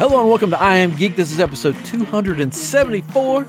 Hello 0.00 0.18
and 0.18 0.30
welcome 0.30 0.48
to 0.48 0.58
I 0.58 0.76
Am 0.76 0.96
Geek. 0.96 1.16
This 1.16 1.30
is 1.30 1.40
episode 1.40 1.76
274. 1.84 3.46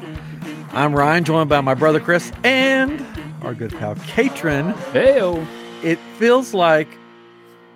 I'm 0.73 0.93
Ryan, 0.93 1.23
joined 1.23 1.47
by 1.47 1.61
my 1.61 1.73
brother 1.73 2.01
Chris 2.01 2.29
and 2.43 3.01
our 3.41 3.53
good 3.53 3.71
pal 3.71 3.95
Catron. 3.95 4.73
Heyo. 4.91 5.47
It 5.81 5.97
feels 6.17 6.53
like 6.53 6.89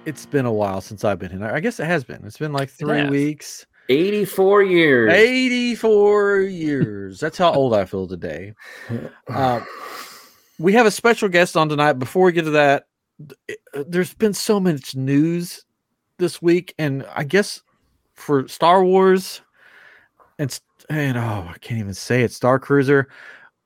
it's 0.04 0.26
been 0.26 0.46
a 0.46 0.52
while 0.52 0.82
since 0.82 1.06
I've 1.06 1.20
been 1.20 1.32
here. 1.32 1.46
I 1.46 1.62
guess 1.62 1.80
it 1.80 1.86
has 1.86 2.04
been. 2.04 2.26
It's 2.26 2.38
been 2.38 2.52
like 2.52 2.70
three 2.70 2.98
has. 2.98 3.10
weeks. 3.10 3.66
84 3.88 4.64
years. 4.64 5.14
84 5.14 6.42
years. 6.42 7.20
That's 7.22 7.38
how 7.38 7.54
old 7.54 7.74
I 7.74 7.86
feel 7.86 8.10
today. 8.10 8.56
Uh, 9.30 9.62
we 10.60 10.74
have 10.74 10.86
a 10.86 10.92
special 10.92 11.30
guest 11.30 11.56
on 11.56 11.70
tonight. 11.70 11.94
Before 11.94 12.26
we 12.26 12.34
get 12.34 12.44
to 12.44 12.50
that, 12.50 12.88
th- 13.26 13.58
uh, 13.74 13.86
there's 13.88 14.14
been 14.14 14.34
so 14.34 14.60
much 14.60 14.98
news 14.98 15.64
this 16.18 16.42
week, 16.42 16.74
and 16.78 17.06
I 17.16 17.24
guess 17.24 17.62
for 18.16 18.48
Star 18.48 18.84
Wars 18.84 19.42
and 20.40 20.58
and 20.90 21.18
oh, 21.18 21.48
I 21.50 21.58
can't 21.62 21.80
even 21.80 21.94
say 21.94 22.24
it. 22.24 22.32
Star 22.32 22.60
Cruiser. 22.60 23.08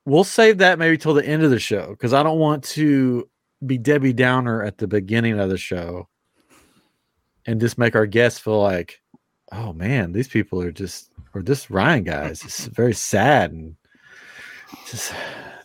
We'll 0.06 0.24
save 0.24 0.58
that 0.58 0.78
maybe 0.78 0.96
till 0.96 1.14
the 1.14 1.24
end 1.26 1.42
of 1.42 1.50
the 1.50 1.58
show 1.58 1.90
because 1.90 2.14
I 2.14 2.22
don't 2.22 2.38
want 2.38 2.64
to 2.64 3.28
be 3.66 3.76
Debbie 3.78 4.14
Downer 4.14 4.62
at 4.62 4.78
the 4.78 4.86
beginning 4.88 5.38
of 5.38 5.50
the 5.50 5.58
show 5.58 6.08
and 7.46 7.60
just 7.60 7.76
make 7.78 7.94
our 7.94 8.06
guests 8.06 8.40
feel 8.40 8.60
like, 8.60 9.00
oh 9.52 9.72
man, 9.74 10.12
these 10.12 10.28
people 10.28 10.60
are 10.62 10.72
just 10.72 11.12
or 11.34 11.42
this 11.42 11.70
Ryan 11.70 12.04
guys 12.04 12.42
is 12.44 12.66
very 12.68 12.94
sad 12.94 13.52
and 13.52 13.76
just 14.86 15.12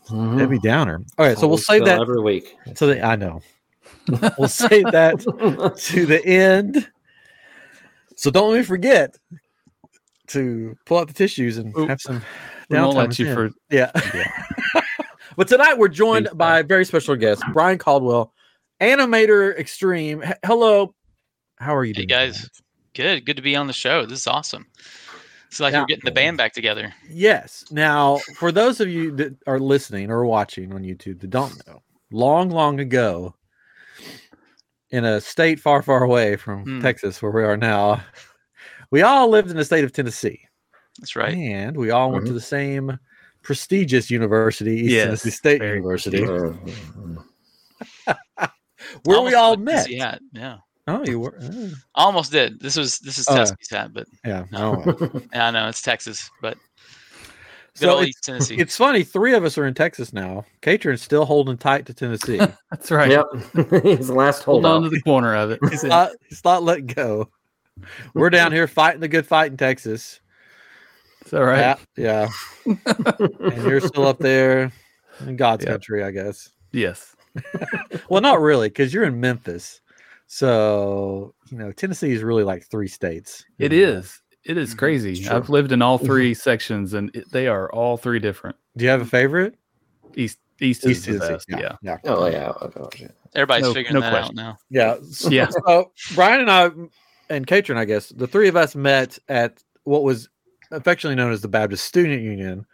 Mhm. 0.10 0.38
Debbie 0.38 0.60
Downer. 0.60 1.02
All 1.18 1.26
right, 1.26 1.36
so 1.38 1.48
we'll 1.48 1.58
save 1.58 1.86
that 1.86 2.00
every 2.02 2.22
week. 2.22 2.56
to 2.76 2.86
the 2.86 3.04
I 3.04 3.16
know. 3.16 3.42
we'll 4.38 4.48
save 4.48 4.92
that 4.92 5.20
to 5.78 6.06
the 6.06 6.24
end. 6.26 6.88
So 8.16 8.32
don't 8.32 8.52
let 8.52 8.58
me 8.58 8.64
forget 8.64 9.16
to 10.28 10.76
pull 10.86 10.98
out 11.00 11.08
the 11.08 11.14
tissues 11.14 11.58
and 11.58 11.76
Oop. 11.78 11.90
have 11.90 12.02
some 12.02 12.22
We 12.70 12.80
won't 12.80 12.96
let 12.98 13.20
you 13.20 13.34
for 13.34 13.46
end. 13.46 13.54
yeah. 13.70 13.92
but 15.38 15.48
tonight 15.48 15.78
we're 15.78 15.88
joined 15.88 16.28
Please, 16.28 16.36
by 16.36 16.60
a 16.60 16.64
very 16.64 16.86
special 16.86 17.16
guest, 17.16 17.44
Bryon 17.54 17.78
Caldwell, 17.78 18.34
animator 18.82 19.58
extreme. 19.58 20.24
H- 20.24 20.34
hello, 20.46 20.94
how 21.58 21.76
are 21.76 21.86
you 21.86 21.94
Hey, 21.96 22.06
guys. 22.06 22.38
tonight? 22.38 22.50
Good, 22.94 23.26
good 23.26 23.36
to 23.36 23.42
be 23.44 23.56
on 23.56 23.68
the 23.68 23.74
show. 23.74 24.06
This 24.06 24.22
is 24.22 24.28
awesome. 24.28 24.66
It's 25.48 25.60
like 25.60 25.74
Yeah. 25.74 25.82
we're 25.82 25.86
getting 25.88 26.06
the 26.06 26.12
band 26.12 26.38
back 26.38 26.54
together. 26.54 26.94
Yes. 27.10 27.66
Now, 27.72 28.18
for 28.38 28.52
those 28.52 28.80
of 28.80 28.88
you 28.90 29.12
that 29.18 29.36
are 29.48 29.60
listening 29.60 30.10
or 30.10 30.26
watching 30.26 30.74
on 30.74 30.84
YouTube 30.84 31.20
that 31.20 31.30
don't 31.30 31.66
know, 31.68 31.82
long, 32.12 32.50
long 32.50 32.80
ago, 32.80 33.36
in 34.92 35.04
a 35.06 35.20
state 35.22 35.60
far, 35.60 35.82
far 35.82 36.04
away 36.04 36.36
from 36.36 36.64
Hmm. 36.64 36.82
Texas, 36.82 37.22
where 37.22 37.32
we 37.32 37.44
are 37.44 37.58
now, 37.58 38.04
we 38.92 39.02
all 39.02 39.30
lived 39.30 39.50
in 39.50 39.58
the 39.58 39.66
state 39.66 39.84
of 39.84 39.92
Tennessee, 39.92 40.48
That's 41.00 41.16
right. 41.16 41.34
and 41.36 41.76
we 41.76 41.92
all 41.92 42.12
went 42.12 42.26
to 42.28 42.34
the 42.34 42.42
same 42.42 42.98
prestigious 43.42 44.10
university, 44.12 44.82
East 44.82 44.92
Yes, 44.94 45.06
Tennessee 45.06 45.30
State 45.32 45.62
University, 45.62 46.24
where 49.04 49.22
we 49.22 49.34
all 49.34 49.56
met. 49.58 49.86
Tennessee 49.86 49.98
Hat. 49.98 50.22
Yeah, 50.34 50.58
Oh, 50.88 51.04
you 51.06 51.20
were? 51.20 51.38
oh, 51.42 51.72
almost 51.96 52.32
did. 52.32 52.60
This 52.60 52.76
was 52.76 53.00
this 53.00 53.18
is 53.18 53.28
Oh, 53.30 53.36
yeah. 53.36 53.46
Hat, 53.72 53.94
but 53.94 54.08
yeah. 54.24 54.46
No. 54.52 54.84
oh. 54.86 55.22
yeah, 55.34 55.48
I 55.48 55.52
know 55.52 55.68
it's 55.68 55.82
Texas, 55.82 56.30
but 56.42 56.58
good 56.58 56.60
So 57.76 57.98
old 57.98 58.08
it's, 58.08 58.22
Tennessee. 58.22 58.56
it's 58.58 58.78
funny. 58.78 59.04
Three 59.04 59.34
of 59.34 59.44
us 59.44 59.58
are 59.58 59.66
in 59.66 59.74
Texas 59.74 60.14
now. 60.14 60.46
Catron's 60.62 61.02
still 61.02 61.26
holding 61.26 61.58
tight 61.58 61.86
to 61.88 61.94
Tennessee. 61.94 62.38
That's 62.72 62.90
right. 62.90 63.12
Yep. 63.12 63.26
He's 63.84 64.08
the 64.08 64.14
last 64.16 64.44
Hold 64.44 64.66
on 64.66 64.84
to 64.84 64.90
the 64.90 65.02
corner 65.02 65.36
of 65.36 65.52
it. 65.52 65.60
He's 65.70 65.84
not, 65.84 66.12
he's 66.30 66.44
not 66.46 66.64
letting 66.64 66.88
go. 66.88 67.30
We're 68.14 68.30
down 68.30 68.54
here 68.54 68.68
fighting 68.68 69.02
the 69.02 69.10
good 69.10 69.28
fight 69.28 69.52
in 69.52 69.58
Texas. 69.58 70.22
It's 71.22 71.34
all 71.34 71.44
right. 71.44 71.78
Yeah, 71.98 72.30
yeah. 72.66 72.74
and 73.20 73.64
you're 73.64 73.82
still 73.82 74.08
up 74.08 74.20
there 74.20 74.72
in 75.26 75.36
God's 75.36 75.66
Yep. 75.66 75.74
country, 75.74 76.04
I 76.04 76.12
guess. 76.12 76.50
Yes. 76.72 77.16
Well, 78.08 78.22
not 78.22 78.40
really, 78.40 78.70
because 78.70 78.94
you're 78.94 79.04
in 79.04 79.20
Memphis. 79.20 79.82
So 80.28 81.34
you 81.50 81.58
know, 81.58 81.72
Tennessee 81.72 82.14
is 82.14 82.24
really 82.24 82.44
like 82.44 82.66
three 82.66 82.88
states. 82.88 83.44
It 83.60 83.74
is. 83.74 84.22
It 84.46 84.58
is 84.58 84.74
Mhm. 84.74 84.78
crazy. 84.78 85.28
I've 85.28 85.50
lived 85.50 85.72
in 85.72 85.82
all 85.82 85.98
three 85.98 86.34
sections, 86.34 86.94
and 86.94 87.14
it, 87.16 87.32
they 87.32 87.48
are 87.48 87.72
all 87.72 87.98
three 87.98 88.20
different. 88.20 88.56
Do 88.78 88.86
you 88.86 88.92
have 88.92 89.02
a 89.02 89.06
favorite? 89.06 89.56
East, 90.16 90.38
east, 90.62 90.86
is 90.86 91.06
the 91.06 91.18
best. 91.20 91.46
Yeah, 91.50 91.58
Yeah. 91.60 91.76
yeah, 91.82 91.98
Oh, 92.06 92.28
yeah. 92.28 92.52
Oh, 92.62 92.68
gosh, 92.70 93.02
yeah. 93.02 93.08
Everybody's 93.34 93.64
no- 93.66 93.74
figuring 93.74 93.94
no 93.96 94.02
that 94.02 94.12
question. 94.12 94.40
out 94.40 94.46
now. 94.46 94.58
yeah. 94.70 94.96
So, 95.12 95.30
Yeah. 95.32 95.48
so 95.66 95.92
Bryon 96.14 96.42
and 96.42 96.52
I 96.52 96.70
and 97.30 97.48
Catron, 97.48 97.78
I 97.80 97.86
guess, 97.86 98.10
the 98.10 98.28
three 98.28 98.48
of 98.48 98.56
us 98.56 98.76
met 98.76 99.18
at 99.28 99.64
what 99.84 100.04
was 100.04 100.30
affectionately 100.72 101.16
known 101.16 101.32
as 101.34 101.42
the 101.42 101.48
Baptist 101.48 101.84
Student 101.86 102.22
Union 102.22 102.66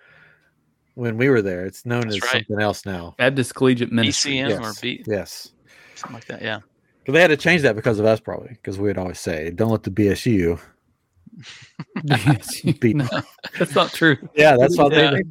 when 0.95 1.15
we 1.17 1.29
were 1.29 1.41
there. 1.41 1.65
It's 1.65 1.85
known 1.85 2.01
That's 2.01 2.15
as 2.17 2.21
right. 2.23 2.31
something 2.45 2.61
else 2.61 2.85
now. 2.85 3.15
Baptist 3.17 3.55
Collegiate 3.55 3.91
Ministry. 3.93 4.33
BCM 4.33 4.59
or 4.59 4.63
Yes. 4.63 4.79
B, 4.81 5.03
Yes. 5.07 5.51
something 5.95 6.15
like 6.15 6.25
that. 6.25 6.41
Yeah. 6.41 6.59
But 7.05 7.13
they 7.13 7.21
had 7.21 7.27
to 7.29 7.38
change 7.38 7.61
that 7.63 7.75
because 7.77 7.97
of 7.97 8.05
us, 8.05 8.19
probably, 8.19 8.49
because 8.49 8.77
we'd 8.77 8.97
always 8.97 9.19
say, 9.19 9.49
"Don't 9.51 9.71
let 9.71 9.83
the 9.83 9.89
BSU." 9.89 10.59
Beat- 12.80 12.96
no, 12.96 13.08
that's 13.58 13.74
not 13.75 13.92
true. 13.94 14.18
Yeah, 14.36 14.58
that's 14.58 14.78
why 14.78 14.90
Yeah. 14.92 15.12
they. 15.12 15.22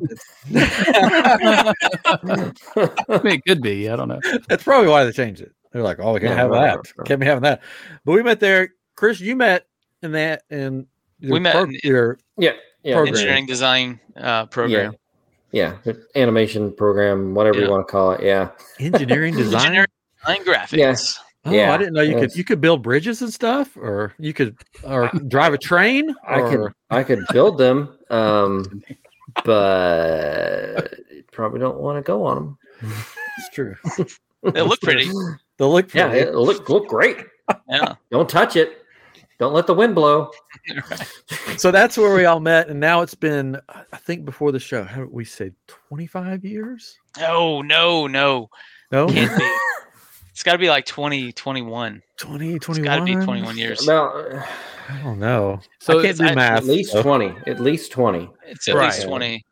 it. 0.61 1.81
I 3.09 3.21
mean, 3.23 3.35
it 3.35 3.45
could 3.47 3.63
be. 3.63 3.89
I 3.89 3.97
don't 3.97 4.09
know. 4.09 4.21
that's 4.49 4.63
probably 4.65 4.89
why 4.89 5.05
they 5.05 5.13
changed 5.13 5.41
it. 5.43 5.53
They're 5.73 5.83
like, 5.83 5.99
"Oh, 6.01 6.15
we 6.15 6.21
can't 6.21 6.31
Yeah, 6.33 6.37
have 6.37 6.51
right, 6.51 6.61
that. 6.61 6.77
right, 6.77 6.93
right. 6.99 7.07
Can't 7.09 7.21
be 7.21 7.27
having 7.27 7.43
that." 7.43 7.63
But 8.05 8.13
we 8.13 8.23
met 8.23 8.41
there. 8.41 8.71
Chris, 8.97 9.21
you 9.21 9.37
met 9.37 9.67
in 10.03 10.13
that 10.13 10.43
and 10.51 10.87
We 11.23 11.39
met 11.39 11.55
prog- 11.55 11.69
in- 11.75 11.81
your 11.85 12.19
Yeah. 12.37 12.53
Yeah. 12.83 12.95
Program. 12.97 13.15
Engineering 13.15 13.47
design 13.47 14.01
uh, 14.17 14.47
program. 14.47 14.95
Yeah. 15.53 15.77
the 15.85 16.03
Animation 16.17 16.73
program, 16.73 17.35
whatever 17.35 17.59
Yeah. 17.59 17.65
you 17.67 17.71
want 17.71 17.87
to 17.87 17.91
call 17.93 18.13
it. 18.13 18.23
Yeah. 18.23 18.51
engineering 18.79 19.35
design. 19.37 19.61
Engineering 19.67 19.87
design 20.25 20.45
graphics. 20.45 20.73
Yes. 20.79 21.21
Oh, 21.45 21.53
Yeah, 21.53 21.73
I 21.73 21.79
didn't 21.79 21.95
know 21.95 22.03
you 22.03 22.17
could 22.17 22.35
you 22.35 22.45
could 22.45 22.61
build 22.61 22.83
bridges 22.83 23.23
and 23.23 23.33
stuff, 23.33 23.77
or 23.77 24.13
you 24.19 24.35
could 24.35 24.57
or 24.85 25.11
drive 25.29 25.55
a 25.55 25.59
train. 25.59 26.15
I 26.27 26.41
could 26.43 26.73
I 26.91 27.03
could 27.03 27.25
build 27.33 27.57
them, 27.57 27.97
um, 28.11 28.83
but 29.45 30.95
you 31.11 31.25
probably 31.33 31.61
don't 31.61 31.79
want 31.79 31.97
to 31.97 32.03
go 32.03 32.25
on 32.25 32.57
them. 32.83 32.95
It's 33.39 33.49
true. 33.55 33.75
They 34.43 34.63
look 34.63 34.81
pretty. 34.81 35.11
They 35.59 35.65
look 35.65 35.95
Yeah, 35.95 36.13
it 36.13 36.35
look 36.35 36.69
look 36.69 36.89
great. 36.89 37.19
Yeah. 37.69 37.95
Don't 38.11 38.29
touch 38.29 38.57
it. 38.57 38.85
Don't 39.39 39.55
let 39.55 39.67
the 39.67 39.73
wind 39.75 39.95
blow. 39.95 40.31
so 41.57 41.71
that's 41.71 41.97
where 41.97 42.15
we 42.15 42.27
all 42.27 42.41
met, 42.41 42.69
and 42.69 42.79
now 42.79 43.01
it's 43.01 43.15
been 43.15 43.59
I 43.71 43.97
think 43.97 44.27
before 44.27 44.53
the 44.53 44.61
show. 44.61 44.85
How 44.85 45.01
did 45.01 45.11
we 45.11 45.25
say 45.25 45.53
twenty 45.67 46.07
five 46.07 46.45
years? 46.45 46.99
No, 47.19 47.63
no, 47.63 48.07
no. 48.07 48.51
No, 48.93 49.07
Can't 49.07 49.39
be. 49.39 49.51
It's 50.41 50.45
got 50.47 50.53
to 50.53 50.59
be 50.59 50.71
like 50.71 50.87
20, 50.87 51.33
21. 51.33 52.03
20, 52.17 52.55
It's 52.55 52.67
got 52.79 52.97
to 52.97 53.05
be 53.05 53.13
21 53.15 53.59
years. 53.59 53.83
About 53.85 54.15
I 54.89 55.03
don't 55.05 55.19
know. 55.19 55.61
So 55.81 55.99
I 55.99 56.03
can't 56.03 56.17
do 56.17 56.25
it's- 56.25 56.35
math. 56.35 56.57
at 56.61 56.65
least 56.65 56.93
so- 56.93 57.03
twenty. 57.03 57.35
At 57.47 57.61
least 57.61 57.93
twenty. 57.93 58.27
It's 58.47 58.67
at 58.67 58.75
Right. 58.75 58.87
least 58.87 59.03
20. 59.07 59.45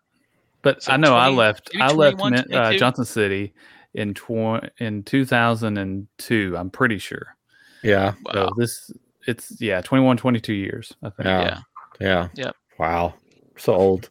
But 0.63 0.83
So 0.83 0.93
I 0.93 0.97
know 0.97 1.15
I 1.15 1.29
left. 1.29 1.69
I 1.79 1.93
left 1.93 2.23
uh, 2.23 2.73
Johnson 2.73 3.05
City 3.05 3.53
in 3.93 4.15
tw- 4.15 4.65
in 4.79 5.03
2002. 5.03 6.55
I'm 6.57 6.71
pretty 6.71 6.97
sure. 6.97 7.37
Yeah, 7.83 8.15
So 8.33 8.45
Wow. 8.47 8.51
this 8.57 8.91
it's 9.27 9.61
yeah 9.61 9.83
21, 9.83 10.17
22 10.17 10.55
years. 10.55 10.95
I 11.03 11.11
think. 11.11 11.27
Yeah. 11.27 11.61
Yeah. 12.01 12.07
yeah, 12.09 12.29
Yep. 12.47 12.57
Wow, 12.79 13.13
so 13.59 13.75
old. 13.75 14.09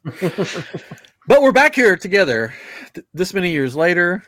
but 1.27 1.41
we're 1.41 1.51
back 1.51 1.73
here 1.73 1.97
together. 1.97 2.53
Th- 2.93 3.07
this 3.15 3.33
many 3.33 3.49
years 3.49 3.75
later, 3.75 4.21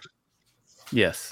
Yes. 0.91 1.31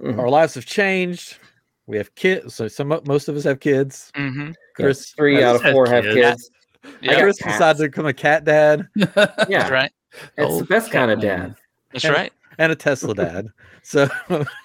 Mhm. 0.00 0.18
our 0.18 0.28
lives 0.28 0.54
have 0.54 0.66
changed. 0.66 1.38
We 1.86 1.96
have 1.98 2.14
kids. 2.14 2.54
So 2.54 2.66
some 2.68 2.88
most 3.06 3.28
of 3.28 3.36
us 3.36 3.44
have 3.44 3.60
kids. 3.60 4.10
Mm-hmm. 4.16 4.52
Chris, 4.74 4.98
Yes, 4.98 5.10
three 5.16 5.34
has- 5.36 5.44
out 5.44 5.56
of 5.56 5.62
has 5.62 5.72
four 5.72 5.86
have 5.88 6.04
kids. 6.04 6.14
kids. 6.16 6.50
Yeah, 7.00 7.12
got 7.14 7.22
Chris 7.22 7.38
cats. 7.38 7.54
decided 7.54 7.78
to 7.78 7.84
become 7.88 8.06
a 8.06 8.12
cat 8.12 8.44
dad 8.44 8.86
Yeah, 8.96 9.06
that's 9.14 9.70
right. 9.70 9.92
it's 10.38 10.58
the 10.58 10.64
best 10.64 10.90
kind 10.92 11.10
of 11.10 11.20
cat 11.20 11.26
man. 11.38 11.48
dad. 11.48 11.54
That's 11.92 12.04
And- 12.04 12.14
right. 12.14 12.32
and 12.58 12.72
a 12.72 12.76
Tesla 12.76 13.14
dad. 13.14 13.46
So, 13.82 14.08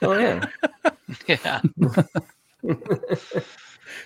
Oh 0.02 0.18
yeah. 0.18 0.46
Yeah. 1.28 1.62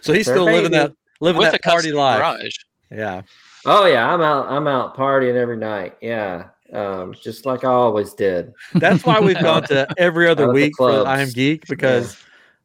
so 0.01 0.13
he's 0.13 0.25
Their 0.25 0.35
still 0.35 0.45
living 0.45 0.71
that 0.71 0.91
living 1.21 1.39
With 1.39 1.49
a 1.49 1.51
that 1.53 1.63
party 1.63 1.91
life. 1.91 2.17
garage. 2.19 2.55
Yeah, 2.91 3.21
Oh 3.65 3.85
yeah. 3.85 4.11
I'm 4.13 4.21
out. 4.21 4.47
I'm 4.47 4.67
out 4.67 4.95
partying 4.95 5.35
every 5.35 5.57
night. 5.57 5.95
Yeah. 6.01 6.49
Um, 6.73 7.13
just 7.13 7.45
like 7.45 7.63
I 7.63 7.69
always 7.69 8.13
did. 8.13 8.51
that's 8.75 9.05
why 9.05 9.19
we've 9.19 9.39
gone 9.39 9.63
to 9.63 9.87
every 9.97 10.27
other 10.27 10.43
Out 10.45 10.49
of 10.49 10.55
the 10.55 10.61
week 10.61 10.73
for. 10.77 11.07
I 11.07 11.21
am 11.21 11.29
Geek 11.29 11.67
because 11.67 12.17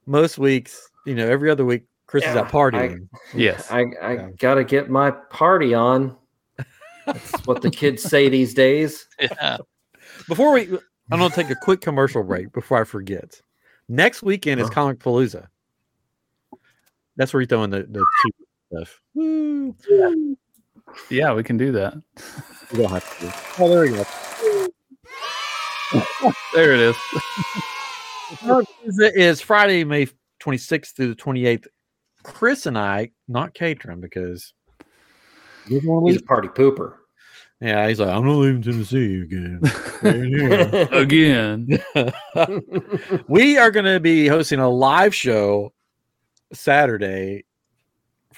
most 0.06 0.38
weeks, 0.38 0.88
you 1.06 1.14
know, 1.14 1.28
every 1.28 1.50
other 1.50 1.64
week 1.64 1.84
Chris 2.06 2.24
is 2.24 2.34
Yeah, 2.34 2.40
out 2.40 2.50
partying. 2.50 3.08
Yes. 3.34 3.70
I 3.70 3.84
I 4.02 4.12
Yeah. 4.14 4.28
gotta 4.38 4.64
get 4.64 4.88
my 4.90 5.10
party 5.10 5.74
on. 5.74 6.16
That's 7.06 7.32
what 7.46 7.62
the 7.62 7.70
kids 7.70 8.02
say 8.02 8.28
these 8.28 8.54
days. 8.54 9.06
Yeah. 9.20 9.58
Before 10.28 10.52
we, 10.52 10.62
I'm 11.10 11.18
going 11.18 11.30
to 11.30 11.34
take 11.36 11.50
a 11.50 11.56
quick 11.56 11.80
commercial 11.80 12.22
break 12.22 12.52
before 12.52 12.80
I 12.80 12.84
forget. 12.84 13.40
Next 13.88 14.22
weekend 14.22 14.60
is 14.60 14.68
Oh. 14.68 14.70
Comicpalooza. 14.70 15.46
That's 17.16 17.32
where 17.32 17.40
you 17.40 17.46
throw 17.46 17.64
in 17.64 17.70
the, 17.70 17.82
the 17.82 18.04
cheap 18.22 18.34
stuff. 18.72 19.00
Woo. 21.10 21.16
Yeah, 21.16 21.32
we 21.34 21.42
can 21.42 21.56
do 21.56 21.72
that. 21.72 21.94
You 22.72 22.78
don't 22.82 22.90
have 22.90 23.18
to. 23.20 23.62
Oh, 23.62 23.68
there 23.68 23.82
we 23.82 23.90
go. 23.90 24.04
There 26.54 26.72
it 26.72 26.80
is. 26.80 26.96
It 28.98 29.16
is 29.16 29.40
Friday, 29.40 29.82
May 29.84 30.06
26th 30.40 30.94
through 30.94 31.08
the 31.08 31.14
28th. 31.20 31.66
Chris 32.22 32.66
and 32.66 32.78
I, 32.78 33.10
not 33.28 33.54
Catron, 33.54 34.00
because 34.00 34.52
you 35.66 35.80
don't 35.80 35.90
wanna 35.90 36.06
He's 36.06 36.16
leave- 36.16 36.22
a 36.24 36.26
party 36.26 36.48
pooper. 36.48 36.94
yeah, 37.60 37.88
he's 37.88 37.98
like, 37.98 38.10
I'm 38.10 38.24
not 38.26 38.34
leaving 38.36 38.62
Tennessee 38.62 39.22
again. 39.22 39.60
Again. 40.92 41.66
we 43.28 43.58
are 43.58 43.70
going 43.70 43.84
to 43.86 44.00
be 44.00 44.26
hosting 44.28 44.60
a 44.60 44.68
live 44.68 45.14
show 45.14 45.72
Saturday 46.52 47.44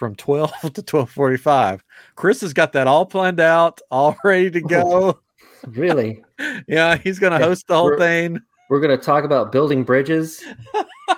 from 0.02 0.16
12 0.16 0.50
to 0.62 0.82
12:45. 0.82 1.78
Chris 2.16 2.40
has 2.40 2.52
got 2.52 2.72
that 2.72 2.88
all 2.88 3.06
planned 3.06 3.38
out, 3.38 3.80
all 3.88 4.16
ready 4.24 4.50
to 4.50 4.60
go. 4.60 5.20
really? 5.68 6.24
yeah, 6.66 6.96
he's 6.96 7.20
going 7.20 7.32
to 7.32 7.38
Yeah, 7.38 7.44
host 7.44 7.68
the 7.68 7.76
whole 7.76 7.84
we're- 7.84 7.98
thing. 7.98 8.40
We're 8.68 8.80
going 8.80 8.98
to 8.98 9.04
talk 9.04 9.22
about 9.22 9.52
building 9.52 9.84
bridges. 9.84 10.42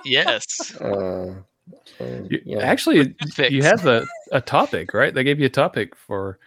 Yes. 0.03 0.75
Uh, 0.79 1.33
and, 1.99 2.29
You- 2.29 2.41
yeah. 2.45 2.59
Actually, 2.59 3.15
you 3.49 3.63
have 3.63 3.87
a, 3.87 4.05
a 4.31 4.39
topic, 4.41 4.93
right? 4.93 5.11
They 5.15 5.23
gave 5.23 5.39
you 5.39 5.47
a 5.47 5.49
topic 5.49 5.95
for 5.95 6.37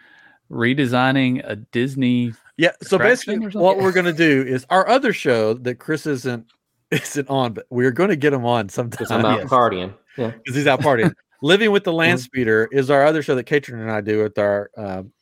redesigning 0.48 1.40
a 1.44 1.56
Disney. 1.56 2.34
Yeah, 2.56 2.70
so 2.82 2.98
basically 2.98 3.38
what 3.58 3.78
we're 3.78 3.90
going 3.92 4.06
to 4.06 4.12
do 4.12 4.44
is 4.46 4.64
our 4.70 4.86
other 4.88 5.12
show 5.12 5.54
that 5.54 5.76
Chris 5.80 6.06
isn't 6.06 6.46
isn't 6.92 7.28
on, 7.28 7.52
but 7.54 7.66
we're 7.70 7.90
going 7.90 8.10
to 8.10 8.16
get 8.16 8.32
him 8.32 8.44
on 8.44 8.68
sometime. 8.68 8.90
because 8.90 9.10
I'm 9.10 9.24
out 9.24 9.40
yes. 9.40 9.48
partying. 9.48 9.92
Yeah. 10.16 10.30
because 10.30 10.54
he's 10.54 10.66
out 10.68 10.80
partying. 10.80 11.12
Living 11.42 11.70
with 11.70 11.84
the 11.84 11.90
Mm-hmm. 11.90 11.98
Land 11.98 12.20
Speeder 12.20 12.68
is 12.72 12.90
our 12.90 13.04
other 13.04 13.22
show 13.22 13.34
that 13.34 13.44
Catron 13.44 13.80
and 13.80 13.90
I 13.90 14.00
do 14.00 14.22
with 14.22 14.38
our 14.38 14.70
um, 14.76 15.12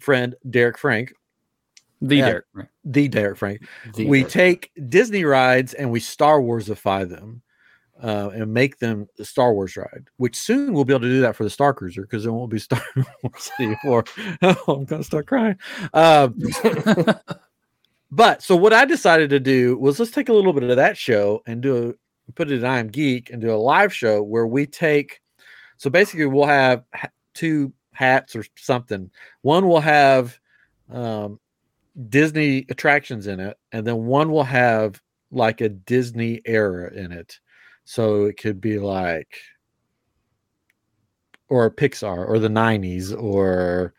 friend 0.00 0.34
Derek 0.48 0.78
Frank, 0.78 1.12
The 2.00 2.16
Yeah. 2.16 2.26
Derek. 2.26 2.44
right? 2.54 2.68
the 2.84 3.08
Derek 3.08 3.36
Frank. 3.38 3.62
The- 3.94 4.06
we 4.06 4.24
take 4.24 4.70
Disney 4.88 5.24
rides 5.24 5.74
and 5.74 5.90
we 5.90 6.00
Star 6.00 6.40
Warsify 6.40 7.08
them 7.08 7.42
uh, 8.00 8.30
and 8.32 8.54
make 8.54 8.78
them 8.78 9.08
a 9.18 9.24
Star 9.24 9.52
Wars 9.52 9.76
ride. 9.76 10.04
Which 10.18 10.36
soon 10.36 10.72
we'll 10.72 10.84
be 10.84 10.92
able 10.92 11.00
to 11.02 11.08
do 11.08 11.20
that 11.22 11.34
for 11.34 11.42
the 11.42 11.50
Star 11.50 11.74
Cruiser 11.74 12.02
because 12.02 12.24
it 12.24 12.30
won't 12.30 12.50
be 12.52 12.58
Star 12.60 12.82
Wars 13.24 13.50
anymore. 13.58 14.04
oh, 14.42 14.56
I'm 14.68 14.84
gonna 14.84 15.02
start 15.02 15.26
crying. 15.26 15.56
Um, 15.92 16.38
But 18.10 18.42
so 18.42 18.56
what 18.56 18.72
I 18.72 18.86
decided 18.86 19.28
to 19.30 19.40
do 19.40 19.76
was 19.76 19.98
let's 19.98 20.10
take 20.10 20.30
a 20.30 20.32
little 20.32 20.54
bit 20.54 20.62
of 20.62 20.76
that 20.76 20.96
show 20.96 21.42
and 21.46 21.60
do 21.60 21.94
a, 22.28 22.32
put 22.32 22.50
it 22.50 22.60
in 22.60 22.64
I 22.64 22.78
am 22.78 22.88
Geek 22.88 23.28
and 23.28 23.38
do 23.42 23.52
a 23.52 23.56
live 23.56 23.92
show 23.92 24.22
where 24.22 24.46
we 24.46 24.64
take. 24.64 25.20
So 25.78 25.90
basically, 25.90 26.26
we'll 26.26 26.46
have 26.46 26.84
two 27.34 27.72
hats 27.92 28.36
or 28.36 28.44
something. 28.56 29.10
One 29.42 29.68
will 29.68 29.80
have 29.80 30.38
um, 30.90 31.40
Disney 32.08 32.66
attractions 32.68 33.26
in 33.26 33.40
it, 33.40 33.56
and 33.72 33.86
then 33.86 34.06
one 34.06 34.30
will 34.30 34.44
have 34.44 35.00
like 35.30 35.60
a 35.60 35.68
Disney 35.68 36.40
era 36.44 36.92
in 36.92 37.12
it. 37.12 37.38
So 37.84 38.24
it 38.24 38.36
could 38.36 38.60
be 38.60 38.78
like, 38.78 39.38
or 41.48 41.70
Pixar 41.70 42.28
or 42.28 42.38
the 42.38 42.48
'90s 42.48 43.16
or, 43.16 43.94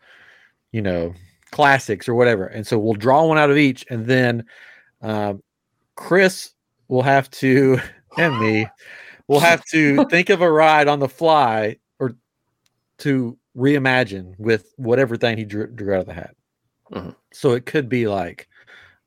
you 0.72 0.82
know, 0.82 1.14
classics 1.50 2.08
or 2.08 2.14
whatever. 2.14 2.46
And 2.46 2.66
so 2.66 2.78
we'll 2.78 2.94
draw 2.94 3.24
one 3.24 3.38
out 3.38 3.50
of 3.50 3.56
each, 3.56 3.84
and 3.90 4.06
then 4.06 4.44
um, 5.02 5.42
Chris 5.96 6.52
will 6.88 7.02
have 7.02 7.30
to, 7.32 7.80
and 8.18 8.38
me, 8.38 8.66
will 9.30 9.40
have 9.40 9.64
to 9.66 10.04
think 10.10 10.28
of 10.28 10.42
a 10.42 10.50
ride 10.50 10.88
on 10.88 10.98
the 10.98 11.08
fly 11.08 11.76
or 12.00 12.16
to 12.98 13.38
reimagine 13.56 14.34
with 14.38 14.72
whatever 14.76 15.16
thing 15.16 15.38
he 15.38 15.44
drew, 15.44 15.68
drew 15.68 15.94
out 15.94 16.00
of 16.00 16.06
the 16.06 16.12
hat. 16.14 16.34
Mhm. 16.92 17.14
So 17.32 17.52
it 17.52 17.64
could 17.64 17.88
be 17.88 18.08
like 18.08 18.48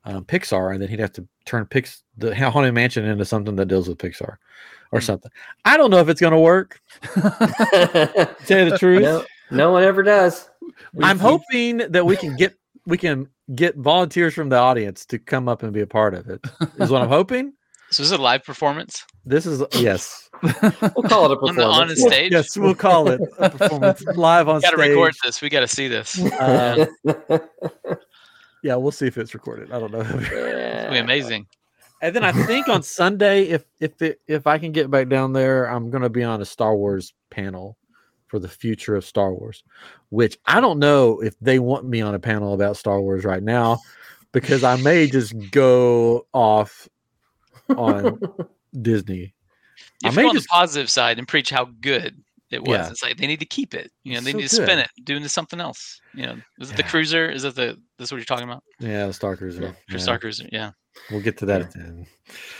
um, 0.06 0.24
Pixar, 0.26 0.74
and 0.74 0.82
then 0.82 0.90
he'd 0.90 1.00
have 1.00 1.12
to 1.14 1.28
turn 1.46 1.66
Pix 1.66 2.04
the 2.18 2.34
Haunted 2.36 2.74
Mansion 2.74 3.06
into 3.06 3.26
something 3.26 3.56
that 3.58 3.68
deals 3.68 3.88
with 3.90 3.98
Pixar 3.98 4.38
or 4.94 5.00
Hmm. 5.00 5.06
something. 5.06 5.32
I 5.66 5.76
don't 5.76 5.92
know 5.92 6.00
if 6.00 6.08
it's 6.08 6.22
going 6.22 6.34
to 6.34 6.40
work. 6.40 6.80
to 7.02 8.36
tell 8.46 8.64
you 8.64 8.70
the 8.70 8.78
truth, 8.78 9.02
no, 9.02 9.26
no 9.52 9.72
one 9.72 9.84
ever 9.84 10.04
does. 10.04 10.50
I'm 11.02 11.20
hoping 11.20 11.78
that 11.90 12.06
we 12.06 12.16
can 12.16 12.36
get 12.38 12.56
we 12.86 12.98
can 12.98 13.28
get 13.56 13.76
volunteers 13.76 14.34
from 14.34 14.48
the 14.50 14.58
audience 14.58 15.06
to 15.08 15.20
come 15.20 15.50
up 15.50 15.64
and 15.64 15.74
be 15.74 15.82
a 15.82 15.88
part 15.88 16.14
of 16.14 16.30
it. 16.30 16.40
Is 16.78 16.90
what 16.90 17.02
I'm 17.02 17.10
hoping. 17.10 17.54
So 17.94 18.02
this 18.04 18.12
is 18.12 18.18
a 18.18 18.22
live 18.22 18.44
performance 18.44 19.04
This 19.26 19.46
is 19.46 19.64
yes, 19.74 20.30
We'll 20.42 21.04
call 21.08 21.32
it 21.32 21.38
a 21.38 21.40
on 21.48 21.56
the 21.56 21.64
on 21.66 21.88
the 21.88 21.96
stage. 21.96 22.32
yes, 22.32 22.58
we'll 22.58 22.76
call 22.76 23.10
it 23.10 23.22
a 23.38 23.50
performance 23.50 24.04
live 24.16 24.50
on 24.50 24.56
We 24.56 24.62
got 24.62 24.72
to 24.72 24.78
stage. 24.78 24.90
record 24.90 25.14
this. 25.24 25.42
We 25.42 25.50
got 25.50 25.60
to 25.62 25.68
see 25.68 25.88
this. 25.88 26.20
Uh, 26.20 26.86
yeah, 28.64 28.76
we'll 28.76 28.92
see 28.92 29.08
if 29.08 29.18
it's 29.18 29.34
recorded. 29.34 29.72
I 29.72 29.80
don't 29.80 29.92
know. 29.92 30.04
gonna 30.04 30.90
be 30.92 30.98
amazing. 30.98 31.48
And 32.02 32.14
then 32.16 32.24
I 32.26 32.32
think 32.34 32.68
on 32.68 32.84
Sunday, 32.84 33.44
if 33.44 33.64
if 33.80 34.02
it, 34.02 34.20
if 34.28 34.48
I 34.48 34.58
can 34.58 34.72
get 34.74 34.92
back 34.92 35.08
down 35.08 35.32
there, 35.32 35.66
I'm 35.66 35.90
going 35.90 36.04
to 36.04 36.10
be 36.10 36.24
on 36.24 36.42
a 36.42 36.46
Star 36.46 36.76
Wars 36.76 37.14
panel 37.30 37.78
for 38.28 38.40
the 38.40 38.50
future 38.50 38.96
of 38.96 39.06
Star 39.06 39.34
Wars, 39.34 39.64
which 40.10 40.38
I 40.46 40.60
don't 40.60 40.80
know 40.80 41.22
if 41.22 41.40
they 41.40 41.60
want 41.60 41.86
me 41.88 42.02
on 42.02 42.16
a 42.16 42.20
panel 42.20 42.54
about 42.54 42.76
Star 42.76 43.00
Wars 43.00 43.24
right 43.24 43.44
now, 43.44 43.80
because 44.34 44.64
I 44.64 44.76
may 44.78 45.08
just 45.08 45.34
go 45.52 46.26
off 46.34 46.90
on 47.78 48.20
Disney. 48.82 49.34
You 50.04 50.06
I 50.06 50.08
have 50.08 50.14
to 50.14 50.16
may 50.18 50.22
go 50.24 50.30
on 50.30 50.36
just- 50.36 50.46
the 50.46 50.50
positive 50.54 50.90
side 50.90 51.18
and 51.20 51.28
preach 51.28 51.50
how 51.50 51.66
good 51.82 52.22
it 52.52 52.62
was. 52.62 52.70
Yeah. 52.78 52.90
It's 52.90 53.02
like 53.04 53.18
they 53.18 53.28
need 53.28 53.40
to 53.40 53.46
keep 53.46 53.74
it. 53.74 53.92
You 54.04 54.14
know, 54.14 54.18
It's 54.20 54.26
they 54.26 54.32
so 54.32 54.38
need 54.38 54.44
to 54.50 54.56
spin 54.56 54.68
good. 54.68 54.80
it, 54.80 54.90
doing 55.06 55.28
something 55.28 55.60
else. 55.60 56.00
You 56.14 56.28
know, 56.28 56.36
is 56.60 56.70
it 56.72 56.78
the 56.78 56.84
cruiser? 56.84 57.30
Is 57.30 57.44
it 57.44 57.56
the 57.56 57.80
this 57.98 58.12
what 58.12 58.18
you're 58.18 58.26
talking 58.26 58.48
about? 58.48 58.64
Yeah, 58.80 59.08
the 59.08 59.14
Star 59.14 59.36
Cruiser. 59.36 59.62
For 59.62 59.76
Yeah, 59.90 59.98
Star 59.98 60.20
Cruiser, 60.20 60.46
yeah. 60.52 60.72
We'll 61.12 61.22
get 61.22 61.38
to 61.40 61.46
that 61.48 61.62
at 61.62 61.72
the 61.72 61.80
end. 61.80 62.08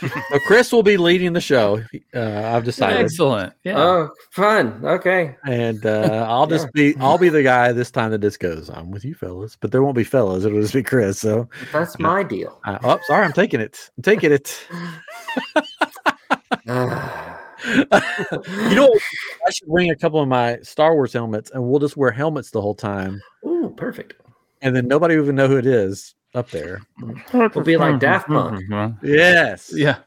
so 0.30 0.38
Chris 0.46 0.70
will 0.72 0.82
be 0.82 0.96
leading 0.96 1.32
the 1.32 1.40
show. 1.40 1.82
Uh, 2.14 2.42
I've 2.54 2.64
decided. 2.64 3.00
Excellent. 3.00 3.54
Yeah. 3.64 3.78
Oh, 3.82 4.10
fun. 4.30 4.80
Okay. 4.84 5.34
and 5.46 5.84
uh, 5.86 6.26
I'll 6.28 6.46
just 6.46 6.70
be 6.72 6.94
I'll 6.98 7.18
be 7.18 7.28
the 7.30 7.42
guy 7.42 7.72
this 7.72 7.90
time 7.90 8.10
that 8.10 8.20
this 8.20 8.36
goes. 8.36 8.68
I'm 8.68 8.90
with 8.90 9.04
you, 9.04 9.14
fellas, 9.14 9.56
but 9.56 9.72
there 9.72 9.82
won't 9.82 9.96
be 9.96 10.04
fellas. 10.04 10.44
It'll 10.44 10.60
just 10.60 10.74
be 10.74 10.82
Chris. 10.82 11.18
So, 11.20 11.48
That's 11.72 11.98
my 11.98 12.22
deal. 12.22 12.60
uh, 12.64 12.78
oh, 12.84 13.00
sorry, 13.06 13.24
I'm 13.24 13.32
taking 13.32 13.60
it. 13.60 13.90
I'm 13.96 14.02
taking 14.02 14.32
it. 14.32 14.66
Ah. 16.66 17.40
you 17.66 17.84
know. 18.74 18.94
I 19.46 19.50
should 19.50 19.68
bring 19.68 19.90
a 19.90 19.96
couple 19.96 20.20
of 20.20 20.28
my 20.28 20.58
Star 20.62 20.94
Wars 20.94 21.12
helmets, 21.12 21.50
and 21.50 21.62
we'll 21.62 21.78
just 21.80 21.96
wear 21.96 22.10
helmets 22.10 22.50
the 22.50 22.60
whole 22.60 22.74
time, 22.74 23.20
Ooh, 23.46 23.74
perfect. 23.76 24.14
and 24.62 24.74
then 24.74 24.86
nobody 24.88 25.16
will 25.16 25.24
even 25.24 25.36
know 25.36 25.48
who 25.48 25.56
it 25.58 25.66
is 25.66 26.14
up 26.34 26.50
there. 26.50 26.82
We'll 27.32 27.64
be 27.64 27.76
like 27.76 28.00
Daft 28.00 28.28
Punk. 28.28 28.62
Yes, 29.02 29.72
Yeah. 29.74 29.98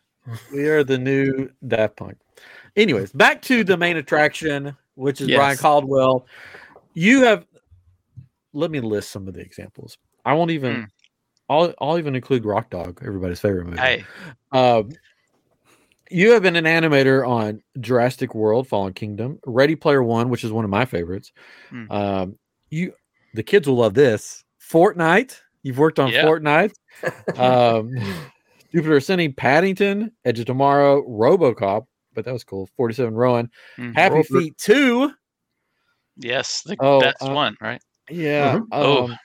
we 0.52 0.68
are 0.68 0.84
the 0.84 0.98
new 0.98 1.50
Daft 1.68 1.96
Punk. 1.98 2.18
Anyways, 2.76 3.12
back 3.14 3.42
to 3.44 3.64
the 3.64 3.78
main 3.78 3.98
attraction, 3.98 4.76
which 4.96 5.22
is 5.22 5.28
Bryon 5.28 5.58
Caldwell. 5.58 6.28
You 6.94 7.24
have. 7.24 7.46
Let 8.54 8.72
me 8.72 8.80
list 8.80 9.12
some 9.12 9.28
of 9.28 9.34
the 9.34 9.42
examples. 9.42 9.98
I 10.26 10.34
won't 10.34 10.52
even. 10.52 10.76
Hmm. 10.76 10.84
I'll, 11.50 11.74
I'll 11.80 11.98
even 11.98 12.14
include 12.14 12.44
Rock 12.44 12.70
Dog, 12.70 13.02
everybody's 13.06 13.40
favorite 13.40 13.66
movie. 13.68 13.78
Hey, 13.80 14.04
Um, 14.52 14.90
you 16.12 16.32
have 16.32 16.44
been 16.44 16.58
an 16.58 16.66
animator 16.66 17.26
on 17.28 17.62
Jurassic 17.80 18.36
World: 18.36 18.68
Fallen 18.68 18.94
Kingdom, 18.94 19.40
Ready 19.46 19.76
Player 19.76 20.04
One, 20.04 20.30
which 20.30 20.44
is 20.44 20.52
one 20.52 20.66
of 20.66 20.70
my 20.70 20.84
favorites. 20.86 21.32
Hmm. 21.70 21.92
Um, 21.92 22.40
you, 22.70 22.94
the 23.34 23.44
kids 23.44 23.68
will 23.68 23.78
love 23.78 23.94
this. 23.94 24.44
Fortnite. 24.62 25.40
You've 25.64 25.78
worked 25.78 26.00
on 26.00 26.10
Yeah. 26.12 26.26
Fortnite. 26.26 26.74
Um, 27.38 27.96
Jupiter 28.74 28.98
Ascending, 28.98 29.34
Paddington, 29.34 30.12
Edge 30.26 30.40
of 30.40 30.46
Tomorrow, 30.46 31.04
RoboCop, 31.08 31.86
but 32.14 32.26
that 32.26 32.34
was 32.34 32.44
cool. 32.44 32.68
Forty-seven 32.76 33.14
Ronin, 33.14 33.50
mhm. 33.78 33.94
Happy 33.96 34.16
Robert- 34.16 34.28
Feet 34.28 34.58
Two. 34.58 35.12
yes, 36.18 36.64
the 36.66 36.76
Oh, 36.80 37.00
best 37.00 37.22
uh, 37.22 37.32
one, 37.32 37.56
right? 37.62 37.82
Yeah. 38.10 38.58
Mhm. 38.58 38.66
Oh. 38.72 39.04
Um, 39.06 39.18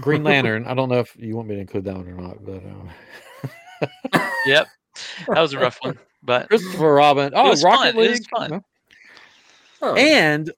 Green 0.00 0.24
Lantern. 0.24 0.66
I 0.66 0.74
don't 0.74 0.88
know 0.88 0.98
if 0.98 1.14
you 1.16 1.36
want 1.36 1.48
me 1.48 1.54
to 1.54 1.60
include 1.60 1.84
that 1.84 1.94
one 1.96 2.08
or 2.08 2.20
not, 2.20 2.44
but 2.44 2.62
um, 2.64 2.90
Yep, 4.46 4.66
that 5.28 5.40
was 5.40 5.52
a 5.52 5.58
rough 5.58 5.78
one, 5.82 5.98
but 6.22 6.48
Christopher 6.48 6.94
Robin. 6.94 7.32
Oh, 7.34 7.50
was 7.50 7.62
Rocket 7.62 7.94
fun. 7.94 8.04
It 8.04 8.10
was 8.10 8.26
fun. 8.26 8.50
No. 8.50 8.60
Oh, 9.82 9.94
and 9.94 10.50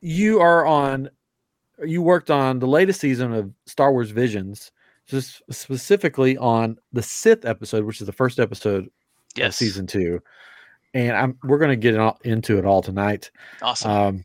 you 0.00 0.40
are 0.40 0.66
on 0.66 1.08
you 1.84 2.02
worked 2.02 2.30
on 2.30 2.58
the 2.58 2.66
latest 2.66 3.00
season 3.00 3.32
of 3.32 3.52
star 3.66 3.92
wars 3.92 4.10
visions 4.10 4.70
just 5.06 5.42
specifically 5.50 6.36
on 6.36 6.76
the 6.92 7.02
sith 7.02 7.44
episode 7.44 7.84
which 7.84 8.00
is 8.00 8.06
the 8.06 8.12
first 8.12 8.38
episode 8.38 8.84
of 8.84 8.90
yes, 9.36 9.56
season 9.56 9.86
two. 9.86 10.20
And 10.94 11.16
i'm 11.16 11.38
we're 11.44 11.58
going 11.58 11.70
to 11.70 11.76
get 11.76 11.98
all, 11.98 12.18
into 12.24 12.58
it 12.58 12.64
all 12.64 12.82
tonight. 12.82 13.30
Awesome. 13.62 13.90
um 13.90 14.24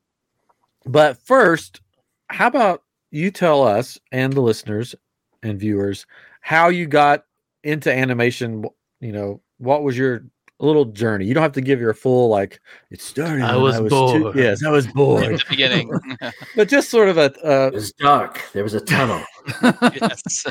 but 0.86 1.18
first 1.26 1.82
how 2.30 2.48
about 2.48 2.84
you 3.12 3.30
tell 3.32 3.64
us 3.64 4.00
and 4.12 4.34
the 4.34 4.42
listeners 4.42 4.96
and 5.44 5.60
viewers 5.60 6.06
how 6.42 6.68
you 6.68 6.86
got 6.88 7.26
into 7.64 7.92
animation? 7.92 8.66
You 9.00 9.12
know 9.14 9.42
what 9.58 9.84
was 9.84 9.98
your 9.98 10.26
a 10.60 10.66
little 10.66 10.86
journey. 10.86 11.26
You 11.26 11.34
don't 11.34 11.44
have 11.44 11.52
to 11.54 11.62
give 11.62 11.80
your 11.82 11.94
full 11.94 12.30
like 12.30 12.60
it 12.92 13.02
started. 13.02 13.44
I 13.44 13.56
when 13.56 13.64
was 13.64 13.76
two- 13.78 13.90
bored. 13.90 14.36
yes, 14.36 14.64
I 14.64 14.70
was 14.70 14.88
bored. 14.94 15.24
At 15.24 15.40
the 15.40 15.46
beginning. 15.50 15.92
but 16.56 16.70
just 16.70 16.90
sort 16.90 17.10
of 17.10 17.18
a 17.18 17.34
uh, 17.46 17.68
It 17.68 17.74
was 17.74 17.92
dark. 17.94 18.40
There 18.54 18.64
was 18.64 18.74
a 18.74 18.82
tunnel. 18.82 19.24
yes. 19.62 20.46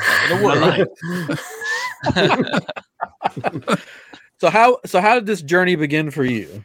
so 4.39 4.51
how 4.51 4.79
so 4.85 5.01
how 5.01 5.15
did 5.15 5.27
this 5.27 5.43
journey 5.43 5.77
begin 5.77 6.11
for 6.11 6.25
you? 6.25 6.65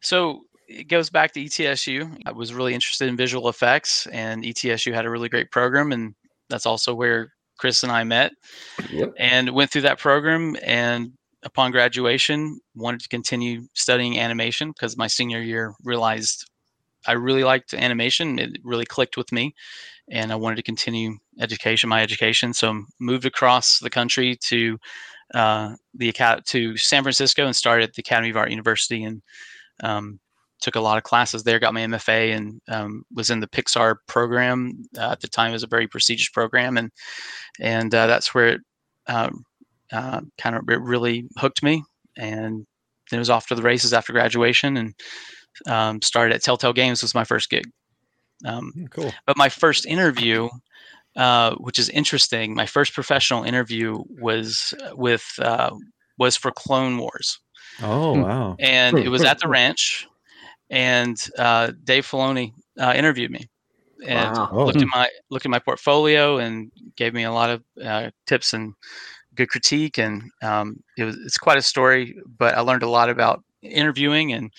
So 0.00 0.42
it 0.68 0.84
goes 0.88 1.10
back 1.10 1.32
to 1.32 1.44
ETSU. 1.44 2.18
I 2.26 2.32
was 2.32 2.52
really 2.54 2.74
interested 2.74 3.08
in 3.08 3.16
visual 3.16 3.48
effects, 3.48 4.06
and 4.08 4.44
ETSU 4.44 4.92
had 4.92 5.06
a 5.06 5.10
really 5.10 5.28
great 5.28 5.50
program, 5.50 5.92
and 5.92 6.14
that's 6.50 6.66
also 6.66 6.94
where 6.94 7.32
Chris 7.58 7.82
and 7.82 7.92
I 7.92 8.04
met. 8.04 8.32
Yep. 8.90 9.14
And 9.18 9.50
went 9.50 9.70
through 9.70 9.82
that 9.82 9.98
program, 9.98 10.56
and 10.64 11.12
upon 11.44 11.70
graduation, 11.70 12.58
wanted 12.74 13.00
to 13.00 13.08
continue 13.08 13.68
studying 13.74 14.18
animation 14.18 14.68
because 14.70 14.96
my 14.96 15.06
senior 15.06 15.40
year 15.40 15.74
realized 15.84 16.48
I 17.06 17.12
really 17.12 17.44
liked 17.44 17.74
animation. 17.74 18.38
It 18.38 18.58
really 18.64 18.86
clicked 18.86 19.16
with 19.16 19.30
me, 19.30 19.54
and 20.10 20.32
I 20.32 20.36
wanted 20.36 20.56
to 20.56 20.62
continue 20.62 21.18
education, 21.40 21.88
my 21.88 22.02
education. 22.02 22.54
So 22.54 22.82
moved 22.98 23.26
across 23.26 23.78
the 23.78 23.90
country 23.90 24.36
to 24.44 24.78
uh, 25.34 25.74
the 25.94 26.12
to 26.46 26.76
San 26.76 27.02
Francisco 27.02 27.46
and 27.46 27.56
started 27.56 27.88
at 27.88 27.94
the 27.94 28.00
Academy 28.00 28.30
of 28.30 28.36
Art 28.36 28.50
University 28.50 29.04
and 29.04 29.22
um, 29.82 30.20
took 30.60 30.76
a 30.76 30.80
lot 30.80 30.96
of 30.96 31.04
classes 31.04 31.42
there. 31.42 31.58
Got 31.58 31.74
my 31.74 31.82
MFA 31.82 32.36
and 32.36 32.60
um, 32.68 33.04
was 33.12 33.30
in 33.30 33.40
the 33.40 33.48
Pixar 33.48 33.96
program 34.06 34.84
uh, 34.96 35.10
at 35.10 35.20
the 35.20 35.28
time. 35.28 35.50
It 35.50 35.54
was 35.54 35.62
a 35.62 35.68
very 35.68 35.86
prestigious 35.86 36.28
program, 36.30 36.76
and 36.78 36.90
and 37.60 37.94
uh, 37.94 38.06
that's 38.06 38.34
where 38.34 38.48
it 38.48 38.60
um, 39.06 39.44
uh, 39.94 40.20
kind 40.38 40.56
of 40.56 40.68
it 40.68 40.80
really 40.80 41.28
hooked 41.38 41.62
me. 41.62 41.82
And 42.16 42.66
then 43.10 43.18
it 43.18 43.20
was 43.20 43.30
off 43.30 43.46
to 43.48 43.54
the 43.54 43.62
races 43.62 43.92
after 43.92 44.12
graduation, 44.12 44.76
and 44.76 44.94
um, 45.66 46.02
started 46.02 46.34
at 46.34 46.42
Telltale 46.42 46.72
Games 46.72 47.02
was 47.02 47.14
my 47.14 47.24
first 47.24 47.50
gig. 47.50 47.64
Um, 48.44 48.72
Cool. 48.90 49.12
but 49.26 49.36
my 49.36 49.48
first 49.48 49.86
interview, 49.86 50.48
uh, 51.16 51.54
which 51.56 51.78
is 51.78 51.88
interesting, 51.90 52.54
my 52.54 52.66
first 52.66 52.92
professional 52.92 53.44
interview 53.44 54.02
was 54.20 54.74
with 54.94 55.24
uh, 55.40 55.70
was 56.18 56.36
for 56.36 56.50
Clone 56.50 56.98
Wars, 56.98 57.38
Oh 57.82 58.22
wow. 58.22 58.56
and 58.58 58.98
it 58.98 59.08
was 59.08 59.22
at 59.22 59.38
the 59.38 59.48
ranch, 59.48 60.06
and 60.70 61.16
uh, 61.38 61.72
Dave 61.84 62.06
Filoni 62.06 62.52
uh, 62.80 62.94
interviewed 62.96 63.30
me, 63.30 63.48
and 64.06 64.36
Wow. 64.36 64.48
Oh. 64.52 64.64
looked 64.66 64.82
at 64.82 64.88
my 64.88 65.08
looked 65.30 65.46
at 65.46 65.50
my 65.50 65.58
portfolio 65.58 66.38
and 66.38 66.70
gave 66.96 67.14
me 67.14 67.24
a 67.24 67.32
lot 67.32 67.50
of 67.50 67.62
uh, 67.84 68.10
tips 68.26 68.52
and 68.52 68.74
good 69.34 69.48
critique, 69.48 69.98
and 69.98 70.22
um, 70.42 70.82
it 70.96 71.04
was 71.04 71.16
it's 71.16 71.38
quite 71.38 71.58
a 71.58 71.62
story, 71.62 72.16
but 72.38 72.56
I 72.56 72.60
learned 72.60 72.82
a 72.82 72.88
lot 72.88 73.10
about 73.10 73.42
interviewing 73.62 74.32
and. 74.32 74.52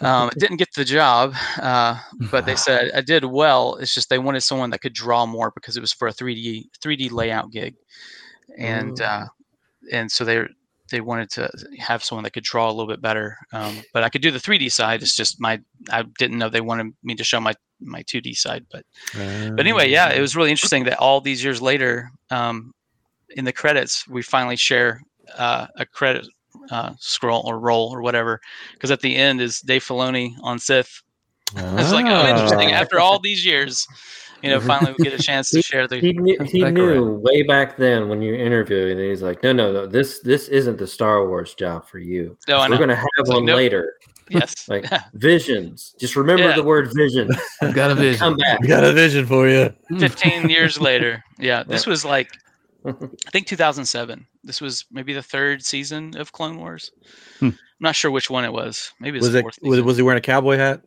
Um, 0.00 0.30
didn't 0.38 0.56
get 0.56 0.74
the 0.74 0.84
job, 0.84 1.32
uh, 1.62 1.96
but 2.28 2.44
they 2.44 2.56
said 2.66 2.90
I 2.92 3.02
did 3.02 3.24
well. 3.24 3.76
It's 3.76 3.94
just 3.94 4.10
they 4.10 4.18
wanted 4.18 4.40
someone 4.40 4.70
that 4.70 4.80
could 4.80 4.92
draw 4.92 5.26
more 5.26 5.52
because 5.54 5.76
it 5.76 5.80
was 5.80 5.92
for 5.92 6.08
a 6.08 6.12
3D 6.12 6.64
3D 6.84 7.12
layout 7.12 7.52
gig, 7.52 7.76
and 8.58 9.00
uh, 9.00 9.26
and 9.92 10.10
so 10.10 10.24
they 10.24 10.44
they 10.90 11.00
wanted 11.00 11.30
to 11.30 11.50
have 11.78 12.04
someone 12.04 12.24
that 12.24 12.32
could 12.32 12.44
draw 12.44 12.68
a 12.68 12.72
little 12.72 12.86
bit 12.86 13.00
better. 13.00 13.36
Um, 13.52 13.82
but 13.92 14.02
I 14.02 14.08
could 14.08 14.22
do 14.22 14.30
the 14.30 14.38
3D 14.38 14.70
side. 14.70 15.02
It's 15.02 15.16
just 15.16 15.40
my 15.40 15.60
I 15.90 16.02
didn't 16.18 16.38
know 16.38 16.48
they 16.48 16.60
wanted 16.60 16.92
me 17.02 17.14
to 17.16 17.24
show 17.24 17.40
my 17.40 17.54
my 17.80 18.02
2D 18.04 18.36
side. 18.36 18.66
But 18.70 18.84
but 19.14 19.60
anyway, 19.60 19.88
yeah, 19.90 20.12
it 20.12 20.20
was 20.20 20.36
really 20.36 20.50
interesting 20.50 20.84
that 20.84 20.98
all 20.98 21.20
these 21.20 21.42
years 21.42 21.60
later, 21.60 22.10
um, 22.30 22.72
in 23.36 23.44
the 23.44 23.52
credits, 23.52 24.06
we 24.08 24.22
finally 24.22 24.56
share 24.56 25.00
uh, 25.38 25.66
a 25.76 25.86
credit 25.86 26.26
uh, 26.70 26.92
scroll 26.98 27.42
or 27.46 27.58
roll 27.60 27.90
or 27.90 28.02
whatever. 28.02 28.40
Because 28.72 28.90
at 28.90 29.00
the 29.00 29.14
end 29.14 29.40
is 29.40 29.60
Dave 29.60 29.84
Filoni 29.84 30.32
on 30.42 30.58
Sith. 30.58 31.02
It's 31.56 31.92
like 31.92 32.06
oh, 32.06 32.26
interesting. 32.28 32.70
Ah. 32.72 32.80
After 32.80 32.98
all 32.98 33.20
these 33.20 33.46
years, 33.46 33.86
you 34.42 34.50
know, 34.50 34.60
finally 34.60 34.94
we 34.98 35.04
get 35.04 35.18
a 35.18 35.22
chance 35.22 35.48
to 35.50 35.62
share 35.70 35.86
the. 35.86 35.98
He 35.98 36.12
knew, 36.12 36.36
he 36.44 36.64
knew 36.64 37.20
way 37.22 37.42
back 37.44 37.76
then 37.76 38.08
when 38.08 38.20
you 38.20 38.32
were 38.32 38.38
interviewing, 38.38 38.98
and 38.98 39.08
he's 39.08 39.22
like, 39.22 39.44
"No, 39.44 39.52
no, 39.52 39.72
no. 39.72 39.86
This 39.86 40.18
this 40.20 40.48
isn't 40.48 40.76
the 40.76 40.88
Star 40.88 41.28
Wars 41.28 41.54
job 41.54 41.86
for 41.86 42.00
you. 42.00 42.36
No, 42.48 42.58
I 42.58 42.68
We're 42.68 42.74
know. 42.74 42.78
gonna 42.80 42.96
have 42.96 43.06
It's 43.18 43.28
like, 43.28 43.36
one 43.36 43.44
nope. 43.44 43.56
later. 43.58 43.94
Yes. 44.28 44.54
Like 44.68 44.86
visions. 45.14 45.94
Just 46.00 46.16
remember 46.16 46.48
Yeah. 46.48 46.56
the 46.56 46.64
word 46.64 46.90
vision. 46.92 47.30
I've 47.62 47.74
got 47.74 47.92
a 47.92 47.94
vision. 47.94 48.18
Come 48.18 48.36
back. 48.36 48.60
We 48.60 48.66
got 48.66 48.82
a 48.82 48.92
vision 48.92 49.24
for 49.24 49.48
you. 49.48 49.72
15 49.98 50.48
years 50.50 50.80
later. 50.80 51.22
Yeah, 51.38 51.62
this 51.62 51.86
was 51.86 52.04
like 52.04 52.28
I 52.86 53.30
think 53.30 53.46
2007. 53.46 54.26
This 54.44 54.60
was 54.60 54.84
maybe 54.90 55.12
the 55.12 55.22
third 55.22 55.64
season 55.64 56.16
of 56.16 56.32
Clone 56.32 56.58
Wars. 56.58 56.92
Hmm. 57.40 57.46
I'm 57.46 57.58
not 57.80 57.96
sure 57.96 58.10
which 58.10 58.30
one 58.30 58.44
it 58.44 58.52
was. 58.52 58.92
Maybe 59.00 59.18
it 59.18 59.22
was, 59.22 59.32
Was 59.32 59.32
the 59.32 59.38
it 59.40 59.68
was, 59.68 59.80
was 59.82 59.96
he 59.96 60.02
wearing 60.02 60.18
a 60.18 60.22
cowboy 60.22 60.56
hat? 60.56 60.82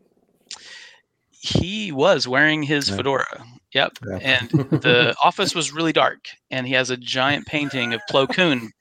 he 1.31 1.91
was 1.91 2.27
wearing 2.27 2.63
his 2.63 2.89
Yeah. 2.89 2.95
fedora. 2.97 3.45
Yep. 3.73 3.99
Yeah. 4.07 4.17
And 4.17 4.49
the 4.81 5.15
office 5.23 5.55
was 5.55 5.71
really 5.71 5.93
dark, 5.93 6.27
and 6.51 6.67
he 6.67 6.73
has 6.73 6.89
a 6.89 6.97
giant 6.97 7.45
painting 7.45 7.93
of 7.93 8.01
Plo 8.11 8.27
Koon, 8.27 8.71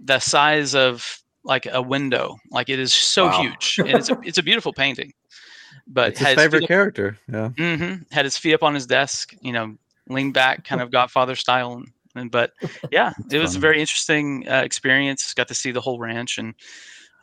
the 0.00 0.18
size 0.18 0.74
of 0.74 1.22
like 1.44 1.66
a 1.70 1.80
window. 1.80 2.36
Like 2.50 2.68
it 2.68 2.78
is 2.78 2.92
so 2.92 3.26
Wow. 3.26 3.40
huge, 3.42 3.76
and 3.78 3.90
it's 3.90 4.10
a 4.10 4.18
it's 4.24 4.38
a 4.38 4.42
beautiful 4.42 4.72
painting. 4.72 5.12
But 5.86 6.10
It's 6.12 6.18
his 6.20 6.34
favorite 6.34 6.66
character. 6.66 7.16
Yeah. 7.32 7.50
mhm, 7.56 8.04
had 8.12 8.24
his 8.24 8.36
feet 8.36 8.54
up 8.54 8.64
on 8.64 8.74
his 8.74 8.86
desk, 8.86 9.34
you 9.40 9.52
know, 9.52 9.76
leaned 10.08 10.34
back, 10.34 10.64
kind 10.64 10.82
of 10.82 10.90
Godfather 10.90 11.36
style. 11.36 11.74
And 11.74 11.92
but 12.30 12.52
yeah, 12.90 13.12
it 13.30 13.38
was 13.38 13.56
a 13.56 13.58
very 13.58 13.80
interesting 13.80 14.46
uh, 14.48 14.62
experience. 14.64 15.32
Got 15.34 15.48
to 15.48 15.54
see 15.54 15.70
the 15.72 15.80
whole 15.80 15.98
ranch 15.98 16.38
and 16.38 16.54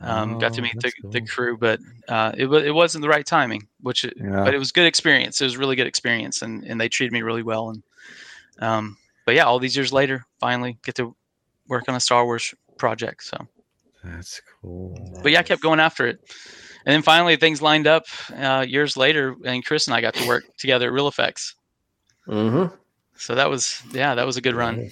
um, 0.02 0.38
got 0.40 0.54
to 0.54 0.62
Oh, 0.62 0.64
meet 0.64 0.74
the, 0.76 0.92
that's 1.02 1.14
the 1.14 1.22
crew. 1.22 1.58
But 1.58 1.80
uh, 2.08 2.34
it 2.38 2.46
was 2.48 2.64
it 2.64 2.74
wasn't 2.74 3.02
the 3.04 3.10
right 3.10 3.26
timing, 3.26 3.68
which 3.82 4.04
it, 4.06 4.14
Yeah. 4.18 4.44
but 4.44 4.54
it 4.54 4.58
was 4.60 4.72
good 4.72 4.86
experience. 4.88 5.40
It 5.42 5.46
was 5.46 5.58
really 5.58 5.76
good 5.76 5.88
experience, 5.88 6.42
and 6.42 6.64
and 6.64 6.80
they 6.80 6.90
treated 6.90 7.14
me 7.14 7.22
really 7.22 7.44
well. 7.44 7.70
And 7.70 7.84
um, 8.60 8.98
but 9.26 9.36
yeah, 9.36 9.44
all 9.46 9.60
these 9.60 9.76
years 9.76 9.94
later, 9.94 10.26
finally 10.40 10.78
get 10.84 10.96
to 10.96 11.16
work 11.68 11.86
on 11.88 11.96
a 11.96 12.00
Star 12.00 12.26
Wars 12.26 12.54
project. 12.78 13.24
So, 13.24 13.38
That's 14.04 14.42
cool. 14.62 15.20
but 15.24 15.32
yeah, 15.32 15.40
I 15.40 15.44
kept 15.44 15.62
going 15.62 15.80
after 15.80 16.06
it, 16.08 16.20
and 16.86 16.94
then 16.94 17.02
finally 17.02 17.38
things 17.38 17.62
lined 17.62 17.88
up 17.88 18.04
uh, 18.36 18.66
years 18.68 18.98
later, 18.98 19.36
and 19.46 19.66
Chris 19.66 19.88
and 19.88 19.96
I 19.96 20.02
got 20.02 20.14
to 20.16 20.28
work 20.28 20.44
together 20.58 20.88
at 20.88 20.94
Reel 20.94 21.10
FX. 21.10 21.54
Mm-hmm. 22.28 22.76
So 23.24 23.36
that 23.36 23.50
was 23.50 23.82
yeah, 23.94 24.16
that 24.16 24.26
was 24.26 24.36
a 24.38 24.42
good 24.42 24.56
run. 24.56 24.90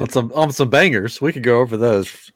On 0.00 0.08
some 0.08 0.32
on 0.34 0.52
some 0.52 0.70
bangers. 0.70 1.20
We 1.20 1.32
could 1.32 1.42
go 1.42 1.60
over 1.60 1.76
those. 1.76 2.30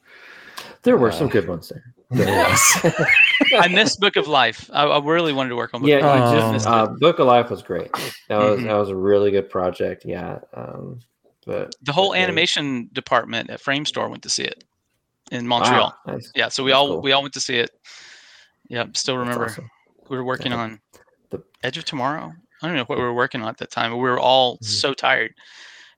There 0.83 0.95
were 0.97 1.11
some 1.11 1.27
good 1.29 1.47
ones 1.47 1.69
there. 1.69 1.83
Yes. 2.13 2.85
I 3.59 3.67
missed 3.67 3.99
Book 3.99 4.15
of 4.15 4.27
Life. 4.27 4.69
I, 4.71 4.83
I 4.85 5.03
really 5.03 5.33
wanted 5.33 5.49
to 5.49 5.55
work 5.55 5.71
on 5.73 5.81
Book 5.81 5.89
Yeah, 5.89 5.97
of 5.97 6.53
Life. 6.53 6.63
Oh. 6.67 6.69
Uh. 6.71 6.87
Book 6.99 7.17
of 7.17 7.25
Life 7.25 7.49
was 7.49 7.63
great. 7.63 7.91
That 8.29 8.37
was 8.37 8.59
Mhm. 8.59 8.63
that 8.65 8.73
was 8.75 8.89
a 8.89 8.95
really 8.95 9.31
good 9.31 9.49
project. 9.49 10.05
Yeah. 10.05 10.37
Um, 10.53 10.99
but 11.47 11.73
The 11.81 11.91
whole 11.91 12.09
but, 12.11 12.19
yeah, 12.19 12.23
animation 12.25 12.89
department 12.93 13.49
at 13.49 13.59
Frame 13.59 13.85
Store 13.85 14.07
went 14.07 14.21
to 14.23 14.29
see 14.29 14.43
it 14.43 14.63
in 15.31 15.47
Montreal. 15.47 15.95
wow, 16.05 16.13
nice. 16.13 16.31
Yeah, 16.35 16.49
so 16.49 16.63
we 16.63 16.69
That's 16.71 16.77
all 16.77 16.87
cool. 16.89 17.01
we 17.01 17.11
all 17.11 17.23
went 17.23 17.33
to 17.33 17.41
see 17.41 17.57
it. 17.57 17.71
Yeah, 18.69 18.85
still 18.93 19.17
remember 19.17 19.45
awesome. 19.45 19.69
we 20.07 20.15
were 20.15 20.23
working 20.23 20.51
Yeah. 20.51 20.59
on 20.59 20.79
The- 21.31 21.43
Edge 21.63 21.77
of 21.79 21.85
Tomorrow. 21.85 22.33
I 22.65 22.67
don't 22.69 22.77
know 22.77 22.83
what 22.85 22.97
we 22.97 23.03
were 23.03 23.13
working 23.13 23.41
on 23.41 23.47
at 23.49 23.57
that 23.59 23.71
time. 23.71 23.91
but 23.91 23.97
We 23.97 24.03
were 24.09 24.19
all 24.19 24.57
Mhm. 24.57 24.63
so 24.65 24.93
tired, 24.93 25.33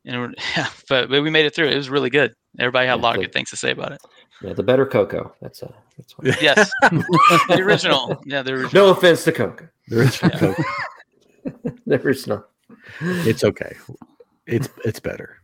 and 0.06 0.20
we're, 0.22 0.34
yeah, 0.58 0.68
but, 0.90 1.10
but 1.10 1.22
we 1.24 1.30
made 1.30 1.46
it 1.46 1.56
through. 1.56 1.68
It 1.70 1.76
was 1.78 1.90
really 1.90 2.10
good. 2.10 2.34
Everybody 2.60 2.88
had 2.88 2.94
a 2.94 2.98
Yeah, 2.98 3.04
lot 3.04 3.16
of 3.16 3.22
good 3.22 3.34
things 3.34 3.50
to 3.52 3.58
say 3.58 3.72
about 3.72 3.92
it. 3.94 4.02
Yeah, 4.42 4.54
the 4.54 4.64
better 4.64 4.86
Coco. 4.86 5.34
That's 5.42 5.64
uh, 5.64 5.72
that's 5.98 6.18
what. 6.18 6.28
Yes, 6.42 6.70
the 6.82 7.60
original. 7.64 8.22
Yeah, 8.26 8.42
the 8.44 8.54
original. 8.54 8.86
No 8.86 8.92
offense 8.92 9.24
to 9.26 9.32
Coco. 9.32 9.68
There 9.88 10.04
is- 10.04 10.20
The 10.20 12.00
original. 12.04 12.46
It's 13.02 13.44
okay. 13.44 13.76
It's 14.46 14.70
it's 14.86 15.00
better. 15.00 15.38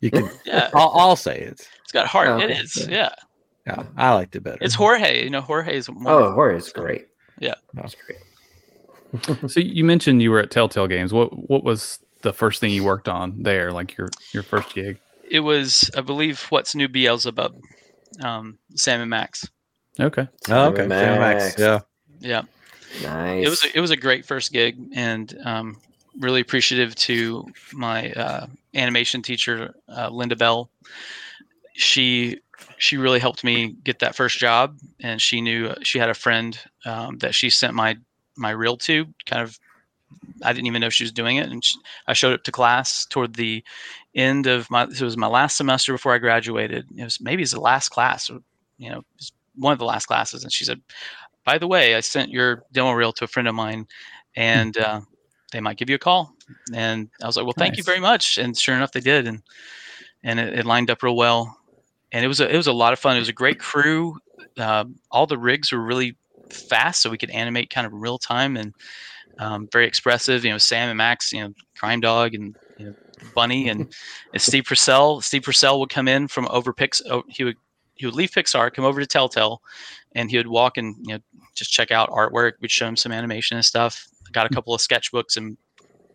You 0.00 0.10
can. 0.10 0.30
Yeah, 0.44 0.70
I'll, 0.74 0.90
I'll 0.94 1.16
say 1.16 1.38
it. 1.38 1.66
it's 1.82 1.92
got 1.92 2.06
heart. 2.06 2.28
Oh, 2.28 2.38
it 2.38 2.44
okay, 2.50 2.58
is. 2.60 2.76
yeah. 2.88 3.10
Yeah, 3.66 3.74
Yeah, 3.78 3.82
I 3.96 4.12
liked 4.14 4.36
it 4.36 4.40
better. 4.42 4.58
it's 4.60 4.74
Jorge. 4.74 5.24
You 5.24 5.30
know, 5.30 5.40
Jorge 5.40 5.76
is. 5.76 5.88
Oh, 5.88 5.92
wonderful. 5.94 6.32
Jorge's 6.34 6.72
great. 6.72 7.08
Yeah. 7.38 7.54
that's 7.74 7.94
great. 8.06 8.18
So 9.48 9.60
you 9.60 9.84
mentioned 9.84 10.22
you 10.22 10.30
were 10.30 10.40
at 10.40 10.50
Telltale 10.50 10.86
Games. 10.86 11.12
What 11.12 11.50
what 11.50 11.64
was 11.64 11.98
the 12.22 12.32
first 12.32 12.60
thing 12.60 12.72
you 12.72 12.84
worked 12.84 13.08
on 13.08 13.42
there? 13.42 13.72
Like 13.72 13.96
your 13.96 14.08
your 14.32 14.42
first 14.42 14.74
gig? 14.74 14.98
It 15.28 15.40
was, 15.40 15.90
I 15.96 16.02
believe, 16.02 16.42
what's 16.50 16.74
new 16.74 16.88
Beelzebub, 16.88 17.60
um, 18.22 18.58
Sam 18.76 19.00
and 19.00 19.10
Max. 19.10 19.48
Okay. 19.98 20.28
Oh, 20.48 20.66
okay. 20.66 20.82
Sam 20.82 20.90
Sam 20.90 21.20
Max. 21.20 21.44
Max. 21.44 21.58
Yeah. 21.58 21.80
Yeah. 22.20 22.42
Nice. 23.02 23.46
it 23.46 23.48
was 23.48 23.64
a, 23.64 23.78
it 23.78 23.80
was 23.80 23.90
a 23.90 23.96
great 23.96 24.24
first 24.24 24.52
gig 24.52 24.76
and 24.94 25.36
um, 25.44 25.76
really 26.18 26.40
appreciative 26.40 26.94
to 26.94 27.44
my 27.72 28.12
uh, 28.12 28.46
animation 28.74 29.22
teacher 29.22 29.74
uh, 29.88 30.08
Linda 30.08 30.36
Bell. 30.36 30.70
She 31.74 32.40
she 32.78 32.96
really 32.96 33.18
helped 33.18 33.44
me 33.44 33.74
get 33.84 33.98
that 34.00 34.14
first 34.14 34.38
job, 34.38 34.78
and 35.00 35.20
she 35.20 35.40
knew 35.40 35.74
she 35.82 35.98
had 35.98 36.08
a 36.08 36.14
friend 36.14 36.58
um, 36.84 37.18
that 37.18 37.34
she 37.34 37.50
sent 37.50 37.74
my 37.74 37.98
my 38.36 38.50
reel 38.50 38.76
to, 38.78 39.06
kind 39.26 39.42
of 39.42 39.58
I 40.42 40.52
didn't 40.52 40.66
even 40.66 40.80
know 40.80 40.88
she 40.88 41.04
was 41.04 41.12
doing 41.12 41.36
it. 41.36 41.50
And 41.50 41.64
she, 41.64 41.78
I 42.06 42.12
showed 42.12 42.34
up 42.34 42.44
to 42.44 42.52
class 42.52 43.06
toward 43.06 43.34
the 43.34 43.64
end 44.14 44.46
of 44.46 44.70
my, 44.70 44.84
it 44.84 45.00
was 45.00 45.16
my 45.16 45.26
last 45.26 45.56
semester 45.56 45.92
before 45.92 46.14
I 46.14 46.18
graduated. 46.18 46.86
It 46.96 47.04
was 47.04 47.20
maybe 47.20 47.42
it's 47.42 47.52
the 47.52 47.60
last 47.60 47.90
class, 47.90 48.30
or, 48.30 48.40
you 48.78 48.90
know, 48.90 49.02
one 49.56 49.72
of 49.72 49.78
the 49.78 49.84
last 49.84 50.06
classes. 50.06 50.42
And 50.42 50.52
she 50.52 50.64
said, 50.64 50.80
by 51.44 51.58
the 51.58 51.68
way, 51.68 51.94
I 51.94 52.00
sent 52.00 52.30
your 52.30 52.64
demo 52.72 52.92
reel 52.92 53.12
to 53.14 53.24
a 53.24 53.28
friend 53.28 53.48
of 53.48 53.54
mine 53.54 53.86
and 54.34 54.76
uh, 54.76 55.00
they 55.52 55.60
might 55.60 55.78
give 55.78 55.88
you 55.88 55.96
a 55.96 56.00
call. 56.00 56.34
And 56.74 57.08
I 57.22 57.26
was 57.26 57.36
like, 57.36 57.46
well, 57.46 57.54
thank 57.56 57.72
nice. 57.72 57.78
you 57.78 57.84
very 57.84 58.00
much. 58.00 58.38
And 58.38 58.56
sure 58.56 58.74
enough, 58.74 58.92
they 58.92 59.00
did. 59.00 59.26
And, 59.26 59.42
and 60.22 60.38
it, 60.38 60.60
it, 60.60 60.66
lined 60.66 60.90
up 60.90 61.02
real 61.02 61.16
well. 61.16 61.58
And 62.12 62.24
it 62.24 62.28
was 62.28 62.40
a, 62.40 62.52
it 62.52 62.56
was 62.56 62.66
a 62.66 62.72
lot 62.72 62.92
of 62.92 62.98
fun. 62.98 63.16
It 63.16 63.20
was 63.20 63.28
a 63.28 63.34
great 63.34 63.58
crew. 63.58 64.18
Uh, 64.58 64.84
all 65.10 65.26
the 65.26 65.38
rigs 65.38 65.72
were 65.72 65.80
really 65.80 66.16
fast, 66.50 67.02
so 67.02 67.10
we 67.10 67.18
could 67.18 67.30
animate 67.30 67.70
kind 67.70 67.86
of 67.86 67.92
real 67.92 68.18
time 68.18 68.56
and 68.56 68.74
um, 69.38 69.68
very 69.72 69.86
expressive. 69.86 70.44
You 70.44 70.52
know, 70.52 70.58
Sam 70.58 70.88
and 70.88 70.98
Max, 70.98 71.32
you 71.32 71.40
know, 71.40 71.52
Crime 71.78 72.00
Dog 72.00 72.34
and 72.34 72.56
you 72.78 72.86
know, 72.86 72.94
Bunny 73.34 73.68
and, 73.68 73.92
and 74.32 74.42
Steve 74.42 74.64
Purcell. 74.64 75.20
Steve 75.20 75.42
Purcell 75.42 75.80
would 75.80 75.90
come 75.90 76.08
in 76.08 76.28
from 76.28 76.46
over 76.50 76.72
Pix. 76.72 77.02
Oh, 77.10 77.22
he 77.28 77.44
would 77.44 77.56
he 77.94 78.06
would 78.06 78.14
leave 78.14 78.30
Pixar, 78.30 78.72
come 78.72 78.84
over 78.84 79.00
to 79.00 79.06
Telltale, 79.06 79.62
and 80.12 80.30
he 80.30 80.36
would 80.36 80.46
walk 80.46 80.76
and 80.76 80.94
you 81.02 81.14
know 81.14 81.20
just 81.54 81.72
check 81.72 81.90
out 81.90 82.10
artwork. 82.10 82.52
We'd 82.60 82.70
show 82.70 82.86
him 82.86 82.96
some 82.96 83.12
animation 83.12 83.56
and 83.56 83.64
stuff. 83.64 84.06
Got 84.32 84.46
a 84.46 84.54
couple 84.54 84.74
of 84.74 84.80
sketchbooks 84.80 85.36
and 85.36 85.56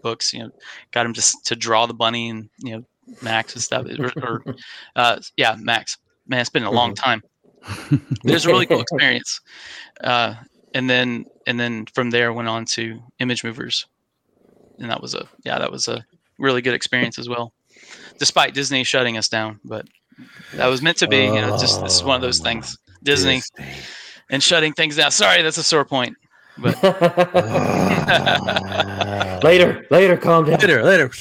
books. 0.02 0.34
You 0.34 0.44
know, 0.44 0.52
got 0.92 1.06
him 1.06 1.14
just 1.14 1.46
to 1.46 1.56
draw 1.56 1.86
the 1.86 1.94
bunny 1.94 2.30
and 2.30 2.50
you 2.60 2.78
know 2.78 2.86
Max 3.22 3.54
and 3.54 3.64
stuff. 3.64 3.88
Or, 4.00 4.12
or 4.22 4.56
uh, 4.96 5.20
yeah, 5.38 5.56
Max. 5.60 5.98
Man, 6.28 6.40
it's 6.40 6.50
been 6.50 6.64
a 6.64 6.72
long 6.72 6.92
mm-hmm. 6.94 7.04
time. 7.04 7.24
it 7.92 8.32
was 8.32 8.46
a 8.46 8.50
really 8.50 8.66
cool 8.66 8.82
experience. 8.92 9.42
Uh, 10.04 10.36
and 10.74 10.90
then 10.90 11.26
and 11.48 11.60
then 11.60 11.86
from 11.88 12.10
there 12.10 12.34
went 12.34 12.48
on 12.48 12.66
to 12.66 13.02
Image 13.20 13.44
Movers, 13.44 13.88
and 14.80 14.90
that 14.90 15.02
was 15.02 15.16
a 15.16 15.28
yeah 15.44 15.60
that 15.60 15.72
was 15.72 15.88
a 15.88 16.06
really 16.38 16.62
good 16.62 16.74
experience 16.74 17.20
as 17.20 17.30
well, 17.30 17.54
despite 18.18 18.54
Disney 18.54 18.84
shutting 18.84 19.18
us 19.18 19.30
down. 19.30 19.60
But 19.64 19.86
that 20.56 20.68
was 20.68 20.82
meant 20.82 20.98
to 20.98 21.08
be. 21.08 21.26
You 21.26 21.42
know, 21.42 21.58
just 21.58 21.82
it's 21.84 22.04
one 22.04 22.16
of 22.16 22.22
those 22.22 22.40
things. 22.40 22.78
Disney, 23.04 23.42
Disney. 23.58 23.74
and 24.30 24.42
shutting 24.42 24.74
things 24.74 24.96
down. 24.96 25.12
Sorry, 25.12 25.42
that's 25.42 25.58
a 25.58 25.64
sore 25.64 25.86
point. 25.86 26.16
But 26.58 26.82
later, 29.44 29.86
later, 29.90 30.18
calm 30.18 30.46
down. 30.46 30.60
Later, 30.60 30.84
later. 30.84 31.12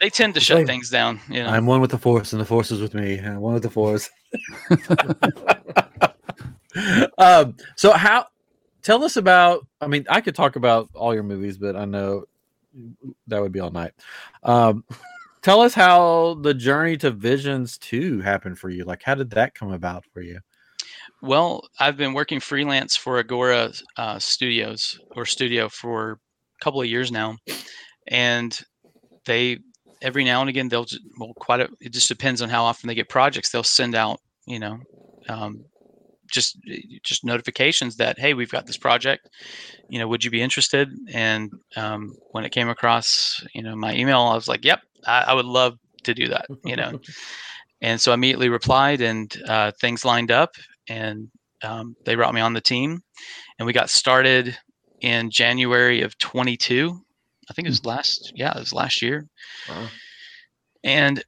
They 0.00 0.10
tend 0.10 0.34
to 0.34 0.40
shut 0.40 0.58
later. 0.58 0.66
things 0.66 0.90
down. 0.90 1.20
You 1.28 1.44
know? 1.44 1.48
I'm 1.48 1.66
one 1.66 1.80
with 1.80 1.90
the 1.90 1.98
force, 1.98 2.32
and 2.32 2.40
the 2.40 2.44
force 2.44 2.70
is 2.70 2.80
with 2.80 2.94
me. 2.94 3.18
I'm 3.18 3.40
one 3.40 3.54
with 3.54 3.62
the 3.62 3.70
force. 3.70 4.10
Um, 7.18 7.56
so 7.76 7.92
how? 7.92 8.26
Tell 8.82 9.04
us 9.04 9.16
about. 9.16 9.66
I 9.80 9.86
mean, 9.86 10.04
I 10.10 10.20
could 10.20 10.34
talk 10.34 10.56
about 10.56 10.90
all 10.94 11.14
your 11.14 11.22
movies, 11.22 11.58
but 11.58 11.76
I 11.76 11.84
know 11.84 12.24
that 13.26 13.40
would 13.40 13.52
be 13.52 13.60
all 13.60 13.70
night. 13.70 13.92
Um, 14.42 14.84
tell 15.42 15.60
us 15.60 15.74
how 15.74 16.34
the 16.42 16.54
journey 16.54 16.96
to 16.98 17.10
Visions 17.10 17.78
Two 17.78 18.20
happened 18.20 18.58
for 18.58 18.70
you. 18.70 18.84
Like, 18.84 19.02
how 19.02 19.14
did 19.14 19.30
that 19.30 19.54
come 19.54 19.72
about 19.72 20.04
for 20.12 20.20
you? 20.20 20.40
Well, 21.22 21.62
I've 21.80 21.96
been 21.96 22.12
working 22.12 22.40
freelance 22.40 22.96
for 22.96 23.18
Agora 23.18 23.72
uh, 23.96 24.18
Studios 24.18 25.00
or 25.16 25.24
Studio 25.24 25.68
for 25.68 26.12
a 26.12 26.18
couple 26.64 26.82
of 26.82 26.86
years 26.86 27.10
now, 27.10 27.38
and 28.08 28.58
they 29.24 29.60
every 30.04 30.24
now 30.24 30.40
and 30.40 30.50
again 30.50 30.68
they'll 30.68 30.86
well 31.18 31.34
quite 31.34 31.60
a, 31.60 31.68
it 31.80 31.92
just 31.92 32.08
depends 32.08 32.42
on 32.42 32.48
how 32.48 32.64
often 32.64 32.86
they 32.86 32.94
get 32.94 33.08
projects. 33.08 33.50
They'll 33.50 33.62
send 33.62 33.94
out 33.94 34.20
you 34.46 34.58
know 34.58 34.78
um, 35.28 35.64
just 36.30 36.58
just 37.02 37.24
notifications 37.24 37.96
that 37.96 38.18
hey 38.18 38.34
we've 38.34 38.50
got 38.50 38.66
this 38.66 38.76
project 38.76 39.28
you 39.88 39.98
know 39.98 40.08
would 40.08 40.24
you 40.24 40.30
be 40.30 40.42
interested 40.42 40.88
and 41.12 41.52
um, 41.76 42.14
when 42.30 42.44
it 42.44 42.50
came 42.50 42.68
across 42.68 43.44
you 43.54 43.62
know 43.62 43.76
my 43.76 43.94
email 43.94 44.20
i 44.20 44.34
was 44.34 44.48
like 44.48 44.64
yep 44.64 44.80
i, 45.06 45.24
I 45.28 45.34
would 45.34 45.44
love 45.44 45.78
to 46.02 46.14
do 46.14 46.28
that 46.28 46.46
you 46.64 46.76
know 46.76 46.98
and 47.82 48.00
so 48.00 48.10
i 48.10 48.14
immediately 48.14 48.48
replied 48.48 49.02
and 49.02 49.34
uh, 49.46 49.70
things 49.80 50.04
lined 50.04 50.30
up 50.30 50.54
and 50.88 51.30
um, 51.64 51.96
they 52.04 52.14
brought 52.14 52.34
me 52.34 52.40
on 52.40 52.52
the 52.52 52.60
team, 52.60 53.02
and 53.58 53.66
we 53.66 53.72
got 53.72 53.90
started 53.90 54.56
in 55.00 55.30
January 55.30 56.02
of 56.02 56.16
22. 56.18 57.03
I 57.50 57.52
think 57.52 57.66
it 57.66 57.70
was 57.70 57.84
last, 57.84 58.32
yeah, 58.34 58.52
it 58.56 58.60
was 58.60 58.72
last 58.72 59.02
year. 59.02 59.26
Wow. 59.68 59.88
And 60.82 61.24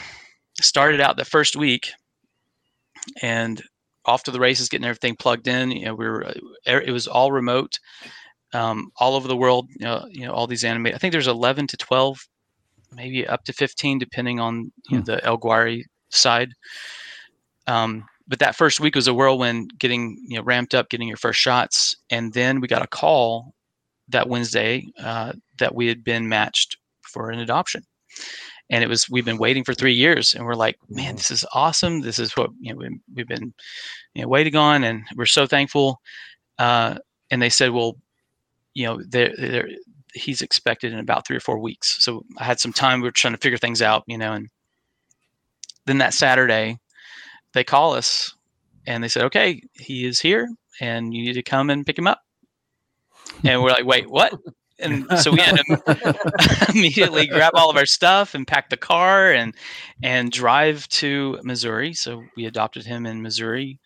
started 0.60 1.00
out 1.00 1.16
the 1.16 1.24
first 1.24 1.56
week, 1.56 1.90
and 3.20 3.62
off 4.04 4.24
to 4.24 4.30
the 4.30 4.40
races, 4.40 4.68
getting 4.68 4.86
everything 4.86 5.16
plugged 5.16 5.48
in. 5.48 5.70
You 5.70 5.86
know, 5.86 5.94
we 5.94 6.06
were 6.06 6.26
uh, 6.26 6.34
it 6.66 6.92
was 6.92 7.06
all 7.06 7.32
remote, 7.32 7.78
um, 8.52 8.90
all 8.96 9.14
over 9.14 9.28
the 9.28 9.36
world. 9.36 9.68
You 9.78 9.86
know, 9.86 10.06
you 10.10 10.26
know 10.26 10.32
all 10.32 10.46
these 10.46 10.64
animate. 10.64 10.94
I 10.94 10.98
think 10.98 11.12
there's 11.12 11.28
11 11.28 11.68
to 11.68 11.76
12, 11.76 12.18
maybe 12.92 13.26
up 13.26 13.44
to 13.44 13.52
15, 13.52 13.98
depending 13.98 14.40
on 14.40 14.72
you 14.88 14.98
know, 14.98 14.98
hmm. 14.98 15.04
the 15.04 15.24
El 15.24 15.38
Guiri 15.38 15.82
side. 16.10 16.50
Um, 17.66 18.04
but 18.26 18.38
that 18.38 18.56
first 18.56 18.80
week 18.80 18.94
was 18.94 19.08
a 19.08 19.14
whirlwind 19.14 19.72
getting 19.78 20.16
you 20.28 20.36
know 20.36 20.42
ramped 20.42 20.74
up 20.74 20.88
getting 20.88 21.08
your 21.08 21.16
first 21.16 21.40
shots 21.40 21.96
and 22.10 22.32
then 22.32 22.60
we 22.60 22.68
got 22.68 22.82
a 22.82 22.86
call 22.86 23.54
that 24.12 24.28
wednesday 24.28 24.86
uh, 24.98 25.32
that 25.58 25.74
we 25.74 25.86
had 25.86 26.04
been 26.04 26.28
matched 26.28 26.76
for 27.02 27.30
an 27.30 27.40
adoption. 27.40 27.82
And 28.70 28.82
it 28.82 28.86
was 28.86 29.08
we've 29.10 29.24
been 29.24 29.38
waiting 29.38 29.64
for 29.64 29.74
three 29.74 29.92
years 29.92 30.34
and 30.34 30.44
we're 30.46 30.54
like 30.54 30.76
man 30.88 31.16
this 31.16 31.30
is 31.30 31.44
awesome. 31.52 32.00
This 32.00 32.18
is 32.18 32.36
what 32.36 32.50
you 32.60 32.72
know 32.72 32.78
we, 32.78 33.00
we've 33.14 33.28
been 33.28 33.52
you 34.14 34.22
know 34.22 34.28
waiting 34.28 34.56
on 34.56 34.84
and 34.84 35.02
we're 35.16 35.26
so 35.26 35.46
thankful. 35.46 36.00
Uh, 36.58 36.96
and 37.30 37.42
they 37.42 37.50
said 37.50 37.70
well 37.70 37.96
you 38.74 38.86
know 38.86 39.00
they're, 39.08 39.34
they're 39.36 39.68
he's 40.14 40.42
expected 40.42 40.92
in 40.92 40.98
about 40.98 41.26
three 41.26 41.36
or 41.36 41.40
four 41.40 41.58
weeks. 41.58 42.02
So 42.02 42.22
i 42.38 42.44
had 42.44 42.60
some 42.60 42.72
time 42.72 43.00
we 43.00 43.08
were 43.08 43.12
trying 43.12 43.34
to 43.34 43.40
figure 43.40 43.58
things 43.58 43.82
out 43.82 44.04
you 44.06 44.18
know 44.18 44.32
and 44.32 44.48
then 45.86 45.98
that 45.98 46.14
saturday 46.14 46.78
they 47.52 47.64
call 47.64 47.94
us 47.94 48.34
and 48.86 49.02
they 49.02 49.08
said, 49.08 49.24
okay, 49.24 49.62
he 49.74 50.06
is 50.06 50.20
here 50.20 50.48
and 50.80 51.14
you 51.14 51.22
need 51.22 51.34
to 51.34 51.42
come 51.42 51.70
and 51.70 51.86
pick 51.86 51.98
him 51.98 52.06
up. 52.06 52.20
And 53.44 53.62
we're 53.62 53.70
like, 53.70 53.84
wait, 53.84 54.08
what? 54.08 54.34
And 54.78 55.06
so 55.18 55.30
we 55.30 55.38
had 55.38 55.56
to 55.56 56.66
immediately 56.74 57.26
grab 57.26 57.52
all 57.54 57.70
of 57.70 57.76
our 57.76 57.86
stuff 57.86 58.34
and 58.34 58.46
pack 58.46 58.68
the 58.68 58.76
car 58.76 59.32
and 59.32 59.54
and 60.02 60.30
drive 60.32 60.88
to 60.88 61.38
Missouri. 61.42 61.94
So 61.94 62.24
we 62.36 62.46
adopted 62.46 62.84
him 62.84 63.06
in 63.06 63.22
Missouri 63.22 63.78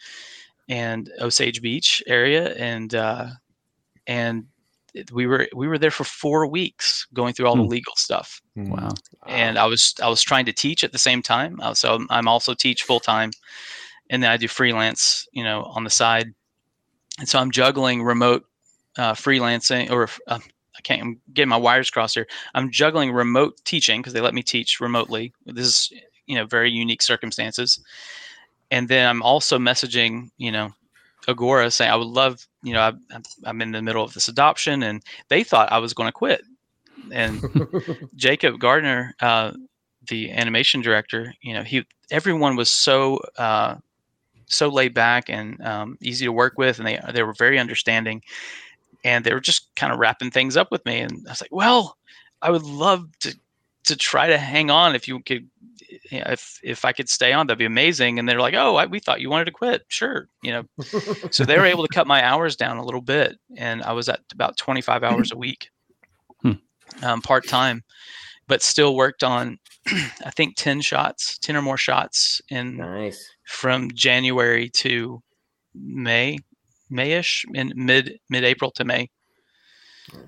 and 0.69 1.11
Osage 1.21 1.61
Beach 1.61 2.03
area, 2.07 2.55
and 2.55 2.95
uh, 2.95 3.27
and 4.07 4.47
we 5.13 5.27
were 5.27 5.49
we 5.55 5.69
were 5.69 5.79
there 5.79 5.91
for 5.91 6.05
four 6.05 6.47
weeks 6.47 7.07
going 7.13 7.35
through 7.35 7.47
all 7.47 7.57
the 7.57 7.63
hmm. 7.63 7.69
legal 7.69 7.95
stuff. 7.97 8.41
Wow! 8.57 8.91
And 9.27 9.59
I 9.59 9.67
was 9.67 9.95
I 10.03 10.09
was 10.09 10.23
trying 10.23 10.47
to 10.47 10.53
teach 10.53 10.83
at 10.83 10.93
the 10.93 10.99
same 10.99 11.23
time. 11.23 11.61
So 11.75 12.07
I'm 12.11 12.29
also 12.29 12.55
teach 12.55 12.85
full 12.85 13.01
time, 13.01 13.33
and 14.09 14.23
then 14.23 14.31
I 14.31 14.37
do 14.37 14.49
freelance, 14.49 15.29
you 15.33 15.45
know, 15.45 15.65
on 15.65 15.85
the 15.85 15.91
side. 15.91 16.33
And 17.19 17.29
so 17.29 17.39
I'm 17.39 17.51
juggling 17.51 18.03
remote 18.03 18.45
uh, 18.99 19.13
freelancing, 19.13 19.91
or 19.91 20.09
uh, 20.29 20.39
I 20.77 20.81
can't 20.83 21.03
I'm 21.03 21.21
getting 21.33 21.49
my 21.49 21.57
wires 21.57 21.91
crossed 21.91 22.15
here. 22.15 22.27
I'm 22.55 22.71
juggling 22.71 23.13
remote 23.13 23.57
teaching 23.65 24.01
because 24.01 24.13
they 24.13 24.21
let 24.21 24.35
me 24.35 24.43
teach 24.43 24.81
remotely. 24.81 25.33
This 25.47 25.67
is 25.67 25.93
you 26.27 26.37
know 26.37 26.47
very 26.47 26.71
unique 26.71 27.03
circumstances, 27.03 27.81
and 28.71 28.89
then 28.89 29.09
I'm 29.09 29.23
also 29.23 29.59
messaging 29.59 30.31
you 30.39 30.53
know 30.53 30.71
Agora 31.29 31.71
saying 31.71 31.91
I 31.91 31.97
would 31.97 32.07
love 32.07 32.47
you 32.67 32.73
know, 32.73 32.81
I, 32.81 32.93
I'm 33.45 33.63
in 33.63 33.71
the 33.71 33.81
middle 33.81 34.03
of 34.03 34.13
this 34.13 34.27
adoption, 34.27 34.83
and 34.83 35.01
they 35.29 35.45
thought 35.45 35.71
I 35.71 35.79
was 35.79 35.95
going 35.95 36.09
to 36.09 36.13
quit. 36.13 36.43
And 37.13 37.41
Jacob 38.17 38.59
Gardner, 38.59 39.15
uh, 39.21 39.53
the 40.09 40.33
animation 40.33 40.81
director, 40.81 41.33
you 41.43 41.55
know, 41.55 41.63
he 41.63 41.87
everyone 42.11 42.57
was 42.57 42.69
so 42.69 43.21
uh, 43.39 43.77
so 44.47 44.69
laid 44.69 44.95
back 44.95 45.31
and 45.31 45.65
um, 45.65 45.97
easy 46.03 46.25
to 46.25 46.33
work 46.33 46.59
with, 46.59 46.81
and 46.81 46.89
they 46.89 46.99
they 47.13 47.23
were 47.23 47.35
very 47.35 47.57
understanding, 47.57 48.21
and 49.07 49.25
they 49.25 49.33
were 49.33 49.41
just 49.41 49.71
kind 49.77 49.93
of 49.93 50.01
wrapping 50.01 50.33
things 50.33 50.57
up 50.57 50.73
with 50.73 50.85
me. 50.85 50.99
And 50.99 51.25
I 51.29 51.31
was 51.31 51.41
like, 51.41 51.55
well, 51.55 51.97
I 52.43 52.51
would 52.51 52.65
love 52.65 53.07
to 53.21 53.39
to 53.85 53.97
try 53.97 54.27
to 54.27 54.37
hang 54.37 54.69
on 54.69 54.97
if 54.97 55.07
you 55.07 55.21
could 55.21 55.49
you 56.11 56.19
know, 56.19 56.27
if 56.27 56.59
if 56.65 56.85
I 56.85 56.93
could 56.93 57.09
stay 57.09 57.33
on, 57.33 57.47
that'd 57.47 57.59
be 57.59 57.65
amazing. 57.65 58.19
And 58.19 58.29
they're 58.29 58.41
like, 58.41 58.55
oh, 58.55 58.75
I, 58.75 58.87
we 58.87 58.99
thought 58.99 59.21
you 59.21 59.31
wanted 59.31 59.45
to 59.45 59.53
quit. 59.53 59.85
Sure, 59.87 60.29
you 60.43 60.51
know. 60.51 60.65
so 61.31 61.45
they 61.45 61.57
were 61.57 61.65
able 61.65 61.87
to 61.87 61.95
cut 61.95 62.09
my 62.09 62.25
hours 62.25 62.57
down 62.57 62.79
a 62.79 62.85
little 62.85 63.01
bit, 63.01 63.39
and 63.57 63.83
I 63.85 63.93
was 63.93 64.09
at 64.09 64.21
about 64.33 64.57
25 64.57 65.05
hours 65.05 65.31
a 65.31 65.37
week, 65.37 65.71
hmm. 66.43 66.53
um, 67.05 67.23
part 67.23 67.47
time, 67.47 67.85
but 68.49 68.61
still 68.61 68.97
worked 68.97 69.23
on, 69.23 69.61
I 69.87 70.31
think 70.35 70.57
10 70.57 70.81
shots, 70.81 71.39
10 71.39 71.55
or 71.55 71.63
more 71.63 71.79
shots 71.79 72.41
in 72.49 72.79
nice. 72.79 73.31
from 73.45 73.93
January 73.93 74.69
to 74.71 75.23
May, 75.75 76.39
Mayish, 76.91 77.45
in 77.55 77.73
mid 77.77 78.19
mid 78.29 78.45
April 78.45 78.71
to 78.73 78.85
May. 78.85 79.11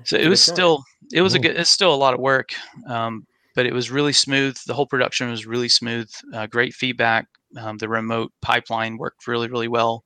So 0.05 0.16
it 0.16 0.29
was 0.29 0.42
still 0.42 0.83
it 1.12 1.23
was 1.23 1.35
a 1.35 1.38
good 1.38 1.57
it's 1.57 1.71
still 1.71 1.94
a 1.94 1.97
lot 1.97 2.14
of 2.14 2.21
work. 2.21 2.51
Um, 2.87 3.27
but 3.55 3.66
it 3.66 3.73
was 3.73 3.90
really 3.90 4.12
smooth. 4.12 4.57
The 4.66 4.75
whole 4.75 4.87
production 4.87 5.31
was 5.31 5.44
really 5.44 5.68
smooth. 5.68 6.09
Uh, 6.33 6.47
great 6.47 6.75
feedback. 6.75 7.27
Um, 7.57 7.77
the 7.79 7.88
remote 7.88 8.33
pipeline 8.40 8.99
worked 8.99 9.27
really, 9.27 9.49
really 9.49 9.66
well. 9.66 10.05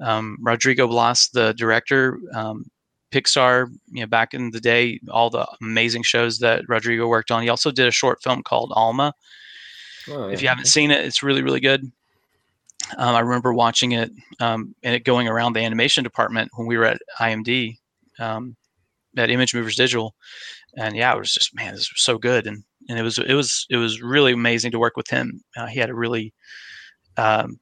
Um, 0.00 0.36
Rodrigo 0.40 0.88
Blas, 0.88 1.28
the 1.28 1.52
director, 1.52 2.18
um, 2.34 2.64
Pixar, 3.12 3.68
you 3.92 4.00
know, 4.00 4.06
back 4.08 4.34
in 4.34 4.50
the 4.50 4.60
day, 4.60 4.98
all 5.10 5.30
the 5.30 5.46
amazing 5.60 6.02
shows 6.02 6.38
that 6.40 6.64
Rodrigo 6.66 7.06
worked 7.06 7.30
on. 7.30 7.42
He 7.42 7.50
also 7.50 7.70
did 7.70 7.86
a 7.86 7.92
short 7.92 8.22
film 8.22 8.42
called 8.42 8.72
Alma. 8.74 9.12
Oh, 10.08 10.28
If 10.28 10.42
you 10.42 10.48
haven't 10.48 10.66
seen 10.66 10.90
it, 10.90 11.04
it's 11.04 11.22
really, 11.22 11.42
really 11.42 11.60
good. 11.60 11.92
Um, 12.98 13.14
I 13.14 13.20
remember 13.20 13.52
watching 13.54 13.92
it 13.92 14.10
um, 14.40 14.74
and 14.82 14.94
it 14.94 15.04
going 15.04 15.28
around 15.28 15.54
the 15.54 15.60
animation 15.64 16.04
department 16.04 16.50
when 16.54 16.66
we 16.66 16.76
were 16.76 16.84
at 16.84 17.00
IMD 17.20 17.78
um, 18.18 18.56
at 19.16 19.30
Image 19.30 19.54
Movers 19.54 19.76
Digital, 19.76 20.14
and 20.76 20.96
yeah, 20.96 21.14
it 21.14 21.18
was 21.18 21.32
just 21.32 21.54
man, 21.54 21.72
this 21.74 21.90
was 21.92 22.02
so 22.02 22.18
good, 22.18 22.46
and 22.46 22.64
and 22.88 22.98
it 22.98 23.02
was 23.02 23.18
it 23.18 23.34
was 23.34 23.66
it 23.70 23.76
was 23.76 24.02
really 24.02 24.32
amazing 24.32 24.72
to 24.72 24.78
work 24.78 24.96
with 24.96 25.08
him. 25.08 25.42
Uh, 25.56 25.66
he 25.66 25.78
had 25.80 25.90
a 25.90 25.94
really 25.94 26.32
um, 27.16 27.58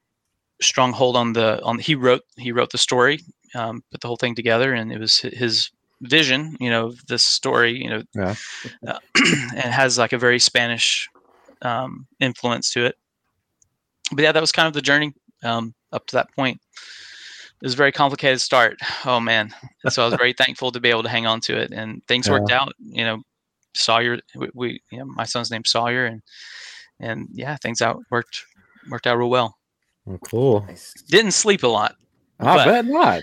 strong 0.60 0.92
hold 0.92 1.16
on 1.16 1.32
the 1.32 1.62
on. 1.62 1.78
He 1.78 1.94
wrote 1.94 2.22
he 2.36 2.52
wrote 2.52 2.70
the 2.70 2.78
story, 2.78 3.20
um, 3.54 3.82
put 3.90 4.00
the 4.00 4.08
whole 4.08 4.16
thing 4.16 4.34
together, 4.34 4.72
and 4.72 4.92
it 4.92 4.98
was 4.98 5.18
his 5.18 5.70
vision, 6.02 6.56
you 6.60 6.70
know, 6.70 6.94
this 7.08 7.22
story, 7.22 7.72
you 7.76 7.90
know, 7.90 8.02
Yeah. 8.14 8.34
uh, 8.86 8.98
and 9.54 9.72
has 9.72 9.98
like 9.98 10.12
a 10.14 10.18
very 10.18 10.38
Spanish 10.38 11.08
um, 11.62 12.06
influence 12.20 12.72
to 12.72 12.86
it. 12.86 12.96
But 14.12 14.22
yeah, 14.22 14.32
that 14.32 14.40
was 14.40 14.52
kind 14.52 14.66
of 14.66 14.72
the 14.74 14.82
journey 14.82 15.12
um, 15.42 15.74
up 15.92 16.06
to 16.08 16.16
that 16.16 16.34
point. 16.34 16.60
It 17.62 17.66
was 17.66 17.74
a 17.74 17.76
very 17.76 17.92
complicated 17.92 18.40
start. 18.40 18.78
Oh 19.04 19.20
man! 19.20 19.54
So 19.88 20.02
I 20.02 20.06
was 20.06 20.14
very 20.14 20.32
thankful 20.38 20.72
to 20.72 20.80
be 20.80 20.88
able 20.90 21.02
to 21.02 21.08
hang 21.08 21.26
on 21.26 21.40
to 21.42 21.56
it, 21.58 21.72
and 21.72 22.02
things 22.08 22.28
worked 22.30 22.50
out. 22.50 22.72
You 22.78 23.04
know, 23.04 23.22
Sawyer, 23.74 24.18
we, 24.34 24.48
we 24.54 24.80
you 24.90 24.98
know, 24.98 25.04
my 25.04 25.24
son's 25.24 25.50
name 25.50 25.64
Sawyer, 25.64 26.06
and 26.06 26.22
and 27.00 27.28
yeah, 27.32 27.56
things 27.56 27.82
out 27.82 27.98
worked 28.10 28.44
worked 28.90 29.06
out 29.06 29.18
real 29.18 29.28
well. 29.30 29.56
Oh, 30.08 30.18
cool. 30.30 30.64
Nice. 30.66 30.94
Didn't 31.08 31.32
sleep 31.32 31.62
a 31.62 31.66
lot. 31.68 31.94
I 32.40 32.56
But- 32.56 32.64
bet 32.66 32.84
not. 32.86 33.22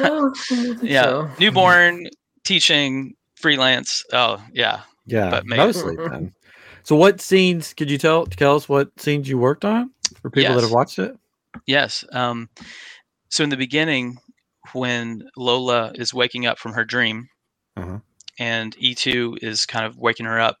Well, 0.00 0.32
Yeah, 0.82 1.02
so- 1.04 1.30
newborn, 1.38 2.08
teaching, 2.44 3.14
freelance. 3.36 4.04
Oh 4.12 4.42
yeah, 4.52 4.80
Yeah, 5.06 5.30
But 5.30 5.46
maybe- 5.46 5.58
mostly 5.62 5.94
then. 5.96 6.34
So, 6.86 6.94
what 6.94 7.20
scenes 7.20 7.74
could 7.74 7.90
you 7.90 7.98
tell 7.98 8.26
tell 8.26 8.54
us 8.54 8.68
what 8.68 8.92
scenes 8.96 9.28
you 9.28 9.38
worked 9.38 9.64
on 9.64 9.90
for 10.22 10.30
people 10.30 10.54
that 10.54 10.60
have 10.60 10.70
watched 10.70 11.00
it? 11.00 11.18
Yes. 11.66 12.04
Um, 12.12 12.48
so 13.28 13.42
in 13.42 13.50
the 13.50 13.56
beginning, 13.56 14.18
when 14.72 15.24
Lola 15.36 15.90
is 15.96 16.14
waking 16.14 16.46
up 16.46 16.60
from 16.60 16.74
her 16.74 16.84
dream, 16.84 17.28
Uh-huh. 17.76 17.98
and 18.38 18.76
E2 18.76 19.42
is 19.42 19.66
kind 19.66 19.84
of 19.84 19.96
waking 19.98 20.26
her 20.26 20.38
up, 20.38 20.58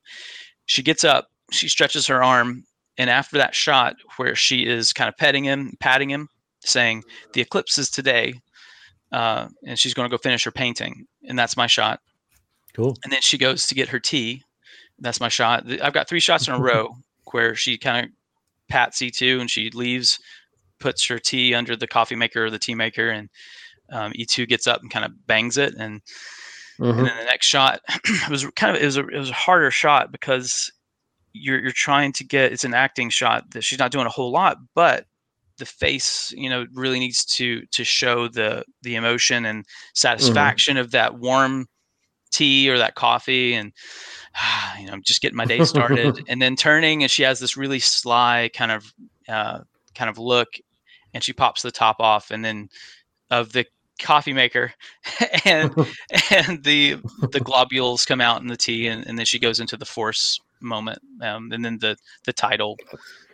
she 0.64 0.82
gets 0.82 1.04
up, 1.04 1.28
she 1.52 1.68
stretches 1.68 2.08
her 2.08 2.24
arm, 2.24 2.64
and 2.98 3.08
after 3.08 3.38
that 3.38 3.54
shot 3.54 3.94
where 4.16 4.34
she 4.34 4.66
is 4.66 4.92
kind 4.92 5.08
of 5.08 5.16
petting 5.16 5.44
him, 5.44 5.76
patting 5.78 6.10
him, 6.10 6.28
saying, 6.58 7.04
"The 7.34 7.40
eclipse 7.40 7.78
is 7.78 7.88
today," 7.88 8.40
uh, 9.12 9.46
and 9.64 9.78
she's 9.78 9.94
going 9.94 10.10
to 10.10 10.12
go 10.12 10.20
finish 10.20 10.42
her 10.42 10.50
painting, 10.50 11.06
and 11.28 11.38
that's 11.38 11.56
my 11.56 11.68
shot. 11.68 12.00
Cool. 12.74 12.96
And 13.04 13.12
then 13.12 13.22
she 13.22 13.38
goes 13.38 13.68
to 13.68 13.76
get 13.76 13.90
her 13.90 14.00
tea. 14.00 14.42
That's 14.98 15.20
my 15.20 15.28
shot. 15.28 15.64
I've 15.82 15.92
got 15.92 16.08
three 16.08 16.20
shots 16.20 16.48
in 16.48 16.54
a 16.54 16.60
row 16.60 16.96
where 17.32 17.54
she 17.54 17.76
kind 17.78 18.06
of 18.06 18.12
pats 18.68 18.98
E2 18.98 19.40
and 19.40 19.50
she 19.50 19.70
leaves, 19.70 20.18
puts 20.78 21.06
her 21.06 21.18
tea 21.18 21.54
under 21.54 21.76
the 21.76 21.86
coffee 21.86 22.16
maker 22.16 22.46
or 22.46 22.50
the 22.50 22.58
tea 22.58 22.74
maker, 22.74 23.10
and 23.10 23.28
um, 23.90 24.12
E2 24.12 24.48
gets 24.48 24.66
up 24.66 24.80
and 24.82 24.90
kind 24.90 25.04
of 25.04 25.26
bangs 25.26 25.56
it. 25.58 25.74
And, 25.78 26.02
Mhm. 26.78 26.98
and 26.98 27.06
then 27.06 27.16
the 27.16 27.24
next 27.24 27.46
shot 27.46 27.80
it 28.04 28.28
was 28.28 28.44
kind 28.54 28.76
of 28.76 28.82
it 28.82 28.84
was 28.84 28.98
a 28.98 29.06
it 29.08 29.18
was 29.18 29.30
a 29.30 29.34
harder 29.34 29.70
shot 29.70 30.12
because 30.12 30.70
you're 31.32 31.58
you're 31.58 31.70
trying 31.72 32.12
to 32.12 32.22
get 32.24 32.52
it's 32.52 32.64
an 32.64 32.74
acting 32.74 33.08
shot 33.08 33.50
that 33.52 33.62
she's 33.64 33.78
not 33.78 33.90
doing 33.90 34.04
a 34.06 34.10
whole 34.10 34.30
lot, 34.30 34.58
but 34.74 35.06
the 35.56 35.64
face 35.64 36.34
you 36.36 36.50
know 36.50 36.66
really 36.74 36.98
needs 36.98 37.24
to 37.24 37.64
to 37.72 37.82
show 37.82 38.28
the 38.28 38.62
the 38.82 38.94
emotion 38.94 39.46
and 39.46 39.64
satisfaction 39.94 40.76
of 40.76 40.90
that 40.90 41.14
warm 41.14 41.66
tea 42.30 42.68
or 42.68 42.78
that 42.78 42.94
coffee 42.94 43.54
and 43.54 43.72
you 44.78 44.86
know 44.86 44.92
I'm 44.92 45.02
just 45.02 45.22
getting 45.22 45.36
my 45.36 45.44
day 45.44 45.64
started 45.64 46.24
and 46.28 46.40
then 46.40 46.56
turning 46.56 47.02
and 47.02 47.10
she 47.10 47.22
has 47.22 47.40
this 47.40 47.56
really 47.56 47.78
sly 47.78 48.50
kind 48.54 48.72
of 48.72 48.92
uh, 49.28 49.60
kind 49.94 50.10
of 50.10 50.18
look 50.18 50.48
and 51.14 51.22
she 51.22 51.32
pops 51.32 51.62
the 51.62 51.70
top 51.70 51.96
off 52.00 52.30
and 52.30 52.44
then 52.44 52.68
of 53.30 53.52
the 53.52 53.64
coffee 54.00 54.34
maker 54.34 54.72
and 55.44 55.74
and 56.30 56.62
the 56.64 56.96
the 57.32 57.40
globules 57.40 58.06
come 58.06 58.20
out 58.20 58.42
in 58.42 58.48
the 58.48 58.56
tea 58.56 58.86
and, 58.88 59.06
and 59.06 59.18
then 59.18 59.24
she 59.26 59.38
goes 59.38 59.60
into 59.60 59.76
the 59.76 59.86
force 59.86 60.38
moment 60.60 60.98
um, 61.22 61.50
and 61.52 61.64
then 61.64 61.78
the 61.78 61.96
the 62.24 62.32
title 62.32 62.76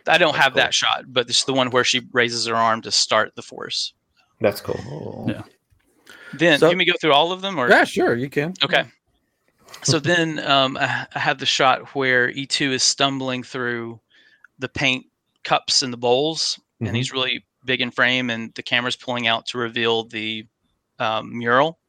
I 0.07 0.17
don't 0.17 0.33
That's 0.33 0.43
have 0.43 0.53
cool. 0.53 0.61
that 0.61 0.73
shot 0.73 1.05
but 1.07 1.29
it's 1.29 1.45
the 1.45 1.53
one 1.53 1.69
where 1.71 1.83
she 1.83 2.01
raises 2.11 2.47
her 2.47 2.55
arm 2.55 2.81
to 2.81 2.91
start 2.91 3.33
the 3.35 3.41
force 3.41 3.93
That's 4.41 4.59
cool. 4.61 5.25
Yeah. 5.29 5.43
Then 6.37 6.59
So- 6.59 6.69
can 6.69 6.77
we 6.77 6.85
go 6.85 6.93
through 6.99 7.13
all 7.13 7.31
of 7.31 7.41
them 7.41 7.57
or 7.59 7.69
Yeah, 7.69 7.83
sure, 7.83 8.15
you 8.15 8.29
can. 8.29 8.53
Okay. 8.63 8.85
So 9.81 9.99
then 9.99 10.39
um, 10.39 10.77
I 10.77 11.07
I 11.15 11.19
have 11.19 11.39
the 11.39 11.45
shot 11.45 11.95
where 11.95 12.31
E2 12.31 12.71
is 12.71 12.83
stumbling 12.83 13.43
through 13.43 13.99
the 14.59 14.69
paint 14.69 15.05
cups 15.43 15.81
and 15.81 15.91
the 15.91 15.97
bowls, 15.97 16.59
Mhm. 16.81 16.87
and 16.87 16.95
he's 16.97 17.11
really 17.11 17.43
big 17.65 17.81
in 17.81 17.91
frame, 17.91 18.29
and 18.29 18.53
the 18.55 18.63
camera's 18.63 18.95
pulling 18.95 19.27
out 19.27 19.45
to 19.47 19.57
reveal 19.57 20.03
the 20.05 20.45
um, 20.99 21.37
mural, 21.37 21.79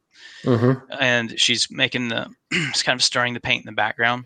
hmm 0.43 0.71
and 0.99 1.39
she's 1.39 1.69
making 1.69 2.07
the, 2.09 2.27
she's 2.51 2.81
kind 2.83 2.97
of 2.99 3.03
stirring 3.03 3.33
the 3.33 3.39
paint 3.39 3.61
in 3.61 3.65
the 3.67 3.71
background. 3.75 4.25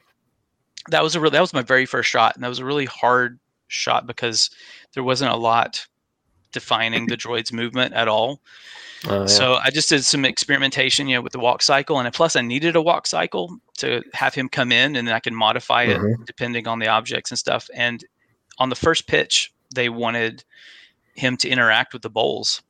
That 0.89 1.03
was 1.03 1.15
a 1.15 1.19
real, 1.19 1.31
that 1.31 1.41
was 1.41 1.53
my 1.53 1.61
very 1.61 1.85
first 1.85 2.09
shot, 2.09 2.35
and 2.35 2.43
that 2.43 2.47
was 2.47 2.59
a 2.59 2.65
really 2.65 2.85
hard 2.85 3.39
shot 3.67 4.07
because 4.07 4.49
there 4.93 5.03
wasn't 5.03 5.31
a 5.31 5.35
lot 5.35 5.85
defining 6.53 7.05
the 7.07 7.17
droid's 7.17 7.51
movement 7.51 7.93
at 7.93 8.07
all. 8.07 8.41
Oh, 9.07 9.21
yeah. 9.21 9.25
So 9.27 9.55
I 9.55 9.69
just 9.69 9.89
did 9.89 10.03
some 10.03 10.25
experimentation, 10.25 11.07
you 11.07 11.15
know, 11.15 11.21
with 11.21 11.33
the 11.33 11.39
walk 11.39 11.61
cycle, 11.61 11.99
and 11.99 12.13
plus 12.13 12.35
I 12.35 12.41
needed 12.41 12.75
a 12.75 12.81
walk 12.81 13.07
cycle 13.07 13.59
to 13.77 14.03
have 14.13 14.33
him 14.35 14.49
come 14.49 14.71
in, 14.71 14.95
and 14.95 15.07
then 15.07 15.15
I 15.15 15.19
can 15.19 15.33
modify 15.35 15.83
it 15.83 16.01
Mhm. 16.01 16.25
depending 16.25 16.67
on 16.67 16.79
the 16.79 16.87
objects 16.87 17.31
and 17.31 17.37
stuff. 17.39 17.69
And 17.73 18.03
on 18.57 18.69
the 18.69 18.75
first 18.75 19.07
pitch, 19.07 19.53
they 19.73 19.87
wanted 19.87 20.43
him 21.15 21.37
to 21.37 21.49
interact 21.49 21.93
with 21.93 22.01
the 22.01 22.09
bowls 22.09 22.61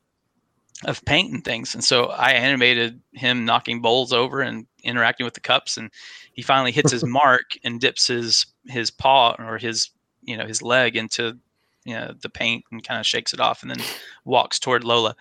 of 0.85 1.03
paint 1.05 1.33
and 1.33 1.43
things, 1.43 1.73
and 1.73 1.83
so 1.83 2.05
I 2.05 2.31
animated 2.31 3.01
him 3.13 3.43
knocking 3.43 3.81
bowls 3.81 4.13
over 4.13 4.41
and 4.41 4.65
interacting 4.83 5.25
with 5.25 5.33
the 5.33 5.41
cups, 5.41 5.77
and 5.77 5.91
he 6.31 6.41
finally 6.41 6.71
hits 6.71 6.91
his 6.91 7.03
mark 7.19 7.57
and 7.63 7.81
dips 7.81 8.07
his 8.07 8.45
his 8.67 8.91
paw 8.91 9.35
or 9.39 9.57
his 9.57 9.89
you 10.21 10.37
know 10.37 10.45
his 10.45 10.61
leg 10.61 10.95
into 10.95 11.37
you 11.85 11.93
know 11.93 12.13
the 12.21 12.29
paint 12.29 12.65
and 12.71 12.83
kind 12.83 12.99
of 12.99 13.05
shakes 13.05 13.33
it 13.33 13.39
off, 13.39 13.61
and 13.61 13.71
then 13.71 13.83
walks 14.25 14.59
toward 14.59 14.83
Lola. 14.83 15.15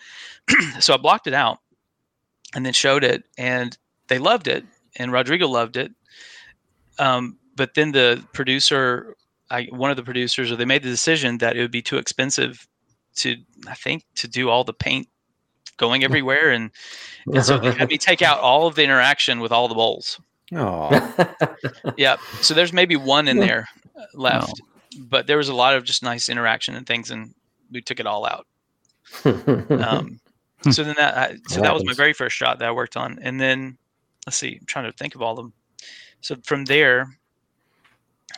so 0.81 0.95
I 0.95 0.97
blocked 0.97 1.27
it 1.27 1.35
out 1.35 1.59
and 2.55 2.65
then 2.65 2.73
showed 2.73 3.05
it, 3.05 3.25
and 3.37 3.77
they 4.09 4.19
loved 4.19 4.49
it, 4.49 4.65
and 4.97 5.13
Rodrigo 5.13 5.49
loved 5.49 5.77
it. 5.77 5.93
Um, 6.99 7.39
but 7.57 7.75
then 7.75 7.93
the 7.93 8.25
producer, 8.33 9.17
I, 9.51 9.69
one 9.71 9.91
of 9.91 9.97
the 9.97 10.03
producers, 10.03 10.51
or 10.51 10.57
they 10.57 10.65
made 10.65 10.83
the 10.83 10.89
decision 10.89 11.39
that 11.39 11.57
it 11.57 11.61
would 11.61 11.71
be 11.71 11.83
too 11.83 11.99
expensive 11.99 12.67
to, 13.17 13.37
I 13.67 13.75
think, 13.75 14.05
to 14.17 14.29
do 14.29 14.49
all 14.49 14.65
the 14.65 14.73
paint 14.73 15.09
going 15.77 16.05
everywhere, 16.05 16.51
and, 16.51 16.71
and 17.33 17.45
so 17.45 17.59
they 17.59 17.73
had 17.73 17.89
me 17.89 17.99
take 17.99 18.23
out 18.23 18.41
all 18.41 18.67
of 18.67 18.75
the 18.75 18.83
interaction 18.83 19.41
with 19.41 19.53
all 19.53 19.69
the 19.69 19.75
bowls. 19.75 20.21
Oh, 20.55 20.89
Yeah, 21.97 22.17
so 22.41 22.55
there's 22.55 22.73
maybe 22.73 22.97
one 22.97 23.29
in 23.29 23.39
there 23.39 23.69
uh, 23.97 24.05
left, 24.15 24.61
but 24.99 25.27
there 25.27 25.37
was 25.37 25.49
a 25.49 25.55
lot 25.55 25.75
of 25.75 25.85
just 25.85 26.03
nice 26.03 26.29
interaction 26.29 26.75
and 26.75 26.87
things, 26.87 27.11
and 27.11 27.35
we 27.71 27.81
took 27.81 28.01
it 28.01 28.07
all 28.07 28.27
out. 28.27 28.47
Um, 29.25 30.21
so 30.71 30.83
then 30.83 30.97
that 30.97 31.17
I, 31.17 31.37
so 31.47 31.61
That 31.61 31.73
was 31.73 31.85
my 31.85 31.93
very 31.95 32.13
first 32.13 32.37
shot 32.37 32.59
that 32.59 32.69
I 32.69 32.73
worked 32.73 32.97
on, 32.97 33.19
and 33.23 33.41
then 33.41 33.79
let's 34.27 34.37
see, 34.37 34.57
I'm 34.61 34.67
trying 34.67 34.85
to 34.87 34.93
think 34.93 35.15
of 35.15 35.23
all 35.23 35.33
of 35.33 35.37
them. 35.39 35.53
So 36.21 36.37
from 36.45 36.65
there, 36.65 37.09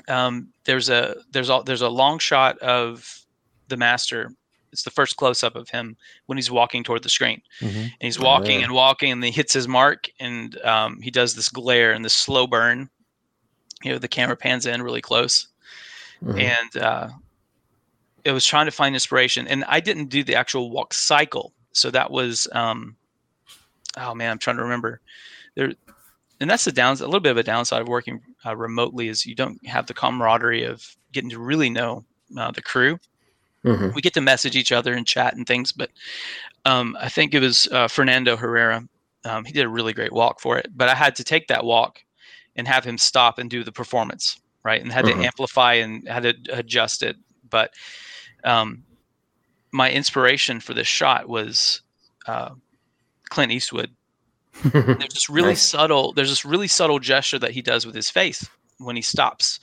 um, 0.09 0.49
there's 0.65 0.89
a 0.91 1.17
there's 1.33 1.51
a 1.51 1.63
there's 1.65 1.83
a 1.83 1.89
long 1.89 2.19
shot 2.19 2.59
of 2.59 3.25
the 3.69 3.77
master. 3.77 4.33
It's 4.73 4.83
the 4.85 4.91
first 4.91 5.17
close 5.17 5.43
up 5.43 5.57
of 5.57 5.69
him 5.69 5.97
when 6.27 6.39
he's 6.39 6.51
walking 6.51 6.85
toward 6.85 7.03
the 7.03 7.09
screen, 7.09 7.43
Mhm. 7.61 7.75
and 7.85 7.93
he's 8.01 8.21
walking 8.21 8.63
and 8.63 8.73
walking, 8.73 9.11
and 9.13 9.25
he 9.25 9.31
hits 9.33 9.53
his 9.53 9.67
mark, 9.67 10.09
and 10.21 10.61
um, 10.63 11.01
he 11.01 11.11
does 11.11 11.35
this 11.35 11.49
glare 11.49 11.93
and 11.93 12.05
this 12.05 12.15
slow 12.15 12.47
burn. 12.47 12.89
You 13.83 13.93
know, 13.93 13.99
the 13.99 14.09
camera 14.09 14.37
pans 14.37 14.67
in 14.67 14.83
really 14.83 15.01
close, 15.01 15.49
Mhm. 16.23 16.41
and 16.41 16.83
uh, 16.83 17.09
it 18.25 18.33
was 18.33 18.45
trying 18.45 18.67
to 18.67 18.73
find 18.73 18.95
inspiration. 18.95 19.49
And 19.49 19.65
I 19.65 19.81
didn't 19.81 20.07
do 20.07 20.23
the 20.23 20.35
actual 20.35 20.71
walk 20.71 20.93
cycle, 20.93 21.53
so 21.73 21.91
that 21.91 22.11
was 22.11 22.49
um, 22.53 22.97
oh 23.97 24.15
man, 24.15 24.31
I'm 24.33 24.39
trying 24.39 24.57
to 24.57 24.63
remember 24.63 25.01
there. 25.55 25.73
And 26.41 26.49
that's 26.49 26.65
the 26.65 26.73
downs 26.73 27.03
a 27.03 27.07
little 27.07 27.21
bit 27.21 27.33
of 27.33 27.37
a 27.37 27.43
downside 27.43 27.83
of 27.83 27.89
working 27.89 28.21
uh, 28.47 28.57
remotely 28.57 29.09
is 29.09 29.27
you 29.27 29.35
don't 29.35 29.65
have 29.67 29.87
the 29.87 29.93
camaraderie 29.93 30.65
of 30.65 30.97
getting 31.13 31.29
to 31.31 31.39
really 31.39 31.69
know 31.69 32.03
uh, 32.39 32.51
the 32.51 32.63
crew. 32.63 32.99
Mhm. 33.65 33.95
We 33.95 34.01
get 34.01 34.15
to 34.15 34.23
message 34.23 34.57
each 34.57 34.73
other 34.73 34.95
and 34.95 35.07
chat 35.07 35.35
and 35.37 35.47
things, 35.47 35.71
but 35.71 35.91
um, 36.65 36.97
I 36.99 37.11
think 37.11 37.35
it 37.35 37.41
was 37.41 37.69
uh, 37.73 37.89
Fernando 37.89 38.37
Herrera. 38.37 38.89
Um, 39.25 39.45
he 39.45 39.53
did 39.53 39.67
a 39.67 39.69
really 39.69 39.93
great 39.93 40.13
walk 40.13 40.41
for 40.41 40.57
it, 40.57 40.69
but 40.75 40.89
I 40.89 40.95
had 40.95 41.15
to 41.17 41.25
take 41.25 41.47
that 41.49 41.65
walk 41.65 42.03
and 42.57 42.67
have 42.67 42.85
him 42.85 42.97
stop 42.97 43.39
and 43.39 43.51
do 43.51 43.63
the 43.63 43.73
performance, 43.73 44.41
right? 44.65 44.81
And 44.81 44.93
had 44.93 45.05
Mhm. 45.05 45.13
to 45.13 45.25
amplify 45.25 45.75
and 45.75 46.07
had 46.09 46.23
to 46.23 46.35
adjust 46.53 47.03
it. 47.03 47.17
But 47.49 47.73
um, 48.45 48.85
my 49.73 49.91
inspiration 49.91 50.61
for 50.61 50.75
this 50.75 50.87
shot 50.87 51.29
was 51.29 51.83
uh, 52.27 52.51
Clint 53.29 53.53
Eastwood. 53.53 53.91
there's 54.99 55.15
this 55.15 55.29
really 55.31 55.51
Nice. 55.51 55.63
subtle 55.63 56.13
there's 56.13 56.29
this 56.29 56.45
really 56.45 56.69
subtle 56.69 56.99
gesture 56.99 57.39
that 57.39 57.53
he 57.53 57.63
does 57.63 57.87
with 57.87 57.95
his 57.95 58.11
face 58.11 58.47
when 58.79 58.97
he 58.97 59.03
stops 59.03 59.61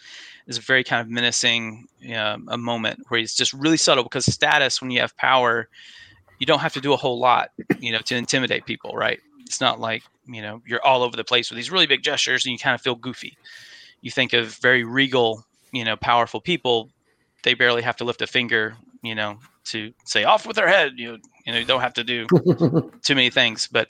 is 0.47 0.57
a 0.57 0.61
very 0.61 0.83
kind 0.83 1.01
of 1.01 1.09
menacing 1.09 1.85
um, 2.15 2.47
a 2.49 2.57
moment 2.57 2.99
where 3.09 3.19
he's 3.19 3.33
just 3.33 3.53
really 3.53 3.77
subtle 3.77 4.03
because 4.03 4.25
status 4.25 4.81
when 4.81 4.89
you 4.91 4.99
have 4.99 5.15
power 5.17 5.67
you 6.39 6.45
don't 6.45 6.59
have 6.59 6.73
to 6.73 6.81
do 6.81 6.93
a 6.93 6.97
whole 6.97 7.19
lot 7.19 7.49
you 7.79 7.91
know 7.91 7.99
to 7.99 8.15
intimidate 8.15 8.65
people 8.65 8.93
right 8.95 9.19
it's 9.45 9.59
not 9.61 9.79
like 9.79 10.03
you 10.25 10.41
know 10.41 10.61
you're 10.65 10.83
all 10.85 11.03
over 11.03 11.15
the 11.15 11.23
place 11.23 11.49
with 11.49 11.57
these 11.57 11.71
really 11.71 11.87
big 11.87 12.01
gestures 12.01 12.45
and 12.45 12.51
you 12.53 12.57
kind 12.59 12.75
of 12.75 12.81
feel 12.81 12.95
goofy 12.95 13.37
you 14.01 14.11
think 14.11 14.33
of 14.33 14.55
very 14.57 14.83
regal 14.83 15.45
you 15.71 15.83
know 15.83 15.95
powerful 15.95 16.39
people 16.39 16.89
they 17.43 17.53
barely 17.53 17.81
have 17.81 17.95
to 17.95 18.03
lift 18.03 18.21
a 18.21 18.27
finger 18.27 18.75
you 19.01 19.15
know 19.15 19.37
to 19.65 19.93
say 20.05 20.23
off 20.23 20.47
with 20.47 20.55
their 20.55 20.67
head 20.67 20.93
you 20.95 21.11
know 21.11 21.17
you 21.47 21.53
know 21.53 21.59
you 21.59 21.65
don't 21.65 21.81
have 21.81 21.93
to 21.93 22.03
do 22.03 22.27
too 23.03 23.15
many 23.15 23.29
things. 23.29 23.67
But 23.67 23.87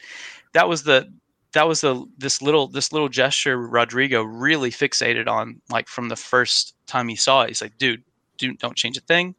that 0.54 0.70
was 0.70 0.84
the 0.84 1.12
that 1.54 1.68
was 1.68 1.82
the 1.82 2.06
this 2.18 2.42
little 2.42 2.68
this 2.68 2.94
little 2.94 3.10
gesture 3.10 3.58
rodrigo 3.58 4.22
really 4.22 4.70
fixated 4.70 5.28
on 5.28 5.60
like 5.70 5.90
from 5.90 6.08
the 6.08 6.16
first 6.16 6.76
time 6.86 7.10
he 7.10 7.16
saw 7.16 7.42
it. 7.42 7.50
He's 7.50 7.62
like 7.62 7.78
dude 7.78 8.04
do, 8.38 8.54
don't 8.54 8.78
change 8.78 8.96
a 8.98 9.02
thing. 9.02 9.36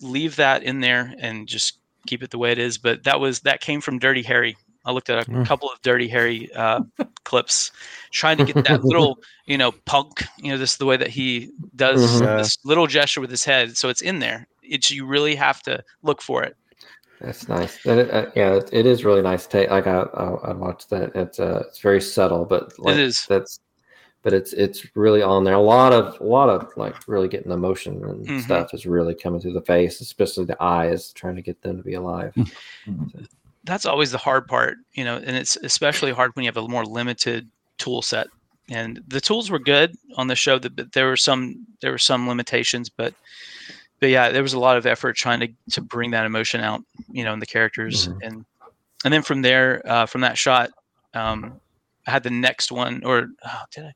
Leave 0.00 0.34
that 0.36 0.64
in 0.64 0.80
there 0.80 1.14
and 1.18 1.46
just 1.46 1.78
keep 2.08 2.24
it 2.24 2.30
the 2.30 2.38
way 2.38 2.50
it 2.50 2.58
is. 2.58 2.76
But 2.76 3.04
that 3.04 3.20
was 3.20 3.40
that 3.40 3.60
came 3.60 3.80
from 3.80 4.00
dirty 4.00 4.22
harry 4.22 4.56
i 4.84 4.92
looked 4.92 5.10
at 5.10 5.26
a 5.28 5.44
couple 5.44 5.70
of 5.70 5.80
dirty 5.82 6.08
harry 6.08 6.52
uh, 6.54 6.80
clips 7.24 7.70
trying 8.10 8.36
to 8.36 8.44
get 8.44 8.62
that 8.64 8.82
little 8.84 9.18
you 9.46 9.58
know 9.58 9.72
punk 9.84 10.24
you 10.38 10.50
know 10.50 10.58
this 10.58 10.72
is 10.72 10.76
the 10.78 10.86
way 10.86 10.96
that 10.96 11.08
he 11.08 11.50
does 11.76 12.00
Mhm. 12.20 12.38
This 12.38 12.58
little 12.64 12.86
gesture 12.86 13.20
with 13.20 13.30
his 13.30 13.44
head 13.44 13.76
so 13.76 13.88
it's 13.88 14.02
in 14.02 14.18
there 14.18 14.46
it's 14.62 14.90
you 14.90 15.06
really 15.06 15.34
have 15.34 15.62
to 15.62 15.82
look 16.02 16.22
for 16.22 16.42
it 16.42 16.56
That's 17.20 17.48
nice. 17.48 17.84
And 17.86 18.00
it, 18.00 18.10
uh, 18.10 18.26
yeah, 18.34 18.54
it, 18.54 18.68
it 18.72 18.84
is 18.86 19.04
really 19.04 19.22
nice. 19.22 19.46
Take 19.46 19.70
like 19.70 19.86
I 19.86 20.00
I, 20.00 20.24
I 20.50 20.52
watched 20.54 20.90
that. 20.90 21.12
It's 21.14 21.38
uh 21.38 21.62
it's 21.68 21.78
very 21.78 22.00
subtle, 22.00 22.44
but 22.44 22.76
like, 22.80 22.98
is. 22.98 23.24
That's 23.28 23.60
but 24.22 24.32
it's 24.32 24.52
it's 24.52 24.86
really 24.96 25.22
on 25.22 25.44
there. 25.44 25.54
A 25.54 25.60
lot 25.60 25.92
of 25.92 26.20
a 26.20 26.24
lot 26.24 26.48
of 26.48 26.68
like 26.76 26.96
really 27.06 27.28
getting 27.28 27.48
the 27.48 27.56
motion 27.56 28.02
and 28.04 28.26
Mhm. 28.26 28.40
stuff 28.40 28.74
is 28.74 28.86
really 28.86 29.14
coming 29.14 29.40
through 29.40 29.52
the 29.52 29.62
face, 29.62 30.00
especially 30.00 30.44
the 30.46 30.60
eyes, 30.62 31.12
trying 31.12 31.36
to 31.36 31.42
get 31.42 31.62
them 31.62 31.76
to 31.76 31.82
be 31.82 31.94
alive. 31.94 32.34
that's 33.64 33.86
always 33.86 34.10
the 34.10 34.18
hard 34.18 34.46
part, 34.48 34.76
you 34.94 35.04
know, 35.04 35.16
and 35.16 35.36
it's 35.36 35.56
especially 35.56 36.12
hard 36.12 36.34
when 36.34 36.44
you 36.44 36.48
have 36.48 36.56
a 36.56 36.68
more 36.68 36.84
limited 36.84 37.48
tool 37.78 38.02
set. 38.02 38.26
And 38.70 39.02
the 39.08 39.20
tools 39.20 39.50
were 39.50 39.58
good 39.58 39.94
on 40.16 40.28
the 40.28 40.36
show, 40.36 40.58
that- 40.58 40.76
but 40.76 40.92
there 40.92 41.06
were 41.06 41.16
some 41.16 41.66
there 41.80 41.90
were 41.90 41.98
some 41.98 42.28
limitations, 42.28 42.88
but 42.88 43.14
but 44.00 44.08
yeah, 44.08 44.30
there 44.30 44.42
was 44.42 44.52
a 44.54 44.58
lot 44.58 44.76
of 44.76 44.86
effort 44.86 45.14
trying 45.16 45.40
to 45.40 45.48
to 45.70 45.80
bring 45.80 46.10
that 46.12 46.26
emotion 46.26 46.60
out, 46.60 46.82
you 47.10 47.24
know, 47.24 47.32
in 47.32 47.38
the 47.40 47.46
characters, 47.46 48.08
Mhm. 48.08 48.18
and 48.22 48.44
and 49.04 49.12
then 49.12 49.22
from 49.22 49.42
there, 49.42 49.82
uh, 49.84 50.06
from 50.06 50.20
that 50.22 50.38
shot, 50.38 50.70
um, 51.14 51.60
I 52.06 52.12
had 52.12 52.22
the 52.22 52.30
next 52.30 52.70
one, 52.72 53.02
or 53.04 53.28
oh, 53.44 53.62
did 53.72 53.84
I? 53.86 53.92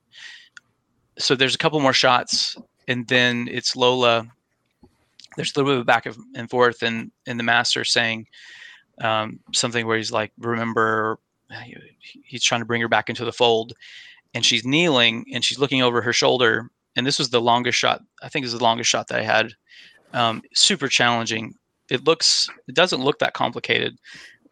So 1.19 1.35
there's 1.35 1.55
a 1.55 1.59
couple 1.59 1.81
more 1.81 1.93
shots, 1.93 2.57
and 2.89 3.07
then 3.09 3.49
it's 3.51 3.75
Lola. 3.77 4.27
There's 5.37 5.55
a 5.55 5.59
little 5.59 5.75
bit 5.75 5.81
of 5.81 5.87
back 5.87 6.07
and 6.35 6.51
forth, 6.51 6.83
and 6.83 7.11
and 7.27 7.39
the 7.39 7.45
master 7.45 7.85
saying, 7.85 8.27
um, 9.01 9.39
something 9.53 9.87
where 9.87 9.97
he's 9.97 10.13
like, 10.13 10.33
remember, 10.39 11.19
he's 12.25 12.45
trying 12.45 12.61
to 12.61 12.67
bring 12.67 12.81
her 12.81 12.89
back 12.89 13.09
into 13.09 13.25
the 13.25 13.33
fold, 13.33 13.73
and 14.35 14.45
she's 14.45 14.65
kneeling 14.65 15.25
and 15.33 15.45
she's 15.45 15.59
looking 15.59 15.83
over 15.83 16.03
her 16.03 16.13
shoulder. 16.13 16.71
And 16.97 17.07
this 17.07 17.19
was 17.19 17.31
the 17.31 17.41
longest 17.41 17.79
shot. 17.79 18.03
I 18.23 18.29
think 18.29 18.45
this 18.45 18.53
is 18.53 18.59
the 18.59 18.65
longest 18.65 18.89
shot 18.91 19.09
that 19.09 19.21
I 19.21 19.23
had. 19.23 19.53
Um, 20.13 20.43
super 20.55 20.89
challenging. 20.89 21.55
It 21.91 22.05
looks, 22.05 22.49
it 22.69 22.75
doesn't 22.75 23.03
look 23.03 23.19
that 23.19 23.35
complicated, 23.35 23.99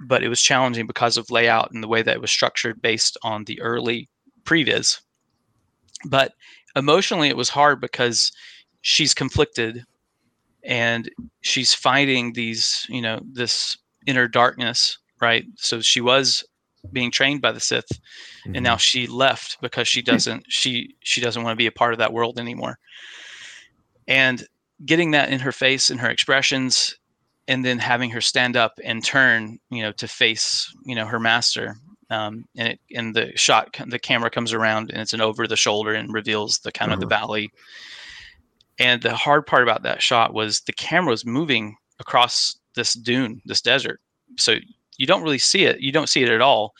but 0.01 0.23
it 0.23 0.29
was 0.29 0.43
challenging 0.43 0.87
because 0.87 1.17
of 1.17 1.31
layout 1.31 1.71
and 1.73 1.83
the 1.83 1.89
way 1.89 2.03
that 2.03 2.15
it 2.15 2.21
was 2.21 2.31
structured 2.31 2.83
based 2.83 3.17
on 3.23 3.45
the 3.45 3.61
early 3.63 4.09
previs. 4.45 5.01
But 6.07 6.35
emotionally, 6.77 7.29
it 7.29 7.37
was 7.37 7.49
hard 7.49 7.81
because 7.81 8.31
she's 8.83 9.15
conflicted 9.15 9.85
and 10.63 11.11
she's 11.41 11.73
fighting 11.75 12.33
these, 12.33 12.87
you 12.89 13.01
know, 13.01 13.21
this 13.25 13.79
inner 14.07 14.29
darkness, 14.29 14.99
right? 15.21 15.45
So 15.57 15.81
she 15.81 16.01
was 16.01 16.45
being 16.93 17.11
trained 17.11 17.41
by 17.41 17.53
the 17.53 17.61
Sith, 17.61 17.89
and 18.45 18.63
now 18.63 18.75
mm-hmm. 18.75 18.79
she 18.79 19.07
left 19.07 19.59
because 19.61 19.89
she 19.89 20.01
hmm. 20.01 20.07
doesn't 20.07 20.45
she 20.49 20.95
she 21.01 21.21
doesn't 21.21 21.43
want 21.43 21.55
to 21.55 21.63
be 21.63 21.67
a 21.67 21.73
part 21.73 21.93
of 21.93 21.99
that 21.99 22.13
world 22.13 22.39
anymore. 22.39 22.79
And 24.07 24.47
getting 24.85 25.13
that 25.13 25.31
in 25.31 25.41
her 25.41 25.53
face 25.53 25.91
and 25.91 26.01
her 26.01 26.11
expressions, 26.11 26.99
and 27.49 27.65
then 27.65 27.79
having 27.79 28.11
her 28.11 28.21
stand 28.21 28.57
up 28.57 28.79
and 28.85 29.05
turn, 29.05 29.59
you 29.71 29.83
know, 29.83 29.93
to 29.93 30.09
face 30.09 30.73
you 30.85 30.95
know 30.95 31.07
her 31.07 31.21
master. 31.21 31.77
Um, 32.11 32.45
and 32.57 32.69
it 32.69 32.81
and 32.95 33.15
the 33.17 33.33
shot 33.35 33.75
the 33.87 33.99
camera 33.99 34.31
comes 34.31 34.53
around 34.53 34.91
and 34.91 35.01
it's 35.01 35.15
an 35.15 35.23
over 35.23 35.47
the 35.47 35.57
shoulder 35.57 35.95
and 35.95 36.13
reveals 36.13 36.59
the 36.59 36.73
kind 36.73 36.93
of 36.93 37.01
the 37.01 37.07
uh-huh. 37.07 37.27
valley. 37.27 37.51
And 38.79 39.03
the 39.03 39.15
hard 39.15 39.47
part 39.47 39.63
about 39.63 39.85
that 39.85 40.03
shot 40.03 40.35
was 40.35 40.61
the 40.61 40.73
camera 40.73 41.11
was 41.11 41.25
moving 41.25 41.77
across 42.01 42.57
this 42.75 42.95
dune, 42.95 43.41
this 43.45 43.61
desert. 43.61 44.01
So 44.39 44.57
you 44.99 45.07
don't 45.07 45.23
really 45.23 45.39
see 45.39 45.65
it. 45.65 45.81
You 45.81 45.93
don't 45.93 46.09
see 46.09 46.23
it 46.23 46.29
at 46.29 46.41
all. 46.41 46.73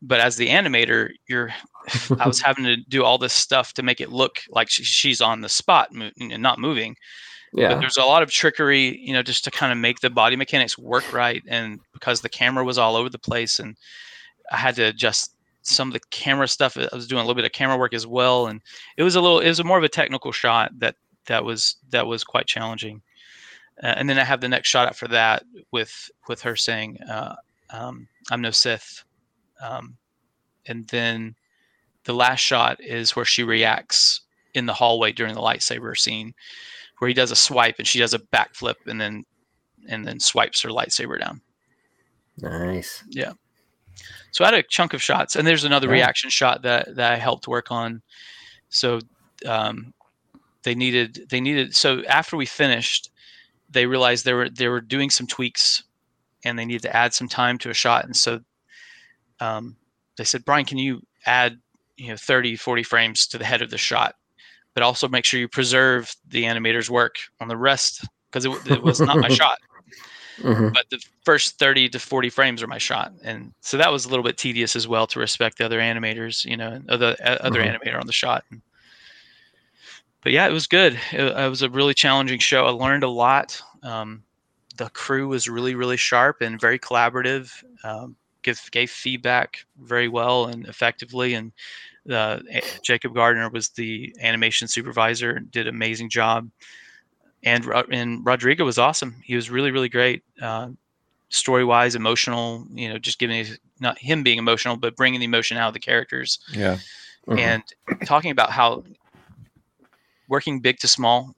But 0.00 0.20
as 0.20 0.36
the 0.36 0.48
animator, 0.48 1.10
you're 1.28 1.50
I 2.18 2.26
was 2.26 2.40
having 2.48 2.64
to 2.64 2.76
do 2.76 3.04
all 3.04 3.18
this 3.18 3.32
stuff 3.32 3.72
to 3.74 3.82
make 3.82 4.00
it 4.00 4.10
look 4.12 4.38
like 4.50 4.70
she, 4.70 4.84
she's 4.84 5.20
on 5.20 5.40
the 5.40 5.48
spot 5.48 5.92
mo- 5.92 6.10
and 6.20 6.42
not 6.42 6.58
moving. 6.58 6.96
But 7.52 7.60
Yeah. 7.62 7.74
there's 7.78 7.96
a 7.96 8.04
lot 8.04 8.22
of 8.22 8.30
trickery, 8.30 8.98
you 8.98 9.12
know, 9.12 9.22
just 9.22 9.42
to 9.44 9.50
kind 9.50 9.72
of 9.72 9.78
make 9.78 10.00
the 10.00 10.10
body 10.10 10.36
mechanics 10.36 10.78
work 10.78 11.12
right. 11.12 11.42
And 11.48 11.80
because 11.92 12.20
the 12.20 12.28
camera 12.28 12.64
was 12.64 12.78
all 12.78 12.94
over 12.94 13.08
the 13.08 13.18
place, 13.18 13.58
and 13.58 13.76
I 14.52 14.56
had 14.56 14.76
to 14.76 14.84
adjust 14.84 15.34
some 15.62 15.88
of 15.88 15.94
the 15.94 16.00
camera 16.10 16.46
stuff. 16.48 16.76
I 16.78 16.88
was 16.94 17.06
doing 17.08 17.20
a 17.20 17.24
little 17.24 17.34
bit 17.34 17.44
of 17.44 17.52
camera 17.52 17.76
work 17.76 17.92
as 17.92 18.06
well, 18.06 18.46
and 18.46 18.60
it 18.96 19.02
was 19.02 19.16
a 19.16 19.20
little, 19.20 19.40
it 19.40 19.48
was 19.48 19.62
more 19.64 19.78
of 19.78 19.84
a 19.84 19.88
technical 19.88 20.30
shot 20.32 20.70
that 20.78 20.94
that 21.26 21.44
was 21.44 21.76
that 21.90 22.06
was 22.06 22.22
quite 22.24 22.46
challenging. 22.46 23.02
Uh, 23.82 23.94
and 23.96 24.08
then 24.08 24.18
I 24.18 24.24
have 24.24 24.40
the 24.40 24.48
next 24.48 24.68
shot 24.68 24.88
after 24.88 25.08
that 25.08 25.44
with 25.70 26.10
with 26.28 26.42
her 26.42 26.56
saying, 26.56 27.00
uh, 27.02 27.36
um, 27.70 28.08
"I'm 28.30 28.40
no 28.40 28.50
Sith," 28.50 29.04
um, 29.60 29.96
and 30.66 30.86
then 30.88 31.34
the 32.04 32.14
last 32.14 32.40
shot 32.40 32.80
is 32.82 33.14
where 33.14 33.24
she 33.24 33.44
reacts 33.44 34.22
in 34.54 34.66
the 34.66 34.74
hallway 34.74 35.12
during 35.12 35.34
the 35.34 35.40
lightsaber 35.40 35.96
scene, 35.96 36.34
where 36.98 37.08
he 37.08 37.14
does 37.14 37.30
a 37.30 37.36
swipe 37.36 37.76
and 37.78 37.86
she 37.86 37.98
does 37.98 38.14
a 38.14 38.18
backflip 38.18 38.74
and 38.86 39.00
then 39.00 39.24
and 39.88 40.06
then 40.06 40.18
swipes 40.18 40.60
her 40.62 40.70
lightsaber 40.70 41.20
down. 41.20 41.40
Nice. 42.38 43.04
Yeah. 43.08 43.32
So 44.32 44.44
I 44.44 44.48
had 44.48 44.54
a 44.54 44.62
chunk 44.62 44.92
of 44.94 45.02
shots, 45.02 45.36
and 45.36 45.46
there's 45.46 45.64
another 45.64 45.86
Yeah. 45.86 45.94
reaction 45.94 46.30
shot 46.30 46.62
that 46.62 46.94
that 46.96 47.12
I 47.12 47.16
helped 47.16 47.48
work 47.48 47.70
on. 47.70 48.02
So 48.70 49.00
um, 49.46 49.94
they 50.62 50.74
needed 50.74 51.26
they 51.28 51.40
needed 51.40 51.74
so 51.74 52.02
after 52.04 52.36
we 52.36 52.46
finished, 52.46 53.10
they 53.70 53.86
realized 53.86 54.24
they 54.24 54.32
were 54.34 54.48
they 54.48 54.68
were 54.68 54.80
doing 54.80 55.10
some 55.10 55.26
tweaks, 55.26 55.82
and 56.44 56.58
they 56.58 56.64
needed 56.64 56.82
to 56.82 56.96
add 56.96 57.14
some 57.14 57.28
time 57.28 57.58
to 57.58 57.70
a 57.70 57.74
shot, 57.74 58.04
and 58.04 58.16
so 58.16 58.40
um, 59.40 59.76
they 60.16 60.24
said, 60.24 60.44
Bryon, 60.44 60.64
can 60.64 60.78
you 60.78 61.02
add 61.26 61.58
you 61.96 62.08
know 62.08 62.16
30, 62.16 62.56
40 62.56 62.82
frames 62.82 63.26
to 63.28 63.38
the 63.38 63.44
head 63.44 63.62
of 63.62 63.70
the 63.70 63.78
shot, 63.78 64.14
but 64.74 64.82
also 64.82 65.08
make 65.08 65.24
sure 65.24 65.40
you 65.40 65.48
preserve 65.48 66.14
the 66.28 66.44
animator's 66.44 66.90
work 66.90 67.16
on 67.40 67.48
the 67.48 67.56
rest 67.56 68.06
because 68.30 68.44
it, 68.44 68.66
it 68.68 68.82
was 68.82 69.00
not 69.00 69.20
my 69.20 69.28
shot 69.34 69.58
Mhm. 70.38 70.72
but 70.72 70.84
the 70.90 71.02
first 71.24 71.58
30 71.58 71.88
to 71.88 71.98
40 71.98 72.30
frames 72.30 72.62
are 72.62 72.68
my 72.68 72.78
shot 72.78 73.12
and 73.24 73.52
so 73.60 73.76
that 73.76 73.90
was 73.90 74.04
a 74.04 74.08
little 74.08 74.22
bit 74.22 74.36
tedious 74.36 74.76
as 74.76 74.86
well 74.86 75.04
to 75.04 75.18
respect 75.18 75.58
the 75.58 75.64
other 75.64 75.80
animators 75.80 76.44
you 76.44 76.56
know 76.56 76.80
uh, 76.88 76.96
the 76.96 77.16
uh, 77.28 77.38
other 77.44 77.60
Mhm. 77.60 77.76
animator 77.76 77.98
on 77.98 78.06
the 78.06 78.12
shot 78.12 78.44
but 80.22 80.32
yeah 80.32 80.46
it 80.46 80.52
was 80.52 80.66
good 80.66 80.94
it, 81.12 81.20
it 81.20 81.48
was 81.48 81.62
a 81.62 81.70
really 81.70 81.94
challenging 81.94 82.38
show 82.38 82.66
i 82.66 82.70
learned 82.70 83.04
a 83.04 83.08
lot 83.08 83.60
um, 83.82 84.22
the 84.76 84.90
crew 84.90 85.28
was 85.28 85.48
really 85.48 85.74
really 85.74 85.96
sharp 85.96 86.40
and 86.40 86.60
very 86.60 86.78
collaborative 86.78 87.52
um, 87.84 88.16
give, 88.42 88.60
gave 88.70 88.90
feedback 88.90 89.64
very 89.82 90.08
well 90.08 90.46
and 90.46 90.66
effectively 90.66 91.34
and 91.34 91.52
uh, 92.10 92.38
jacob 92.82 93.14
gardner 93.14 93.48
was 93.50 93.70
the 93.70 94.14
animation 94.20 94.66
supervisor 94.68 95.32
and 95.32 95.50
did 95.50 95.66
an 95.66 95.74
amazing 95.74 96.08
job 96.08 96.48
and 97.44 97.64
and 97.92 98.24
Rodrigo 98.26 98.64
was 98.64 98.78
awesome. 98.78 99.14
He 99.22 99.36
was 99.36 99.50
really 99.50 99.70
really 99.70 99.88
great, 99.88 100.22
uh, 100.42 100.68
story 101.28 101.64
wise, 101.64 101.94
emotional. 101.94 102.66
You 102.72 102.88
know, 102.88 102.98
just 102.98 103.18
giving 103.18 103.46
not 103.80 103.98
him 103.98 104.22
being 104.22 104.38
emotional, 104.38 104.76
but 104.76 104.96
bringing 104.96 105.20
the 105.20 105.26
emotion 105.26 105.56
out 105.56 105.68
of 105.68 105.74
the 105.74 105.80
characters 105.80 106.40
Yeah. 106.52 106.78
Mhm. 107.28 107.38
and 107.38 107.62
talking 108.06 108.30
about 108.30 108.50
how 108.50 108.82
working 110.28 110.60
big 110.60 110.78
to 110.80 110.88
small, 110.88 111.34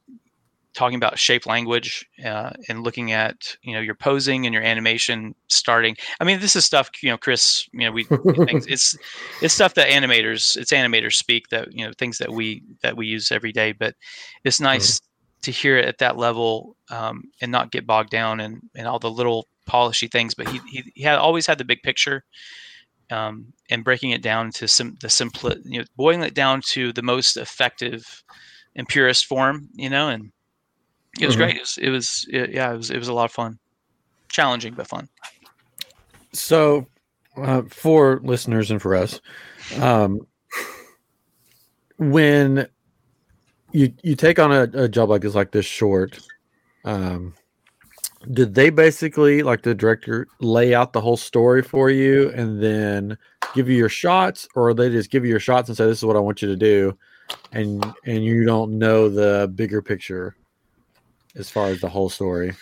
talking 0.74 0.96
about 0.96 1.18
shape 1.18 1.46
language 1.46 2.06
uh, 2.24 2.50
and 2.68 2.82
looking 2.82 3.12
at 3.12 3.56
you 3.62 3.74
know 3.74 3.80
your 3.80 3.94
posing 3.94 4.46
and 4.46 4.54
your 4.54 4.62
animation 4.62 5.34
starting. 5.48 5.96
I 6.20 6.24
mean, 6.24 6.40
this 6.40 6.56
is 6.56 6.64
stuff 6.64 6.90
you 7.02 7.10
know, 7.10 7.18
Chris. 7.18 7.68
You 7.72 7.86
know, 7.86 7.92
we 7.92 8.04
things, 8.04 8.66
it's 8.68 8.96
it's 9.42 9.54
stuff 9.54 9.74
that 9.74 9.88
animators 9.88 10.56
it's 10.56 10.72
animators 10.72 11.14
speak 11.14 11.48
that 11.48 11.72
you 11.72 11.86
know 11.86 11.92
things 11.98 12.18
that 12.18 12.30
we 12.32 12.62
that 12.82 12.96
we 12.96 13.06
use 13.06 13.32
every 13.32 13.52
day. 13.52 13.72
But 13.72 13.94
it's 14.44 14.60
nice 14.60 15.00
to 15.42 15.50
hear 15.50 15.78
it 15.78 15.86
at 15.86 15.98
that 15.98 16.16
level 16.16 16.76
um, 16.90 17.24
and 17.40 17.50
not 17.50 17.72
get 17.72 17.86
bogged 17.86 18.10
down 18.10 18.40
in 18.40 18.60
in 18.74 18.86
all 18.86 18.98
the 18.98 19.10
little 19.10 19.48
polishy 19.66 20.08
things. 20.08 20.34
But 20.34 20.48
he 20.48 20.60
he, 20.68 20.92
he 20.94 21.02
had 21.02 21.18
always 21.18 21.46
had 21.46 21.58
the 21.58 21.64
big 21.64 21.82
picture. 21.82 22.24
um, 23.10 23.52
and 23.70 23.84
breaking 23.84 24.10
it 24.10 24.22
down 24.22 24.50
to 24.52 24.68
some 24.68 24.96
the 25.00 25.08
simple, 25.08 25.52
you 25.64 25.80
know, 25.80 25.84
boiling 25.96 26.22
it 26.22 26.34
down 26.34 26.60
to 26.68 26.92
the 26.92 27.02
most 27.02 27.36
effective 27.36 28.22
and 28.76 28.88
purest 28.88 29.26
form, 29.26 29.68
you 29.74 29.90
know, 29.90 30.08
and 30.08 30.32
it 31.20 31.26
was 31.26 31.34
Mhm. 31.36 31.38
great. 31.38 31.56
It 31.56 31.60
was, 31.60 31.78
it 31.78 31.90
was 31.90 32.26
it- 32.30 32.50
yeah, 32.50 32.72
it 32.72 32.76
was 32.76 32.90
it 32.90 32.98
was 32.98 33.08
a 33.08 33.12
lot 33.12 33.24
of 33.24 33.32
fun, 33.32 33.58
challenging 34.28 34.74
but 34.74 34.86
fun. 34.86 35.08
So, 36.32 36.86
uh, 37.36 37.62
for 37.68 38.20
listeners 38.22 38.70
and 38.70 38.80
for 38.80 38.94
us, 38.94 39.20
um, 39.78 40.20
when 41.98 42.66
you 43.72 43.92
you 44.02 44.16
take 44.16 44.38
on 44.38 44.52
a, 44.52 44.62
a 44.84 44.88
job 44.88 45.10
like 45.10 45.22
this, 45.22 45.34
like 45.34 45.52
this 45.52 45.66
short, 45.66 46.18
um, 46.84 47.34
did 48.32 48.54
they 48.54 48.70
basically 48.70 49.42
like 49.42 49.62
the 49.62 49.74
director 49.74 50.26
lay 50.40 50.74
out 50.74 50.92
the 50.92 51.00
whole 51.00 51.16
story 51.16 51.62
for 51.62 51.90
you 51.90 52.30
and 52.30 52.62
then 52.62 53.18
give 53.54 53.68
you 53.68 53.76
your 53.76 53.88
shots, 53.88 54.46
or 54.54 54.72
they 54.74 54.88
just 54.90 55.10
give 55.10 55.24
you 55.24 55.30
your 55.30 55.40
shots 55.40 55.68
and 55.68 55.76
say, 55.76 55.86
"This 55.86 55.98
is 55.98 56.04
what 56.04 56.16
I 56.16 56.20
want 56.20 56.42
you 56.42 56.48
to 56.48 56.56
do," 56.56 56.96
and 57.52 57.84
and 58.04 58.24
you 58.24 58.44
don't 58.44 58.78
know 58.78 59.08
the 59.08 59.50
bigger 59.54 59.82
picture 59.82 60.36
as 61.36 61.50
far 61.50 61.66
as 61.66 61.80
the 61.80 61.88
whole 61.88 62.08
story? 62.08 62.52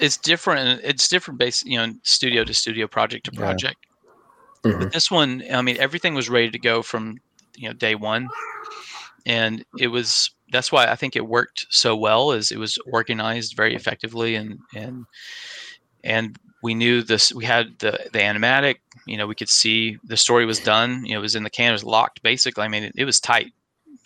It's 0.00 0.16
different. 0.16 0.80
It's 0.84 1.08
different 1.08 1.38
based, 1.38 1.66
you 1.66 1.78
know, 1.78 1.92
studio 2.02 2.44
to 2.44 2.54
studio, 2.54 2.86
project 2.86 3.26
to 3.26 3.32
Yeah. 3.32 3.40
project. 3.40 3.86
Mhm. 4.64 4.80
But 4.80 4.92
this 4.92 5.10
one, 5.10 5.42
I 5.50 5.62
mean, 5.62 5.76
everything 5.78 6.14
was 6.14 6.28
ready 6.28 6.50
to 6.50 6.58
go 6.58 6.82
from 6.82 7.18
you 7.56 7.68
know 7.68 7.74
day 7.74 7.94
one, 7.94 8.28
and 9.26 9.64
it 9.78 9.88
was. 9.88 10.30
That's 10.50 10.72
why 10.72 10.86
I 10.86 10.96
think 10.96 11.14
it 11.14 11.26
worked 11.26 11.66
so 11.68 11.94
well. 11.94 12.32
Is 12.32 12.50
it 12.50 12.58
was 12.58 12.78
organized 12.86 13.54
very 13.54 13.74
effectively, 13.74 14.34
and 14.34 14.58
and 14.74 15.04
and 16.02 16.38
we 16.62 16.74
knew 16.74 17.02
this. 17.02 17.32
We 17.32 17.44
had 17.44 17.78
the 17.80 18.08
the 18.12 18.20
animatic. 18.20 18.76
You 19.08 19.16
know, 19.16 19.26
we 19.26 19.34
could 19.34 19.48
see 19.48 19.98
the 20.04 20.16
story 20.16 20.44
was 20.46 20.60
done. 20.60 21.04
You 21.04 21.12
know, 21.14 21.18
it 21.18 21.22
was 21.22 21.34
in 21.36 21.42
the 21.42 21.50
can. 21.50 21.70
It 21.70 21.72
was 21.72 21.84
locked. 21.84 22.22
Basically, 22.22 22.64
I 22.64 22.68
mean, 22.68 22.84
it, 22.84 22.92
it 22.96 23.04
was 23.04 23.20
tight. 23.20 23.52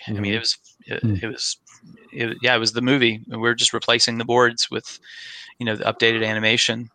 I 0.06 0.12
mean, 0.12 0.34
it 0.34 0.38
was 0.40 0.58
it, 0.86 1.02
Mm. 1.02 1.22
it 1.22 1.28
was 1.28 1.56
it, 2.12 2.36
yeah, 2.42 2.54
it 2.54 2.58
was 2.58 2.72
the 2.72 2.82
movie. 2.82 3.20
and 3.30 3.40
We 3.40 3.48
are 3.48 3.54
just 3.54 3.72
replacing 3.72 4.18
the 4.18 4.24
boards 4.24 4.70
with 4.70 4.98
you 5.58 5.66
know 5.66 5.76
the 5.76 5.84
updated 5.84 6.26
animation, 6.26 6.90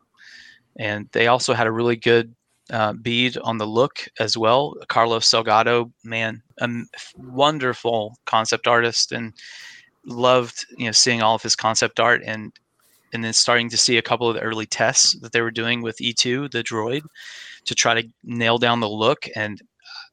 and 0.78 1.08
they 1.12 1.28
also 1.28 1.54
had 1.54 1.68
a 1.68 1.72
really 1.72 1.96
good 1.96 2.34
uh, 2.70 2.94
bead 2.94 3.38
on 3.44 3.58
the 3.58 3.66
look 3.68 4.08
as 4.20 4.38
well. 4.38 4.76
Carlos 4.90 5.30
Salgado, 5.30 5.92
man, 6.04 6.42
a 6.60 6.64
m- 6.64 6.90
wonderful 7.18 8.18
concept 8.26 8.68
artist, 8.68 9.12
and 9.12 9.34
loved 10.06 10.66
you 10.78 10.86
know 10.86 10.92
seeing 10.92 11.22
all 11.22 11.36
of 11.36 11.44
his 11.44 11.56
concept 11.56 12.00
art 12.00 12.22
and 12.26 12.54
and 13.14 13.24
then 13.24 13.34
starting 13.34 13.70
to 13.70 13.78
see 13.78 13.98
a 13.98 14.02
couple 14.02 14.28
of 14.28 14.36
the 14.36 14.42
early 14.42 14.66
tests 14.66 15.18
that 15.22 15.32
they 15.32 15.42
were 15.42 15.52
doing 15.52 15.82
with 15.82 15.98
E2, 15.98 16.52
the 16.52 16.62
droid, 16.64 17.02
to 17.68 17.76
try 17.76 17.94
to 18.02 18.08
nail 18.24 18.58
down 18.58 18.80
the 18.80 18.90
look. 18.90 19.28
And 19.36 19.62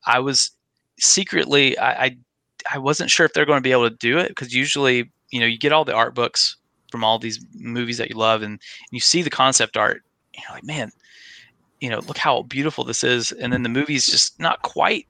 I 0.07 0.19
was 0.21 0.51
secretly, 0.99 1.77
I, 1.79 2.05
I, 2.05 2.17
I 2.75 2.79
wasn't 2.79 3.11
sure 3.11 3.25
if 3.27 3.33
they're 3.33 3.47
going 3.47 3.59
to 3.59 3.63
be 3.63 3.73
able 3.73 3.89
to 3.89 3.97
do 3.97 4.19
it 4.19 4.29
because 4.29 4.55
usually, 4.55 5.11
you 5.31 5.41
know, 5.41 5.47
you 5.47 5.59
get 5.59 5.73
all 5.73 5.85
the 5.85 5.95
art 5.95 6.15
books 6.15 6.57
from 6.91 7.03
all 7.03 7.19
these 7.19 7.45
movies 7.55 7.99
that 7.99 8.09
you 8.09 8.17
love, 8.17 8.43
and 8.43 8.61
you 8.93 9.01
see 9.01 9.21
the 9.23 9.31
concept 9.31 9.77
art, 9.77 10.03
and 10.35 10.45
you're 10.45 10.55
like, 10.55 10.65
man, 10.65 10.93
you 11.81 11.91
know, 11.91 11.99
look 12.01 12.19
how 12.19 12.43
beautiful 12.43 12.85
this 12.85 13.03
is, 13.03 13.33
and 13.33 13.53
then 13.53 13.65
the 13.65 13.69
movie's 13.69 14.07
just 14.07 14.39
not 14.39 14.63
quite, 14.63 15.07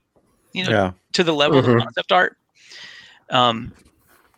you 0.55 0.65
know, 0.65 0.71
Yeah. 0.71 0.93
to 1.13 1.23
the 1.23 1.35
level 1.35 1.59
of 1.59 1.67
Mhm. 1.67 1.77
the 1.79 1.85
concept 1.85 2.13
art. 2.13 2.37
Um, 3.31 3.73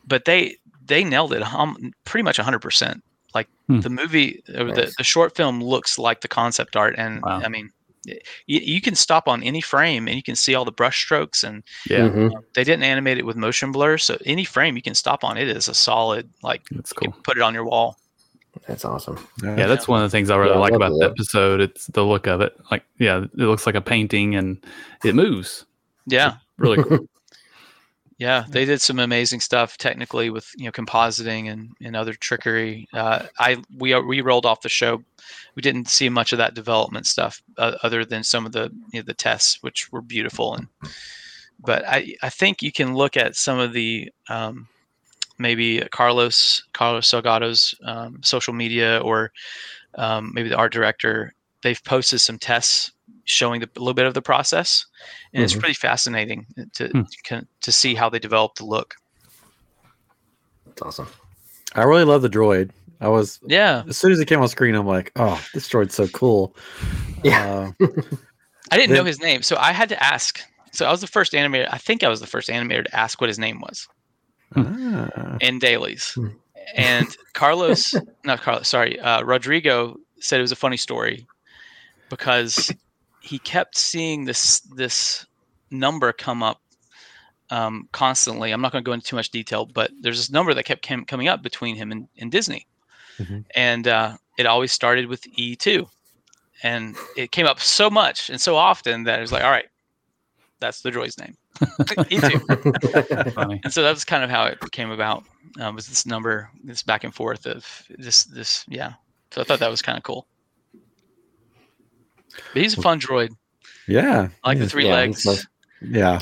but 0.06 0.24
they 0.24 0.56
they 0.86 1.02
nailed 1.02 1.32
it 1.32 1.42
um, 1.42 1.92
pretty 2.04 2.22
much 2.22 2.38
100%. 2.38 3.00
Like 3.34 3.48
Hmm. 3.66 3.80
the 3.80 3.90
movie, 3.90 4.42
or 4.54 4.70
the, 4.72 4.82
Nice. 4.82 4.96
the 4.96 5.02
short 5.04 5.34
film 5.36 5.60
looks 5.62 5.98
like 5.98 6.20
the 6.20 6.28
concept 6.28 6.76
art. 6.76 6.94
And 6.96 7.22
Wow. 7.22 7.40
I 7.44 7.48
mean, 7.48 7.66
y- 7.66 7.70
you, 8.06 8.60
you 8.60 8.80
can 8.80 8.94
stop 8.94 9.28
on 9.28 9.42
any 9.42 9.60
frame 9.60 10.06
and 10.08 10.16
you 10.16 10.22
can 10.22 10.36
see 10.36 10.54
all 10.54 10.64
the 10.64 10.72
brush 10.72 11.02
strokes 11.04 11.42
and 11.44 11.62
Yeah, 11.90 12.08
Mhm. 12.08 12.30
they 12.54 12.64
didn't 12.64 12.84
animate 12.84 13.18
it 13.18 13.26
with 13.26 13.36
motion 13.36 13.72
blur. 13.72 13.98
So 13.98 14.16
any 14.24 14.44
frame 14.44 14.76
you 14.76 14.82
can 14.82 14.94
stop 14.94 15.24
on 15.24 15.36
it 15.36 15.48
is 15.48 15.68
a 15.68 15.74
solid, 15.74 16.30
like 16.42 16.62
that's 16.70 16.92
you 16.92 17.00
can 17.02 17.12
cool. 17.12 17.20
put 17.22 17.36
it 17.36 17.42
on 17.42 17.52
your 17.54 17.64
wall. 17.64 17.98
That's 18.66 18.84
awesome. 18.86 19.18
Yeah, 19.42 19.66
that's 19.66 19.86
one 19.86 20.02
of 20.02 20.10
the 20.10 20.16
things 20.16 20.30
I 20.30 20.36
really 20.36 20.52
Yeah, 20.52 20.58
like 20.58 20.72
love 20.72 20.80
about 20.80 20.88
the 20.92 20.98
the 20.98 21.04
look. 21.08 21.12
episode. 21.12 21.60
It's 21.60 21.86
the 21.88 22.02
look 22.04 22.26
of 22.26 22.40
it. 22.40 22.56
Like, 22.70 22.84
yeah, 22.98 23.24
it 23.24 23.34
looks 23.36 23.66
like 23.66 23.74
a 23.74 23.82
painting 23.82 24.34
and 24.34 24.64
it 25.04 25.14
moves. 25.14 25.66
Yeah. 26.06 26.36
Really 26.56 26.82
cool. 26.82 27.06
Yeah, 28.18 28.44
they 28.48 28.64
did 28.64 28.80
some 28.80 28.98
amazing 28.98 29.40
stuff 29.40 29.76
technically 29.76 30.30
with 30.30 30.50
you 30.56 30.64
know 30.64 30.72
compositing 30.72 31.52
and, 31.52 31.72
and 31.82 31.94
other 31.94 32.14
trickery. 32.14 32.88
Uh, 32.94 33.26
I 33.38 33.62
we 33.76 33.92
uh, 33.92 34.00
we 34.00 34.22
rolled 34.22 34.46
off 34.46 34.62
the 34.62 34.70
show. 34.70 35.02
We 35.54 35.60
didn't 35.60 35.88
see 35.88 36.08
much 36.08 36.32
of 36.32 36.38
that 36.38 36.54
development 36.54 37.06
stuff 37.06 37.42
uh, 37.58 37.76
other 37.82 38.06
than 38.06 38.24
some 38.24 38.46
of 38.46 38.52
the 38.52 38.72
you 38.92 39.00
know, 39.00 39.04
the 39.04 39.12
tests, 39.12 39.62
which 39.62 39.92
were 39.92 40.00
beautiful. 40.00 40.54
And 40.54 40.68
but 41.60 41.86
I 41.86 42.14
I 42.22 42.30
think 42.30 42.62
you 42.62 42.72
can 42.72 42.94
look 42.94 43.18
at 43.18 43.36
some 43.36 43.58
of 43.58 43.74
the 43.74 44.10
um, 44.30 44.66
maybe 45.38 45.80
Carlos 45.92 46.62
Carlos 46.72 47.10
Salgado's 47.10 47.74
um, 47.84 48.20
social 48.22 48.54
media 48.54 48.98
or 49.00 49.30
um, 49.96 50.32
maybe 50.34 50.48
the 50.48 50.56
art 50.56 50.72
director. 50.72 51.34
They've 51.62 51.84
posted 51.84 52.20
some 52.22 52.38
tests 52.38 52.92
showing 53.26 53.60
the, 53.60 53.68
a 53.76 53.78
little 53.78 53.94
bit 53.94 54.06
of 54.06 54.14
the 54.14 54.22
process, 54.22 54.86
and 55.34 55.42
it's 55.44 55.52
Mhm. 55.52 55.60
pretty 55.60 55.74
fascinating 55.74 56.46
to 56.74 56.88
Hmm. 56.88 57.02
to, 57.26 57.46
to 57.60 57.72
see 57.72 57.94
how 57.94 58.08
they 58.08 58.18
develop 58.18 58.54
the 58.56 58.64
look. 58.64 58.94
That's 60.66 60.82
awesome. 60.82 61.08
I 61.74 61.82
really 61.82 62.04
love 62.04 62.22
the 62.22 62.30
droid. 62.30 62.70
I 63.00 63.08
was 63.08 63.38
Yeah, 63.46 63.82
as 63.88 63.96
soon 63.98 64.12
as 64.12 64.20
it 64.20 64.26
came 64.26 64.40
on 64.40 64.48
screen, 64.48 64.74
I'm 64.74 64.86
like, 64.86 65.12
oh, 65.16 65.44
this 65.52 65.68
droid's 65.68 65.94
so 65.94 66.08
cool. 66.08 66.56
Yeah. 67.22 67.72
Uh, 67.80 67.86
I 68.70 68.76
didn't 68.78 68.96
know 68.96 69.04
his 69.04 69.20
name, 69.20 69.42
so 69.42 69.56
I 69.58 69.72
had 69.72 69.88
to 69.90 70.02
ask. 70.02 70.40
So 70.72 70.86
I 70.86 70.90
was 70.90 71.00
the 71.00 71.06
first 71.06 71.32
animator. 71.32 71.68
I 71.70 71.78
think 71.78 72.02
I 72.02 72.08
was 72.08 72.20
the 72.20 72.26
first 72.26 72.48
animator 72.48 72.84
to 72.84 72.96
ask 72.96 73.20
what 73.20 73.28
his 73.28 73.38
name 73.38 73.60
was 73.60 73.86
ah. 74.56 75.36
in 75.40 75.58
dailies. 75.58 76.12
Hmm. 76.14 76.28
And 76.74 77.06
Carlos, 77.34 77.94
not 78.24 78.40
Carlos, 78.40 78.68
sorry, 78.68 78.98
uh, 79.00 79.22
Rodrigo 79.22 79.96
said 80.20 80.38
it 80.38 80.42
was 80.42 80.52
a 80.52 80.56
funny 80.56 80.76
story 80.76 81.26
because 82.08 82.72
he 83.26 83.38
kept 83.40 83.76
seeing 83.76 84.24
this 84.24 84.60
this 84.76 85.26
number 85.70 86.12
come 86.12 86.42
up 86.42 86.60
um, 87.50 87.88
constantly. 87.92 88.52
I'm 88.52 88.60
not 88.60 88.72
going 88.72 88.82
to 88.84 88.88
go 88.88 88.92
into 88.92 89.06
too 89.06 89.16
much 89.16 89.30
detail, 89.30 89.66
but 89.66 89.90
there's 90.00 90.16
this 90.18 90.30
number 90.30 90.54
that 90.54 90.62
kept 90.64 90.82
cam- 90.82 91.04
coming 91.04 91.28
up 91.28 91.42
between 91.42 91.76
him 91.76 91.92
and, 91.92 92.08
and 92.18 92.30
Disney, 92.30 92.66
Mhm. 93.18 93.44
and 93.54 93.88
uh, 93.88 94.16
it 94.38 94.46
always 94.46 94.72
started 94.72 95.06
with 95.06 95.22
E2, 95.36 95.88
and 96.62 96.96
it 97.16 97.30
came 97.32 97.46
up 97.46 97.60
so 97.60 97.90
much 97.90 98.30
and 98.30 98.40
so 98.40 98.56
often 98.56 99.04
that 99.04 99.18
it 99.18 99.22
was 99.22 99.32
like, 99.32 99.44
all 99.44 99.50
right, 99.50 99.66
that's 100.60 100.80
the 100.82 100.90
droid's 100.90 101.18
name, 101.18 101.36
E2. 101.60 103.32
Funny. 103.34 103.60
And 103.64 103.72
so 103.72 103.82
that 103.82 103.90
was 103.90 104.04
kind 104.04 104.22
of 104.24 104.30
how 104.30 104.44
it 104.46 104.58
came 104.72 104.90
about. 104.90 105.24
Um, 105.60 105.74
was 105.74 105.86
this 105.88 106.04
number, 106.06 106.50
this 106.64 106.82
back 106.82 107.02
and 107.04 107.14
forth 107.14 107.46
of 107.46 107.66
this, 107.98 108.24
this, 108.24 108.64
yeah. 108.68 108.92
So 109.30 109.40
I 109.40 109.44
thought 109.44 109.58
that 109.60 109.70
was 109.70 109.80
kind 109.82 109.96
of 109.96 110.04
cool. 110.04 110.26
But 112.52 112.62
he's 112.62 112.76
a 112.78 112.82
fun 112.82 113.00
droid. 113.00 113.30
yeah, 113.86 114.28
I 114.44 114.48
like 114.48 114.58
the 114.58 114.68
three 114.68 114.86
Yeah, 114.86 114.92
legs. 114.94 115.18
it's 115.18 115.26
nice. 115.26 115.46
yeah. 115.80 116.20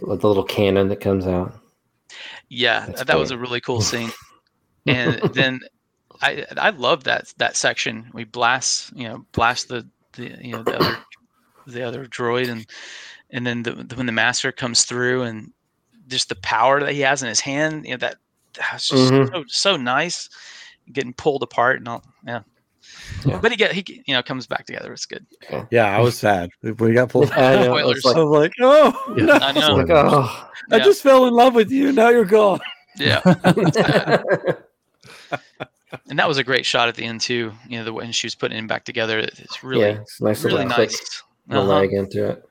With 0.00 0.20
the 0.20 0.28
little 0.28 0.44
cannon 0.44 0.88
that 0.88 1.00
comes 1.00 1.26
out. 1.26 1.52
Yeah, 2.48 2.86
That's 2.86 3.04
that 3.04 3.18
was 3.18 3.30
a 3.30 3.38
really 3.38 3.60
cool 3.60 3.80
scene. 3.90 4.10
and 4.86 5.20
then 5.34 5.60
I 6.22 6.44
I 6.56 6.70
love 6.70 7.04
that 7.04 7.32
that 7.38 7.56
section. 7.56 8.10
We 8.12 8.24
blast, 8.24 8.92
you 8.96 9.08
know, 9.08 9.24
blast 9.32 9.68
the 9.68 9.86
the 10.14 10.36
you 10.40 10.52
know 10.56 10.62
the 10.62 10.78
other 10.78 10.96
the 11.66 11.82
other 11.82 12.06
droid 12.06 12.48
and 12.50 12.66
and 13.30 13.46
then 13.46 13.62
the, 13.62 13.72
the 13.72 13.94
when 13.96 14.06
the 14.06 14.12
master 14.12 14.50
comes 14.52 14.84
through 14.84 15.22
and 15.22 15.52
just 16.08 16.28
the 16.28 16.34
power 16.36 16.80
that 16.80 16.92
he 16.92 17.00
has 17.00 17.22
in 17.22 17.28
his 17.28 17.40
hand, 17.40 17.84
you 17.84 17.92
know, 17.92 17.96
that 17.98 18.16
that's 18.54 18.88
just 18.88 19.12
Mhm. 19.12 19.28
so 19.32 19.44
so 19.48 19.76
nice. 19.76 20.28
Getting 20.92 21.12
pulled 21.14 21.42
apart 21.44 21.78
and 21.78 21.86
all, 21.88 22.02
yeah. 22.26 22.40
Yeah. 23.24 23.38
But 23.40 23.50
he 23.50 23.56
get 23.56 23.72
he 23.72 24.02
you 24.06 24.14
know 24.14 24.22
comes 24.22 24.46
back 24.46 24.66
together. 24.66 24.92
It's 24.92 25.06
good. 25.06 25.26
Yeah, 25.70 25.96
I 25.96 26.00
was 26.00 26.16
sad 26.18 26.50
when 26.62 26.90
he 26.90 26.94
got 26.94 27.08
pulled. 27.10 27.30
I 27.32 27.56
know, 27.56 27.64
Spoilers. 27.76 27.96
it's 27.98 28.04
like, 28.06 28.16
I 28.16 28.22
was 28.22 28.40
like, 28.40 28.52
oh, 28.60 29.14
Yeah. 29.16 29.24
no. 29.24 29.32
I 29.34 29.52
know. 29.52 29.74
like, 29.76 29.90
oh. 29.90 30.46
I 30.72 30.78
just 30.78 31.02
fell 31.02 31.26
in 31.26 31.34
love 31.34 31.54
with 31.54 31.70
you. 31.70 31.92
Now 31.92 32.08
you're 32.10 32.24
gone. 32.24 32.60
Yeah, 32.96 33.20
and 36.08 36.18
that 36.18 36.28
was 36.28 36.38
a 36.38 36.44
great 36.44 36.66
shot 36.66 36.88
at 36.88 36.94
the 36.94 37.04
end 37.04 37.20
too. 37.20 37.52
You 37.68 37.78
know, 37.78 37.84
the 37.84 37.92
when 37.92 38.12
she 38.12 38.26
was 38.26 38.34
putting 38.34 38.58
him 38.58 38.66
back 38.66 38.84
together, 38.84 39.18
it's 39.18 39.62
really 39.64 39.86
yeah, 39.86 40.00
it's 40.00 40.20
nice 40.20 40.44
really 40.44 40.64
nice. 40.64 41.22
the 41.46 41.58
Uh-huh. 41.58 41.66
leg 41.68 41.92
into 41.92 42.30
it. 42.30 42.44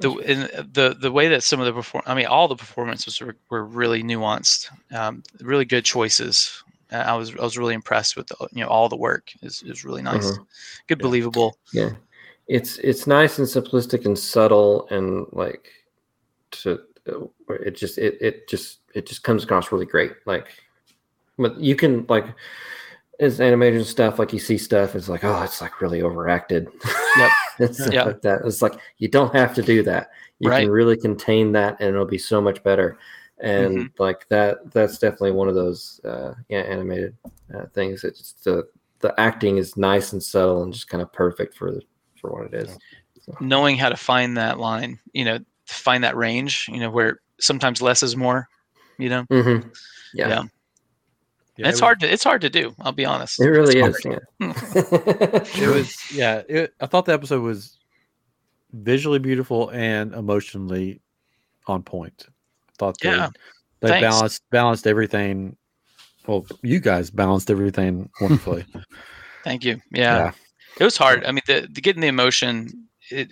the 0.00 0.10
and 0.26 0.72
the 0.74 0.96
the 0.98 1.12
way 1.12 1.28
that 1.28 1.42
some 1.42 1.60
of 1.60 1.66
the 1.66 1.72
perform 1.72 2.02
I 2.06 2.14
mean 2.14 2.26
all 2.26 2.48
the 2.48 2.56
performances 2.56 3.20
were, 3.20 3.36
were 3.50 3.64
really 3.64 4.02
nuanced, 4.02 4.68
um, 4.94 5.22
really 5.40 5.64
good 5.64 5.84
choices. 5.84 6.62
Uh, 6.92 6.96
I 7.06 7.14
was 7.16 7.34
I 7.34 7.42
was 7.42 7.56
really 7.58 7.74
impressed 7.74 8.16
with 8.16 8.26
the, 8.28 8.48
you 8.52 8.62
know 8.62 8.68
all 8.68 8.88
the 8.88 8.96
work 8.96 9.32
is 9.42 9.62
is 9.64 9.84
really 9.84 10.02
nice, 10.02 10.30
Mhm. 10.32 10.46
good, 10.88 10.98
Yeah. 10.98 11.02
believable. 11.02 11.58
Yeah, 11.72 11.90
it's 12.48 12.78
it's 12.78 13.06
nice 13.06 13.38
and 13.38 13.46
simplistic 13.46 14.06
and 14.06 14.18
subtle 14.18 14.88
and 14.90 15.26
like 15.32 15.68
to 16.52 16.80
uh, 17.08 17.26
it 17.60 17.76
just 17.76 17.98
it 17.98 18.18
it 18.20 18.48
just 18.48 18.80
it 18.94 19.06
just 19.06 19.22
comes 19.22 19.44
across 19.44 19.70
really 19.72 19.86
great. 19.86 20.12
Like, 20.26 20.48
but 21.38 21.58
you 21.60 21.76
can 21.76 22.06
like 22.08 22.26
is 23.18 23.38
animated 23.40 23.86
stuff 23.86 24.18
like 24.18 24.32
you 24.32 24.38
see 24.38 24.56
stuff 24.56 24.94
it's 24.94 25.06
like 25.10 25.24
oh 25.24 25.42
it's 25.42 25.60
like 25.60 25.82
really 25.82 26.00
overacted 26.00 26.66
Yep. 27.18 27.30
stuff 27.74 27.92
Yep. 27.92 28.06
like 28.06 28.22
that 28.22 28.40
it's 28.46 28.62
like 28.62 28.72
you 28.96 29.08
don't 29.08 29.34
have 29.34 29.54
to 29.56 29.62
do 29.62 29.82
that 29.82 30.08
you 30.38 30.48
Right. 30.48 30.62
can 30.62 30.70
really 30.70 30.96
contain 30.96 31.52
that 31.52 31.76
and 31.80 31.90
it'll 31.90 32.06
be 32.06 32.16
so 32.16 32.40
much 32.40 32.62
better 32.62 32.96
and 33.42 33.78
Mhm. 33.78 33.90
like 33.98 34.28
that 34.28 34.70
that's 34.72 34.98
definitely 34.98 35.32
one 35.32 35.48
of 35.48 35.54
those 35.54 36.00
uh 36.04 36.34
yeah 36.48 36.60
animated 36.60 37.16
uh, 37.54 37.66
things 37.74 38.04
it's 38.04 38.18
just 38.18 38.44
the 38.44 38.68
the 39.00 39.18
acting 39.18 39.56
is 39.56 39.76
nice 39.76 40.12
and 40.12 40.22
subtle 40.22 40.62
and 40.62 40.72
just 40.72 40.88
kind 40.88 41.02
of 41.02 41.12
perfect 41.12 41.56
for 41.56 41.80
for 42.20 42.30
what 42.30 42.46
it 42.46 42.54
is 42.54 42.78
knowing 43.40 43.76
how 43.76 43.88
to 43.88 43.96
find 43.96 44.36
that 44.36 44.58
line, 44.58 44.98
you 45.12 45.24
know, 45.24 45.38
find 45.66 46.04
that 46.04 46.16
range, 46.16 46.66
you 46.68 46.78
know, 46.78 46.90
where 46.90 47.20
sometimes 47.40 47.80
less 47.80 48.02
is 48.02 48.16
more, 48.16 48.48
you 48.98 49.08
know. 49.08 49.24
hmm 49.30 49.56
yeah, 50.14 50.28
Yeah. 50.28 50.42
Yeah, 51.56 51.68
it's 51.68 51.78
it 51.78 51.82
hard 51.82 52.00
to 52.00 52.12
it's 52.12 52.24
hard 52.24 52.40
to 52.42 52.50
do, 52.50 52.74
I'll 52.80 52.92
be 52.92 53.04
honest. 53.04 53.40
it 53.40 53.44
really 53.44 53.78
It's 53.78 53.98
is 53.98 54.06
yeah 54.06 54.18
it 55.60 55.68
was 55.68 55.96
yeah 56.10 56.42
it, 56.48 56.74
i 56.80 56.86
thought 56.86 57.04
the 57.04 57.12
episode 57.12 57.42
was 57.42 57.76
visually 58.72 59.18
beautiful 59.18 59.68
and 59.70 60.14
emotionally 60.14 61.00
on 61.66 61.82
point 61.82 62.26
i 62.28 62.29
thought 62.80 62.96
they, 63.00 63.10
Yeah, 63.10 63.28
they 63.80 63.88
thanks. 63.88 64.08
balanced 64.08 64.42
balanced 64.50 64.86
everything 64.86 65.56
well 66.26 66.46
you 66.62 66.80
guys 66.80 67.10
balanced 67.10 67.50
everything 67.50 68.08
wonderfully 68.20 68.64
Thank 69.44 69.64
you. 69.64 69.80
Yeah. 69.90 70.16
Yeah. 70.16 70.32
It 70.78 70.84
was 70.84 70.96
hard. 70.98 71.24
I 71.24 71.32
mean, 71.32 71.42
the, 71.46 71.66
the 71.70 71.80
getting 71.80 72.02
the 72.02 72.08
emotion, 72.08 72.68
it, 73.10 73.30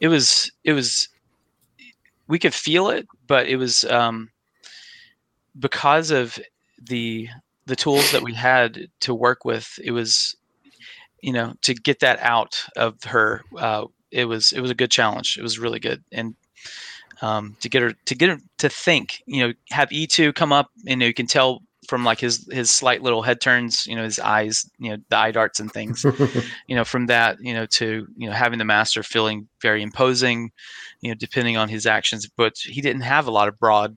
it 0.00 0.08
was, 0.08 0.50
it 0.64 0.72
was, 0.72 1.08
we 2.26 2.38
could 2.38 2.54
feel 2.54 2.88
it, 2.88 3.06
but 3.26 3.46
it 3.46 3.56
was, 3.56 3.84
um, 3.84 4.30
because 5.58 6.10
of 6.10 6.38
the, 6.82 7.28
the 7.66 7.76
tools 7.76 8.10
that 8.12 8.22
we 8.22 8.32
had 8.34 8.88
to 9.00 9.14
work 9.14 9.44
with, 9.44 9.78
it 9.84 9.90
was, 9.90 10.36
you 11.22 11.34
know, 11.34 11.52
to 11.62 11.74
get 11.74 12.00
that 12.00 12.18
out 12.20 12.64
of 12.76 13.02
her, 13.04 13.42
uh, 13.58 13.84
it 14.10 14.24
was, 14.24 14.52
it 14.52 14.60
was 14.60 14.70
a 14.70 14.74
good 14.74 14.90
challenge. 14.90 15.36
It 15.38 15.42
was 15.42 15.58
really 15.58 15.80
good. 15.80 16.02
And, 16.12 16.34
um, 17.22 17.56
to 17.60 17.68
get 17.68 17.82
her, 17.82 17.92
to 18.06 18.14
get 18.14 18.30
her 18.30 18.38
to 18.58 18.68
think, 18.68 19.22
you 19.26 19.46
know, 19.46 19.52
have 19.70 19.90
E2 19.90 20.34
come 20.34 20.52
up 20.52 20.70
and 20.86 20.90
you, 20.90 20.96
know, 20.96 21.06
you 21.06 21.14
can 21.14 21.26
tell 21.26 21.62
from 21.88 22.04
like 22.04 22.20
his 22.20 22.48
his 22.52 22.70
slight 22.70 23.02
little 23.02 23.22
head 23.22 23.40
turns, 23.40 23.86
you 23.86 23.96
know, 23.96 24.04
his 24.04 24.18
eyes, 24.20 24.68
you 24.78 24.90
know, 24.90 24.96
the 25.08 25.16
eye 25.16 25.32
darts 25.32 25.60
and 25.60 25.72
things, 25.72 26.04
you 26.68 26.76
know, 26.76 26.84
from 26.84 27.06
that, 27.06 27.36
you 27.40 27.52
know, 27.52 27.66
to 27.66 28.06
you 28.16 28.28
know 28.28 28.34
having 28.34 28.58
the 28.58 28.64
master 28.64 29.02
feeling 29.02 29.48
very 29.60 29.82
imposing, 29.82 30.50
you 31.00 31.10
know, 31.10 31.14
depending 31.14 31.56
on 31.56 31.68
his 31.68 31.86
actions. 31.86 32.28
But 32.36 32.54
he 32.58 32.80
didn't 32.80 33.02
have 33.02 33.26
a 33.26 33.32
lot 33.32 33.48
of 33.48 33.58
broad, 33.58 33.96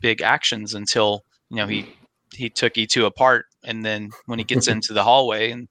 big 0.00 0.22
actions 0.22 0.74
until 0.74 1.24
you 1.50 1.56
know 1.56 1.66
he 1.66 1.86
he 2.32 2.48
took 2.48 2.74
E2 2.74 3.06
apart, 3.06 3.46
and 3.64 3.84
then 3.84 4.10
when 4.26 4.38
he 4.38 4.44
gets 4.44 4.68
into 4.68 4.92
the 4.92 5.02
hallway 5.02 5.50
and 5.50 5.68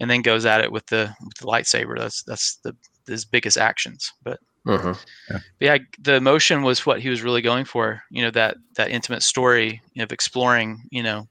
and 0.00 0.10
then 0.10 0.22
goes 0.22 0.44
at 0.44 0.62
it 0.62 0.72
with 0.72 0.86
the 0.86 1.14
with 1.24 1.36
the 1.38 1.46
lightsaber, 1.46 1.96
that's 1.96 2.22
that's 2.24 2.56
the 2.64 2.74
his 3.06 3.24
biggest 3.24 3.58
actions. 3.58 4.12
But 4.22 4.40
Mhm. 4.66 4.98
but 5.28 5.42
yeah, 5.60 5.78
the 6.00 6.14
emotion 6.14 6.62
was 6.62 6.86
what 6.86 7.00
he 7.00 7.08
was 7.10 7.22
really 7.22 7.42
going 7.42 7.64
for. 7.64 8.02
You 8.10 8.22
know, 8.22 8.30
that 8.30 8.56
that 8.76 8.90
intimate 8.90 9.22
story 9.22 9.82
of 9.98 10.12
exploring. 10.12 10.82
You 10.90 11.02
know, 11.02 11.28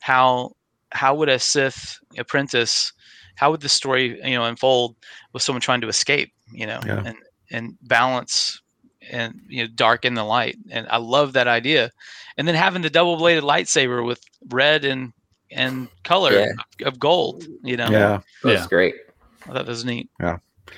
how 0.00 0.52
how 0.90 1.14
would 1.14 1.28
a 1.28 1.38
Sith 1.38 1.98
apprentice, 2.18 2.92
how 3.36 3.50
would 3.50 3.60
the 3.60 3.68
story 3.68 4.18
you 4.28 4.36
know 4.36 4.44
unfold 4.44 4.96
with 5.32 5.42
someone 5.42 5.60
trying 5.60 5.80
to 5.82 5.88
escape? 5.88 6.32
You 6.52 6.66
know, 6.66 6.80
Yeah. 6.84 7.02
and 7.06 7.16
and 7.50 7.78
balance 7.82 8.60
and 9.10 9.40
you 9.48 9.62
know 9.62 9.66
dark 9.68 10.02
darken 10.02 10.14
the 10.14 10.24
light. 10.24 10.56
And 10.70 10.86
I 10.88 10.96
love 10.98 11.32
that 11.34 11.46
idea. 11.48 11.90
And 12.36 12.48
then 12.48 12.54
having 12.54 12.82
the 12.82 12.90
double 12.90 13.16
bladed 13.16 13.44
lightsaber 13.44 14.04
with 14.04 14.20
red 14.48 14.84
and 14.84 15.12
and 15.50 15.88
color 16.02 16.32
Yeah. 16.32 16.46
of, 16.80 16.86
of 16.94 16.98
gold. 16.98 17.44
You 17.62 17.76
know, 17.76 17.90
yeah 17.90 18.20
that's 18.42 18.62
Yeah. 18.62 18.68
great 18.68 18.94
I 19.42 19.46
thought 19.46 19.54
that 19.54 19.66
was 19.66 19.84
neat. 19.84 20.08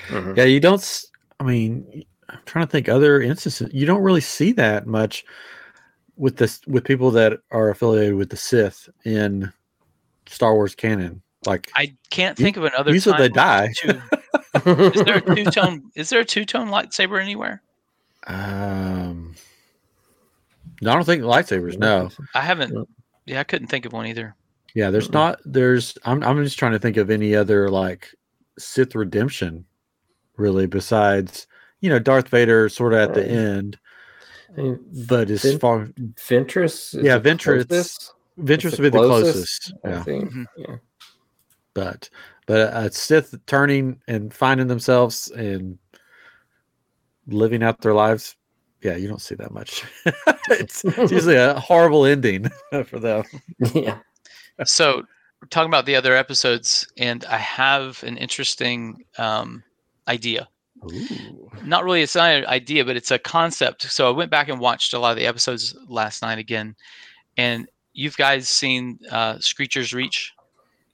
Mhm. 0.09 0.37
yeah 0.37 0.45
you 0.45 0.61
don't 0.61 0.81
s- 0.81 1.07
i 1.45 1.47
mean 1.47 2.05
i'm 2.31 2.39
trying 2.47 2.65
to 2.67 2.71
think 2.71 2.89
other 2.89 3.21
instances 3.21 3.69
you 3.73 3.85
don't 3.87 4.03
really 4.03 4.21
see 4.21 4.51
that 4.53 4.87
much 4.87 5.25
with 6.17 6.37
this 6.37 6.61
with 6.67 6.85
people 6.85 7.11
that 7.11 7.39
are 7.51 7.69
affiliated 7.71 8.15
with 8.15 8.31
the 8.31 8.37
sith 8.37 8.89
in 9.05 9.53
star 10.27 10.55
wars 10.55 10.75
canon 10.75 11.21
like 11.47 11.71
I 11.77 11.95
can't 12.09 12.39
You- 12.39 12.45
think 12.47 12.57
of 12.57 12.65
another. 12.65 12.93
usually 12.93 13.19
they 13.19 13.29
die 13.29 13.73
two- 13.77 14.01
is 14.65 15.03
there 15.05 15.17
a 15.19 15.35
two 15.35 15.45
tone? 15.45 15.83
Is 15.95 16.09
there 16.09 16.21
a 16.21 16.25
two 16.25 16.47
tone 16.47 16.69
lightsaber 16.71 17.21
anywhere? 17.21 17.61
um 18.27 19.35
no, 20.81 20.91
i 20.93 20.95
don't 20.95 21.05
think 21.05 21.23
lightsabers 21.23 21.77
no 21.79 22.09
I 22.35 22.41
haven't. 22.41 22.89
Yeah, 23.27 23.41
I 23.41 23.45
couldn't 23.45 23.69
think 23.69 23.85
of 23.87 23.93
one 23.93 24.07
either. 24.07 24.35
Yeah, 24.75 24.91
there's 24.91 25.11
not 25.11 25.41
there's 25.45 25.97
I'm 26.05 26.23
I'm 26.23 26.43
just 26.43 26.59
trying 26.59 26.73
to 26.73 26.79
think 26.79 26.97
of 26.97 27.11
any 27.11 27.35
other 27.35 27.69
like 27.71 28.15
Sith 28.59 28.95
redemption 28.95 29.65
really 30.37 30.67
besides 30.67 31.47
you 31.81 31.89
know 31.91 31.99
Darth 31.99 32.29
Vader 32.29 32.69
sort 32.69 32.93
of 32.95 33.01
at 33.01 33.15
the 33.15 33.27
end 33.27 33.79
I 34.57 34.61
mean, 34.61 34.85
but 35.09 35.31
as 35.31 35.43
Vin- 35.43 35.59
far 35.59 35.87
Ventress. 36.17 36.95
is 36.97 37.05
Yeah, 37.05 37.19
the 37.19 37.29
Ventress 37.31 37.67
closest, 37.69 38.13
Ventress 38.41 38.71
would 38.73 38.83
be 38.83 38.89
the 38.91 38.99
closest, 38.99 39.73
closest 39.73 39.75
I 39.85 39.89
yeah 39.91 40.03
think. 40.03 40.33
Mhm. 40.33 40.47
Yeah. 40.57 40.77
but 41.75 42.09
but 42.47 42.73
a 42.75 42.91
Sith 42.93 43.35
turning 43.47 44.01
and 44.09 44.33
finding 44.33 44.67
themselves 44.69 45.31
and 45.31 45.79
living 47.27 47.63
out 47.63 47.81
their 47.81 47.95
lives 47.95 48.37
yeah 48.83 48.97
you 48.97 49.09
don't 49.09 49.23
see 49.23 49.35
that 49.35 49.51
much 49.51 49.83
it's, 50.51 50.85
it's 50.85 51.11
usually 51.11 51.37
a 51.37 51.55
horrible 51.59 52.05
ending 52.05 52.51
for 52.87 52.99
them 53.01 53.25
yeah. 53.75 53.99
So 54.65 55.03
we're 55.43 55.49
talking 55.49 55.69
about 55.71 55.85
the 55.85 55.97
other 55.97 56.15
episodes, 56.15 56.87
and 56.97 57.25
I 57.25 57.39
have 57.39 58.03
an 58.05 58.17
interesting 58.17 59.05
um, 59.19 59.65
idea. 60.09 60.49
Not 61.63 61.85
really, 61.85 62.03
it's 62.03 62.15
not 62.15 62.31
an 62.33 62.47
idea, 62.47 62.85
but 62.85 62.97
it's 62.97 63.11
a 63.11 63.19
concept. 63.19 63.83
So 63.83 64.07
I 64.09 64.11
went 64.11 64.31
back 64.31 64.49
and 64.49 64.61
watched 64.61 64.93
a 64.93 64.99
lot 64.99 65.13
of 65.13 65.17
the 65.17 65.27
episodes 65.27 65.75
last 65.89 66.21
night 66.23 66.39
again, 66.39 66.75
and 67.37 67.67
you've 67.95 68.17
guys 68.17 68.49
seen 68.49 68.99
uh, 69.11 69.39
Screecher's 69.39 69.95
Reach. 69.95 70.33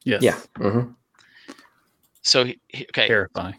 Yes. 0.05 0.23
Yeah. 0.23 0.39
mhm. 0.59 0.95
So 2.23 2.45
he- 2.45 2.61
he- 2.69 2.85
okay, 2.87 3.09
Terrifying. 3.09 3.57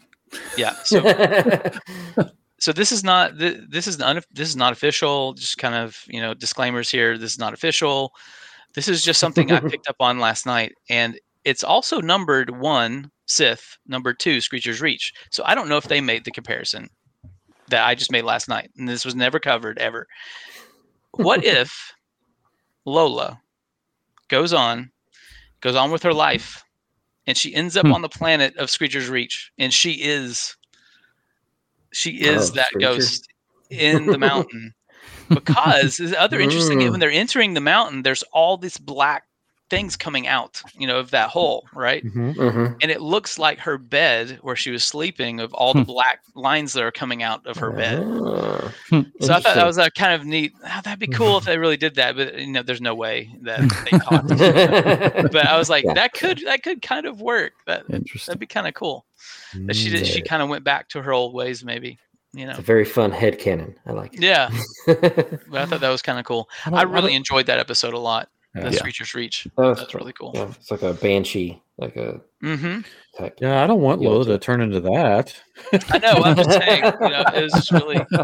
yeah. 0.56 0.72
So 0.84 1.00
so 2.58 2.72
this 2.72 2.92
is 2.92 3.02
not 3.04 3.38
th- 3.38 3.58
this 3.68 3.86
is 3.86 3.98
not 3.98 4.24
this 4.32 4.48
is 4.48 4.56
not 4.56 4.72
official 4.72 5.34
just 5.34 5.58
kind 5.58 5.74
of 5.74 5.98
you 6.06 6.20
know 6.20 6.32
disclaimers 6.32 6.88
here 6.90 7.18
this 7.18 7.32
is 7.32 7.38
not 7.38 7.52
official 7.52 8.12
this 8.74 8.86
is 8.86 9.02
just 9.02 9.18
something 9.18 9.50
i 9.50 9.58
picked 9.72 9.88
up 9.88 9.96
on 9.98 10.20
last 10.20 10.46
night 10.46 10.72
and 10.88 11.18
it's 11.44 11.64
also 11.64 12.00
numbered 12.00 12.50
one 12.60 13.10
sith 13.32 13.78
number 13.86 14.12
two 14.12 14.40
screecher's 14.40 14.80
reach 14.80 15.12
so 15.30 15.42
i 15.46 15.54
don't 15.54 15.68
know 15.68 15.76
if 15.76 15.88
they 15.88 16.00
made 16.00 16.24
the 16.24 16.30
comparison 16.30 16.88
that 17.68 17.86
i 17.86 17.94
just 17.94 18.12
made 18.12 18.24
last 18.24 18.48
night 18.48 18.70
and 18.76 18.88
this 18.88 19.04
was 19.04 19.14
never 19.14 19.38
covered 19.40 19.78
ever 19.78 20.06
what 21.12 21.44
if 21.60 21.92
lola 22.84 23.40
goes 24.28 24.52
on 24.52 24.90
goes 25.60 25.76
on 25.76 25.90
with 25.90 26.02
her 26.02 26.12
life 26.14 26.62
and 27.26 27.36
she 27.36 27.54
ends 27.54 27.76
up 27.76 27.86
Hmm. 27.86 27.92
on 27.92 28.02
the 28.02 28.08
planet 28.08 28.56
of 28.56 28.70
screecher's 28.70 29.08
reach 29.08 29.52
and 29.58 29.72
she 29.72 29.92
is 29.92 30.56
she 31.92 32.22
is 32.22 32.50
Oh, 32.50 32.54
that 32.54 32.66
Screecher. 32.72 32.80
ghost 32.80 33.28
in 33.70 34.06
the 34.06 34.18
mountain 34.18 34.74
because 35.28 35.96
the 35.98 36.20
other 36.20 36.40
interesting 36.40 36.78
Mm. 36.80 36.90
when 36.90 37.00
they're 37.00 37.10
entering 37.10 37.54
the 37.54 37.60
mountain 37.60 38.02
there's 38.02 38.22
all 38.32 38.56
this 38.56 38.76
black 38.76 39.24
things 39.72 39.96
coming 39.96 40.26
out 40.26 40.60
you 40.78 40.86
know 40.86 40.98
of 40.98 41.10
that 41.12 41.30
hole 41.30 41.64
right 41.74 42.04
Mhm. 42.04 42.34
Mhm. 42.36 42.76
and 42.82 42.90
it 42.90 43.00
looks 43.00 43.38
like 43.38 43.58
her 43.60 43.78
bed 43.78 44.38
where 44.42 44.54
she 44.54 44.70
was 44.70 44.84
sleeping 44.84 45.40
of 45.40 45.54
all 45.54 45.72
the 45.72 45.80
Hmm. 45.80 45.92
black 45.94 46.18
lines 46.34 46.74
that 46.74 46.82
are 46.84 46.90
coming 46.92 47.22
out 47.22 47.40
of 47.46 47.56
her 47.56 47.70
bed 47.70 48.02
Ah, 48.04 48.70
Hmm. 48.90 49.00
so 49.20 49.32
I 49.32 49.40
thought 49.40 49.54
that 49.54 49.66
was 49.66 49.78
a 49.78 49.90
kind 49.90 50.12
of 50.12 50.26
neat. 50.26 50.52
ah, 50.66 50.82
that'd 50.84 50.98
be 50.98 51.06
cool 51.06 51.38
if 51.38 51.44
they 51.46 51.56
really 51.56 51.78
did 51.78 51.94
that, 51.94 52.16
but 52.16 52.34
you 52.38 52.48
know, 52.48 52.62
there's 52.62 52.82
no 52.82 52.94
way 52.94 53.30
that 53.42 53.60
they 53.90 53.98
caught. 53.98 54.24
it. 54.28 55.32
But 55.32 55.46
I 55.46 55.56
was 55.56 55.70
like, 55.70 55.84
Yeah. 55.84 55.94
that 55.94 56.12
could 56.12 56.38
that 56.44 56.62
could 56.62 56.82
kind 56.82 57.06
of 57.06 57.22
work. 57.22 57.52
That 57.66 57.82
that'd 57.88 58.38
be 58.38 58.46
kind 58.46 58.66
of 58.68 58.74
cool. 58.74 59.06
That 59.54 59.74
she 59.76 59.88
did, 59.88 60.06
she 60.06 60.20
kind 60.20 60.42
of 60.42 60.48
went 60.50 60.64
back 60.64 60.88
to 60.90 61.00
her 61.02 61.12
old 61.12 61.32
ways, 61.34 61.64
maybe. 61.64 61.98
You 62.34 62.44
know, 62.44 62.50
It's 62.50 62.58
a 62.58 62.62
very 62.62 62.84
fun 62.84 63.10
head 63.10 63.38
cannon. 63.38 63.74
I 63.86 63.92
like 63.92 64.12
it. 64.14 64.22
yeah. 64.22 64.50
But 64.86 65.60
I 65.62 65.66
thought 65.66 65.80
that 65.80 65.90
was 65.96 66.02
kind 66.02 66.18
of 66.18 66.24
cool. 66.26 66.48
don't- 66.64 66.74
I 66.74 66.82
don't- 66.84 66.92
really 66.92 67.14
enjoyed 67.14 67.46
that 67.46 67.58
episode 67.58 67.94
a 67.94 67.98
lot. 67.98 68.28
Yeah. 68.54 68.64
The 68.64 68.70
Yeah. 68.72 68.78
Screecher's 68.78 69.14
Reach. 69.14 69.46
That 69.56 69.66
was 69.66 69.78
That's 69.78 69.94
really 69.94 70.12
cool. 70.12 70.32
Yeah, 70.34 70.48
it's 70.58 70.70
like 70.70 70.82
a 70.82 70.94
banshee, 70.94 71.62
like 71.78 71.96
a 71.96 72.20
hmm 72.40 72.80
type. 73.16 73.34
yeah 73.40 73.62
I 73.62 73.66
don't 73.66 73.80
want 73.80 74.00
Yeah, 74.02 74.08
Lola 74.10 74.24
to 74.26 74.38
turn 74.38 74.60
into 74.60 74.80
that 74.80 75.34
I 75.90 75.98
know. 75.98 76.22
I'm 76.22 76.36
just 76.36 76.50
saying. 76.58 76.84
You 77.00 77.08
know, 77.10 77.24
it 77.34 77.42
was 77.42 77.70
really. 77.72 77.96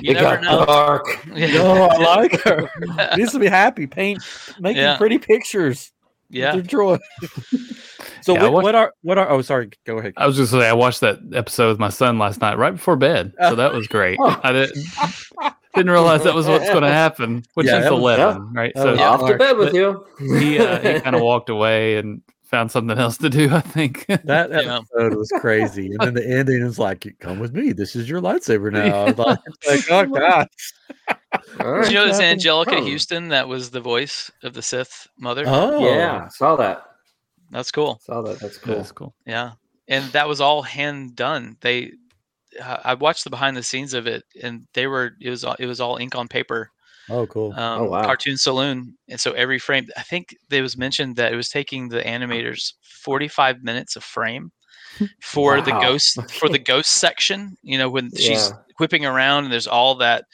You 0.00 0.12
it 0.12 0.14
never 0.14 0.36
got 0.36 0.42
know. 0.42 0.64
dark. 0.66 1.26
no 1.26 1.82
I 1.90 1.96
like 1.98 2.40
her 2.42 2.68
needs 3.16 3.32
to 3.32 3.38
be 3.38 3.46
happy 3.48 3.86
paint 3.86 4.24
making 4.58 4.82
Yeah. 4.82 4.96
pretty 4.96 5.18
pictures 5.18 5.92
yeah. 6.32 6.52
They're 6.52 6.62
joy. 6.62 6.96
So 8.22 8.34
Yeah, 8.34 8.42
what, 8.44 8.52
watched- 8.52 8.64
what 8.64 8.74
are 8.74 8.94
what 9.02 9.18
are? 9.18 9.30
Oh, 9.30 9.42
sorry. 9.42 9.70
Go 9.86 9.98
ahead. 9.98 10.14
I 10.16 10.26
was 10.26 10.36
just 10.36 10.52
say 10.52 10.68
I 10.68 10.72
watched 10.72 11.00
that 11.00 11.18
episode 11.32 11.68
with 11.68 11.78
my 11.78 11.88
son 11.90 12.18
last 12.18 12.40
night, 12.40 12.58
right 12.58 12.72
before 12.72 12.96
bed. 12.96 13.32
So 13.40 13.54
that 13.56 13.72
was 13.72 13.86
great. 13.86 14.18
Oh. 14.22 14.40
I 14.42 14.52
didn't 14.52 14.76
didn't 15.74 15.90
realize 15.92 16.24
that 16.24 16.34
was 16.34 16.46
what's 16.48 16.68
going 16.68 16.82
to 16.82 16.88
happen, 16.90 17.44
which 17.54 17.66
Yeah, 17.66 17.78
is 17.78 17.84
that 17.84 17.92
was- 17.92 18.00
eleven, 18.18 18.52
right? 18.52 18.72
So 18.76 18.90
was- 18.92 19.00
Off 19.00 19.26
to 19.28 19.36
bed 19.36 19.56
with 19.56 19.72
you. 19.74 20.04
he 20.18 20.58
uh, 20.58 20.78
he 20.80 21.00
kind 21.00 21.14
of 21.16 21.22
walked 21.30 21.48
away 21.48 21.96
and 21.96 22.22
found 22.42 22.72
something 22.72 22.98
else 22.98 23.16
to 23.18 23.30
do. 23.30 23.48
I 23.54 23.60
think. 23.60 24.06
That 24.24 24.50
Yeah. 24.50 24.78
episode 24.78 25.16
was 25.16 25.30
crazy, 25.40 25.86
and 25.92 26.00
then 26.00 26.14
the 26.14 26.26
ending 26.28 26.62
is 26.62 26.78
like, 26.80 27.06
"Come 27.20 27.38
with 27.38 27.54
me. 27.54 27.72
This 27.72 27.94
is 27.94 28.08
your 28.10 28.20
lightsaber 28.20 28.72
now." 28.72 29.02
I 29.02 29.04
was 29.04 29.18
like, 29.18 29.38
it's 29.62 29.88
like, 29.88 30.08
oh 30.10 30.12
god. 30.12 30.48
All 31.60 31.82
Did 31.82 31.92
you 31.92 31.94
know 31.94 32.06
it's 32.06 32.18
Anjelica 32.20 32.72
wrong. 32.72 32.90
Huston 32.90 33.28
that 33.28 33.46
was 33.46 33.70
the 33.70 33.80
voice 33.80 34.30
of 34.42 34.52
the 34.54 34.62
Sith 34.62 35.06
mother? 35.18 35.44
Oh 35.46 35.84
Yeah, 35.84 36.26
saw 36.28 36.56
that. 36.56 36.82
That's 37.50 37.70
cool. 37.70 38.00
Saw 38.02 38.22
that. 38.22 38.40
That's 38.40 38.58
cool. 38.58 38.76
That's 38.76 38.92
cool. 38.92 39.14
Yeah, 39.26 39.52
and 39.88 40.04
that 40.12 40.28
was 40.28 40.40
all 40.40 40.62
hand 40.62 41.16
done. 41.16 41.56
They, 41.60 41.92
uh, 42.62 42.78
I 42.84 42.94
watched 42.94 43.24
the 43.24 43.30
behind 43.30 43.56
the 43.56 43.62
scenes 43.62 43.94
of 43.94 44.06
it, 44.06 44.22
and 44.42 44.66
they 44.74 44.86
were 44.86 45.12
it 45.20 45.30
was 45.30 45.44
all- 45.44 45.56
it 45.58 45.66
was 45.66 45.80
all 45.80 45.96
ink 45.96 46.14
on 46.14 46.28
paper, 46.28 46.70
Oh, 47.08 47.26
cool. 47.26 47.52
um, 47.58 47.88
wow. 47.88 48.04
cartoon 48.04 48.36
saloon, 48.36 48.96
and 49.08 49.20
so 49.20 49.32
every 49.32 49.58
frame. 49.58 49.88
I 49.96 50.02
think 50.02 50.34
it 50.50 50.62
was 50.62 50.76
mentioned 50.76 51.16
that 51.16 51.32
it 51.32 51.36
was 51.36 51.48
taking 51.48 51.88
the 51.88 52.02
animators 52.02 52.74
forty 53.02 53.28
five 53.28 53.62
minutes 53.62 53.96
a 53.96 54.00
frame 54.00 54.52
for 55.22 55.60
the 55.60 55.72
Wow. 55.72 55.80
ghost 55.80 56.18
for 56.30 56.48
the 56.48 56.58
ghost 56.72 56.92
section. 56.92 57.56
You 57.62 57.78
know 57.78 57.88
when 57.90 58.10
she's 58.16 58.52
whipping 58.78 59.04
around 59.04 59.44
and 59.44 59.52
there's 59.52 59.66
all 59.66 59.96
that, 59.96 60.24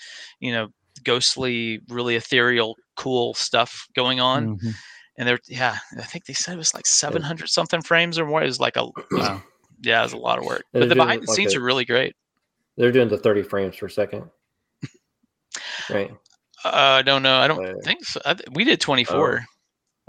you 0.40 0.52
know, 0.52 0.68
ghostly, 1.02 1.80
really 1.88 2.16
ethereal, 2.16 2.74
cool 2.96 3.34
stuff 3.34 3.86
going 3.94 4.20
on. 4.20 4.56
Mhm. 4.58 4.74
And 5.18 5.26
there, 5.28 5.38
yeah, 5.48 5.76
I 5.98 6.02
think 6.02 6.26
they 6.26 6.34
said 6.34 6.54
it 6.54 6.58
was 6.58 6.74
like 6.74 6.86
700 6.86 7.48
something 7.48 7.80
frames 7.82 8.18
or 8.18 8.26
more. 8.26 8.42
It 8.42 8.46
was 8.46 8.60
like 8.60 8.76
a, 8.76 8.84
it 8.84 9.04
Wow. 9.12 9.42
yeah, 9.82 10.00
it 10.00 10.04
was 10.04 10.12
a 10.12 10.18
lot 10.18 10.38
of 10.38 10.44
work. 10.44 10.64
They're 10.72 10.82
But 10.82 10.88
the 10.90 10.94
behind 10.96 11.22
the 11.22 11.26
like 11.30 11.36
scenes 11.36 11.54
a- 11.54 11.58
are 11.58 11.62
really 11.62 11.84
great. 11.84 12.14
They're 12.76 12.92
doing 12.92 13.08
the 13.08 13.16
30 13.18 13.42
frames 13.42 13.76
per 13.76 13.88
second. 13.88 14.24
Right. 15.90 16.10
Uh, 16.64 16.68
I 16.72 17.02
don't 17.02 17.22
know. 17.22 17.36
I 17.38 17.48
don't 17.48 17.64
Uh, 17.64 17.72
think 17.84 18.04
so. 18.04 18.20
I, 18.24 18.34
th- 18.34 18.48
we 18.52 18.64
did 18.64 18.80
24. 18.80 19.44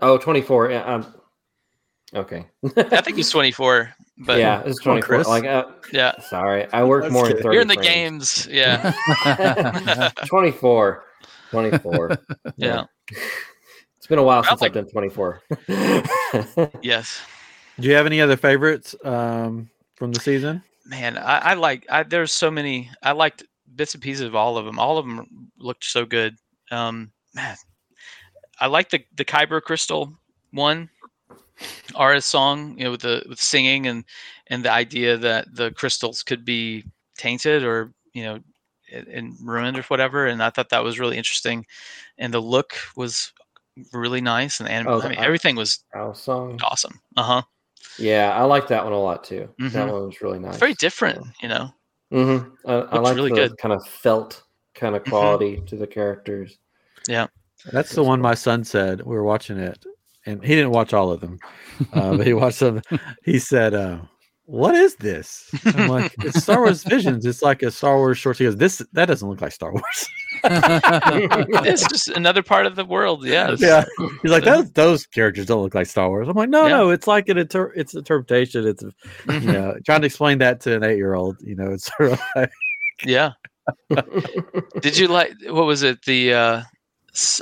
Oh, 0.02 0.18
24. 0.18 0.72
Yeah. 0.72 0.84
Um, 0.84 1.14
okay. 2.14 2.46
I 2.76 3.02
think 3.02 3.18
it's 3.20 3.30
24. 3.30 3.94
But 4.20 4.40
yeah, 4.40 4.62
yeah, 4.64 4.70
it's 4.70 4.82
24. 4.82 5.08
Chris. 5.08 5.28
like, 5.28 5.46
uh, 5.46 5.66
sorry, 6.22 6.68
I 6.74 6.84
work 6.84 7.04
That's 7.04 7.14
more 7.14 7.28
in 7.28 7.34
good. 7.34 7.44
30 7.44 7.54
you're 7.54 7.62
in 7.62 7.68
the 7.68 7.74
frames. 7.76 8.46
games. 8.46 8.48
Yeah. 8.52 10.12
24. 10.26 11.04
24. 11.52 12.18
Yeah. 12.58 12.86
It's 14.08 14.10
been 14.10 14.20
a 14.20 14.24
while 14.24 14.42
since 14.42 14.62
like- 14.62 14.70
I've 14.70 14.86
done 14.86 14.90
24. 14.90 15.42
yes. 16.82 17.20
Do 17.78 17.90
you 17.90 17.94
have 17.94 18.06
any 18.06 18.22
other 18.22 18.38
favorites 18.38 18.96
um, 19.04 19.70
from 19.96 20.14
the 20.14 20.22
season? 20.22 20.64
Man, 20.86 21.18
I, 21.18 21.40
I 21.40 21.54
like, 21.56 21.86
I, 21.90 22.04
there's 22.04 22.32
so 22.32 22.50
many, 22.50 22.90
I 23.04 23.12
liked 23.12 23.44
bits 23.76 23.96
and 23.96 24.02
pieces 24.02 24.22
of 24.26 24.34
all 24.34 24.58
of 24.58 24.64
them. 24.64 24.80
All 24.80 24.98
of 24.98 25.06
them 25.06 25.52
looked 25.58 25.84
so 25.84 26.06
good. 26.06 26.38
Um, 26.72 27.12
man, 27.36 27.58
I 28.62 28.68
like 28.68 28.90
the, 28.92 29.04
the 29.18 29.26
Kyber 29.26 29.62
crystal 29.62 30.18
one. 30.52 30.90
Aau's 31.94 32.24
song, 32.24 32.78
you 32.78 32.86
know, 32.86 32.92
with 32.92 33.02
the 33.02 33.26
with 33.28 33.42
singing 33.42 33.88
and 33.88 34.06
and 34.48 34.64
the 34.64 34.72
idea 34.72 35.18
that 35.18 35.54
the 35.54 35.72
crystals 35.72 36.24
could 36.24 36.46
be 36.46 36.86
tainted 37.18 37.64
or 37.66 37.92
you 38.14 38.24
know 38.24 38.40
and- 38.94 39.08
and 39.08 39.36
ruined 39.42 39.78
or 39.78 39.82
whatever. 39.84 40.28
And 40.28 40.42
I 40.42 40.50
thought 40.52 40.70
that 40.70 40.84
was 40.84 41.00
really 41.00 41.18
interesting, 41.18 41.66
and 42.20 42.32
the 42.34 42.40
look 42.40 42.76
was 42.96 43.34
really 43.94 44.22
nice, 44.22 44.60
and 44.60 44.68
the 44.68 44.72
anim- 44.74 44.88
Oh, 44.88 45.00
I 45.00 45.02
the- 45.04 45.10
mean, 45.10 45.20
everything 45.20 45.56
was 45.56 45.84
Our 45.94 46.14
song. 46.16 46.60
awesome. 46.64 47.00
Uh 47.16 47.24
huh. 47.24 47.42
Yeah, 48.00 48.36
I 48.36 48.44
like 48.44 48.68
that 48.68 48.84
one 48.84 48.94
a 48.94 49.00
lot 49.00 49.24
too. 49.24 49.50
That 49.60 49.72
Mhm. 49.72 49.92
one 49.92 50.06
was 50.08 50.22
really 50.22 50.40
nice. 50.40 50.58
Very 50.58 50.74
different, 50.76 51.26
you 51.42 51.48
know. 51.50 51.70
Mm-hmm. 52.14 52.70
I, 52.70 52.74
I 52.74 53.00
like 53.00 53.16
really 53.16 53.30
the 53.32 53.36
good. 53.50 53.58
kind 53.58 53.74
of 53.74 53.86
felt 53.88 54.44
kind 54.76 54.96
of 54.96 55.04
Mhm. 55.04 55.10
quality 55.10 55.62
to 55.68 55.76
the 55.76 55.88
characters. 55.88 56.58
Yeah, 57.08 57.28
that's 57.72 57.94
the 57.96 58.04
one 58.04 58.22
my 58.22 58.36
son 58.36 58.64
said. 58.64 59.02
We 59.02 59.16
were 59.16 59.24
watching 59.24 59.58
it, 59.58 59.84
and 60.26 60.44
he 60.44 60.56
didn't 60.56 60.72
watch 60.72 60.94
all 60.94 61.12
of 61.12 61.22
them, 61.22 61.40
uh, 61.94 62.16
but 62.18 62.26
he 62.28 62.34
watched 62.34 62.60
them. 62.60 62.82
He 63.26 63.40
said, 63.40 63.74
uh, 63.74 64.00
"What 64.48 64.74
is 64.76 64.96
this?" 64.96 65.50
I'm 65.66 65.88
like, 65.98 66.14
"It's 66.24 66.42
Star 66.42 66.60
Wars 66.62 66.84
Visions. 66.84 67.26
It's 67.26 67.42
like 67.44 67.62
a 67.64 67.70
Star 67.72 67.98
Wars 67.98 68.18
short." 68.18 68.38
He 68.38 68.46
goes, 68.46 68.58
"This 68.58 68.82
that 68.94 69.06
doesn't 69.06 69.28
look 69.30 69.42
like 69.42 69.52
Star 69.52 69.72
Wars." 69.72 70.08
it's 70.44 71.88
just 71.88 72.10
another 72.10 72.44
part 72.44 72.66
of 72.66 72.76
the 72.76 72.86
world. 72.86 73.26
Yes. 73.26 73.62
yeah, 73.62 73.86
he's 74.22 74.32
like, 74.32 74.44
"Those 74.44 74.72
those 74.72 75.06
characters 75.08 75.46
don't 75.46 75.62
look 75.62 75.76
like 75.76 75.88
Star 75.88 76.10
Wars." 76.10 76.28
I'm 76.28 76.36
like, 76.36 76.50
"No, 76.50 76.64
Yeah. 76.68 76.78
no, 76.78 76.90
it's 76.90 77.08
like 77.08 77.30
an 77.30 77.38
inter- 77.38 77.74
it's 77.76 77.94
interpretation. 77.96 78.66
It's 78.68 78.84
you 78.84 78.92
Mhm. 79.26 79.44
know 79.54 79.76
trying 79.86 80.02
to 80.02 80.08
explain 80.08 80.38
that 80.40 80.60
to 80.62 80.76
an 80.76 80.84
eight 80.84 80.98
year 80.98 81.14
old. 81.14 81.38
You 81.42 81.56
know, 81.56 81.72
it's 81.72 81.90
sort 81.98 82.14
of 82.14 82.22
like, 82.36 82.52
Yeah. 83.06 83.32
Did 84.82 84.98
you 84.98 85.08
like 85.10 85.34
what 85.48 85.66
was 85.66 85.84
it? 85.84 86.02
The 86.06 86.34
uh, 86.34 86.58
s- 86.60 86.66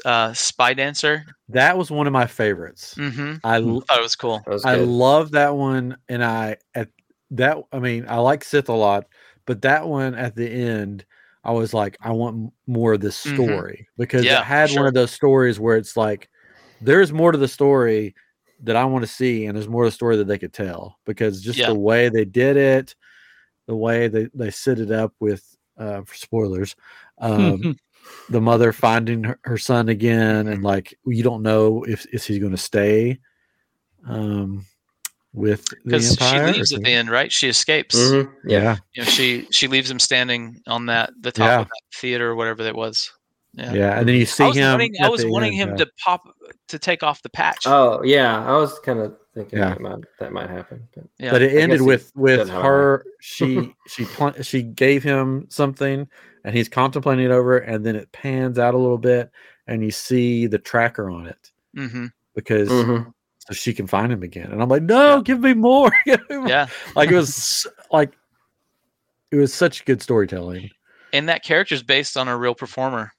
uh 0.06 0.34
spy 0.34 0.74
dancer. 0.74 1.24
that 1.50 1.78
was 1.78 1.92
one 1.92 2.08
of 2.08 2.14
my 2.14 2.28
favorites. 2.28 2.96
Mm-hmm. 2.98 3.36
I 3.44 3.56
I 3.56 3.60
l- 3.62 3.82
thought 3.82 4.00
it 4.00 4.04
was 4.04 4.16
cool. 4.16 4.44
Was 4.48 4.66
I 4.66 4.76
love 4.76 5.32
that 5.32 5.56
one, 5.56 5.98
and 6.10 6.24
I 6.24 6.58
at 6.74 6.90
that. 7.32 7.58
I 7.72 7.80
mean, 7.80 8.06
I 8.08 8.18
like 8.18 8.44
Sith 8.44 8.70
a 8.70 8.74
lot, 8.74 9.06
but 9.46 9.62
that 9.64 9.88
one 9.88 10.16
at 10.16 10.36
the 10.36 10.50
end, 10.50 11.06
I 11.44 11.52
was 11.52 11.74
like, 11.74 11.98
I 12.02 12.12
want 12.12 12.54
more 12.68 12.94
of 12.94 13.02
this 13.02 13.24
Mhm. 13.26 13.34
story 13.36 13.88
because 13.98 14.24
Yeah, 14.26 14.40
it 14.40 14.44
for 14.44 14.46
had 14.46 14.72
one 14.72 14.88
of 14.88 14.94
those 14.94 15.12
stories 15.12 15.60
where 15.60 15.78
it's 15.78 15.96
like, 15.98 16.30
there's 16.82 17.12
more 17.14 17.32
to 17.32 17.38
the 17.38 17.48
story 17.48 18.16
that 18.64 18.76
I 18.76 18.86
want 18.86 19.04
to 19.04 19.12
see, 19.12 19.46
and 19.46 19.56
there's 19.58 19.68
more 19.68 19.84
to 19.84 19.90
the 19.90 19.96
story 19.96 20.16
that 20.18 20.28
they 20.28 20.38
could 20.40 20.54
tell 20.54 20.98
because 21.06 21.42
just 21.42 21.60
Yeah. 21.60 21.68
the 21.68 21.76
way 21.80 22.10
they 22.10 22.26
did 22.26 22.56
it, 22.58 22.96
the 23.68 23.76
way 23.76 24.08
they 24.08 24.28
they 24.34 24.52
set 24.52 24.80
it 24.80 24.92
up 24.92 25.14
with 25.20 25.44
uh, 25.78 26.02
for 26.04 26.16
spoilers. 26.16 26.76
Um, 27.20 27.76
the 28.30 28.42
mother 28.42 28.72
finding 28.74 29.24
her, 29.24 29.40
her 29.44 29.58
son 29.58 29.90
again 29.90 30.48
and 30.48 30.64
like 30.64 30.98
you 31.06 31.24
don't 31.24 31.44
know 31.44 31.84
if 31.88 32.06
is 32.14 32.26
he 32.26 32.40
going 32.40 32.52
to 32.52 32.58
stay 32.58 33.20
um 34.08 34.66
with 35.34 35.66
the 35.66 35.76
Because 35.86 36.16
she 36.16 36.40
leaves 36.40 36.72
at 36.74 36.82
the 36.82 36.88
he- 36.90 36.94
end, 36.96 37.10
right? 37.10 37.30
She 37.32 37.50
escapes. 37.50 37.96
Mhm, 37.98 38.32
Yeah. 38.48 38.60
yeah 38.62 38.78
You 38.94 39.04
know, 39.04 39.10
she 39.10 39.48
she 39.52 39.68
leaves 39.68 39.92
him 39.92 40.00
standing 40.00 40.62
on 40.66 40.86
that 40.86 41.12
the 41.20 41.32
top 41.32 41.48
Yeah. 41.48 41.60
of 41.62 41.68
that 41.68 41.82
theater 42.00 42.30
or 42.32 42.36
whatever 42.36 42.64
that 42.64 42.76
was. 42.76 43.12
yeah 43.54 43.74
Yeah. 43.74 44.00
and 44.00 44.08
then 44.08 44.16
you 44.16 44.26
see 44.26 44.44
I 44.44 44.48
was 44.48 44.58
him 44.58 44.72
wanting, 44.72 44.94
I 45.04 45.10
was 45.10 45.26
wanting 45.26 45.60
end, 45.60 45.62
him 45.62 45.78
yeah. 45.78 45.86
to 45.86 45.92
pop 46.04 46.22
to 46.70 46.80
take 46.80 47.04
off 47.04 47.22
the 47.22 47.30
patch. 47.30 47.64
Oh 47.68 48.02
yeah, 48.04 48.46
I 48.46 48.56
was 48.58 48.80
kind 48.80 49.00
of 49.00 49.16
thinking 49.36 49.60
Yeah. 49.60 49.70
that 49.70 49.82
might 49.82 50.00
that 50.20 50.34
might 50.34 50.50
happen. 50.50 50.88
But 50.96 51.04
yeah. 51.20 51.32
but 51.32 51.42
it 51.44 51.52
I 51.58 51.62
ended 51.62 51.82
with 51.82 52.12
with 52.16 52.38
doesn't 52.40 52.54
have 52.56 52.64
a 52.64 52.68
her 52.68 53.06
she 53.22 53.76
she 53.88 54.06
pl- 54.06 54.42
she 54.42 54.64
gave 54.64 55.04
him 55.04 55.46
something 55.50 56.08
and 56.44 56.56
he's 56.56 56.70
contemplating 56.70 57.26
it 57.26 57.32
over 57.32 57.58
and 57.60 57.86
then 57.86 57.96
it 57.96 58.12
pans 58.12 58.58
out 58.58 58.74
a 58.74 58.78
little 58.78 58.98
bit 58.98 59.30
and 59.68 59.84
you 59.84 59.92
see 59.92 60.48
the 60.48 60.58
tracker 60.60 61.10
on 61.12 61.28
it 61.28 61.52
hmm 61.76 62.06
because 62.34 62.70
Mhm. 62.70 63.14
so 63.40 63.54
she 63.54 63.74
can 63.74 63.88
find 63.88 64.12
him 64.12 64.24
again 64.24 64.52
and 64.52 64.62
i'm 64.62 64.70
like 64.70 64.84
no 64.84 65.18
Yeah. 65.18 65.22
give 65.24 65.40
me 65.42 65.54
more 65.54 65.92
Give 66.06 66.20
me 66.30 66.38
more." 66.38 66.48
Yeah. 66.48 66.68
like 66.96 67.10
it 67.12 67.16
was 67.16 67.68
like 67.92 68.14
it 69.32 69.36
was 69.38 69.54
such 69.54 69.86
good 69.86 70.02
storytelling 70.02 70.70
And 71.14 71.28
that 71.30 71.44
character 71.44 71.76
is 71.76 71.84
based 71.84 72.16
on 72.18 72.28
a 72.28 72.38
real 72.38 72.56
performer 72.56 73.12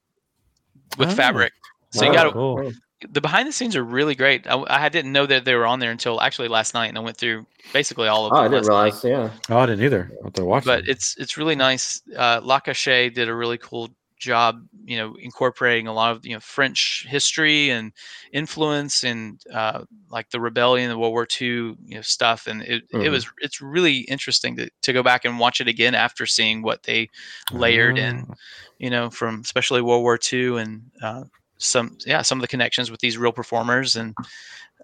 with 0.99 1.11
Oh. 1.11 1.15
fabric. 1.15 1.53
So 1.91 2.05
you 2.05 2.13
got 2.13 2.25
to 2.25 2.33
cool. 2.33 2.73
The 3.13 3.21
behind 3.21 3.47
the 3.47 3.53
scenes 3.53 3.77
are 3.77 3.85
really 3.85 4.15
great. 4.15 4.47
I, 4.47 4.63
I 4.69 4.89
didn't 4.89 5.13
know 5.13 5.27
that 5.27 5.45
they 5.45 5.55
were 5.55 5.67
on 5.67 5.81
there 5.81 5.91
until 5.91 6.21
actually 6.21 6.49
last 6.49 6.73
night, 6.73 6.87
and 6.87 6.97
I 6.97 7.03
went 7.03 7.19
through 7.19 7.47
basically 7.73 8.09
all 8.09 8.25
of 8.27 8.33
it. 8.33 8.37
Oh, 8.37 8.43
them. 8.43 8.45
I 8.53 8.57
didn't 8.57 8.69
last 8.69 9.05
night. 9.05 9.11
realize. 9.13 9.33
Yeah. 9.49 9.55
Oh, 9.55 9.59
I 9.59 9.67
didn't 9.67 9.85
either. 9.85 10.11
What 10.23 10.33
they're 10.35 10.45
watching. 10.47 10.67
But 10.73 10.89
it's 10.89 11.15
it's 11.19 11.37
really 11.37 11.57
nice. 11.57 12.01
Uh, 12.17 12.41
La 12.43 12.59
Cachette 12.61 13.15
did 13.15 13.29
a 13.29 13.35
really 13.35 13.59
cool 13.59 13.91
job, 14.19 14.67
you 14.87 14.97
know, 14.97 15.15
incorporating 15.21 15.87
a 15.89 15.93
lot 15.93 16.17
of 16.17 16.25
you 16.25 16.33
know 16.33 16.41
French 16.41 17.05
history 17.07 17.69
and 17.69 17.93
influence 18.33 19.05
and 19.05 19.43
uh, 19.53 19.83
like 20.11 20.31
the 20.31 20.41
rebellion, 20.41 20.89
the 20.89 20.97
World 20.99 21.13
War 21.13 21.27
II, 21.39 21.47
you 21.49 21.77
know, 21.97 22.01
stuff. 22.01 22.47
And 22.47 22.63
it, 22.63 22.85
it 22.91 22.97
Mhm. 22.97 23.11
was 23.11 23.27
it's 23.43 23.61
really 23.61 23.99
interesting 24.09 24.57
to 24.57 24.71
to 24.83 24.93
go 24.95 25.03
back 25.03 25.27
and 25.27 25.39
watch 25.39 25.61
it 25.61 25.69
again 25.69 25.95
after 25.95 26.25
seeing 26.25 26.63
what 26.63 26.85
they 26.85 27.11
layered 27.53 27.99
in 27.99 28.25
Ah. 28.31 28.35
you 28.79 28.89
know, 28.89 29.11
from 29.11 29.41
especially 29.41 29.83
World 29.83 30.03
War 30.03 30.19
II 30.33 30.57
and 30.63 30.91
uh, 31.03 31.25
some, 31.59 31.97
yeah, 32.07 32.23
some 32.23 32.39
of 32.39 32.43
the 32.43 32.49
connections 32.49 32.91
with 32.91 33.01
these 33.01 33.19
real 33.19 33.33
performers 33.33 33.97
and 33.97 34.15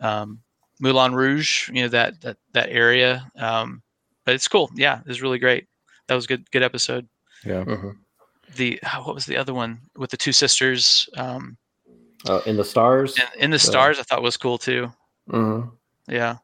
um, 0.01 0.41
Moulin 0.81 1.15
Rouge, 1.15 1.69
you 1.69 1.83
know, 1.83 1.89
that 1.89 2.21
that 2.23 2.37
that 2.53 2.69
area. 2.71 3.31
Um, 3.37 3.83
but 4.25 4.35
it's 4.35 4.49
cool. 4.49 4.71
Yeah, 4.75 5.01
it 5.01 5.07
was 5.07 5.23
really 5.23 5.39
great. 5.39 5.67
That 6.09 6.15
was 6.15 6.25
a 6.25 6.29
good 6.29 6.51
good 6.51 6.63
episode. 6.63 7.07
Yeah. 7.45 7.65
Mhm. 7.65 7.97
The 8.57 8.79
ah, 8.85 9.03
what 9.05 9.15
was 9.15 9.27
the 9.27 9.37
other 9.37 9.55
one 9.55 9.81
with 9.97 10.11
the 10.11 10.17
two 10.17 10.33
sisters? 10.33 11.09
Um, 11.17 11.57
Oh, 12.29 12.39
in 12.47 12.57
the 12.57 12.65
stars. 12.65 13.17
and 13.19 13.29
in 13.43 13.51
the 13.51 13.59
stars, 13.59 13.99
I 13.99 14.03
thought 14.05 14.23
was 14.23 14.37
cool 14.37 14.57
too. 14.57 14.93
Mm-hmm. 15.29 15.69
Yeah, 16.09 16.37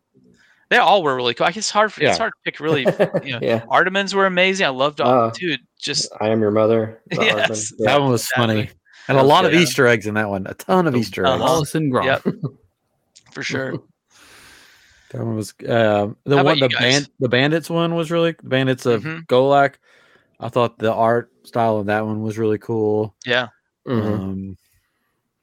they 0.70 0.76
all 0.78 1.02
were 1.04 1.14
really 1.14 1.34
cool. 1.34 1.46
I 1.46 1.50
guess 1.50 1.58
it's 1.58 1.70
hard. 1.70 1.92
For, 1.92 2.02
Yeah. 2.02 2.08
It's 2.10 2.18
hard 2.18 2.32
to 2.32 2.40
pick 2.50 2.58
really. 2.58 2.82
You 3.24 3.32
know, 3.32 3.38
yeah. 3.40 3.60
Aardman's 3.66 4.12
were 4.14 4.26
amazing. 4.26 4.66
I 4.66 4.70
loved 4.70 5.00
all, 5.00 5.26
Oh. 5.26 5.30
dude. 5.34 5.60
Just 5.78 6.10
I 6.20 6.30
am 6.30 6.40
your 6.40 6.50
mother. 6.50 7.00
Yes. 7.12 7.48
husband. 7.48 7.86
That 7.86 7.92
Yeah. 7.92 7.98
one 7.98 8.10
was 8.10 8.22
exactly. 8.22 8.46
funny. 8.62 8.70
And 9.08 9.16
a 9.16 9.20
That 9.20 9.24
was 9.24 9.28
lot 9.28 9.44
of 9.46 9.52
good. 9.52 9.60
Easter 9.62 9.86
eggs 9.86 10.06
in 10.06 10.14
that 10.14 10.28
one. 10.28 10.46
A 10.46 10.54
ton 10.54 10.86
of 10.86 10.94
Easter 10.94 11.24
eggs. 11.24 11.34
Uh-huh. 11.34 11.44
Wallace 11.44 11.74
and 11.74 11.92
Gromit. 11.92 12.22
for 13.32 13.42
sure. 13.42 13.74
That 15.10 15.24
one 15.24 15.36
was 15.36 15.54
uh, 15.66 16.08
the 16.24 16.36
How 16.36 16.44
one 16.44 16.60
the 16.60 16.68
band 16.68 17.08
the 17.18 17.30
bandits 17.30 17.70
one 17.70 17.94
was 17.94 18.10
really 18.10 18.32
the 18.32 18.46
bandits 18.46 18.84
of 18.84 19.04
Mhm. 19.04 19.26
Golak. 19.26 19.76
I 20.38 20.50
thought 20.50 20.78
the 20.78 20.92
art 20.92 21.32
style 21.44 21.78
of 21.78 21.86
that 21.86 22.04
one 22.04 22.20
was 22.20 22.36
really 22.36 22.58
cool. 22.58 23.14
Yeah, 23.24 23.48
Mhm. 23.86 24.04
Um, 24.04 24.58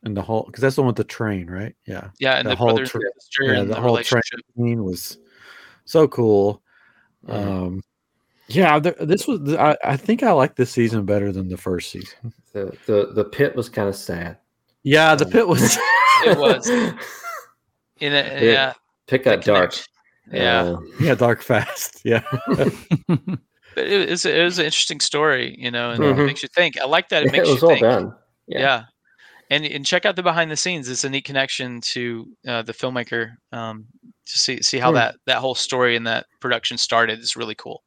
and 0.04 0.16
the 0.16 0.22
whole 0.22 0.44
because 0.44 0.62
that's 0.62 0.76
the 0.76 0.84
one 0.84 0.90
with 0.90 0.98
the 0.98 1.04
train, 1.04 1.50
right? 1.50 1.76
Yeah, 1.88 2.12
yeah, 2.20 2.36
and 2.36 2.46
The 2.46 2.52
the, 2.52 2.56
whole 2.58 2.68
brothers 2.76 2.92
tr- 2.92 2.98
and 3.00 3.12
sister 3.20 3.44
yeah, 3.46 3.60
and 3.62 3.72
the 3.72 3.74
the, 3.74 3.82
whole 3.82 3.98
train 4.04 4.84
was 4.84 5.18
so 5.86 6.08
cool. 6.08 6.62
Mhm. 7.28 7.34
Um, 7.34 7.84
yeah, 8.48 8.80
th- 8.80 8.96
this 9.02 9.28
was 9.28 9.54
I, 9.56 9.76
I 9.84 9.98
think 9.98 10.24
I 10.24 10.32
like 10.32 10.56
this 10.56 10.72
season 10.72 11.06
better 11.06 11.32
than 11.32 11.50
the 11.50 11.58
first 11.58 11.92
season. 11.92 12.34
the, 12.54 12.76
the 12.86 13.12
the 13.14 13.24
pit 13.26 13.56
was 13.56 13.70
kind 13.70 13.90
of 13.90 13.96
sad. 13.96 14.38
Yeah, 14.84 15.16
the 15.16 15.26
Um, 15.26 15.32
pit 15.32 15.48
was. 15.48 15.78
It 16.26 16.38
was. 16.38 16.68
In 18.00 18.14
a, 18.14 18.16
Yeah, 18.16 18.40
yeah, 18.42 18.74
Pit 19.08 19.24
got 19.26 19.42
dark. 19.44 19.74
Yeah, 20.32 20.62
Uh, 20.64 20.78
yeah, 21.00 21.16
dark 21.16 21.42
fast. 21.42 22.02
Yeah, 22.06 22.24
but 23.76 23.86
it 23.88 24.10
was 24.10 24.26
it 24.26 24.44
was 24.44 24.60
an 24.60 24.66
interesting 24.66 25.00
story, 25.00 25.56
you 25.60 25.72
know, 25.72 25.92
and 25.92 26.04
it 26.04 26.16
Mhm. 26.16 26.26
makes 26.26 26.44
you 26.44 26.50
think. 26.50 26.80
I 26.80 26.86
like 26.86 27.10
that 27.10 27.24
it 27.24 27.28
it 27.28 27.32
makes 27.34 27.48
was 27.50 27.62
you 27.62 27.68
well 27.68 27.76
think. 27.78 27.82
done. 27.82 28.16
Yeah. 28.48 28.60
Yeah. 28.60 28.84
And 29.50 29.66
and 29.66 29.86
check 29.86 30.06
out 30.06 30.16
the 30.16 30.24
behind 30.24 30.50
the 30.52 30.56
scenes. 30.58 30.90
It's 30.90 31.04
a 31.04 31.10
neat 31.10 31.26
connection 31.26 31.82
to 31.94 32.26
uh, 32.48 32.62
the 32.64 32.74
filmmaker. 32.74 33.36
Um, 33.52 33.86
to 34.28 34.40
see 34.40 34.62
see 34.62 34.80
how 34.80 34.90
Hmm. 34.92 34.96
that 34.96 35.16
that 35.28 35.38
whole 35.38 35.56
story 35.56 35.96
and 35.96 36.08
that 36.08 36.26
production 36.40 36.78
started 36.78 37.20
is 37.20 37.36
really 37.36 37.56
cool. 37.56 37.84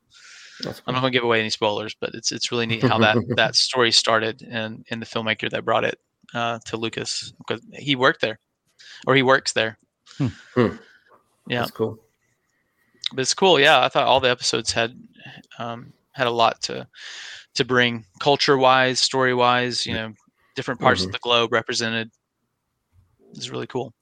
That's 0.62 0.82
I'm 0.86 0.94
not 0.94 1.00
going 1.00 1.12
to 1.12 1.16
give 1.16 1.24
away 1.24 1.40
any 1.40 1.50
spoilers, 1.50 1.94
but 2.00 2.10
it's 2.14 2.32
it's 2.32 2.50
really 2.50 2.66
neat 2.66 2.82
how 2.82 2.98
that 2.98 3.16
that 3.36 3.54
story 3.54 3.92
started 3.92 4.42
and 4.42 4.84
and 4.90 5.00
the 5.00 5.06
filmmaker 5.06 5.48
that 5.50 5.64
brought 5.64 5.84
it 5.84 5.98
uh, 6.34 6.58
to 6.66 6.76
Lucas 6.76 7.32
because 7.38 7.60
he 7.72 7.94
worked 7.96 8.20
there, 8.20 8.38
or 9.06 9.14
he 9.14 9.22
works 9.22 9.52
there. 9.52 9.78
Hmm. 10.18 10.26
Yeah, 11.46 11.60
That's 11.60 11.70
cool. 11.70 11.98
but 13.12 13.20
it's 13.20 13.34
cool. 13.34 13.58
Yeah, 13.60 13.80
I 13.82 13.88
thought 13.88 14.06
all 14.06 14.20
the 14.20 14.30
episodes 14.30 14.72
had 14.72 14.94
um, 15.58 15.92
had 16.12 16.26
a 16.26 16.30
lot 16.30 16.60
to 16.62 16.86
to 17.54 17.64
bring 17.64 18.04
culture 18.20 18.58
wise, 18.58 19.00
story 19.00 19.34
wise. 19.34 19.86
You 19.86 19.94
know, 19.94 20.12
different 20.56 20.80
parts 20.80 21.02
Mhm. 21.02 21.06
of 21.06 21.12
the 21.12 21.18
globe 21.20 21.52
represented. 21.52 22.10
It's 23.34 23.50
really 23.50 23.66
cool. 23.66 23.94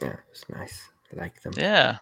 Yeah, 0.00 0.16
it's 0.30 0.48
nice. 0.48 0.80
I 1.12 1.20
like 1.20 1.40
them. 1.42 1.52
Yeah. 1.56 1.98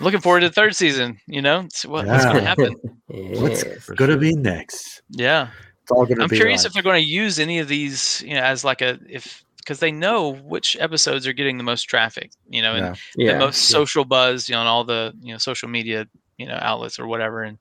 Looking 0.00 0.20
forward 0.20 0.40
to 0.40 0.48
the 0.48 0.52
third 0.54 0.76
season. 0.76 1.18
You 1.26 1.42
know, 1.42 1.66
see 1.72 1.88
what, 1.88 2.06
what's 2.06 2.24
going 2.24 2.36
to 2.36 2.42
Yeah. 2.42 2.48
happen. 2.48 2.74
what's 3.40 3.64
gonna 3.90 4.16
be 4.16 4.34
next? 4.34 5.02
Yeah. 5.10 5.48
It's 5.82 5.90
all 5.92 6.04
gonna 6.06 6.22
I'm 6.24 6.28
be 6.28 6.36
curious 6.36 6.62
like- 6.62 6.66
if 6.68 6.72
they're 6.74 6.82
going 6.82 7.02
to 7.02 7.08
use 7.08 7.38
any 7.38 7.58
of 7.60 7.68
these, 7.68 8.22
you 8.26 8.34
know, 8.34 8.40
as 8.42 8.64
like 8.64 8.82
a 8.82 8.98
if 9.08 9.44
because 9.58 9.80
they 9.80 9.90
know 9.90 10.32
which 10.34 10.76
episodes 10.78 11.26
are 11.26 11.32
getting 11.32 11.58
the 11.58 11.64
most 11.64 11.82
traffic, 11.84 12.30
you 12.48 12.62
know, 12.62 12.74
and 12.74 12.96
Yeah. 13.16 13.26
Yeah. 13.26 13.32
the 13.34 13.38
most 13.46 13.62
social 13.68 14.04
buzz, 14.04 14.48
you 14.48 14.54
know, 14.54 14.60
on 14.60 14.66
all 14.66 14.84
the 14.84 15.12
you 15.20 15.32
know 15.32 15.38
social 15.38 15.68
media, 15.68 16.06
you 16.38 16.46
know, 16.46 16.58
outlets 16.60 16.98
or 16.98 17.06
whatever. 17.06 17.42
And 17.42 17.58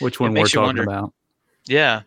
Which 0.00 0.20
one 0.20 0.34
we're 0.34 0.44
talking 0.46 0.62
wonder. 0.62 0.82
about? 0.84 1.12
yeah, 1.66 2.02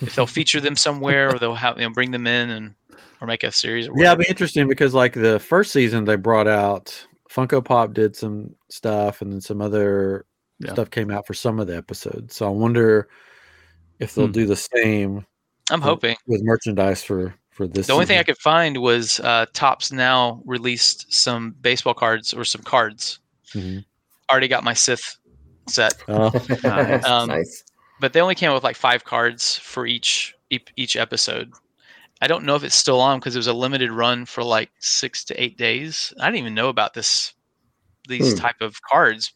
if 0.00 0.14
they'll 0.14 0.26
feature 0.38 0.60
them 0.60 0.76
somewhere 0.76 1.34
or 1.34 1.38
they'll 1.38 1.54
have 1.54 1.78
you 1.78 1.84
know 1.86 1.90
bring 1.94 2.10
them 2.10 2.26
in 2.26 2.50
and 2.50 2.74
or 3.20 3.26
make 3.26 3.42
a 3.44 3.52
series. 3.52 3.88
Or 3.88 3.94
Yeah, 3.96 4.12
it'll 4.12 4.22
be 4.24 4.28
interesting 4.28 4.68
because 4.68 4.92
like 4.94 5.12
the 5.14 5.38
first 5.38 5.72
season 5.72 6.04
they 6.04 6.16
brought 6.16 6.48
out 6.48 7.06
Funko 7.34 7.64
Pop 7.64 7.92
did 7.94 8.14
some 8.16 8.54
stuff 8.70 9.20
and 9.22 9.32
then 9.32 9.40
some 9.40 9.60
other 9.60 10.24
Yeah. 10.60 10.72
stuff 10.72 10.90
came 10.90 11.10
out 11.10 11.26
for 11.26 11.34
some 11.34 11.58
of 11.58 11.66
the 11.66 11.76
episodes. 11.76 12.36
So 12.36 12.46
I 12.46 12.50
wonder 12.50 13.08
if 13.98 14.14
they'll 14.14 14.26
Hmm. 14.26 14.32
do 14.32 14.46
the 14.46 14.56
same 14.56 15.26
I'm 15.70 15.80
hoping. 15.80 16.16
with 16.26 16.42
merchandise 16.42 17.02
for 17.02 17.34
for 17.50 17.66
this. 17.68 17.86
The 17.86 17.92
only 17.92 18.06
thing 18.06 18.18
I 18.18 18.24
could 18.24 18.38
find 18.38 18.78
was 18.82 19.20
uh, 19.20 19.46
Topps 19.52 19.92
now 19.92 20.42
released 20.44 21.12
some 21.12 21.54
baseball 21.60 21.94
cards 21.94 22.34
or 22.34 22.44
some 22.44 22.62
cards. 22.62 23.20
Mhm. 23.52 23.84
Already 24.30 24.48
got 24.48 24.64
my 24.64 24.74
Sith 24.74 25.16
set, 25.68 25.94
Oh, 26.08 26.30
That's 26.62 27.06
Um, 27.06 27.28
nice. 27.28 27.62
but 28.00 28.12
they 28.12 28.20
only 28.20 28.34
came 28.34 28.50
out 28.50 28.54
with 28.54 28.64
like 28.64 28.74
five 28.76 29.04
cards 29.04 29.56
for 29.58 29.86
each 29.86 30.34
each, 30.50 30.66
each 30.76 30.96
episode. 30.96 31.52
I 32.20 32.26
don't 32.26 32.44
know 32.44 32.54
if 32.54 32.64
it's 32.64 32.74
still 32.74 33.00
on 33.00 33.18
because 33.18 33.34
it 33.36 33.38
was 33.38 33.48
a 33.48 33.52
limited 33.52 33.90
run 33.90 34.24
for 34.24 34.42
like 34.42 34.70
six 34.78 35.24
to 35.24 35.42
eight 35.42 35.58
days. 35.58 36.12
I 36.20 36.26
didn't 36.26 36.40
even 36.40 36.54
know 36.54 36.68
about 36.68 36.94
this 36.94 37.34
these 38.08 38.32
Hmm. 38.32 38.38
type 38.38 38.60
of 38.60 38.80
cards 38.82 39.32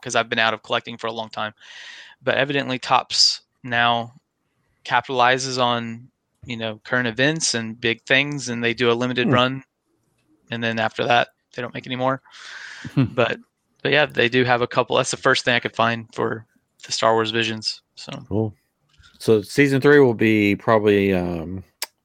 because 0.00 0.14
I've 0.16 0.28
been 0.28 0.38
out 0.38 0.54
of 0.54 0.62
collecting 0.62 0.96
for 0.96 1.06
a 1.08 1.12
long 1.12 1.28
time. 1.28 1.52
But 2.22 2.36
evidently, 2.36 2.78
Topps 2.78 3.42
now 3.62 4.14
capitalizes 4.84 5.60
on 5.62 6.08
you 6.44 6.56
know 6.56 6.80
current 6.84 7.06
events 7.06 7.54
and 7.54 7.80
big 7.80 8.02
things, 8.04 8.48
and 8.48 8.62
they 8.62 8.74
do 8.74 8.90
a 8.90 8.94
limited 8.94 9.26
Hmm. 9.28 9.34
run, 9.34 9.64
and 10.50 10.62
then 10.62 10.78
after 10.78 11.04
that, 11.04 11.28
they 11.54 11.62
don't 11.62 11.74
make 11.74 11.86
any 11.86 11.96
more. 11.96 12.22
Hmm. 12.94 13.04
but 13.14 13.38
but 13.82 13.92
yeah, 13.92 14.06
they 14.06 14.28
do 14.28 14.44
have 14.44 14.62
a 14.62 14.66
couple. 14.66 14.96
That's 14.96 15.10
the 15.10 15.16
first 15.16 15.44
thing 15.44 15.54
I 15.54 15.60
could 15.60 15.76
find 15.76 16.06
for 16.14 16.46
the 16.86 16.92
Star 16.92 17.12
Wars 17.14 17.30
Visions. 17.30 17.82
So 17.96 18.12
cool. 18.28 18.54
So 19.18 19.42
season 19.42 19.80
three 19.80 20.00
will 20.00 20.14
be 20.14 20.56
probably 20.56 21.12
um, 21.12 21.62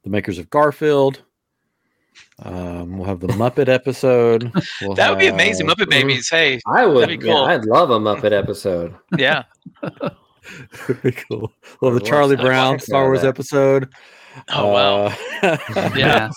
the 0.08 0.12
makers 0.12 0.38
of 0.40 0.50
Garfield. 0.50 1.22
Um, 2.44 2.98
we'll 2.98 3.08
have 3.08 3.20
the 3.20 3.28
Muppet 3.28 3.68
episode. 3.68 4.52
We'll 4.82 4.94
that 4.96 5.10
would 5.10 5.20
be 5.20 5.28
amazing. 5.28 5.68
have- 5.68 5.78
Muppet 5.78 5.90
Babies. 5.90 6.30
Hey, 6.32 6.60
I 6.66 6.86
would. 6.86 7.02
that'd 7.10 7.20
be 7.20 7.28
Yeah, 7.28 7.34
cool. 7.34 7.44
I'd 7.46 7.66
love 7.66 7.90
a 7.90 8.00
Muppet 8.00 8.32
episode. 8.32 8.96
yeah. 9.18 9.44
Would 10.88 11.02
be 11.04 11.12
cool. 11.12 11.52
Well, 11.82 11.92
the 11.92 12.00
love 12.00 12.04
Charlie 12.08 12.38
to 12.38 12.42
Brown 12.42 12.80
Star 12.80 13.04
Wars 13.06 13.22
that. 13.22 13.28
episode. 13.28 13.90
Oh 14.50 14.68
wow. 14.72 15.14
Uh, 15.44 15.58
Yeah. 15.96 16.30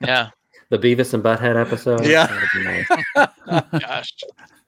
Yeah. 0.00 0.30
The 0.70 0.78
Beavis 0.78 1.14
and 1.14 1.22
Butthead 1.22 1.56
episode. 1.60 2.04
Yeah. 2.04 2.26
Nice. 2.56 2.88
Gosh. 3.80 4.12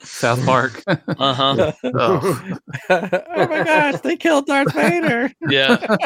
South 0.03 0.45
Park. 0.47 0.83
Uh 0.87 1.35
huh. 1.35 1.73
oh. 1.85 2.59
oh 2.91 3.47
my 3.49 3.65
gosh, 3.65 4.01
they 4.03 4.17
killed 4.17 4.47
Darth 4.47 4.73
Vader. 4.73 5.31
Yeah. 5.49 5.97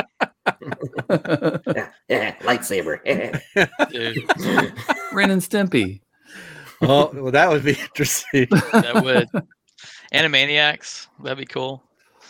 Yeah, 0.47 1.89
yeah, 2.09 2.35
lightsaber. 2.41 3.01
Dude, 3.91 4.17
Ren 5.13 5.31
and 5.31 5.43
Stimpy. 5.43 6.01
oh, 6.83 7.11
well, 7.15 7.33
that 7.33 7.49
would 7.49 7.65
be 7.65 7.73
interesting. 7.81 8.47
that 8.73 9.01
would. 9.03 9.29
Animaniacs. 10.13 11.09
That'd 11.23 11.39
be 11.39 11.47
cool. 11.47 11.83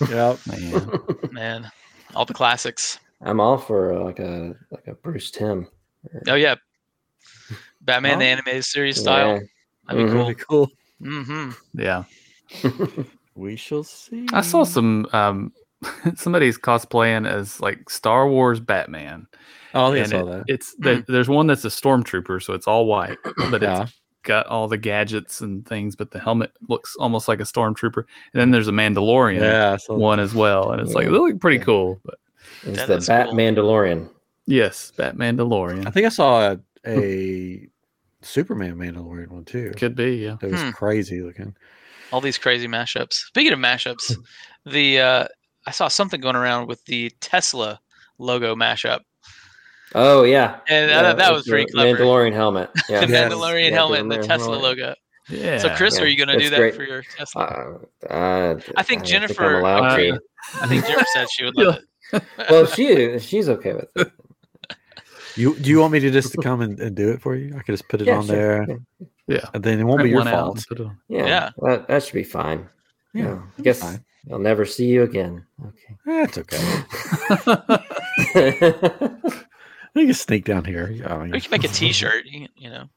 Yep. 0.09 0.39
Man. 0.47 0.91
Man. 1.33 1.71
All 2.15 2.25
the 2.25 2.35
classics. 2.35 2.99
I'm 3.23 3.41
all 3.41 3.59
for 3.59 3.93
uh, 3.93 4.05
like 4.05 4.19
a 4.19 4.55
like 4.71 4.87
a 4.87 4.95
Bruce 4.95 5.31
Timm. 5.31 5.67
Oh 6.29 6.35
yeah. 6.35 6.55
Batman 7.81 8.19
the 8.19 8.25
animated 8.27 8.65
series 8.65 9.01
style. 9.01 9.41
That'd 9.89 10.07
be 10.07 10.13
Mhm. 10.13 10.19
That'd 10.19 10.37
be 10.37 10.45
cool. 10.49 10.69
Mm-hmm. 11.03 11.51
Yeah. 11.81 12.05
We 13.35 13.57
shall 13.57 13.83
see. 13.85 14.27
I 14.33 14.41
saw 14.43 14.65
some 14.65 15.07
um 15.13 15.53
somebody's 16.17 16.59
cosplaying 16.59 17.29
as 17.29 17.61
like 17.61 17.89
Star 17.91 18.29
Wars 18.29 18.61
Batman. 18.61 19.27
Oh, 19.75 19.93
I 19.93 20.01
I 20.01 20.03
saw 20.05 20.21
it- 20.21 20.25
that. 20.27 20.45
it's 20.49 20.75
the, 20.79 21.05
there's 21.09 21.29
one 21.29 21.47
that's 21.47 21.65
a 21.65 21.69
stormtrooper, 21.69 22.43
so 22.43 22.53
it's 22.55 22.67
all 22.69 22.87
white, 22.87 23.19
but 23.51 23.61
Yeah. 23.63 23.83
it's 23.85 23.93
got 24.23 24.47
all 24.47 24.69
the 24.69 24.79
gadgets 24.79 25.41
and 25.41 25.67
things, 25.67 25.97
but 25.97 26.11
the 26.13 26.19
helmet 26.21 26.53
looks 26.69 26.95
almost 26.97 27.27
like 27.29 27.41
a 27.41 27.45
stormtrooper. 27.45 28.05
And 28.33 28.41
then 28.41 28.51
there's 28.53 28.69
a 28.69 28.73
Mandalorian 28.73 29.41
Yeah. 29.41 29.73
I 29.73 29.77
saw 29.79 29.95
one 29.97 30.21
as 30.21 30.33
well, 30.35 30.71
and 30.73 30.81
it's 30.81 30.95
like 30.95 31.07
they 31.07 31.11
look 31.11 31.41
pretty 31.41 31.59
Yeah. 31.59 31.65
cool. 31.65 32.01
But 32.05 32.15
It's 32.63 32.79
That 32.79 32.89
the 33.01 33.05
Bat 33.07 33.27
cool. 33.29 33.35
Mandalorian. 33.37 34.09
yes, 34.47 34.93
Bat 34.97 35.17
Mandalorian. 35.17 35.87
I 35.87 35.91
think 35.91 36.07
I 36.07 36.11
saw 36.11 36.53
a, 36.53 36.59
a 36.87 37.69
Superman 38.23 38.77
Mandalorian 38.77 39.29
one 39.29 39.45
too. 39.45 39.73
could 39.77 39.95
be. 39.95 40.17
Yeah. 40.17 40.37
It 40.41 40.51
was 40.53 40.63
Hmm. 40.63 40.71
crazy 40.71 41.21
looking. 41.21 41.55
All 42.13 42.21
these 42.21 42.39
crazy 42.39 42.69
mashups. 42.69 43.15
Speaking 43.15 43.53
of 43.53 43.59
mashups, 43.59 44.17
the 44.67 45.01
uh 45.01 45.27
I 45.67 45.71
saw 45.71 45.89
something 45.89 46.21
going 46.21 46.37
around 46.37 46.67
with 46.69 46.85
the 46.85 47.11
Tesla 47.21 47.81
logo 48.19 48.55
mashup. 48.55 49.01
Oh 49.95 50.25
yeah, 50.25 50.59
And 50.69 50.91
yeah, 50.91 51.03
that, 51.03 51.17
that 51.19 51.29
it's 51.31 51.37
was 51.37 51.49
pretty 51.49 51.67
the 51.67 51.73
clever. 51.73 51.99
Mandalorian 51.99 52.33
helmet. 52.33 52.71
Yeah, 52.89 53.05
the 53.07 53.13
Yes. 53.13 53.33
Mandalorian 53.33 53.71
Yeah, 53.71 53.75
helmet 53.77 53.99
the 54.09 54.15
and 54.15 54.23
the 54.23 54.27
Tesla 54.27 54.55
logo. 54.57 54.95
Yeah. 55.29 55.59
So 55.59 55.75
Chris, 55.77 55.97
yeah, 55.97 56.05
are 56.05 56.07
you 56.09 56.17
going 56.17 56.37
to 56.37 56.39
do 56.45 56.51
that 56.51 56.57
great. 56.59 56.75
for 56.75 56.83
your 56.83 57.03
Tesla? 57.17 57.79
Uh, 58.11 58.13
uh, 58.13 58.61
I 58.77 58.83
think 58.83 59.03
don't 59.03 59.09
Jennifer- 59.11 59.65
I'm 59.65 59.85
Uh. 59.85 60.19
I 60.61 60.67
think 60.67 60.85
Jennifer 60.85 61.05
said 61.15 61.27
she 61.31 61.45
would 61.45 61.57
love 61.57 61.79
it. 62.13 62.23
Well, 62.51 62.67
she 62.67 63.19
she's 63.21 63.49
okay 63.49 63.73
with 63.75 63.89
it. 63.97 64.13
You 65.37 65.57
do 65.57 65.69
you 65.69 65.81
want 65.81 65.93
me 65.93 65.99
to 65.99 66.11
just 66.13 66.31
to 66.33 66.39
come 66.41 66.61
and, 66.61 66.79
and 66.79 66.95
do 66.95 67.11
it 67.11 67.21
for 67.21 67.35
you? 67.35 67.57
I 67.57 67.63
could 67.63 67.73
just 67.73 67.89
put 67.89 68.01
it 68.01 68.07
Yeah, 68.07 68.19
on 68.19 68.27
sure. 68.27 68.37
there, 68.37 68.67
Yeah. 68.69 69.07
Yeah. 69.27 69.45
and 69.53 69.65
then 69.65 69.81
it 69.81 69.85
won't 69.85 70.01
be 70.03 70.11
your 70.11 70.25
fault. 70.25 70.57
and 70.59 70.67
put 70.69 70.79
it 70.81 70.87
on. 70.87 70.99
Yeah, 71.09 71.27
Yeah. 71.27 71.51
That, 71.63 71.89
that 71.89 72.05
should 72.05 72.15
be 72.15 72.23
fine. 72.23 72.69
Yeah, 73.13 73.25
Yeah, 73.25 73.43
I 73.59 73.63
guess 73.63 73.81
fine. 73.81 74.05
I'll 74.33 74.39
never 74.39 74.65
see 74.65 74.87
you 74.87 75.03
again. 75.03 75.45
Okay. 75.65 75.97
That's 76.07 76.39
okay. 76.39 76.83
Okay. 78.37 79.13
You 79.97 80.07
can 80.07 80.15
sneak 80.15 80.45
down 80.45 80.65
here. 80.65 80.91
Yeah, 80.91 81.15
I 81.15 81.23
mean, 81.23 81.31
We 81.33 81.41
can 81.41 81.51
make 81.53 81.63
a 81.65 81.69
T-shirt. 81.69 82.25
You, 82.27 82.49
you 82.57 82.69
know, 82.71 82.89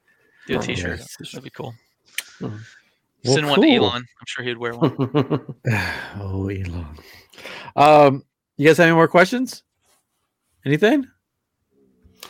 do 0.47 0.55
a 0.55 0.57
Oh, 0.57 0.61
T-shirt. 0.61 0.99
yes. 0.99 1.15
That'd 1.31 1.43
be 1.43 1.49
cool. 1.51 1.73
Mhm. 2.39 2.59
Well, 3.23 3.33
Send 3.35 3.47
one 3.49 3.61
to. 3.61 3.67
Elon. 3.67 3.97
I'm 3.97 4.25
sure 4.25 4.43
he'd 4.43 4.57
wear 4.57 4.73
one. 4.73 4.95
oh, 6.19 6.47
Elon. 6.49 6.97
Um, 7.75 8.23
you 8.57 8.65
guys 8.67 8.77
have 8.77 8.87
any 8.87 8.95
more 8.95 9.07
questions? 9.07 9.63
Anything? 10.65 11.05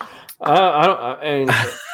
uh, 0.02 0.04
I 0.41 0.88
don't. 0.88 1.00
I 1.00 1.39
mean, 1.39 1.48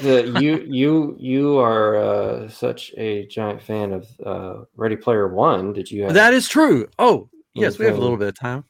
the, 0.00 0.38
you 0.40 0.64
you 0.68 1.16
you 1.18 1.58
are 1.58 1.96
uh, 1.96 2.48
such 2.48 2.92
a 2.96 3.26
giant 3.26 3.62
fan 3.62 3.92
of 3.92 4.06
uh, 4.24 4.64
Ready 4.76 4.96
Player 4.96 5.28
One. 5.28 5.72
Did 5.72 5.90
you 5.90 6.04
have 6.04 6.14
That 6.14 6.34
is 6.34 6.48
true. 6.48 6.88
Oh, 6.98 7.28
yes, 7.54 7.78
we 7.78 7.86
have 7.86 7.96
a 7.96 8.00
little 8.00 8.16
bit 8.16 8.28
of 8.28 8.38
time. 8.38 8.64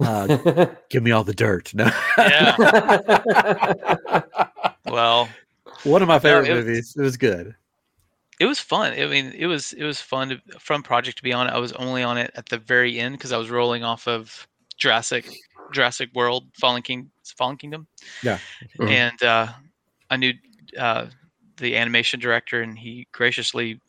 Uh, 0.00 0.66
give 0.90 1.02
me 1.02 1.10
all 1.10 1.24
the 1.24 1.34
dirt. 1.34 1.72
No. 1.74 1.90
Yeah. 2.18 3.14
Well, 4.86 5.28
One 5.84 6.00
of 6.02 6.08
my 6.08 6.18
favorite 6.18 6.48
it 6.48 6.54
movies. 6.54 6.94
It 6.96 7.02
was 7.02 7.16
good. 7.18 7.54
it 8.40 8.46
was 8.46 8.58
fun. 8.58 8.92
I 8.92 9.06
mean, 9.06 9.32
it 9.36 9.46
was 9.46 9.72
it 9.74 9.84
was 9.84 10.00
fun 10.00 10.30
to, 10.30 10.40
fun 10.58 10.82
project 10.82 11.18
to 11.18 11.22
be 11.22 11.32
on. 11.32 11.48
I 11.48 11.58
was 11.58 11.72
only 11.74 12.02
on 12.02 12.16
it 12.16 12.30
at 12.36 12.46
the 12.48 12.56
very 12.58 12.98
end 12.98 13.16
because 13.18 13.32
I 13.32 13.36
was 13.36 13.50
rolling 13.50 13.84
off 13.84 14.08
of 14.08 14.46
Jurassic 14.78 15.28
Jurassic 15.72 16.08
World, 16.14 16.46
Fallen 16.58 16.80
King, 16.80 17.10
Fallen 17.36 17.56
Kingdom. 17.58 17.86
Yeah. 18.22 18.38
Mhm. 18.80 18.88
And 18.90 19.22
uh, 19.22 19.48
I 20.08 20.16
knew 20.16 20.32
uh, 20.76 21.06
the 21.56 21.76
animation 21.76 22.20
director, 22.20 22.62
and 22.62 22.78
he 22.78 23.06
graciously, 23.12 23.80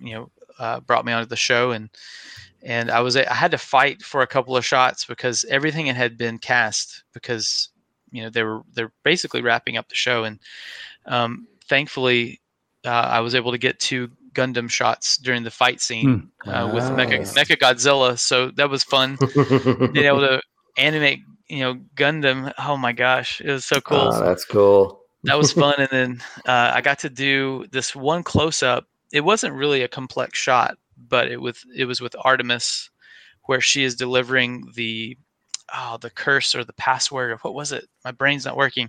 you 0.00 0.14
know, 0.14 0.30
uh, 0.58 0.80
brought 0.80 1.04
me 1.04 1.12
onto 1.12 1.28
the 1.28 1.36
show, 1.36 1.70
and 1.72 1.90
and 2.62 2.90
I 2.90 3.00
was 3.00 3.16
I 3.16 3.32
had 3.32 3.50
to 3.52 3.58
fight 3.58 4.02
for 4.02 4.22
a 4.22 4.26
couple 4.26 4.56
of 4.56 4.64
shots 4.64 5.04
because 5.04 5.44
everything 5.48 5.86
had 5.86 6.18
been 6.18 6.38
cast 6.38 7.04
because 7.12 7.68
you 8.10 8.22
know 8.22 8.30
they 8.30 8.42
were 8.42 8.62
they're 8.74 8.92
basically 9.04 9.42
wrapping 9.42 9.76
up 9.76 9.88
the 9.88 9.94
show, 9.94 10.24
and 10.24 10.38
um, 11.06 11.46
thankfully 11.68 12.40
uh, 12.84 12.90
I 12.90 13.20
was 13.20 13.34
able 13.34 13.52
to 13.52 13.58
get 13.58 13.78
two 13.78 14.10
Gundam 14.32 14.70
shots 14.70 15.16
during 15.16 15.42
the 15.42 15.50
fight 15.50 15.80
scene 15.80 16.30
uh, 16.46 16.70
with 16.72 16.84
Mecha, 16.84 17.18
Nice. 17.18 17.34
Mecha 17.34 17.56
Godzilla. 17.56 18.18
So 18.18 18.50
that 18.52 18.70
was 18.70 18.84
fun. 18.84 19.16
Being 19.34 20.06
able 20.06 20.20
to 20.20 20.40
animate, 20.76 21.20
you 21.48 21.60
know, 21.60 21.74
Gundam. 21.96 22.52
Oh 22.58 22.76
my 22.76 22.92
gosh, 22.92 23.40
it 23.40 23.50
was 23.50 23.64
so 23.64 23.80
cool. 23.80 24.12
Oh, 24.12 24.20
that's 24.20 24.44
cool. 24.44 25.00
That 25.26 25.38
was 25.38 25.52
fun. 25.62 25.74
And 25.78 25.88
then 25.90 26.22
uh, 26.46 26.72
I 26.74 26.80
got 26.80 26.98
to 27.00 27.10
do 27.10 27.66
this 27.70 27.94
one 27.94 28.22
close 28.22 28.62
up. 28.62 28.86
It 29.12 29.20
wasn't 29.20 29.54
really 29.54 29.82
a 29.82 29.88
complex 29.88 30.38
shot, 30.38 30.78
but 30.96 31.30
it 31.30 31.40
was 31.40 31.64
it 31.74 31.84
was 31.84 32.00
with 32.00 32.16
Artemis, 32.20 32.90
where 33.44 33.60
she 33.60 33.84
is 33.84 33.94
delivering 33.94 34.72
the 34.74 35.16
oh 35.74 35.98
the 36.00 36.10
curse 36.10 36.54
or 36.54 36.64
the 36.64 36.72
password 36.74 37.30
or 37.32 37.36
what 37.38 37.54
was 37.54 37.72
it? 37.72 37.86
My 38.04 38.12
brain's 38.12 38.44
not 38.44 38.56
working. 38.56 38.88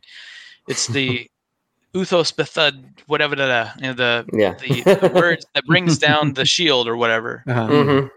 It's 0.67 0.87
the 0.87 1.29
Uthos 1.95 2.33
Bethud, 2.33 2.83
whatever 3.07 3.35
the 3.35 3.71
you 3.77 3.81
know, 3.87 3.93
the 3.93 4.25
Yeah. 4.33 4.53
the, 4.59 4.81
the 4.83 5.11
words 5.13 5.45
that 5.55 5.65
brings 5.65 5.97
down 5.97 6.33
the 6.33 6.45
shield 6.45 6.87
or 6.87 6.97
whatever 6.97 7.43
Uh-huh. 7.47 7.67
Mhm. 7.67 8.09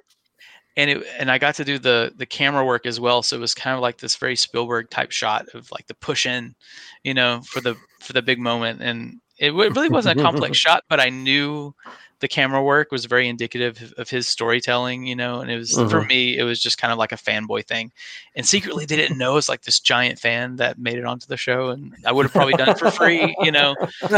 And 0.76 0.90
it 0.90 1.02
and 1.18 1.30
I 1.30 1.38
got 1.38 1.54
to 1.56 1.64
do 1.64 1.78
the 1.78 2.12
the 2.16 2.26
camera 2.26 2.64
work 2.64 2.86
as 2.86 3.00
well. 3.00 3.22
So 3.22 3.36
it 3.36 3.40
was 3.40 3.54
kind 3.54 3.74
of 3.74 3.80
like 3.80 3.98
this 3.98 4.16
very 4.16 4.36
Spielberg 4.36 4.90
type 4.90 5.10
shot 5.10 5.46
of 5.54 5.70
like 5.70 5.86
the 5.86 5.94
push 5.94 6.26
in, 6.26 6.54
you 7.04 7.14
know, 7.14 7.40
for 7.44 7.60
the 7.60 7.76
for 8.00 8.12
the 8.12 8.22
big 8.22 8.38
moment. 8.38 8.80
And 8.82 9.20
it, 9.38 9.54
really 9.54 9.88
wasn't 9.88 10.18
a 10.20 10.22
complex 10.22 10.56
shot, 10.58 10.84
but 10.88 11.00
I 11.00 11.08
knew 11.08 11.74
the 12.20 12.28
camera 12.28 12.62
work 12.62 12.92
was 12.92 13.06
very 13.06 13.26
indicative 13.28 13.94
of- 13.96 14.10
his 14.10 14.28
storytelling, 14.28 15.06
you 15.06 15.16
know. 15.16 15.40
And 15.40 15.50
it 15.50 15.56
was 15.56 15.74
for 15.74 16.02
Mhm. 16.02 16.08
me, 16.08 16.36
it 16.38 16.42
was 16.42 16.60
just 16.62 16.76
kind 16.76 16.92
of 16.92 16.98
like 16.98 17.12
a 17.12 17.16
fanboy 17.16 17.66
thing. 17.66 17.90
And 18.36 18.46
secretly, 18.46 18.84
they 18.84 18.96
didn't 18.96 19.16
know 19.16 19.38
it's 19.38 19.48
like 19.48 19.62
this 19.62 19.80
giant 19.80 20.18
fan 20.18 20.56
that 20.56 20.78
made 20.78 20.98
it 20.98 21.06
onto 21.06 21.26
the 21.26 21.38
show, 21.38 21.70
and 21.70 21.94
I 22.04 22.12
would 22.12 22.26
have 22.26 22.32
probably 22.32 22.52
done 22.54 22.68
it 22.68 22.78
for 22.78 22.90
free, 22.90 23.34
you 23.40 23.50
know. 23.52 23.74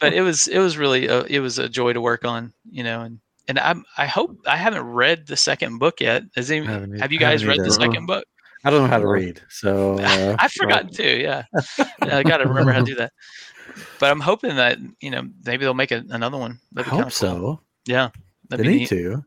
But 0.00 0.12
it 0.12 0.22
was 0.22 0.46
it 0.48 0.58
was 0.58 0.76
really 0.76 1.06
a, 1.08 1.22
it 1.24 1.40
was 1.40 1.58
a 1.58 1.68
joy 1.68 1.92
to 1.92 2.00
work 2.00 2.24
on, 2.24 2.52
you 2.70 2.84
know. 2.84 3.02
And 3.02 3.18
and 3.48 3.58
I'm, 3.58 3.84
I 3.98 4.06
hope 4.06 4.38
I 4.46 4.56
haven't 4.56 4.82
read 4.84 5.26
the 5.26 5.36
second 5.36 5.78
book 5.78 6.00
yet. 6.00 6.22
Has 6.36 6.50
any, 6.50 6.64
Haven't 6.66 6.98
have 7.00 7.12
you 7.12 7.18
guys 7.18 7.44
read 7.44 7.60
the 7.60 7.70
second 7.70 8.06
book? 8.06 8.24
I 8.64 8.70
don't 8.70 8.82
know 8.82 8.88
how 8.88 8.98
to 8.98 9.06
read, 9.06 9.42
so 9.50 9.98
uh, 10.02 10.36
I've 10.38 10.52
forgotten 10.52 10.90
too. 10.90 11.18
Yeah, 11.20 11.42
I 12.00 12.22
got 12.22 12.38
to 12.38 12.46
remember 12.48 12.72
how 12.72 12.78
to 12.80 12.84
do 12.86 12.94
that. 12.96 13.12
But 14.00 14.10
I'm 14.10 14.20
hoping 14.20 14.56
that 14.56 14.78
you 15.00 15.10
know 15.10 15.22
maybe 15.44 15.64
they'll 15.64 15.74
make 15.74 15.90
a, 15.92 16.02
another 16.10 16.38
one. 16.38 16.52
I 16.52 16.82
That'd 16.82 16.84
be 16.86 16.90
kinda 16.90 16.96
hope 16.96 17.04
cool. 17.04 17.10
so. 17.10 17.60
Yeah, 17.86 18.08
They 18.48 18.56
that'd 18.56 18.64
be 18.66 18.72
need 18.72 18.78
neat. 18.80 18.88
to 18.90 19.22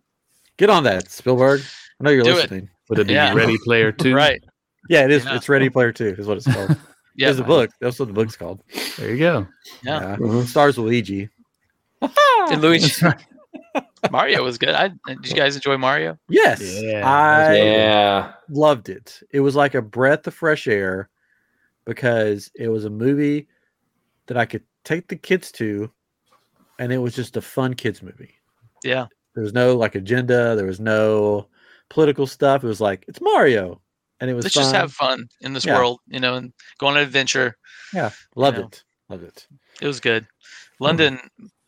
get 0.58 0.70
on 0.72 0.84
that, 0.86 1.12
Spielberg. 1.12 1.62
I 2.00 2.04
know 2.04 2.10
you're 2.10 2.24
Do 2.24 2.32
it. 2.32 2.36
listening. 2.36 2.70
Would 2.90 3.00
it 3.00 3.08
be 3.08 3.14
Yeah. 3.14 3.34
Ready 3.36 3.58
Player 3.64 3.92
Two? 4.04 4.16
Right. 4.16 4.42
Yeah, 4.90 5.04
it 5.04 5.12
is. 5.12 5.26
Yeah. 5.26 5.36
It's 5.36 5.50
Ready 5.50 5.70
Player 5.70 5.92
Two, 5.92 6.16
is 6.18 6.26
what 6.28 6.38
it's 6.38 6.52
called. 6.52 6.76
Yeah. 7.20 7.30
There's 7.30 7.40
a 7.40 7.44
book. 7.44 7.72
That's 7.82 7.98
what 7.98 8.08
the 8.10 8.14
book's 8.14 8.36
called. 8.36 8.62
There 8.98 9.10
you 9.10 9.18
go. 9.18 9.48
Yeah. 9.82 10.18
Mhm. 10.20 10.46
Stars 10.46 10.78
Luigi. 10.78 11.30
And 12.00 12.62
Luigi 12.62 12.90
Mario 14.10 14.44
was 14.44 14.58
good. 14.58 14.70
I 14.70 14.90
did 15.06 15.28
you 15.28 15.36
guys 15.36 15.56
enjoy 15.56 15.78
Mario? 15.78 16.18
Yes, 16.30 16.62
Yeah, 16.82 17.06
I 17.06 17.54
Yeah. 17.54 18.34
loved 18.50 18.90
it. 18.90 19.22
It 19.32 19.40
was 19.42 19.56
like 19.56 19.76
a 19.76 19.82
breath 19.82 20.28
of 20.28 20.34
fresh 20.34 20.68
air 20.68 21.10
because 21.86 22.52
it 22.56 22.70
was 22.70 22.86
a 22.86 22.90
movie 22.90 23.48
that 24.28 24.38
I 24.38 24.46
could 24.46 24.64
take 24.84 25.08
the 25.08 25.16
kids 25.16 25.52
to, 25.54 25.92
and 26.80 26.92
it 26.92 26.98
was 26.98 27.16
just 27.16 27.38
a 27.38 27.42
fun 27.42 27.74
kids 27.74 28.02
movie. 28.02 28.36
Yeah. 28.84 29.08
There 29.36 29.44
was 29.44 29.54
no 29.54 29.76
like 29.76 29.96
agenda. 29.96 30.56
There 30.56 30.66
was 30.66 30.80
no 30.80 31.48
political 31.90 32.28
stuff. 32.28 32.64
It 32.64 32.68
was 32.68 32.82
like 32.82 33.06
it's 33.08 33.22
Mario, 33.22 33.82
and 34.20 34.30
it 34.30 34.34
was 34.34 34.46
Let's 34.46 34.56
fun. 34.56 34.64
just 34.64 34.76
have 34.76 34.94
fun 34.94 35.28
in 35.42 35.54
this 35.54 35.66
Yeah. 35.66 35.76
world, 35.76 36.00
you 36.08 36.20
know, 36.20 36.36
and 36.36 36.54
go 36.80 36.88
on 36.88 36.98
an 36.98 37.04
adventure. 37.04 37.56
yeah, 37.94 38.12
loved 38.36 38.58
you 38.58 38.64
know. 38.64 38.68
it. 38.68 38.84
Loved 39.10 39.24
it. 39.24 39.48
It 39.82 39.88
was 39.88 40.00
good. 40.00 40.28
London, 40.80 41.20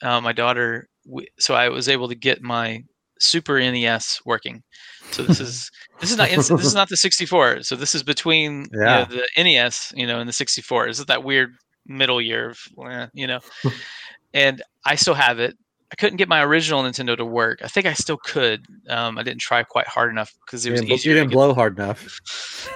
uh, 0.01 0.19
my 0.21 0.33
daughter. 0.33 0.87
We, 1.09 1.27
so 1.39 1.55
I 1.55 1.69
was 1.69 1.89
able 1.89 2.07
to 2.09 2.15
get 2.15 2.41
my 2.41 2.83
Super 3.19 3.59
NES 3.59 4.21
working. 4.25 4.63
So 5.11 5.23
this 5.23 5.39
is 5.39 5.71
this 5.99 6.11
is 6.11 6.17
not 6.17 6.29
this 6.29 6.49
is 6.49 6.75
not 6.75 6.89
the 6.89 6.97
64. 6.97 7.63
So 7.63 7.75
this 7.75 7.93
is 7.93 8.03
between 8.03 8.67
you 8.71 8.79
know, 8.79 9.05
the 9.05 9.27
NES, 9.37 9.93
you 9.95 10.07
know, 10.07 10.19
and 10.19 10.29
the 10.29 10.33
64. 10.33 10.87
This 10.87 10.99
is 10.99 11.05
that 11.05 11.23
weird 11.23 11.55
middle 11.85 12.21
year 12.21 12.49
of 12.49 12.59
eh, 12.89 13.07
you 13.13 13.27
know. 13.27 13.39
and 14.33 14.61
I 14.85 14.95
still 14.95 15.15
have 15.15 15.39
it. 15.39 15.57
I 15.91 15.95
couldn't 15.95 16.17
get 16.17 16.29
my 16.29 16.43
original 16.43 16.83
Nintendo 16.83 17.17
to 17.17 17.25
work. 17.25 17.61
I 17.63 17.67
think 17.67 17.87
I 17.87 17.93
still 17.93 18.17
could. 18.17 18.63
Um, 18.87 19.17
I 19.17 19.23
didn't 19.23 19.41
try 19.41 19.63
quite 19.63 19.87
hard 19.87 20.11
enough 20.11 20.31
because 20.45 20.63
it 20.65 20.71
was 20.71 20.81
didn't, 20.81 20.93
easier. 20.93 21.13
you 21.13 21.19
didn't 21.19 21.31
blow 21.31 21.53
hard 21.53 21.79
enough. 21.79 22.19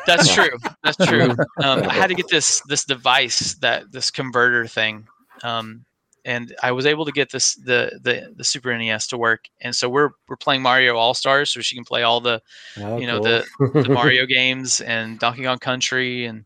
that's 0.08 0.34
true. 0.34 0.58
That's 0.84 0.98
true. 1.06 1.30
Um, 1.62 1.84
I 1.84 1.94
had 1.94 2.08
to 2.08 2.16
get 2.16 2.28
this 2.30 2.62
this 2.68 2.84
device 2.86 3.54
that 3.56 3.92
this 3.92 4.10
converter 4.10 4.66
thing, 4.66 5.08
um, 5.44 5.86
and 6.26 6.56
I 6.64 6.72
was 6.72 6.86
able 6.86 7.06
to 7.06 7.12
get 7.12 7.32
this 7.32 7.56
the 7.56 8.00
the 8.02 8.34
the 8.36 8.44
Super 8.44 8.76
NES 8.78 9.08
to 9.08 9.18
work. 9.18 9.46
And 9.62 9.76
so 9.76 9.90
we're 9.90 10.12
we're 10.28 10.38
playing 10.38 10.62
Mario 10.62 10.96
All 10.96 11.14
Stars, 11.14 11.50
so 11.52 11.62
she 11.62 11.76
can 11.76 11.86
play 11.86 12.04
all 12.04 12.22
the 12.22 12.42
Oh, 12.78 12.98
you 12.98 13.08
know 13.08 13.20
cool. 13.20 13.44
the 13.70 13.84
the 13.84 13.90
Mario 13.94 14.26
games 14.26 14.82
and 14.82 15.20
Donkey 15.20 15.44
Kong 15.44 15.60
Country 15.60 16.26
and 16.26 16.46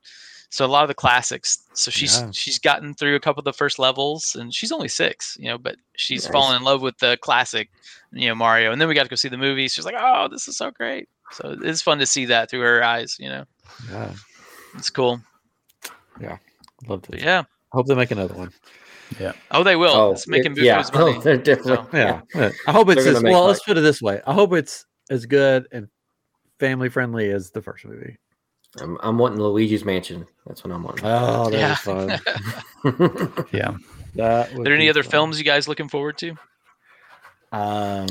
so 0.50 0.66
a 0.66 0.68
lot 0.68 0.84
of 0.84 0.88
the 0.88 0.94
classics. 0.94 1.60
So 1.74 1.92
she's 1.92 2.18
Yeah. 2.22 2.32
she's 2.32 2.58
gotten 2.58 2.94
through 2.94 3.16
a 3.16 3.20
couple 3.20 3.42
of 3.42 3.46
the 3.46 3.54
first 3.54 3.80
levels, 3.80 4.36
and 4.36 4.54
she's 4.54 4.72
only 4.72 4.88
six, 4.88 5.36
you 5.40 5.48
know, 5.50 5.58
but 5.58 5.76
she's 5.98 6.24
Nice. 6.24 6.32
fallen 6.32 6.56
in 6.56 6.64
love 6.64 6.82
with 6.82 6.98
the 7.00 7.18
classic, 7.22 7.70
you 8.14 8.28
know, 8.30 8.36
Mario. 8.36 8.72
And 8.72 8.80
then 8.80 8.88
we 8.88 8.96
got 8.96 9.04
to 9.04 9.10
go 9.10 9.16
see 9.18 9.28
the 9.30 9.38
movie. 9.38 9.68
She's 9.68 9.84
like, 9.86 9.96
"Oh, 9.98 10.28
this 10.30 10.48
is 10.48 10.56
so 10.58 10.72
great!" 10.72 11.10
So 11.32 11.58
it's 11.62 11.82
fun 11.82 12.00
to 12.00 12.06
see 12.06 12.26
that 12.28 12.50
through 12.50 12.62
her 12.62 12.82
eyes. 12.84 13.18
You 13.20 13.28
know, 13.30 13.46
Yeah, 13.92 14.14
it's 14.76 14.90
cool. 14.90 15.22
Yeah, 16.20 16.38
love 16.88 17.04
it. 17.12 17.22
yeah. 17.22 17.44
Hope 17.74 17.86
they 17.88 17.96
make 17.96 18.12
another 18.12 18.34
one. 18.34 18.52
Oh, 19.52 19.64
they 19.64 19.76
will. 19.76 19.94
Oh, 19.94 20.12
it's 20.12 20.28
making 20.28 20.54
it- 20.54 20.60
yeah. 20.64 20.84
Money. 20.94 21.16
Oh, 21.18 21.22
they're 21.22 21.38
definitely. 21.38 21.76
So- 21.76 21.98
Yeah, 21.98 22.22
yeah. 22.36 22.50
I 22.68 22.72
hope 22.72 22.90
it's 22.90 23.06
as, 23.06 23.22
make 23.24 23.32
well. 23.32 23.42
like- 23.44 23.48
Let's 23.54 23.64
put 23.64 23.78
it 23.78 23.82
this 23.82 24.02
way. 24.02 24.22
I 24.26 24.34
hope 24.34 24.54
it's 24.54 24.86
as 25.10 25.26
good 25.26 25.68
and 25.72 25.88
family 26.60 26.90
friendly 26.90 27.30
as 27.32 27.52
the 27.52 27.62
first 27.62 27.86
movie. 27.86 28.18
I'm, 28.80 28.98
I'm 29.02 29.18
wanting 29.18 29.40
Luigi's 29.40 29.86
Mansion. 29.86 30.26
That's 30.46 30.64
what 30.64 30.74
I'm 30.74 30.84
wanting. 30.84 31.06
Oh, 31.06 31.50
that 31.50 31.58
Yeah. 31.58 31.70
was 31.70 32.22
fun. 32.84 33.46
Yeah. 33.52 33.76
That 34.16 34.52
Are 34.54 34.64
there 34.64 34.74
any 34.74 34.90
other 34.90 35.04
fun. 35.04 35.12
films 35.12 35.38
you 35.38 35.46
guys 35.46 35.68
looking 35.68 35.90
forward 35.90 36.18
to? 36.20 36.32
Um, 37.52 38.08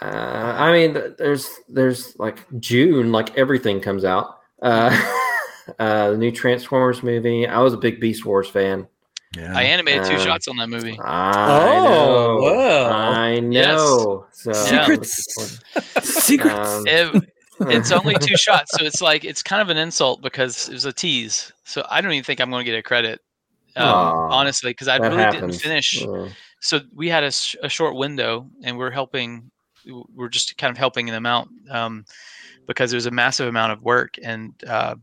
Uh, 0.00 0.54
I 0.58 0.72
mean, 0.72 1.14
there's 1.16 1.48
there's 1.68 2.18
like 2.18 2.44
June, 2.60 3.12
like 3.12 3.36
everything 3.38 3.80
comes 3.80 4.04
out. 4.04 4.38
Uh, 4.60 4.90
uh, 5.78 6.10
the 6.10 6.16
new 6.18 6.32
Transformers 6.32 7.02
movie. 7.02 7.46
I 7.46 7.60
was 7.60 7.72
a 7.72 7.76
big 7.78 8.00
Beast 8.00 8.24
Wars 8.26 8.48
fan. 8.48 8.88
Yeah. 9.36 9.56
I 9.56 9.62
animated 9.64 10.04
two 10.04 10.14
Uh, 10.16 10.24
shots 10.24 10.48
on 10.48 10.56
that 10.58 10.68
movie. 10.68 10.98
I 11.02 11.68
Oh, 11.78 12.38
know. 12.40 12.52
wow. 12.52 13.12
I 13.12 13.40
know. 13.40 14.26
So 14.32 14.50
Yeah. 14.52 14.86
Secrets. 14.86 15.58
Secrets. 16.02 16.58
Um, 16.58 16.84
It- 16.86 17.28
it's 17.60 17.92
only 17.92 18.14
two 18.18 18.36
shots, 18.36 18.72
so 18.76 18.84
it's 18.84 19.00
like 19.00 19.24
it's 19.24 19.42
kind 19.42 19.62
of 19.62 19.68
an 19.68 19.76
insult 19.76 20.20
because 20.20 20.68
it 20.68 20.72
was 20.72 20.84
a 20.84 20.92
tease. 20.92 21.52
So 21.64 21.86
I 21.88 22.00
don't 22.00 22.10
even 22.12 22.24
think 22.24 22.40
I'm 22.40 22.50
going 22.50 22.64
to 22.64 22.68
get 22.70 22.76
a 22.76 22.82
credit, 22.82 23.20
um, 23.76 23.86
Aw, 23.86 24.28
honestly, 24.30 24.70
because 24.70 24.88
I 24.88 24.98
that 24.98 25.12
really 25.12 25.30
didn't 25.30 25.52
finish. 25.60 26.04
So 26.60 26.80
we 26.94 27.08
had 27.08 27.22
a, 27.22 27.30
sh- 27.30 27.54
a 27.62 27.68
short 27.68 27.94
window, 27.94 28.48
and 28.64 28.76
we're 28.78 28.90
helping. 28.90 29.50
We're 29.86 30.28
just 30.28 30.56
kind 30.58 30.72
of 30.72 30.78
helping 30.78 31.06
them 31.06 31.24
out 31.26 31.48
um, 31.70 32.04
because 32.66 32.92
it 32.92 32.96
was 32.96 33.06
a 33.06 33.10
massive 33.12 33.46
amount 33.46 33.72
of 33.72 33.82
work, 33.82 34.16
and 34.24 34.54
uh, 34.66 34.96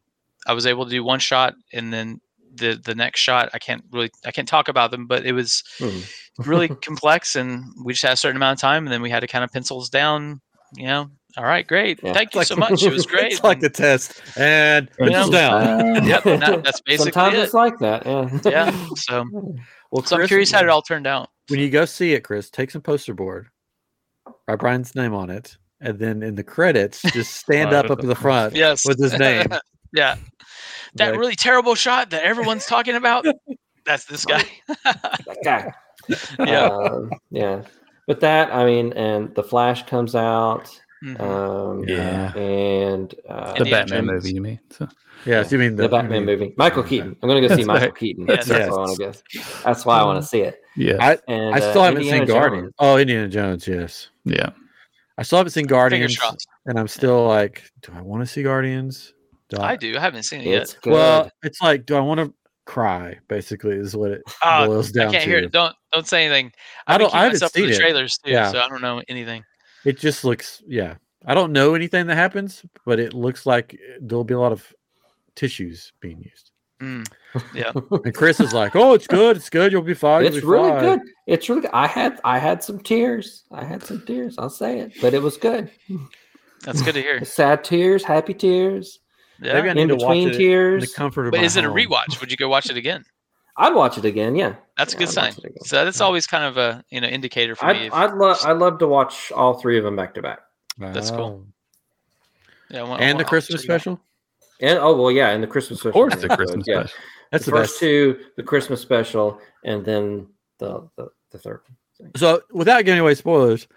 I 0.46 0.52
was 0.54 0.66
able 0.66 0.84
to 0.86 0.92
do 0.92 1.04
one 1.04 1.20
shot, 1.20 1.54
and 1.72 1.94
then 1.94 2.20
the 2.60 2.80
the 2.84 2.96
next 2.96 3.20
shot 3.22 3.50
I 3.54 3.60
can't 3.60 3.84
really 3.92 4.10
I 4.26 4.32
can't 4.32 4.48
talk 4.48 4.68
about 4.68 4.92
them, 4.92 5.08
but 5.08 5.26
it 5.26 5.34
was 5.34 5.64
hmm. 5.80 6.00
really 6.40 6.68
complex 6.84 7.36
and 7.36 7.64
we 7.84 7.94
just 7.94 8.04
had 8.04 8.14
a 8.14 8.18
certain 8.18 8.38
amount 8.38 8.58
of 8.58 8.62
time 8.62 8.86
and 8.86 8.94
then 8.94 9.02
we 9.02 9.10
had 9.10 9.22
to 9.22 9.28
kind 9.28 9.44
of 9.44 9.52
pencils 9.52 9.90
down 9.90 10.42
you 10.76 10.86
know 10.86 11.10
All 11.38 11.46
right, 11.46 11.66
great. 11.66 12.00
Yeah. 12.04 12.14
Thank 12.14 12.34
you 12.36 12.42
It's 12.42 12.50
so 12.50 12.56
much. 12.66 12.84
It 12.84 12.92
was 12.94 13.06
great. 13.06 13.32
It's 13.34 13.44
like 13.44 13.60
the 13.60 13.70
test, 13.70 14.22
and 14.38 14.90
You 15.00 15.06
pencils 15.06 15.30
know, 15.32 15.38
down. 15.38 15.98
Uh, 15.98 16.02
Yep, 16.06 16.24
that- 16.24 16.64
that's 16.64 16.82
basically 16.86 17.12
Sometimes 17.12 17.36
it. 17.36 17.44
it's 17.44 17.54
like 17.54 17.78
that. 17.80 18.06
Yeah. 18.06 18.40
yeah. 18.46 18.88
So, 18.96 19.26
Well, 19.92 20.04
so 20.04 20.20
I'm 20.20 20.28
curious 20.28 20.52
how 20.52 20.62
it 20.62 20.70
all 20.70 20.82
turned 20.84 21.08
out. 21.08 21.30
when 21.50 21.60
you 21.60 21.70
go 21.70 21.86
see 21.86 22.14
it, 22.14 22.22
Chris, 22.24 22.50
take 22.50 22.70
some 22.72 22.82
poster 22.82 23.14
board, 23.14 23.48
write 24.48 24.60
Bryon's 24.60 24.94
name 24.96 25.14
on 25.14 25.30
it, 25.30 25.58
and 25.82 25.98
then 26.00 26.22
in 26.24 26.36
the 26.36 26.44
credits, 26.44 27.02
just 27.14 27.34
stand 27.36 27.74
up 27.74 27.90
up 27.90 28.00
in 28.02 28.08
the 28.08 28.16
front 28.16 28.56
Yes. 28.56 28.86
with 28.88 29.00
his 29.00 29.14
name. 29.18 29.48
yeah. 29.94 30.16
That 30.96 31.18
really 31.18 31.36
terrible 31.36 31.76
shot 31.76 32.10
that 32.12 32.24
everyone's 32.24 32.66
talking 32.66 32.96
about. 32.96 33.26
That's 33.86 34.06
this 34.06 34.26
guy. 34.26 34.44
that 34.84 35.38
guy. 35.44 35.74
yeah. 36.46 36.66
Um, 36.66 37.12
yeah. 37.32 37.62
But 38.08 38.20
that, 38.22 38.52
I 38.54 38.66
mean, 38.66 38.94
and 38.94 39.34
the 39.36 39.44
Flash 39.44 39.86
comes 39.86 40.16
out. 40.16 40.70
Mhm. 41.04 41.20
Um, 41.22 41.84
Yeah. 41.88 42.34
and 42.36 43.14
uh, 43.30 43.54
The 43.54 43.58
Indiana 43.60 43.70
Batman 43.86 44.06
Jones. 44.08 44.12
movie, 44.24 44.34
you 44.36 44.42
mean? 44.42 44.60
So, 44.70 44.88
yeah, 45.26 45.44
so 45.44 45.56
you 45.56 45.60
mean 45.60 45.76
The, 45.78 45.84
the, 45.84 45.90
Batman 45.90 46.26
movie. 46.26 46.54
Michael 46.58 46.84
Keaton. 46.84 47.16
I'm 47.22 47.30
going 47.30 47.42
to 47.42 47.48
go 47.48 47.56
see 47.56 47.64
Michael 47.64 47.88
right. 47.88 47.96
Keaton. 47.96 48.26
Yes. 48.28 48.48
That's, 48.48 48.60
Yes. 48.60 48.70
why 48.70 48.76
I 48.76 48.80
want 48.80 48.98
to 48.98 49.04
go. 49.06 49.44
That's 49.64 49.86
why 49.86 50.00
I 50.00 50.04
want 50.04 50.22
to 50.22 50.28
see 50.28 50.42
it. 50.42 50.62
yeah, 50.76 50.98
I, 51.00 51.18
And 51.32 51.56
I 51.56 51.60
still 51.60 51.82
uh, 51.82 51.86
haven't 51.86 52.02
Indiana 52.02 52.26
seen 52.28 52.36
Guardians. 52.36 52.74
Oh, 52.80 52.98
Indiana 52.98 53.28
Jones, 53.30 53.68
yes. 53.68 54.10
yeah. 54.26 54.50
I 55.18 55.24
still 55.24 55.38
haven't 55.38 55.52
seen 55.52 55.68
Guardians, 55.68 56.18
and 56.66 56.78
I'm 56.80 56.88
still 56.88 57.26
like, 57.28 57.64
do 57.82 57.92
I 57.96 58.02
want 58.02 58.22
to 58.24 58.28
see 58.28 58.42
Guardians? 58.44 59.14
Do 59.50 59.58
I 59.60 59.76
do. 59.76 59.98
I 59.98 60.00
haven't 60.00 60.24
seen 60.24 60.42
it 60.42 60.48
It's 60.48 60.74
yet. 60.74 60.82
good. 60.84 60.94
Well, 60.94 61.32
it's 61.44 61.62
like, 61.62 61.86
do 61.86 61.96
I 61.96 62.00
want 62.02 62.20
to 62.20 62.34
cry? 62.66 63.18
Basically, 63.28 63.76
is 63.76 63.96
what 63.96 64.12
it 64.12 64.22
Ah, 64.44 64.66
boils 64.68 64.90
I 64.96 65.02
down 65.04 65.12
can't 65.12 65.24
to. 65.24 65.30
hear 65.30 65.40
it. 65.40 65.52
Don't 65.52 65.76
don't 65.92 66.08
say 66.08 66.26
anything. 66.26 66.52
I 66.88 66.94
I've 66.96 67.00
don't- 67.00 67.14
I 67.16 67.24
haven't 67.24 67.40
seen 67.50 67.66
the 67.68 67.74
it. 67.74 67.78
trailers 67.80 68.18
too, 68.20 68.32
Yeah. 68.32 68.52
so 68.52 68.60
I 68.60 68.70
don't 68.70 68.82
know 68.82 69.02
anything. 69.08 69.44
It 69.86 69.98
just 69.98 70.24
looks, 70.24 70.62
yeah. 70.68 70.96
I 71.26 71.34
don't 71.34 71.52
know 71.52 71.74
anything 71.74 72.06
that 72.08 72.16
happens, 72.16 72.64
but 72.86 73.00
it 73.00 73.14
looks 73.14 73.46
like 73.46 73.78
there'll 74.02 74.24
be 74.24 74.34
a 74.36 74.40
lot 74.40 74.52
of 74.52 74.72
tissues 75.36 75.94
being 76.00 76.22
used. 76.22 76.52
Mm. 76.82 77.08
And 78.06 78.16
Chris 78.16 78.40
is 78.40 78.54
like, 78.54 78.76
"Oh, 78.76 78.94
it's 78.94 79.06
good. 79.06 79.36
It's 79.38 79.50
good. 79.50 79.72
You'll 79.72 79.82
be 79.84 79.94
fine. 79.94 80.24
You'll 80.24 80.34
it's 80.34 80.42
be 80.42 80.48
really 80.48 80.70
fine." 80.70 80.82
good. 81.00 81.02
It's 81.28 81.48
really. 81.50 81.68
I 81.74 81.86
had 81.88 82.20
I 82.24 82.40
had 82.40 82.64
some 82.64 82.80
tears. 82.80 83.44
I 83.52 83.64
had 83.64 83.84
some 83.84 84.04
tears. 84.06 84.36
I'll 84.40 84.50
say 84.50 84.80
it, 84.80 84.94
but 85.02 85.14
it 85.14 85.22
was 85.22 85.38
good. 85.38 85.70
That's 86.64 86.82
good 86.82 86.94
to 86.96 87.02
hear. 87.02 87.24
Sad 87.40 87.64
tears, 87.64 88.04
happy 88.04 88.34
tears, 88.34 89.00
Yeah. 89.42 89.54
Maybe 89.54 89.70
I 89.70 89.74
need 89.74 89.82
in 89.84 89.88
to 89.90 89.96
watch 89.96 90.02
between 90.02 90.24
it 90.24 90.26
in 90.28 90.32
the 90.34 90.38
tears. 90.38 90.94
comfort 90.94 91.26
of 91.28 91.32
But 91.32 91.40
my 91.40 91.46
is 91.46 91.56
it 91.58 91.64
a 91.66 91.70
rewatch? 91.70 92.20
Would 92.20 92.32
you 92.32 92.38
go 92.38 92.50
watch 92.50 92.70
it 92.70 92.78
again? 92.78 93.04
I'd 93.58 93.74
watch 93.76 93.98
it 93.98 94.06
again. 94.06 94.36
Yeah, 94.36 94.56
That's 94.78 94.94
a 94.94 94.96
Yeah, 94.96 95.00
good 95.00 95.08
I'd 95.10 95.14
sign. 95.14 95.26
watch 95.32 95.38
it 95.40 95.46
again. 95.46 95.64
So 95.66 95.84
that's 95.86 96.02
always 96.02 96.28
kind 96.28 96.44
of 96.46 96.58
a 96.58 96.84
you 96.90 97.02
know 97.02 97.08
indicator 97.08 97.56
for 97.56 97.66
me. 97.68 97.72
I'd 97.72 97.82
if- 97.88 97.94
I'd 97.94 98.14
love 98.14 98.38
I'd 98.46 98.58
love 98.58 98.80
to 98.80 98.88
watch 98.88 99.32
all 99.32 99.56
three 99.60 99.78
of 99.78 99.84
them 99.84 99.96
back 99.96 100.14
to 100.16 100.22
back. 100.22 100.40
That's 100.78 101.12
cool. 101.12 101.46
yeah, 102.70 102.84
want- 102.84 103.02
And 103.02 103.12
the 103.12 103.16
want- 103.16 103.26
I'll 103.26 103.30
Christmas 103.30 103.62
check 103.62 103.70
it 103.70 103.74
out. 103.74 103.82
special. 103.82 104.02
And 104.62 104.80
oh 104.80 104.96
well, 105.02 105.12
yeah, 105.12 105.30
and 105.30 105.42
the 105.44 105.48
Christmas 105.48 105.80
special. 105.80 105.90
Of 105.90 105.94
course, 105.94 106.14
was 106.16 106.22
the 106.22 106.28
good, 106.30 106.38
Christmas 106.38 106.66
yeah. 106.68 106.80
special. 106.82 107.00
That's 107.32 107.46
the, 107.46 107.52
the, 107.52 107.58
first 107.58 107.74
best. 107.76 107.80
two, 107.80 108.20
the 108.38 108.44
Christmas 108.44 108.82
special, 108.82 109.40
and 109.64 109.86
then 109.86 110.28
the 110.58 110.90
the, 110.98 111.08
the 111.32 111.38
third. 111.40 111.62
one. 111.98 112.12
So, 112.18 112.42
without 112.52 112.86
giving 112.86 113.00
away 113.02 113.16
spoilers, 113.16 113.68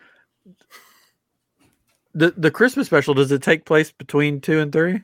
the 2.15 2.33
the 2.37 2.51
Christmas 2.51 2.87
special 2.87 3.15
does 3.15 3.33
it 3.33 3.43
take 3.43 3.65
place 3.65 3.91
between 3.93 4.41
two 4.41 4.59
and 4.61 4.73
three? 4.73 5.03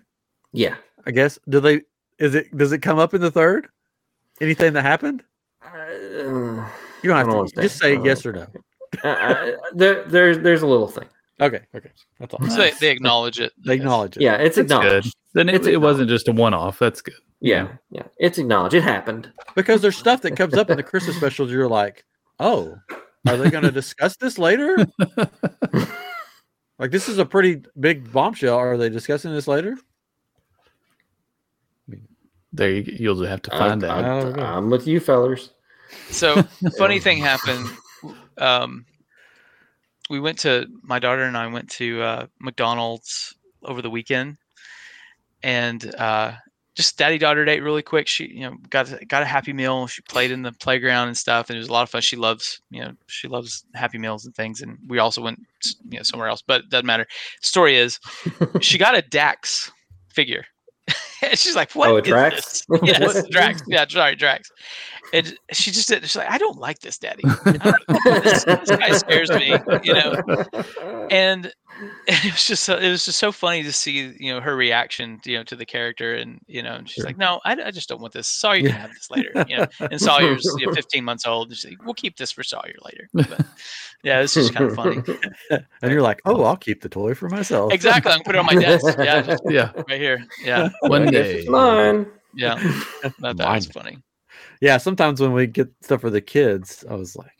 Yeah. 0.52 0.76
I 1.06 1.10
guess. 1.10 1.38
Do 1.48 1.60
they? 1.60 1.82
Is 2.18 2.34
it? 2.34 2.56
Does 2.56 2.72
it 2.72 2.78
come 2.80 2.98
up 2.98 3.14
in 3.14 3.20
the 3.20 3.30
third? 3.30 3.68
Anything 4.40 4.72
that 4.74 4.82
happened? 4.82 5.22
Uh, 5.64 5.78
You 7.02 7.10
don't 7.10 7.16
have 7.16 7.26
don't 7.28 7.48
to 7.48 7.54
say. 7.56 7.62
just 7.62 7.78
say 7.78 7.94
don't 7.96 8.04
yes 8.04 8.24
or 8.26 8.32
no. 8.32 8.46
uh, 9.04 9.08
uh, 9.08 9.50
there, 9.74 10.04
there's 10.04 10.38
there's 10.40 10.62
a 10.62 10.66
little 10.66 10.88
thing. 10.88 11.06
Okay. 11.40 11.60
Okay. 11.74 11.90
That's 12.18 12.34
all. 12.34 12.48
So 12.48 12.56
they, 12.56 12.72
they 12.80 12.90
acknowledge 12.90 13.38
it. 13.38 13.52
They 13.64 13.74
acknowledge 13.74 14.16
it. 14.16 14.22
Yeah, 14.22 14.34
it's 14.36 14.56
That's 14.56 14.68
good. 14.72 14.78
acknowledged. 14.78 15.14
Then 15.34 15.48
it, 15.48 15.54
It's 15.56 15.66
it 15.66 15.80
wasn't 15.80 16.08
just 16.08 16.26
a 16.28 16.32
one-off. 16.32 16.78
That's 16.78 17.00
good. 17.00 17.14
Yeah, 17.40 17.68
yeah, 17.90 18.02
it's 18.16 18.38
acknowledged. 18.38 18.74
It 18.74 18.82
happened. 18.82 19.30
because 19.54 19.80
there's 19.80 19.96
stuff 19.96 20.22
that 20.22 20.36
comes 20.36 20.54
up 20.54 20.70
in 20.70 20.76
the 20.76 20.82
Christmas 20.82 21.16
specials. 21.16 21.52
You're 21.52 21.68
like, 21.68 22.04
oh, 22.40 22.76
are 23.28 23.36
they 23.36 23.48
going 23.50 23.62
to 23.62 23.70
discuss 23.70 24.16
this 24.16 24.38
later? 24.38 24.76
like, 26.78 26.90
this 26.90 27.08
is 27.08 27.18
a 27.18 27.24
pretty 27.26 27.62
big 27.78 28.10
bombshell. 28.12 28.56
Are 28.56 28.76
they 28.76 28.88
discussing 28.88 29.32
this 29.32 29.46
later? 29.46 29.76
There 32.58 32.70
you, 32.70 32.96
you'll 32.98 33.24
have 33.24 33.42
to 33.42 33.50
find 33.50 33.84
I'm, 33.84 33.90
out. 33.90 34.04
out. 34.04 34.38
I'm, 34.38 34.40
I'm 34.40 34.70
with 34.70 34.86
you, 34.86 34.98
fellers. 34.98 35.50
So 36.10 36.42
funny 36.76 36.98
thing 36.98 37.18
happened. 37.18 37.68
Um, 38.36 38.84
we 40.10 40.18
went 40.18 40.40
to 40.40 40.66
my 40.82 40.98
daughter 40.98 41.22
and 41.22 41.36
I 41.36 41.46
went 41.46 41.70
to 41.72 42.02
uh, 42.02 42.26
McDonald's 42.40 43.36
over 43.62 43.80
the 43.80 43.90
weekend, 43.90 44.38
and 45.44 45.94
uh, 45.94 46.32
just 46.74 46.98
daddy 46.98 47.16
daughter 47.16 47.44
date 47.44 47.62
really 47.62 47.82
quick. 47.82 48.08
She 48.08 48.26
you 48.26 48.40
know 48.40 48.56
got 48.70 48.90
a- 48.90 49.04
got 49.04 49.22
a 49.22 49.26
Happy 49.26 49.52
Meal. 49.52 49.86
She 49.86 50.02
played 50.02 50.32
in 50.32 50.42
the 50.42 50.52
playground 50.52 51.06
and 51.06 51.16
stuff, 51.16 51.50
and 51.50 51.56
it 51.56 51.60
was 51.60 51.68
a 51.68 51.72
lot 51.72 51.84
of 51.84 51.90
fun. 51.90 52.02
She 52.02 52.16
loves 52.16 52.60
you 52.70 52.82
know 52.82 52.92
she 53.06 53.28
loves 53.28 53.64
Happy 53.74 53.98
Meals 53.98 54.26
and 54.26 54.34
things. 54.34 54.62
And 54.62 54.78
we 54.88 54.98
also 54.98 55.22
went 55.22 55.40
you 55.88 55.98
know 55.98 56.02
somewhere 56.02 56.28
else, 56.28 56.42
but 56.42 56.62
it 56.62 56.70
doesn't 56.70 56.86
matter. 56.86 57.06
Story 57.40 57.76
is 57.76 58.00
she 58.60 58.78
got 58.78 58.96
a 58.96 59.02
Dax 59.02 59.70
figure. 60.08 60.44
She's 61.34 61.56
like, 61.56 61.72
"What 61.72 61.90
Oh, 61.90 62.00
Drax? 62.00 62.64
this?" 62.68 62.80
Yes? 62.82 63.28
Drax. 63.28 63.62
Yeah, 63.66 63.86
sorry, 63.88 64.16
Drax. 64.16 64.50
And 65.12 65.36
she 65.52 65.70
just 65.70 65.88
did. 65.88 66.02
She's 66.02 66.16
like, 66.16 66.30
"I 66.30 66.38
don't 66.38 66.58
like 66.58 66.80
this, 66.80 66.98
Daddy. 66.98 67.22
This, 68.04 68.44
this 68.44 68.70
guy 68.70 68.92
scares 68.92 69.30
me." 69.30 69.56
You 69.82 69.94
know, 69.94 70.44
and 71.10 71.52
it 72.06 72.32
was 72.32 72.44
just 72.46 72.64
so, 72.64 72.76
it 72.76 72.90
was 72.90 73.04
just 73.04 73.18
so 73.18 73.30
funny 73.30 73.62
to 73.62 73.72
see 73.72 74.14
you 74.18 74.32
know 74.32 74.40
her 74.40 74.56
reaction 74.56 75.20
you 75.24 75.36
know 75.36 75.44
to 75.44 75.54
the 75.56 75.66
character 75.66 76.14
and 76.14 76.40
you 76.46 76.62
know 76.62 76.74
and 76.74 76.88
she's 76.88 76.96
Sure. 77.02 77.06
like 77.06 77.18
no 77.18 77.40
I, 77.44 77.52
I 77.66 77.70
just 77.70 77.88
don't 77.88 78.00
want 78.00 78.12
this 78.12 78.26
Sawyer 78.26 78.60
can 78.62 78.70
have 78.70 78.90
this 78.94 79.10
later 79.10 79.30
you 79.48 79.58
know 79.58 79.66
and 79.80 80.00
Sawyer's 80.00 80.44
you 80.58 80.66
know, 80.66 80.72
15 80.72 81.04
months 81.04 81.26
old 81.26 81.48
and 81.48 81.56
she's 81.56 81.70
like 81.70 81.84
we'll 81.84 81.94
keep 81.94 82.16
this 82.16 82.32
for 82.32 82.42
Sawyer 82.42 82.74
later 82.84 83.08
but, 83.12 83.46
yeah 84.02 84.20
it's 84.20 84.34
just 84.34 84.54
kind 84.54 84.70
of 84.70 84.74
funny 84.76 85.02
and 85.50 85.92
you're 85.92 86.02
like, 86.02 86.20
oh, 86.24 86.44
I'll 86.44 86.56
keep 86.56 86.82
the 86.82 86.88
toy 86.88 87.14
for 87.14 87.28
myself. 87.28 87.72
exactly 87.72 88.10
I'm 88.12 88.18
gonna 88.18 88.24
put 88.24 88.34
it 88.34 88.38
on 88.38 88.46
my 88.46 88.54
desk 88.54 88.96
yeah 88.98 89.20
just 89.22 89.42
Yeah, 89.48 89.72
right 89.88 90.00
here 90.00 90.24
yeah 90.44 90.70
one 90.82 91.06
day. 91.06 91.40
it's 91.40 91.48
mine. 91.48 92.06
yeah 92.34 92.54
that, 93.20 93.36
that 93.36 93.54
was 93.54 93.66
funny 93.66 93.98
Yeah. 94.60 94.78
Sometimes 94.78 95.20
when 95.20 95.32
we 95.32 95.46
get 95.46 95.68
stuff 95.82 96.00
for 96.00 96.10
the 96.10 96.20
kids, 96.20 96.84
I 96.90 96.94
was 96.94 97.14
like, 97.16 97.37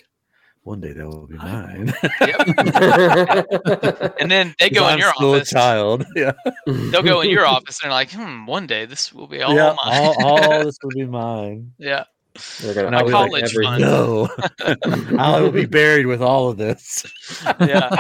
one 0.69 0.81
day 0.81 0.93
that 0.93 1.07
will 1.07 1.27
be 1.27 1.37
mine. 1.37 1.93
and 4.21 4.31
then 4.31 4.55
they 4.59 4.69
go 4.71 4.87
in 4.89 4.95
I'm 4.95 4.99
your 4.99 5.12
still 5.14 5.35
office 5.35 5.51
a 5.51 5.55
child. 5.55 6.05
Yeah. 6.14 6.33
they'll 6.66 7.03
go 7.03 7.21
in 7.23 7.31
your 7.31 7.47
office 7.47 7.81
and 7.83 7.91
they're 7.91 7.97
like 7.97 8.12
hmm 8.12 8.47
one 8.47 8.66
day 8.66 8.85
this 8.87 9.12
will 9.12 9.27
be 9.27 9.43
all 9.43 9.55
yeah. 9.55 9.75
mine 9.83 10.14
All, 10.19 10.25
all 10.27 10.64
this 10.64 10.77
will 10.83 10.91
be 10.91 11.05
mine. 11.07 11.73
yeah 11.79 12.05
They're 12.61 12.74
gonna 12.74 12.86
And 12.89 12.97
I'll 12.97 13.03
own 13.03 13.09
be 13.09 13.12
like, 13.12 13.30
college 13.30 13.53
every- 13.55 13.64
fund. 13.64 13.80
No, 13.82 14.28
I 15.18 15.41
will 15.41 15.51
be 15.51 15.66
buried 15.66 16.07
with 16.07 16.22
all 16.22 16.49
of 16.49 16.57
this. 16.57 17.05
yeah 17.61 17.91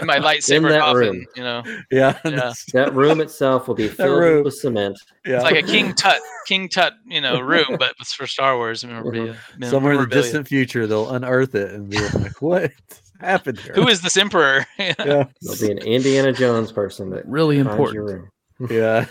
in 0.00 0.06
my 0.06 0.18
lightsaber 0.18 0.68
that 0.70 0.80
coffin 0.80 0.98
room. 1.00 1.26
you 1.36 1.42
know 1.42 1.62
Yeah. 1.90 2.18
Yeah. 2.24 2.52
That 2.72 2.94
room 2.94 3.20
itself 3.20 3.68
will 3.68 3.74
be 3.74 3.88
filled 3.88 4.18
room. 4.20 4.44
with 4.44 4.54
cement. 4.54 4.98
yeah. 5.26 5.36
It's 5.36 5.44
like 5.44 5.56
a 5.56 5.62
King 5.66 5.92
Tut, 5.94 6.20
King 6.46 6.68
Tut, 6.68 6.92
you 7.06 7.20
know, 7.20 7.40
room, 7.40 7.76
but 7.78 7.94
it's 8.00 8.12
for 8.12 8.26
Star 8.26 8.56
Wars. 8.56 8.84
Memorabilia. 8.84 9.34
Mm-hmm. 9.34 9.64
Somewhere 9.64 9.92
in 9.92 9.98
the 9.98 10.02
memorabilia. 10.04 10.22
distant 10.22 10.48
future, 10.48 10.86
they'll 10.86 11.10
unearth 11.10 11.54
it 11.54 11.72
and 11.72 11.88
be 11.88 11.98
like, 11.98 12.40
"What 12.42 12.72
happened 13.20 13.58
here?" 13.58 13.74
Who 13.74 13.88
is 13.88 14.00
this 14.02 14.16
emperor? 14.16 14.66
Yeah. 14.78 14.94
There'll 14.98 15.60
be 15.60 15.70
an 15.70 15.78
Indiana 15.78 16.32
Jones 16.32 16.72
person 16.72 17.10
that 17.10 17.26
Really 17.26 17.62
finds 17.62 17.92
your 17.92 18.02
important. 18.02 18.30
room. 18.60 18.70
Yeah. 18.70 19.06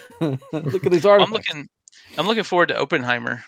Look 0.54 0.86
at 0.86 0.92
these 0.92 1.06
I'm 1.06 1.32
looking. 1.32 1.68
I'm 2.18 2.28
looking 2.28 2.44
forward 2.44 2.68
to 2.70 2.80
Oppenheimer. 2.80 3.44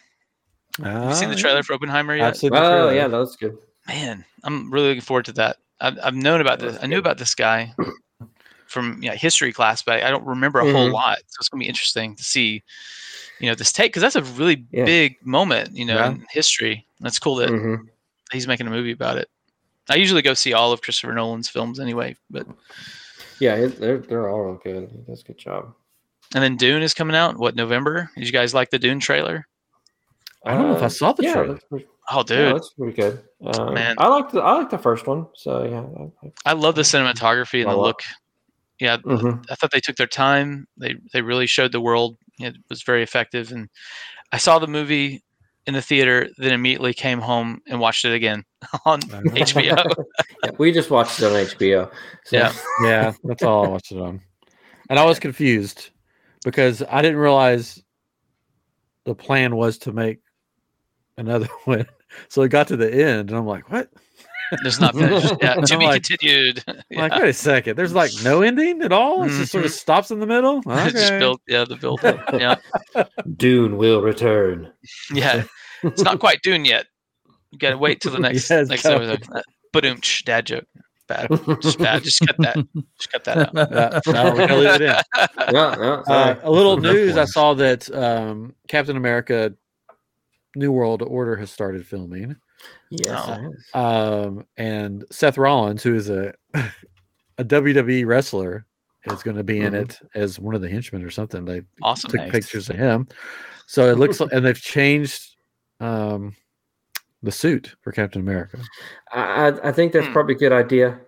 Have 0.80 1.10
you 1.10 1.14
seen 1.16 1.30
the 1.30 1.36
Ah, 1.36 1.40
trailer 1.40 1.64
for 1.64 1.74
Oppenheimer 1.74 2.16
yet? 2.16 2.44
I've 2.44 2.54
Oh 2.54 2.70
trailer. 2.70 2.94
yeah, 2.94 3.08
that's 3.08 3.36
good. 3.36 3.58
Man, 3.88 4.24
I'm 4.44 4.72
really 4.72 4.90
looking 4.90 5.02
forward 5.02 5.26
to 5.26 5.34
that. 5.34 5.58
I've, 5.80 5.98
I've 6.04 6.16
known 6.16 6.42
about 6.42 6.60
this. 6.60 6.78
I 6.82 6.88
knew 6.88 7.00
about 7.00 7.18
this 7.18 7.36
guy 7.36 7.74
from 8.68 9.02
yeah, 9.04 9.16
history 9.16 9.52
class, 9.52 9.82
but 9.82 10.04
I 10.04 10.10
don't 10.10 10.26
remember 10.26 10.60
a 10.60 10.72
whole 10.72 10.88
Mhm. 10.90 10.94
lot. 10.94 11.18
So 11.28 11.38
it's 11.40 11.50
gonna 11.50 11.60
be 11.60 11.68
interesting 11.68 12.16
to 12.16 12.24
see, 12.24 12.64
you 13.40 13.48
know, 13.50 13.56
this 13.56 13.72
take 13.74 13.92
because 13.92 14.02
that's 14.02 14.16
a 14.16 14.24
really 14.24 14.66
Yeah. 14.72 14.86
big 14.86 15.18
moment, 15.26 15.76
you 15.76 15.86
know, 15.86 15.98
Yeah. 15.98 16.08
in 16.10 16.26
history. 16.30 16.86
That's 17.00 17.20
cool 17.20 17.36
that 17.38 17.50
hmm 17.50 17.76
he's 18.32 18.48
making 18.48 18.66
a 18.68 18.70
movie 18.70 18.92
about 18.94 19.18
it. 19.18 19.30
I 19.90 19.96
usually 19.96 20.22
go 20.22 20.34
see 20.34 20.54
all 20.54 20.72
of 20.72 20.82
Christopher 20.82 21.12
Nolan's 21.14 21.50
films 21.50 21.80
anyway, 21.82 22.16
but 22.30 22.48
Yeah, 23.40 23.56
it, 23.56 23.78
they're 23.80 23.98
they're 23.98 24.30
all 24.30 24.42
real 24.44 24.62
good. 24.64 24.90
He 24.90 25.00
does 25.02 25.22
a 25.22 25.26
good 25.26 25.38
job. 25.38 25.74
And 26.34 26.42
then 26.42 26.56
Dune 26.56 26.82
is 26.82 26.94
coming 26.94 27.16
out. 27.16 27.38
What 27.38 27.56
November? 27.56 28.10
Did 28.16 28.26
you 28.26 28.32
guys 28.32 28.54
like 28.54 28.70
the 28.70 28.80
Dune 28.80 29.02
trailer? 29.02 29.48
I 30.46 30.54
don't 30.54 30.70
know 30.70 30.76
if 30.76 30.82
I 30.82 30.86
Uh, 30.86 30.90
saw 30.90 31.14
the 31.14 31.24
yeah, 31.24 31.34
trailer. 31.34 31.54
that's 31.54 31.66
pretty, 31.66 31.88
Oh, 32.10 32.18
yeah, 32.18 32.24
dude, 32.24 32.56
that's 32.56 32.74
pretty 32.74 32.94
good. 32.94 33.24
Um, 33.46 33.74
Man. 33.76 33.96
I 33.98 34.08
like 34.08 34.32
the 34.32 34.42
I 34.42 34.54
like 34.58 34.70
the 34.70 34.78
first 34.78 35.08
one. 35.08 35.28
So 35.36 35.64
yeah. 35.64 36.30
I 36.46 36.54
love 36.54 36.76
the 36.76 36.82
cinematography 36.82 37.62
and 37.62 37.70
the 37.72 37.76
look. 37.76 38.02
Yeah, 38.80 38.98
Mhm. 38.98 39.46
I 39.50 39.56
thought 39.56 39.72
they 39.72 39.80
took 39.80 39.96
their 39.96 40.08
time. 40.08 40.68
They 40.78 40.96
they 41.14 41.22
really 41.22 41.46
showed 41.48 41.72
the 41.72 41.80
world. 41.82 42.18
It 42.40 42.56
was 42.70 42.82
very 42.82 43.04
effective. 43.04 43.52
And 43.52 43.70
I 44.32 44.38
saw 44.38 44.58
the 44.60 44.68
movie 44.68 45.24
in 45.68 45.76
the 45.76 45.82
theater, 45.82 46.28
then 46.40 46.54
immediately 46.54 46.94
came 46.94 47.20
home 47.20 47.62
and 47.68 47.80
watched 47.80 48.04
it 48.04 48.14
again 48.14 48.44
on 48.86 49.00
HBO. 49.02 49.96
Yeah, 50.44 50.52
we 50.58 50.72
just 50.72 50.90
watched 50.90 51.20
it 51.20 51.26
on 51.26 51.34
HBO. 51.34 51.92
So. 52.26 52.36
Yeah. 52.38 52.52
Yeah, 52.84 53.14
that's 53.24 53.44
all 53.44 53.66
I 53.66 53.70
watched 53.70 53.92
it 53.92 54.00
on. 54.02 54.22
And 54.90 54.98
I 54.98 55.06
was 55.06 55.20
confused 55.20 55.92
because 56.44 56.82
I 56.82 57.04
didn't 57.04 57.20
realize 57.20 57.82
the 59.06 59.14
plan 59.14 59.56
was 59.56 59.78
to 59.80 59.92
make 59.92 60.20
another 61.22 61.48
one. 61.66 61.86
So 62.30 62.42
it 62.42 62.50
got 62.50 62.68
to 62.70 62.78
the 62.78 62.92
end, 62.92 63.30
and 63.30 63.38
I'm 63.38 63.46
like, 63.46 63.70
"What?" 63.72 63.90
It's 64.66 64.82
not 64.82 64.94
finished. 64.96 65.34
Yeah, 65.42 65.54
to 65.56 65.74
I'm 65.74 65.80
be 65.80 65.86
like- 65.86 66.04
continued. 66.04 66.64
Yeah. 66.90 67.04
Like, 67.04 67.14
wait 67.14 67.30
a 67.30 67.34
second. 67.34 67.78
There's 67.78 67.94
like 67.94 68.12
no 68.22 68.42
ending 68.42 68.82
at 68.82 68.92
all. 68.92 69.24
It 69.24 69.30
just 69.30 69.52
sort 69.54 69.64
of 69.64 69.72
stops 69.72 70.12
in 70.12 70.20
the 70.20 70.26
middle. 70.26 70.60
It 70.60 70.92
just 70.92 71.08
Okay. 71.08 71.20
built, 71.20 71.42
yeah, 71.48 71.64
the 71.64 71.78
build. 71.78 72.04
up. 72.04 72.20
Yeah, 72.34 72.56
Dune 73.38 73.78
will 73.78 74.02
return. 74.02 74.72
yeah. 75.14 75.44
It's 75.84 76.02
not 76.04 76.20
quite 76.20 76.42
Dune 76.44 76.66
yet. 76.66 76.86
You 77.52 77.60
gotta 77.60 77.78
wait 77.78 78.02
till 78.02 78.12
the 78.12 78.20
next 78.20 78.50
Yeah, 78.50 78.60
it's 78.62 78.70
next 78.70 78.84
gotta- 78.84 79.14
episode. 79.14 79.44
Boom, 79.74 80.00
dad 80.26 80.46
joke. 80.46 80.66
Bad, 81.08 81.30
just 81.62 81.78
bad. 81.80 82.04
Just 82.04 82.20
cut 82.26 82.36
that. 82.40 82.56
Just 82.98 83.12
cut 83.12 83.24
that 83.26 83.38
out. 83.38 84.04
Yeah, 84.06 84.14
no, 84.14 84.32
we 84.34 84.38
gotta 84.40 84.56
leave 84.58 84.76
it 84.76 84.82
in. 84.82 85.54
No, 85.54 85.74
no, 85.76 85.94
Uh, 85.94 86.04
sorry. 86.06 86.40
a 86.44 86.52
little 86.52 86.78
news: 86.78 87.18
I 87.18 87.26
saw 87.26 87.54
that 87.56 87.90
um, 87.96 88.54
Captain 88.68 88.96
America: 88.98 89.54
New 90.56 90.72
World 90.72 91.02
Order 91.02 91.36
has 91.38 91.52
started 91.52 91.86
filming. 91.86 92.36
Yes, 92.90 93.28
it 93.30 93.42
is. 93.54 93.66
um, 93.74 94.46
and 94.58 95.04
Seth 95.12 95.38
Rollins, 95.38 95.82
who 95.84 95.96
is 95.96 96.10
a 96.10 96.34
a 97.38 97.44
WWE 97.44 98.06
wrestler, 98.06 98.66
is 99.06 99.24
going 99.24 99.38
to 99.38 99.44
be 99.44 99.62
in 99.62 99.74
Mhm. 99.74 99.82
it 99.82 100.00
as 100.14 100.40
one 100.40 100.54
of 100.54 100.62
the 100.62 100.70
henchmen 100.70 101.04
or 101.04 101.10
something. 101.10 101.44
They 101.46 101.64
Awesome. 101.82 102.12
took 102.12 102.20
Nice. 102.22 102.32
pictures 102.32 102.70
of 102.70 102.76
him, 102.76 103.08
so 103.66 103.90
it 103.90 103.98
looks 103.98 104.20
like, 104.20 104.32
and 104.32 104.46
they've 104.46 104.60
changed 104.60 105.36
um, 105.80 106.36
the 107.24 107.32
suit 107.32 107.76
for 107.82 107.92
Captain 107.92 108.22
America. 108.22 108.60
I, 109.12 109.48
I- 109.50 109.70
I 109.70 109.72
think 109.72 109.94
that's 109.94 110.06
Hmm. 110.08 110.14
probably 110.14 110.36
a 110.36 110.38
good 110.38 110.52
idea. 110.52 111.00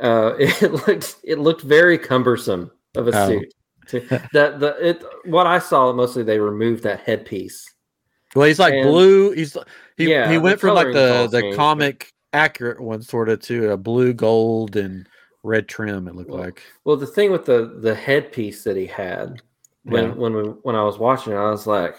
Uh, 0.00 0.34
it 0.38 0.72
looked 0.86 1.16
it 1.24 1.38
looked 1.38 1.62
very 1.62 1.96
cumbersome 1.96 2.70
of 2.96 3.08
a 3.08 3.12
Oh. 3.14 3.28
suit. 3.28 3.54
That 4.32 4.60
the 4.60 4.76
it 4.86 5.04
what 5.26 5.46
I 5.46 5.58
saw 5.58 5.92
mostly 5.92 6.22
they 6.22 6.38
removed 6.38 6.82
that 6.82 7.00
headpiece. 7.00 7.72
Well, 8.34 8.46
he's 8.48 8.58
like 8.58 8.74
And- 8.74 8.84
blue. 8.88 9.30
He's 9.32 9.56
he 9.96 10.10
Yeah, 10.10 10.30
he 10.30 10.38
went 10.38 10.60
from 10.60 10.74
like 10.74 10.92
coloring's 10.92 11.30
the 11.32 11.36
the 11.36 11.40
changed, 11.42 11.56
but- 11.56 11.62
comic 11.62 12.10
accurate 12.32 12.80
one 12.80 13.00
sort 13.02 13.28
of 13.28 13.40
to 13.42 13.70
a 13.70 13.76
blue, 13.76 14.12
gold, 14.12 14.74
and 14.76 15.08
red 15.44 15.68
trim. 15.68 16.08
It 16.08 16.14
looked 16.16 16.30
Well, 16.30 16.40
like. 16.40 16.62
Well, 16.84 16.96
the 16.96 17.06
thing 17.06 17.30
with 17.30 17.44
the 17.44 17.78
the 17.80 17.94
headpiece 17.94 18.64
that 18.64 18.76
he 18.76 18.86
had 18.86 19.40
when 19.84 20.04
Yeah. 20.04 20.10
when 20.14 20.34
we, 20.34 20.42
when 20.42 20.74
I 20.76 20.82
was 20.82 20.98
watching 20.98 21.32
it, 21.32 21.36
I 21.36 21.50
was 21.50 21.66
like, 21.66 21.96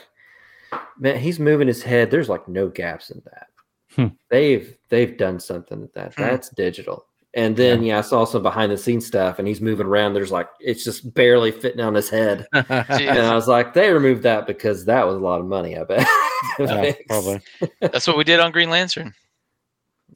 man, 1.00 1.18
he's 1.20 1.40
moving 1.40 1.68
his 1.68 1.84
head. 1.84 2.12
There's 2.12 2.30
like 2.30 2.48
no 2.48 2.68
gaps 2.68 3.12
in 3.12 3.22
that. 3.26 3.48
Hmm. 3.96 4.08
They've 4.30 4.76
they've 4.90 5.16
done 5.18 5.40
something 5.40 5.80
with 5.80 5.94
that. 5.94 6.16
Hmm. 6.16 6.22
That's 6.24 6.50
digital. 6.50 7.06
And 7.34 7.56
then 7.56 7.84
yeah. 7.84 7.98
I 7.98 8.02
saw 8.02 8.24
some 8.24 8.44
behind 8.44 8.72
the 8.72 8.78
scenes 8.78 9.06
stuff, 9.06 9.40
and 9.40 9.48
he's 9.48 9.60
moving 9.62 9.88
around. 9.88 10.14
There's 10.14 10.32
like 10.32 10.48
it's 10.60 10.84
just 10.84 11.14
barely 11.14 11.52
fitting 11.52 11.82
on 11.82 11.94
his 11.94 12.10
head. 12.10 12.48
And 12.54 13.20
I 13.20 13.36
was 13.36 13.48
like, 13.48 13.74
they 13.74 13.92
removed 13.92 14.24
that 14.24 14.48
because 14.48 14.86
that 14.86 15.06
was 15.06 15.16
a 15.16 15.20
lot 15.20 15.40
of 15.42 15.46
money. 15.46 15.78
I 15.78 15.84
bet. 15.84 16.08
to 16.58 16.64
Yeah, 16.84 16.94
probably. 17.08 17.42
That's 17.82 18.08
what 18.08 18.18
we 18.18 18.24
did 18.24 18.40
on 18.40 18.52
Green 18.52 18.70
Lantern. 18.70 19.14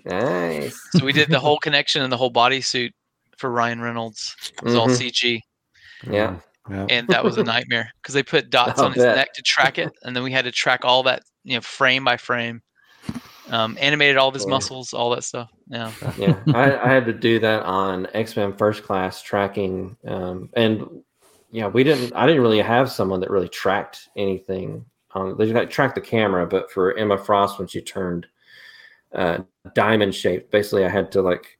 Nice. 0.05 0.79
So 0.91 1.03
we 1.05 1.11
did 1.13 1.29
the 1.29 1.39
whole 1.39 1.57
connection 1.59 2.01
and 2.01 2.11
the 2.11 2.17
whole 2.17 2.31
bodysuit 2.31 2.91
for 3.37 3.49
Ryan 3.49 3.81
Reynolds. 3.81 4.35
It 4.53 4.63
was 4.63 4.75
all 4.75 4.87
Mhm. 4.87 4.97
CG, 4.97 5.41
Yeah. 6.09 6.37
Yeah. 6.69 6.85
and 6.89 7.07
that 7.07 7.23
was 7.23 7.37
a 7.37 7.43
nightmare 7.43 7.91
because 8.01 8.13
they 8.13 8.23
put 8.23 8.49
dots 8.49 8.79
I'll 8.79 8.85
on 8.85 8.93
his 8.93 9.03
bet. 9.03 9.15
neck 9.15 9.33
to 9.33 9.41
track 9.41 9.77
it, 9.77 9.91
and 10.03 10.15
then 10.15 10.23
we 10.23 10.31
had 10.31 10.45
to 10.45 10.51
track 10.51 10.81
all 10.85 11.03
that, 11.03 11.23
you 11.43 11.55
know, 11.55 11.61
frame 11.61 12.03
by 12.03 12.17
frame. 12.17 12.61
Um, 13.49 13.77
animated 13.81 14.17
all 14.17 14.27
of 14.27 14.35
his 14.35 14.43
Boy. 14.45 14.51
muscles, 14.51 14.93
all 14.93 15.09
that 15.11 15.23
stuff. 15.23 15.49
Yeah. 15.67 15.91
yeah 16.17 16.35
I, 16.53 16.77
I 16.77 16.87
had 16.87 17.05
to 17.07 17.13
do 17.13 17.39
that 17.39 17.63
on 17.63 18.07
x-men 18.13 18.53
first 18.57 18.83
class 18.83 19.23
tracking 19.23 19.97
um, 20.05 20.49
and 20.55 20.85
yeah 21.51 21.65
we 21.67 21.83
didn't 21.83 22.13
i 22.15 22.25
didn't 22.27 22.41
really 22.43 22.59
have 22.61 22.91
someone 22.91 23.19
that 23.21 23.29
really 23.31 23.49
tracked 23.49 24.07
anything 24.15 24.85
on 25.13 25.37
they 25.37 25.51
like 25.51 25.69
tracked 25.69 25.95
the 25.95 26.01
camera 26.01 26.45
but 26.45 26.71
for 26.71 26.95
emma 26.97 27.17
frost 27.17 27.57
when 27.59 27.67
she 27.67 27.81
turned 27.81 28.27
uh, 29.15 29.39
diamond 29.73 30.13
shaped 30.13 30.51
basically 30.51 30.85
i 30.85 30.89
had 30.89 31.11
to 31.11 31.21
like 31.21 31.57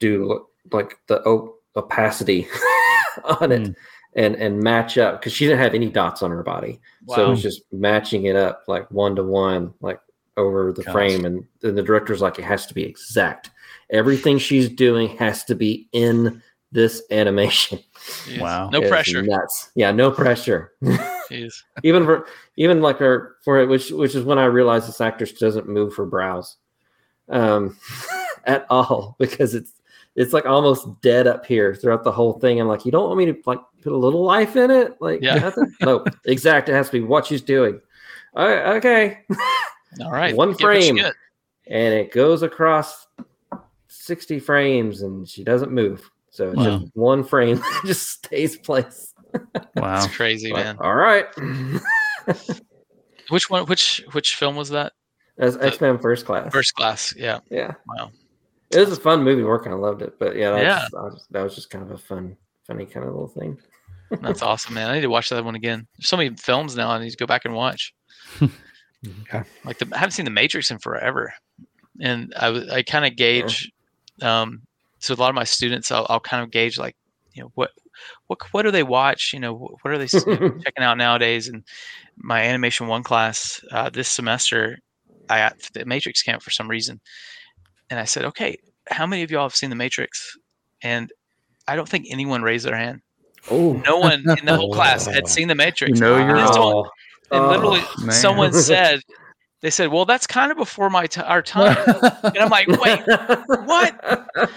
do 0.00 0.46
like 0.72 0.98
the 1.06 1.20
op- 1.24 1.60
opacity 1.76 2.46
on 3.40 3.52
it 3.52 3.62
Mm. 3.62 3.74
and 4.14 4.36
and 4.36 4.60
match 4.60 4.96
up 4.96 5.20
because 5.20 5.32
she 5.32 5.44
didn't 5.46 5.58
have 5.60 5.74
any 5.74 5.90
dots 5.90 6.22
on 6.22 6.30
her 6.30 6.42
body 6.42 6.80
so 7.08 7.26
it 7.26 7.28
was 7.28 7.42
just 7.42 7.62
matching 7.72 8.24
it 8.26 8.36
up 8.36 8.62
like 8.68 8.90
one 8.90 9.14
to 9.16 9.22
one 9.24 9.74
like 9.80 10.00
over 10.38 10.72
the 10.72 10.82
Gosh. 10.84 10.92
frame 10.92 11.24
and 11.24 11.44
then 11.60 11.74
the 11.74 11.82
director's 11.82 12.20
like 12.22 12.38
it 12.38 12.44
has 12.44 12.64
to 12.66 12.74
be 12.74 12.84
exact 12.84 13.50
everything 13.90 14.38
she's 14.38 14.68
doing 14.68 15.08
has 15.16 15.44
to 15.44 15.54
be 15.54 15.88
in 15.92 16.40
this 16.72 17.02
animation 17.10 17.80
Jeez. 17.96 18.40
Wow. 18.40 18.70
No 18.70 18.80
It's 18.80 18.88
pressure. 18.88 19.22
nuts 19.22 19.70
yeah 19.74 19.90
no 19.90 20.10
pressure 20.10 20.72
Jeez. 20.82 21.14
even 21.84 22.04
for 22.04 22.26
even 22.56 22.80
like 22.80 22.98
her 22.98 23.36
for 23.44 23.60
it 23.60 23.68
which 23.68 23.90
which 23.90 24.14
is 24.14 24.24
when 24.24 24.38
i 24.38 24.44
realized 24.44 24.88
this 24.88 25.00
actress 25.00 25.32
doesn't 25.32 25.68
move 25.68 25.94
her 25.96 26.06
brows 26.06 26.56
um 27.28 27.76
at 28.44 28.66
all 28.70 29.16
because 29.18 29.54
it's 29.54 29.72
it's 30.16 30.32
like 30.32 30.46
almost 30.46 31.00
dead 31.00 31.28
up 31.28 31.46
here 31.46 31.76
throughout 31.76 32.02
the 32.02 32.10
whole 32.10 32.40
thing. 32.40 32.60
I'm 32.60 32.66
like 32.66 32.84
you 32.84 32.90
don't 32.90 33.04
want 33.06 33.18
me 33.18 33.26
to 33.26 33.36
like 33.46 33.60
put 33.82 33.92
a 33.92 33.96
little 33.96 34.24
life 34.24 34.56
in 34.56 34.68
it? 34.68 35.00
Like 35.00 35.20
Yeah. 35.22 35.34
nothing? 35.36 35.72
No 35.80 36.04
exact 36.24 36.68
it 36.68 36.72
has 36.72 36.88
to 36.90 36.98
be 37.00 37.04
what 37.04 37.24
she's 37.26 37.42
doing. 37.42 37.80
All 38.34 38.48
right, 38.48 38.66
okay. 38.78 39.18
All 40.04 40.10
right. 40.10 40.34
One 40.34 40.54
frame. 40.54 40.98
and 41.68 41.94
it 41.94 42.10
goes 42.10 42.42
across 42.42 43.06
60 43.86 44.40
frames 44.40 45.02
and 45.02 45.28
she 45.28 45.44
doesn't 45.44 45.70
move. 45.70 46.10
So 46.30 46.48
it's 46.48 46.56
Wow. 46.56 46.78
just 46.80 46.96
one 46.96 47.22
frame 47.22 47.62
just 47.84 48.08
stays 48.10 48.56
place 48.56 49.14
Wow. 49.76 50.04
It's 50.04 50.14
crazy, 50.16 50.52
Like, 50.52 50.64
man. 50.64 50.76
all 50.80 50.94
right 50.94 51.26
Which 53.30 53.50
one? 53.50 53.66
Which 53.66 54.02
which 54.12 54.36
film 54.36 54.56
was 54.56 54.70
that? 54.70 54.92
that's 55.36 55.56
x-men 55.56 55.98
first 55.98 56.26
class 56.26 56.52
First 56.52 56.74
Class. 56.74 57.14
Yeah. 57.16 57.38
yeah 57.50 57.74
Wow. 57.86 58.10
it 58.70 58.80
was 58.88 58.96
a 58.98 59.00
fun 59.00 59.22
movie 59.22 59.44
working 59.44 59.72
i 59.72 59.76
loved 59.76 60.02
it 60.02 60.18
but 60.18 60.34
yeah, 60.34 60.56
Yeah. 60.56 60.62
that's, 60.80 60.94
I 60.94 61.02
was- 61.02 61.26
that 61.30 61.42
was 61.42 61.54
just 61.54 61.70
kind 61.70 61.84
of 61.84 61.90
a 61.92 61.98
fun 61.98 62.36
funny 62.66 62.86
kind 62.86 63.06
of 63.06 63.12
little 63.12 63.28
thing 63.28 63.58
That's 64.22 64.40
awesome, 64.40 64.72
man. 64.74 64.88
I 64.90 64.94
need 64.94 65.02
to 65.02 65.10
watch 65.10 65.28
that 65.28 65.44
one 65.44 65.54
again. 65.54 65.86
There's 65.98 66.08
so 66.08 66.16
many 66.16 66.34
films 66.36 66.74
now 66.74 66.88
I 66.88 66.98
need 66.98 67.10
to 67.10 67.16
go 67.18 67.26
back 67.26 67.44
and 67.44 67.54
watch. 67.54 67.92
Yeah. 69.02 69.44
Like 69.64 69.78
the, 69.78 69.86
I 69.92 69.98
haven't 69.98 70.10
seen 70.12 70.24
The 70.24 70.30
Matrix 70.32 70.72
in 70.72 70.78
forever, 70.80 71.32
and 72.00 72.32
I 72.36 72.48
I 72.78 72.82
kind 72.82 73.04
of 73.04 73.14
gauge. 73.14 73.70
Um, 74.20 74.62
so 74.98 75.14
a 75.14 75.16
lot 75.16 75.28
of 75.28 75.36
my 75.36 75.44
students, 75.44 75.92
I'll, 75.92 76.04
I'll 76.08 76.18
kind 76.18 76.42
of 76.42 76.50
gauge 76.50 76.78
like, 76.78 76.96
you 77.32 77.42
know, 77.44 77.52
what 77.54 77.70
what 78.26 78.38
what 78.52 78.62
do 78.62 78.70
they 78.70 78.82
watch? 78.82 79.30
You 79.32 79.40
know, 79.40 79.54
what 79.54 79.92
are 79.92 79.98
they 79.98 80.08
you 80.12 80.26
know, 80.26 80.58
checking 80.64 80.84
out 80.84 80.98
nowadays? 80.98 81.48
And 81.48 81.64
my 82.16 82.42
animation 82.42 82.86
one 82.86 83.02
class 83.02 83.60
uh, 83.72 83.90
this 83.90 84.08
semester, 84.08 84.78
I 85.28 85.38
got 85.38 85.56
the 85.74 85.84
Matrix 85.84 86.22
camp 86.22 86.42
for 86.42 86.50
some 86.50 86.68
reason, 86.68 87.00
and 87.90 87.98
I 88.00 88.04
said, 88.04 88.24
okay, 88.26 88.56
how 88.90 89.06
many 89.06 89.22
of 89.22 89.30
y'all 89.30 89.42
have 89.42 89.54
seen 89.54 89.70
The 89.70 89.76
Matrix? 89.76 90.36
And 90.82 91.10
I 91.66 91.76
don't 91.76 91.88
think 91.88 92.06
anyone 92.10 92.42
raised 92.42 92.64
their 92.66 92.76
hand. 92.76 93.00
oh 93.50 93.72
No 93.86 93.98
one 93.98 94.24
in 94.38 94.44
the 94.46 94.56
whole 94.56 94.72
class 94.72 95.06
had 95.06 95.28
seen 95.36 95.48
The 95.48 95.54
Matrix. 95.54 95.98
You 95.98 96.06
know 96.06 96.16
you're 96.18 96.28
And 96.30 96.38
then 96.38 96.52
someone- 96.52 96.74
oh, 96.74 96.90
and 97.30 97.48
literally, 97.48 97.80
oh, 97.82 97.94
man. 98.04 98.12
someone 98.12 98.52
said, 98.70 99.00
they 99.60 99.68
said, 99.70 99.90
well, 99.92 100.04
that's 100.06 100.26
kind 100.26 100.50
of 100.50 100.56
before 100.56 100.88
my 100.88 101.06
t- 101.06 101.20
our 101.20 101.42
time. 101.42 101.76
and 102.24 102.38
I'm 102.38 102.48
like, 102.48 102.68
wait, 102.68 103.00
what? 103.66 104.48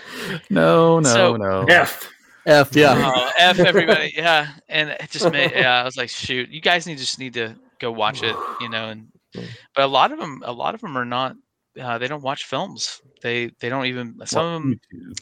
No, 0.49 0.99
no, 0.99 1.09
So- 1.13 1.35
no. 1.35 1.63
F. 1.67 2.09
F 2.45 2.75
yeah. 2.75 3.11
Oh, 3.15 3.29
F 3.37 3.59
everybody. 3.59 4.13
Yeah. 4.17 4.47
And 4.69 4.89
it 4.89 5.09
just 5.11 5.31
made, 5.31 5.51
yeah, 5.51 5.81
I 5.81 5.83
was 5.83 5.97
like, 5.97 6.09
shoot, 6.09 6.49
you 6.49 6.61
guys 6.61 6.87
need 6.87 6.97
just 6.97 7.19
need 7.19 7.33
to 7.35 7.55
go 7.79 7.91
watch 7.91 8.23
it, 8.23 8.37
you 8.59 8.69
know, 8.69 8.89
and, 8.89 9.07
but 9.33 9.83
a 9.83 9.87
lot 9.87 10.11
of 10.11 10.19
them, 10.19 10.41
a 10.45 10.51
lot 10.51 10.75
of 10.75 10.81
them 10.81 10.97
are 10.97 11.05
not, 11.05 11.35
uh, 11.79 11.97
they 11.97 12.07
don't 12.07 12.23
watch 12.23 12.45
films. 12.45 13.01
They, 13.21 13.51
they 13.59 13.69
don't 13.69 13.85
even, 13.85 14.15
some 14.25 14.45
of 14.45 14.53
them 14.53 14.79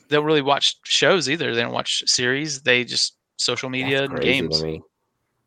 don't 0.10 0.26
really 0.26 0.42
watch 0.42 0.78
shows 0.84 1.30
either. 1.30 1.54
They 1.54 1.62
don't 1.62 1.74
watch 1.74 2.04
series. 2.08 2.62
They 2.62 2.84
just 2.84 3.16
social 3.38 3.70
media 3.70 4.02
That's 4.02 4.12
and 4.12 4.20
crazy 4.20 4.42
to 4.42 4.44
games. 4.44 4.64
me. 4.64 4.82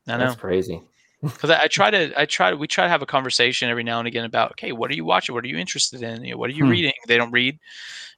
I 0.08 0.12
know. 0.12 0.18
That's 0.18 0.36
crazy. 0.36 0.82
because 1.22 1.50
I, 1.50 1.62
I 1.62 1.66
try 1.68 1.90
to 1.90 2.20
I 2.20 2.26
try 2.26 2.50
to 2.50 2.56
we 2.56 2.66
try 2.66 2.84
to 2.84 2.90
have 2.90 3.02
a 3.02 3.06
conversation 3.06 3.68
every 3.70 3.84
now 3.84 4.00
and 4.00 4.08
again 4.08 4.24
about 4.24 4.50
okay 4.52 4.72
what 4.72 4.90
are 4.90 4.94
you 4.94 5.04
watching 5.04 5.36
what 5.36 5.44
are 5.44 5.48
you 5.48 5.56
interested 5.56 6.02
in 6.02 6.24
you 6.24 6.32
know, 6.32 6.36
what 6.36 6.50
are 6.50 6.52
you 6.52 6.64
Hmm. 6.64 6.70
reading 6.70 6.92
they 7.06 7.16
don't 7.16 7.30
read 7.30 7.56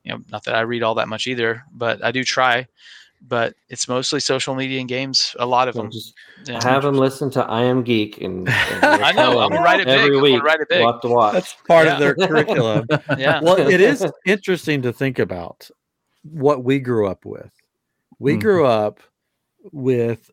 you 0.05 0.13
know 0.13 0.21
not 0.31 0.45
that 0.45 0.55
I 0.55 0.63
read 0.63 0.83
all 0.83 0.95
that 0.95 1.09
much 1.09 1.27
either 1.27 1.63
but 1.71 2.03
I 2.03 2.13
do 2.13 2.25
try 2.25 2.67
but 3.27 3.55
it's 3.69 3.89
mostly 3.89 4.21
social 4.21 4.55
media 4.55 4.79
and 4.81 4.89
games 4.89 5.35
a 5.39 5.47
lot 5.47 5.67
of 5.69 5.75
So 5.75 5.83
them 5.83 5.91
just 5.91 6.15
Yeah. 6.47 6.63
have 6.63 6.83
them 6.83 6.97
listen 6.97 7.31
to 7.31 7.45
I 7.45 7.63
Am 7.63 7.83
Geek 7.83 8.21
and, 8.21 8.49
and 8.49 8.85
I 9.03 9.13
know 9.13 9.41
I'm 9.41 9.51
gonna 9.51 9.63
write 9.63 9.81
it 9.81 9.87
big 9.87 9.99
every 10.01 10.17
I'm 10.17 10.23
week. 10.23 10.33
gonna 10.35 10.45
write 10.45 10.61
it 10.61 10.69
big 10.69 10.81
We'll 10.81 10.93
have 10.93 11.01
to 11.03 11.09
watch. 11.09 11.33
That's 11.35 11.55
part 11.67 11.87
Yeah. 11.87 11.95
of 11.95 12.01
their 12.01 12.15
curriculum. 12.15 12.87
yeah 13.19 13.41
well, 13.43 13.57
it 13.59 13.81
is 13.81 14.05
interesting 14.27 14.83
to 14.83 14.93
think 14.93 15.19
about 15.19 15.71
what 16.23 16.65
we 16.65 16.79
grew 16.79 17.07
up 17.09 17.25
with. 17.25 17.51
We 18.19 18.37
Mhm. 18.37 18.41
grew 18.43 18.67
up 18.67 19.01
with 19.73 20.31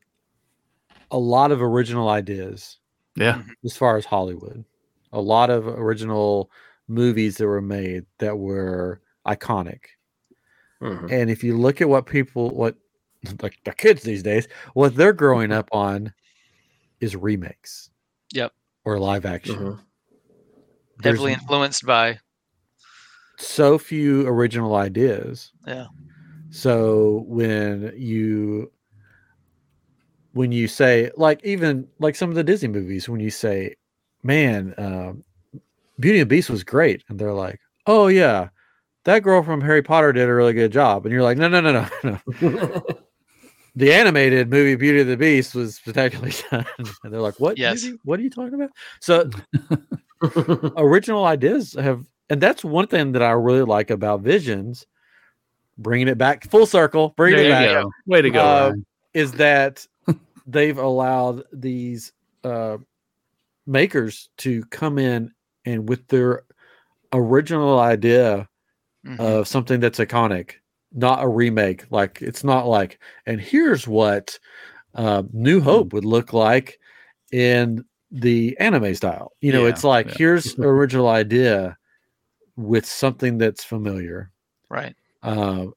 a 1.12 1.18
lot 1.18 1.52
of 1.52 1.62
original 1.62 2.10
ideas 2.10 2.78
Yeah. 3.16 3.42
as 3.64 3.76
far 3.78 3.98
as 3.98 4.06
Hollywood. 4.06 4.66
a 5.14 5.20
lot 5.20 5.50
of 5.50 5.68
original 5.68 6.50
movies 6.88 7.36
that 7.38 7.46
were 7.46 7.62
made 7.62 8.06
that 8.20 8.38
were 8.38 9.02
iconic. 9.28 9.80
Mhm. 10.82 11.12
And 11.12 11.30
if 11.30 11.44
you 11.44 11.58
look 11.58 11.82
at 11.82 11.90
what 11.90 12.06
people, 12.06 12.50
what 12.50 12.76
like 13.42 13.58
the 13.64 13.74
kids 13.74 14.04
these 14.04 14.24
days, 14.24 14.48
what 14.74 14.96
they're 14.96 15.14
growing 15.14 15.52
up 15.52 15.70
on 15.72 16.14
is 17.00 17.16
remakes. 17.16 17.90
Yep. 18.34 18.54
Or 18.86 19.00
live 19.00 19.26
action. 19.26 19.56
Mhm. 19.58 19.80
Heavily 21.04 21.34
influenced 21.34 21.86
by 21.86 22.20
so 23.38 23.78
few 23.78 24.28
original 24.28 24.76
ideas. 24.76 25.52
Yeah. 25.66 25.88
So 26.52 27.24
when 27.28 27.94
you 27.96 28.72
when 30.34 30.52
you 30.52 30.68
say 30.68 31.12
like 31.18 31.44
even 31.44 31.88
like 32.00 32.16
some 32.16 32.30
of 32.30 32.36
the 32.36 32.44
Disney 32.44 32.70
movies, 32.70 33.10
when 33.10 33.20
you 33.20 33.32
say, 33.32 33.76
"Man, 34.24 34.74
um, 34.78 35.24
Beauty 36.00 36.20
and 36.20 36.30
the 36.30 36.36
Beast 36.36 36.50
was 36.50 36.64
great," 36.64 37.04
and 37.10 37.20
they're 37.20 37.34
like, 37.34 37.60
"Oh 37.88 38.08
yeah, 38.08 38.50
that 39.06 39.24
girl 39.24 39.44
from 39.44 39.62
Harry 39.62 39.82
Potter 39.82 40.14
did 40.14 40.28
a 40.28 40.34
really 40.34 40.54
good 40.54 40.72
job," 40.72 41.06
and 41.06 41.14
you're 41.14 41.24
like, 41.24 41.38
"No, 41.38 41.48
no, 41.48 41.62
no, 41.62 41.72
no, 42.04 42.20
no." 42.42 42.84
The 43.76 43.94
animated 43.94 44.50
movie 44.50 44.76
Beauty 44.76 45.02
and 45.02 45.10
the 45.10 45.16
Beast 45.16 45.56
was 45.56 45.76
spectacularly 45.76 46.34
done, 46.52 46.66
and 46.78 47.14
they're 47.14 47.22
like, 47.22 47.40
"What? 47.40 47.58
Yes. 47.58 47.84
movie? 47.84 47.98
What 48.04 48.20
are 48.20 48.24
you 48.24 48.30
talking 48.30 48.56
about?" 48.56 48.72
So 49.00 49.30
original 50.78 51.26
ideas 51.26 51.74
have 51.74 52.06
and 52.30 52.40
that's 52.42 52.64
one 52.64 52.88
thing 52.88 53.12
that 53.12 53.24
i 53.24 53.32
really 53.32 53.64
like 53.64 53.90
about 53.90 54.22
visions 54.22 54.86
bringing 55.78 56.08
it 56.08 56.18
back 56.18 56.50
full 56.50 56.66
circle 56.66 57.14
bringing 57.18 57.40
There 57.40 57.48
it 57.48 57.50
back 57.50 57.84
go. 57.84 57.92
Way 58.06 58.22
to 58.22 58.30
go. 58.30 58.40
Uh, 58.42 58.74
is 59.14 59.32
that 59.34 59.86
they've 60.46 60.78
allowed 60.78 61.44
these 61.52 62.14
uh 62.44 62.78
makers 63.66 64.30
to 64.38 64.64
come 64.66 64.98
in 64.98 65.32
and 65.66 65.88
with 65.90 66.08
their 66.08 66.44
original 67.14 67.80
idea 67.80 68.48
Mhm. 69.06 69.20
of 69.20 69.48
something 69.48 69.80
that's 69.80 70.00
iconic 70.00 70.54
not 70.94 71.24
a 71.24 71.28
remake 71.28 71.86
like 71.92 72.22
it's 72.22 72.44
not 72.44 72.68
like 72.68 73.00
and 73.26 73.40
here's 73.42 73.88
what 73.88 74.38
uh, 74.96 75.24
new 75.32 75.62
hope 75.62 75.94
would 75.94 76.04
look 76.06 76.34
like 76.34 76.80
in 77.32 77.84
the 78.12 78.56
anime 78.60 78.94
style 78.94 79.32
you 79.42 79.52
know 79.54 79.64
Yeah, 79.64 79.70
it's 79.70 79.84
like 79.84 80.08
yeah. 80.08 80.14
here's 80.18 80.56
original 80.60 81.08
idea 81.08 81.78
with 82.58 82.86
something 82.86 83.38
that's 83.38 83.64
familiar 83.64 84.32
right. 84.70 84.96
uh, 85.24 85.68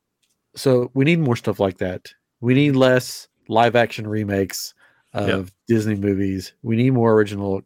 so 0.56 0.90
we 0.94 1.04
need 1.04 1.20
more 1.20 1.36
stuff 1.36 1.60
like 1.60 1.78
that 1.78 2.12
we 2.40 2.54
need 2.54 2.74
less 2.76 3.28
live 3.48 3.76
action 3.76 4.06
remakes 4.06 4.74
of 5.12 5.38
Yep. 5.46 5.48
disney 5.68 5.94
movies 5.94 6.52
we 6.62 6.74
need 6.76 6.90
more 6.90 7.12
original 7.14 7.62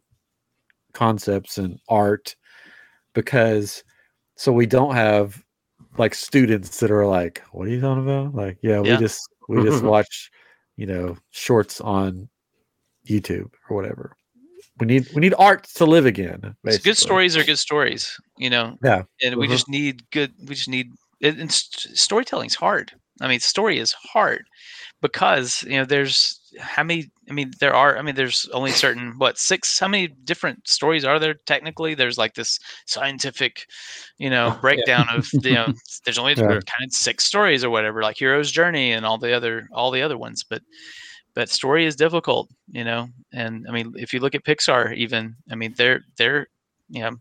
concepts 0.93 1.57
and 1.57 1.79
art 1.89 2.35
because 3.13 3.83
so 4.35 4.51
we 4.51 4.65
don't 4.67 4.95
have 4.95 5.43
like 5.99 6.15
students 6.15 6.79
that 6.79 6.89
are 6.89 7.05
like 7.05 7.43
what 7.51 7.67
are 7.67 7.71
you 7.71 7.81
talking 7.81 8.03
about 8.03 8.33
like 8.33 8.57
yeah, 8.61 8.81
Yeah. 8.81 8.93
we 8.93 8.97
just 8.97 9.29
we 9.47 9.61
just 9.69 9.83
watch 9.83 10.31
you 10.77 10.85
know 10.87 11.17
shorts 11.31 11.79
on 11.81 12.29
youtube 13.07 13.51
or 13.69 13.75
whatever 13.75 14.15
we 14.79 14.87
need 14.87 15.07
we 15.13 15.19
need 15.21 15.33
art 15.37 15.65
to 15.75 15.85
live 15.85 16.05
again 16.05 16.55
good 16.83 16.97
stories 16.97 17.35
are 17.35 17.43
good 17.43 17.59
stories, 17.59 18.17
you 18.37 18.49
know. 18.49 18.77
Yeah. 18.81 19.03
And 19.21 19.35
we 19.35 19.47
Mhm. 19.47 19.51
just 19.51 19.67
need 19.67 20.09
good. 20.11 20.33
We 20.47 20.55
just 20.55 20.69
need. 20.69 20.87
It, 21.19 21.37
and 21.37 21.51
st- 21.51 21.97
storytelling's 21.97 22.55
hard. 22.55 22.93
I 23.19 23.27
mean, 23.27 23.41
story 23.41 23.77
is 23.79 23.91
hard 23.91 24.45
because 25.01 25.63
you 25.63 25.75
know 25.77 25.83
there's 25.85 26.38
how 26.59 26.83
many. 26.83 27.11
I 27.29 27.33
mean, 27.33 27.51
there 27.59 27.73
are. 27.75 27.97
I 27.97 28.01
mean, 28.01 28.15
there's 28.15 28.47
only 28.53 28.71
certain 28.73 29.13
what 29.17 29.37
six. 29.37 29.79
How 29.79 29.87
many 29.87 30.07
different 30.07 30.67
stories 30.67 31.05
are 31.05 31.19
there 31.19 31.35
technically? 31.45 31.93
There's 31.95 32.17
like 32.17 32.33
this 32.35 32.59
scientific, 32.87 33.65
you 34.17 34.29
know, 34.29 34.55
breakdown 34.61 35.07
of 35.11 35.27
you 35.43 35.53
know. 35.53 35.71
There's 36.05 36.17
only 36.19 36.35
Yeah. 36.35 36.43
kind 36.45 36.85
of 36.85 36.91
six 36.93 37.23
stories 37.25 37.63
or 37.63 37.69
whatever, 37.69 38.01
like 38.01 38.17
Hero's 38.17 38.51
Journey 38.51 38.91
and 38.93 39.05
all 39.05 39.17
the 39.17 39.33
other 39.33 39.67
all 39.73 39.91
the 39.91 40.01
other 40.01 40.17
ones, 40.17 40.43
but 40.43 40.61
but 41.35 41.49
story 41.49 41.85
is 41.85 41.95
difficult, 41.95 42.49
you 42.71 42.83
know. 42.83 43.07
And 43.33 43.65
I 43.67 43.71
mean, 43.71 43.93
if 43.95 44.13
you 44.13 44.19
look 44.19 44.35
at 44.35 44.43
Pixar, 44.45 44.95
even 44.95 45.35
I 45.51 45.55
mean, 45.55 45.73
they're 45.77 46.01
they're 46.17 46.47
you 46.89 47.01
know 47.01 47.17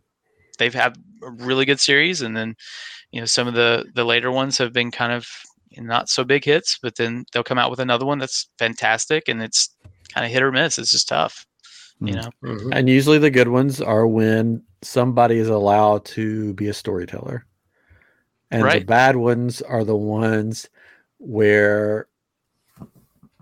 they've 0.59 0.75
had 0.75 0.97
a 1.23 1.31
really 1.31 1.65
good 1.65 1.81
series, 1.81 2.23
and 2.23 2.37
then 2.37 2.57
you 3.13 3.21
know 3.21 3.27
some 3.27 3.49
of 3.49 3.55
the 3.55 3.87
the 3.95 4.05
later 4.05 4.31
ones 4.31 4.59
have 4.59 4.73
been 4.73 4.91
kind 4.91 5.13
of 5.13 5.27
not 5.87 6.09
so 6.09 6.25
big 6.25 6.45
hits, 6.45 6.79
but 6.83 6.97
then 6.97 7.25
they'll 7.33 7.45
come 7.45 7.59
out 7.59 7.71
with 7.71 7.81
another 7.81 8.07
one 8.07 8.19
that's 8.19 8.49
fantastic, 8.59 9.29
and 9.29 9.43
it's 9.43 9.75
kind 10.15 10.25
of 10.25 10.33
hit 10.33 10.43
or 10.43 10.51
miss. 10.53 10.79
It's 10.79 10.91
just 10.91 11.09
tough, 11.09 11.47
you 12.01 12.15
Mm. 12.15 12.23
know. 12.23 12.31
Mhm. 12.45 12.71
And 12.73 12.89
usually 12.89 13.19
the 13.19 13.31
good 13.31 13.49
ones 13.49 13.81
are 13.81 14.07
when 14.07 14.63
somebody 14.83 15.39
is 15.39 15.49
allowed 15.49 16.05
to 16.07 16.55
be 16.55 16.69
a 16.69 16.75
storyteller. 16.75 17.45
And 18.51 18.71
the 18.71 18.85
bad 18.85 19.17
ones 19.17 19.61
are 19.61 19.85
the 19.85 19.97
ones 19.97 20.69
where 21.19 22.09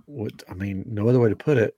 what 0.07 0.43
I 0.49 0.55
mean, 0.55 0.85
no 0.87 1.09
other 1.09 1.21
way 1.21 1.29
to 1.29 1.37
put 1.37 1.59
it, 1.59 1.77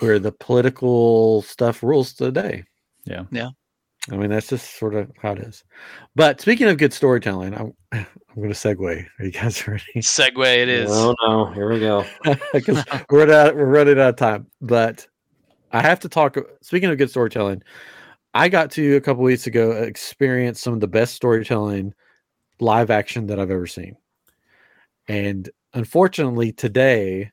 where 0.00 0.18
the 0.18 0.32
political 0.32 1.42
stuff 1.42 1.82
rules 1.82 2.12
the 2.14 2.30
day. 2.32 2.64
Yeah. 3.04 3.24
Yeah. 3.30 3.50
I 4.10 4.16
mean, 4.16 4.30
that's 4.30 4.48
just 4.48 4.78
sort 4.78 4.94
of 4.94 5.10
how 5.20 5.32
it 5.32 5.38
is. 5.38 5.62
But 6.16 6.40
speaking 6.40 6.68
of 6.68 6.76
good 6.76 6.92
storytelling, 6.92 7.54
I'm, 7.54 7.72
I'm 7.92 8.06
going 8.34 8.48
to 8.48 8.54
segue. 8.54 9.06
Are 9.18 9.24
you 9.24 9.30
guys 9.30 9.66
ready? 9.68 9.84
Segue 9.96 10.56
it 10.56 10.68
is. 10.68 10.90
Oh 10.90 11.14
no, 11.22 11.52
here 11.52 11.70
we 11.70 11.78
go. 11.78 12.04
because 12.52 12.84
we're 13.10 13.26
not 13.26 13.54
we're 13.54 13.66
running 13.66 14.00
out 14.00 14.10
of 14.10 14.16
time. 14.16 14.46
But 14.60 15.06
I 15.70 15.80
have 15.80 16.00
to 16.00 16.08
talk. 16.08 16.36
Speaking 16.62 16.90
of 16.90 16.98
good 16.98 17.10
storytelling, 17.10 17.62
I 18.34 18.48
got 18.48 18.70
to 18.72 18.96
a 18.96 19.00
couple 19.00 19.22
weeks 19.22 19.46
ago 19.46 19.70
experience 19.70 20.60
some 20.60 20.72
of 20.72 20.80
the 20.80 20.88
best 20.88 21.14
storytelling 21.14 21.94
live 22.60 22.90
action 22.90 23.26
that 23.26 23.38
I've 23.38 23.50
ever 23.50 23.66
seen, 23.66 23.96
and 25.06 25.48
unfortunately 25.74 26.52
today 26.52 27.30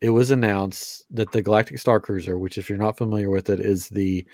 it 0.00 0.10
was 0.10 0.30
announced 0.30 1.04
that 1.10 1.32
the 1.32 1.40
Galactic 1.40 1.78
Star 1.78 1.98
Cruiser, 1.98 2.38
which 2.38 2.58
if 2.58 2.68
you're 2.68 2.76
not 2.76 2.98
familiar 2.98 3.30
with 3.30 3.48
it, 3.48 3.58
is 3.58 3.88
the 3.88 4.26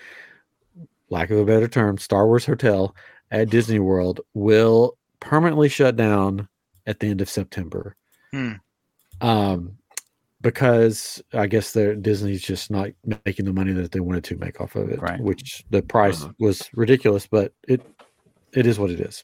lack 1.11 1.29
of 1.29 1.37
a 1.37 1.45
better 1.45 1.67
term 1.67 1.97
Star 1.97 2.25
Wars 2.25 2.45
hotel 2.45 2.95
at 3.29 3.49
Disney 3.49 3.79
World, 3.79 4.21
will 4.33 4.97
permanently 5.19 5.69
shut 5.69 5.95
down 5.95 6.47
at 6.87 6.99
the 6.99 7.07
end 7.07 7.21
of 7.21 7.29
September. 7.29 7.95
Hmm. 8.31 8.53
Um, 9.21 9.77
because 10.41 11.21
I 11.33 11.45
guess 11.45 11.71
Disney's 11.73 12.41
just 12.41 12.71
not 12.71 12.89
making 13.25 13.45
the 13.45 13.53
money 13.53 13.73
that 13.73 13.91
they 13.91 13.99
wanted 13.99 14.23
to 14.23 14.37
make 14.37 14.59
off 14.59 14.75
of 14.75 14.89
it, 14.89 14.99
Right. 14.99 15.19
which 15.19 15.63
the 15.69 15.83
price 15.83 16.23
Uh-huh. 16.23 16.33
was 16.39 16.67
ridiculous, 16.73 17.27
but 17.27 17.53
it 17.67 17.81
it 18.53 18.65
is 18.65 18.79
what 18.79 18.89
it 18.89 18.99
is. 18.99 19.23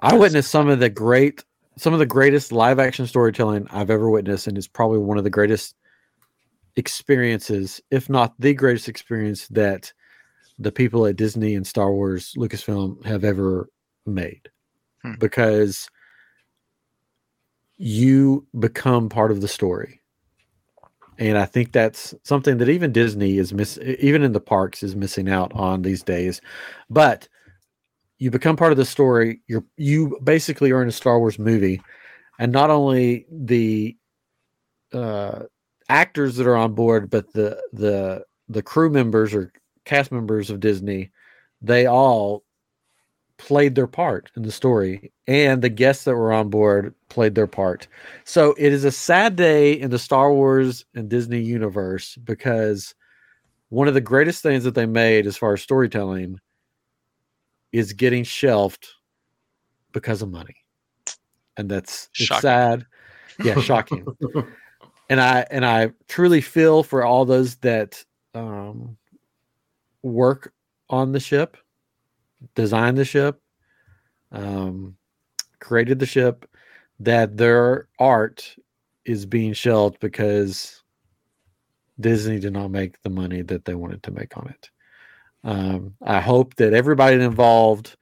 I 0.00 0.16
witnessed 0.16 0.50
some 0.50 0.68
of 0.68 0.80
the 0.80 0.88
great 0.88 1.44
some 1.76 1.92
of 1.92 1.98
the 1.98 2.06
greatest 2.06 2.52
live 2.52 2.78
action 2.78 3.06
storytelling 3.06 3.66
I've 3.70 3.90
ever 3.90 4.08
witnessed, 4.08 4.46
and 4.46 4.56
it's 4.56 4.66
probably 4.66 4.98
one 4.98 5.18
of 5.18 5.24
the 5.24 5.30
greatest 5.30 5.76
experiences, 6.76 7.80
if 7.90 8.08
not 8.08 8.34
the 8.38 8.54
greatest 8.54 8.88
experience 8.88 9.46
that 9.48 9.92
the 10.58 10.72
people 10.72 11.06
at 11.06 11.16
Disney 11.16 11.54
and 11.54 11.66
Star 11.66 11.92
Wars 11.92 12.32
Lucasfilm 12.36 13.04
have 13.04 13.24
ever 13.24 13.68
made. 14.06 14.48
Hmm. 15.02 15.14
Because 15.18 15.88
you 17.78 18.46
become 18.58 19.08
part 19.08 19.30
of 19.30 19.40
the 19.40 19.48
story. 19.48 20.00
And 21.18 21.38
I 21.38 21.46
think 21.46 21.72
that's 21.72 22.14
something 22.24 22.58
that 22.58 22.68
even 22.68 22.92
Disney 22.92 23.38
is 23.38 23.54
miss 23.54 23.78
even 23.78 24.22
in 24.22 24.32
the 24.32 24.40
parks 24.40 24.82
is 24.82 24.94
missing 24.94 25.28
out 25.30 25.52
on 25.54 25.82
these 25.82 26.02
days. 26.02 26.40
But 26.90 27.28
you 28.18 28.30
become 28.30 28.56
part 28.56 28.72
of 28.72 28.78
the 28.78 28.84
story. 28.84 29.40
You're 29.46 29.64
you 29.76 30.18
basically 30.22 30.72
are 30.72 30.82
in 30.82 30.88
a 30.88 30.92
Star 30.92 31.18
Wars 31.18 31.38
movie, 31.38 31.80
and 32.38 32.52
not 32.52 32.68
only 32.68 33.26
the 33.30 33.96
uh, 34.92 35.44
actors 35.88 36.36
that 36.36 36.46
are 36.46 36.56
on 36.56 36.74
board, 36.74 37.08
but 37.08 37.32
the 37.32 37.62
the 37.72 38.24
the 38.48 38.62
crew 38.62 38.90
members 38.90 39.34
or 39.34 39.52
cast 39.86 40.12
members 40.12 40.50
of 40.50 40.60
Disney, 40.60 41.10
they 41.62 41.86
all 41.86 42.44
played 43.38 43.74
their 43.74 43.86
part 43.86 44.30
in 44.36 44.42
the 44.42 44.52
story, 44.52 45.12
and 45.26 45.62
the 45.62 45.68
guests 45.68 46.04
that 46.04 46.16
were 46.16 46.32
on 46.32 46.50
board 46.50 46.94
played 47.08 47.34
their 47.34 47.46
part. 47.46 47.88
So 48.24 48.54
it 48.58 48.72
is 48.72 48.84
a 48.84 48.90
sad 48.90 49.36
day 49.36 49.72
in 49.72 49.90
the 49.90 49.98
Star 49.98 50.32
Wars 50.32 50.84
and 50.94 51.08
Disney 51.08 51.40
universe 51.40 52.16
because 52.16 52.94
one 53.68 53.88
of 53.88 53.94
the 53.94 54.00
greatest 54.00 54.42
things 54.42 54.64
that 54.64 54.74
they 54.74 54.86
made 54.86 55.26
as 55.26 55.36
far 55.36 55.54
as 55.54 55.62
storytelling 55.62 56.40
is 57.72 57.92
getting 57.92 58.24
shelved 58.24 58.86
because 59.92 60.22
of 60.22 60.30
money. 60.30 60.56
And 61.56 61.70
that's 61.70 62.08
it's 62.18 62.40
sad. 62.40 62.86
Yeah, 63.42 63.60
shocking. 63.60 64.06
and 65.08 65.20
I 65.20 65.46
and 65.50 65.64
I 65.64 65.90
truly 66.08 66.40
feel 66.40 66.82
for 66.82 67.04
all 67.04 67.24
those 67.24 67.56
that 67.56 68.04
um 68.34 68.96
work 70.06 70.52
on 70.88 71.12
the 71.12 71.20
ship, 71.20 71.56
designed 72.54 72.98
the 72.98 73.04
ship, 73.04 73.40
um 74.32 74.96
created 75.60 75.98
the 75.98 76.06
ship, 76.06 76.48
that 77.00 77.36
their 77.36 77.88
art 77.98 78.56
is 79.04 79.26
being 79.26 79.52
shelved 79.52 79.98
because 80.00 80.82
Disney 81.98 82.38
did 82.38 82.52
not 82.52 82.70
make 82.70 83.00
the 83.02 83.10
money 83.10 83.42
that 83.42 83.64
they 83.64 83.74
wanted 83.74 84.02
to 84.02 84.10
make 84.10 84.36
on 84.36 84.48
it. 84.48 84.70
Um, 85.44 85.94
I 86.02 86.20
hope 86.20 86.56
that 86.56 86.74
everybody 86.74 87.16
involved 87.16 87.96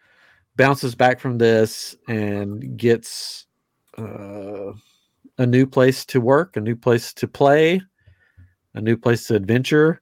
bounces 0.56 0.94
back 0.94 1.20
from 1.20 1.38
this 1.38 1.94
and 2.08 2.76
gets 2.76 3.46
uh, 3.98 4.72
a 5.38 5.46
new 5.46 5.66
place 5.66 6.04
to 6.06 6.20
work, 6.20 6.56
a 6.56 6.60
new 6.60 6.76
place 6.76 7.12
to 7.14 7.28
play, 7.28 7.80
a 8.74 8.80
new 8.80 8.96
place 8.96 9.26
to 9.26 9.34
adventure. 9.34 10.00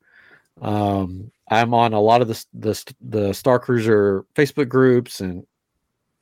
Um, 0.61 1.31
I'm 1.53 1.74
on 1.74 1.93
a 1.93 2.01
lot 2.01 2.23
of 2.23 2.29
the 2.29 2.45
the 2.55 2.95
the 3.01 3.33
Star 3.33 3.59
Cruiser 3.59 4.24
Facebook 4.35 4.69
groups 4.69 5.20
and 5.20 5.47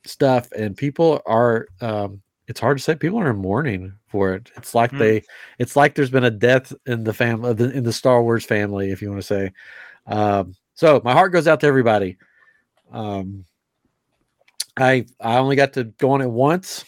stuff, 0.05 0.51
and 0.51 0.75
people 0.75 1.21
are. 1.25 1.67
Um, 1.79 2.21
it's 2.47 2.59
hard 2.59 2.77
to 2.77 2.83
say. 2.83 2.95
People 2.95 3.19
are 3.19 3.29
in 3.29 3.37
mourning 3.37 3.93
for 4.07 4.33
it. 4.33 4.51
It's 4.57 4.75
like 4.75 4.91
Hmm. 4.91 4.97
they. 4.97 5.23
It's 5.57 5.75
like 5.75 5.95
there's 5.95 6.09
been 6.09 6.25
a 6.25 6.31
death 6.31 6.73
in 6.85 7.03
the 7.03 7.13
family 7.13 7.51
in 7.73 7.83
the 7.83 7.93
Star 7.93 8.21
Wars 8.21 8.45
family, 8.45 8.91
if 8.91 9.01
you 9.01 9.09
want 9.09 9.21
to 9.21 9.27
say. 9.27 9.51
Um, 10.07 10.55
so 10.73 11.01
my 11.05 11.13
heart 11.13 11.31
goes 11.31 11.47
out 11.47 11.59
to 11.61 11.67
everybody. 11.67 12.17
Um, 12.91 13.45
I 14.75 15.05
I 15.19 15.37
only 15.37 15.55
got 15.55 15.73
to 15.73 15.85
go 15.85 16.11
on 16.11 16.21
it 16.21 16.29
once, 16.29 16.83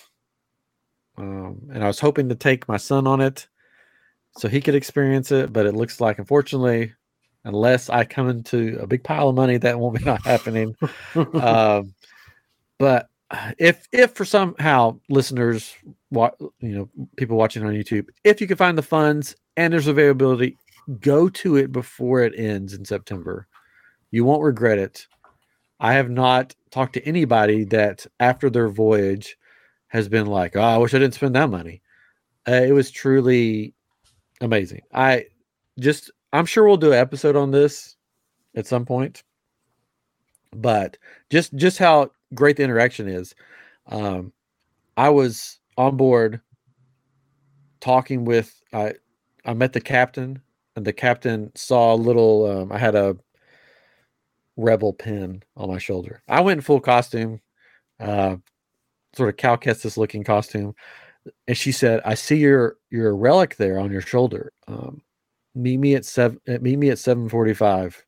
um, 1.18 1.70
and 1.72 1.84
I 1.84 1.88
was 1.88 2.00
hoping 2.00 2.30
to 2.30 2.36
take 2.36 2.68
my 2.68 2.78
son 2.78 3.08
on 3.08 3.22
it 3.22 3.48
so 4.38 4.50
he 4.50 4.60
could 4.60 4.76
experience 4.76 5.32
it. 5.32 5.54
But 5.54 5.66
it 5.66 5.76
looks 5.76 6.02
like, 6.02 6.20
unfortunately, 6.20 6.94
unless 7.46 7.90
I 7.90 8.06
come 8.06 8.30
into 8.30 8.78
a 8.80 8.88
big 8.88 9.04
pile 9.04 9.30
of 9.30 9.36
money, 9.36 9.58
that 9.58 9.80
won't 9.80 9.98
be 9.98 10.04
not 10.06 10.26
happening. 10.26 10.76
um, 11.16 11.94
but 12.80 13.10
if 13.58 13.88
if 13.92 14.12
for 14.12 14.26
somehow 14.26 15.00
listeners, 15.10 15.74
you 16.12 16.40
know, 16.62 16.90
people 17.18 17.38
watching 17.38 17.66
on 17.66 17.74
YouTube, 17.74 18.08
if 18.24 18.42
you 18.42 18.48
can 18.48 18.58
find 18.58 18.78
the 18.78 18.84
funds 18.84 19.36
and 19.58 19.74
there's 19.74 19.88
availability, 19.88 20.58
go 21.00 21.30
to 21.30 21.56
it 21.56 21.72
before 21.72 22.22
it 22.22 22.34
ends 22.38 22.74
in 22.74 22.86
September. 22.86 23.48
You 24.12 24.26
won't 24.26 24.44
regret 24.44 24.78
it. 24.78 25.08
I 25.80 25.94
have 25.94 26.10
not 26.10 26.56
talked 26.72 26.94
to 26.94 27.06
anybody 27.06 27.64
that 27.66 28.06
after 28.20 28.50
their 28.50 28.70
voyage 28.70 29.38
has 29.88 30.08
been 30.08 30.28
like, 30.28 30.56
"Oh, 30.56 30.62
I 30.62 30.78
wish 30.78 30.94
I 30.94 31.00
didn't 31.00 31.16
spend 31.16 31.36
that 31.36 31.50
money." 31.50 31.82
Uh, 32.48 32.62
it 32.68 32.74
was 32.74 32.92
truly 32.92 33.74
amazing. 34.42 34.82
I 34.94 35.26
just, 35.80 36.12
I'm 36.34 36.48
sure 36.48 36.66
we'll 36.66 36.78
do 36.78 36.92
an 36.92 36.98
episode 37.00 37.36
on 37.36 37.52
this 37.52 37.96
at 38.56 38.68
some 38.68 38.86
point, 38.86 39.24
but 40.52 40.98
just 41.30 41.56
just 41.56 41.78
how 41.78 42.12
great 42.34 42.58
the 42.58 42.64
interaction 42.64 43.08
is. 43.08 43.36
Um, 43.88 44.34
I 44.98 45.10
was 45.10 45.60
on 45.78 45.96
board 45.96 46.42
talking 47.82 48.26
with 48.26 48.62
I 48.74 48.96
I 49.46 49.54
met 49.54 49.74
the 49.74 49.82
captain 49.82 50.42
and 50.76 50.86
the 50.86 50.94
captain 50.94 51.52
saw 51.56 51.94
a 51.94 51.96
little 51.96 52.46
um, 52.52 52.72
I 52.72 52.80
had 52.80 52.96
a 52.96 53.16
rebel 54.58 54.94
pin 54.94 55.44
on 55.56 55.70
my 55.70 55.78
shoulder. 55.78 56.24
I 56.28 56.42
went 56.42 56.60
in 56.60 56.62
full 56.64 56.82
costume, 56.82 57.42
uh, 58.00 58.38
sort 59.16 59.30
of 59.30 59.38
Cal 59.38 59.58
Kestis 59.58 59.98
looking 59.98 60.24
costume, 60.24 60.76
and 61.48 61.58
she 61.58 61.72
said, 61.72 62.02
"I 62.06 62.16
see 62.16 62.38
your 62.38 62.78
your 62.90 63.16
relic 63.16 63.58
there 63.58 63.80
on 63.80 63.92
your 63.92 64.02
shoulder. 64.02 64.52
Um, 64.68 65.03
meet 65.56 65.78
me 65.78 65.96
at 65.96 66.06
seven. 66.06 66.40
uh, 66.48 66.58
Meet 66.62 66.78
me 66.78 66.90
at 66.90 67.00
seven 67.00 67.30
forty-five 67.30 68.04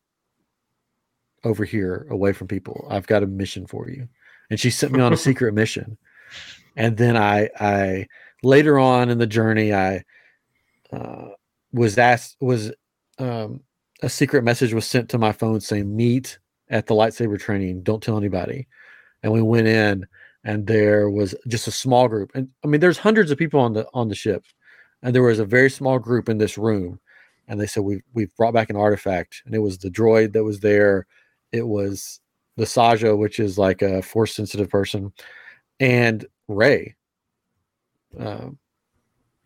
over 1.44 1.64
here, 1.64 2.06
away 2.10 2.32
from 2.32 2.48
people. 2.48 2.86
I've 2.90 3.06
got 3.06 3.22
a 3.22 3.26
mission 3.26 3.66
for 3.66 3.88
you." 3.88 4.08
And 4.50 4.60
she 4.60 4.70
sent 4.70 4.92
me 4.92 5.00
on 5.00 5.12
a 5.12 5.16
secret 5.28 5.54
mission. 5.54 5.96
And 6.76 6.96
then 6.96 7.16
I, 7.16 7.48
I 7.58 8.06
later 8.42 8.78
on 8.78 9.08
in 9.08 9.18
the 9.18 9.26
journey, 9.26 9.72
I 9.72 10.04
uh, 10.92 11.28
was 11.72 11.98
asked 11.98 12.36
was 12.40 12.72
um, 13.18 13.60
a 14.02 14.08
secret 14.08 14.44
message 14.44 14.74
was 14.74 14.86
sent 14.86 15.08
to 15.10 15.18
my 15.18 15.32
phone 15.32 15.60
saying 15.60 15.94
meet 15.94 16.38
at 16.68 16.86
the 16.86 16.94
lightsaber 16.94 17.38
training 17.38 17.82
don't 17.82 18.02
tell 18.02 18.16
anybody 18.16 18.66
and 19.22 19.32
we 19.32 19.42
went 19.42 19.66
in 19.66 20.06
and 20.44 20.66
there 20.66 21.08
was 21.10 21.34
just 21.48 21.66
a 21.66 21.72
small 21.72 22.08
group 22.08 22.30
and 22.34 22.48
i 22.64 22.66
mean 22.66 22.80
there's 22.80 22.98
hundreds 22.98 23.30
of 23.30 23.38
people 23.38 23.60
on 23.60 23.72
the 23.72 23.86
on 23.94 24.08
the 24.08 24.14
ship 24.14 24.44
and 25.02 25.14
there 25.14 25.22
was 25.22 25.38
a 25.38 25.44
very 25.44 25.70
small 25.70 25.98
group 25.98 26.28
in 26.28 26.38
this 26.38 26.58
room 26.58 26.98
and 27.48 27.60
they 27.60 27.66
said 27.66 27.82
we've 27.82 28.02
we've 28.12 28.34
brought 28.36 28.54
back 28.54 28.70
an 28.70 28.76
artifact 28.76 29.42
and 29.46 29.54
it 29.54 29.60
was 29.60 29.78
the 29.78 29.90
droid 29.90 30.32
that 30.32 30.44
was 30.44 30.60
there. 30.60 31.06
It 31.52 31.66
was 31.66 32.20
the 32.56 32.64
saja 32.64 33.16
which 33.16 33.38
is 33.38 33.58
like 33.58 33.82
a 33.82 34.02
force 34.02 34.34
sensitive 34.34 34.70
person 34.70 35.12
and 35.78 36.24
Rey 36.48 36.94
um, 38.18 38.58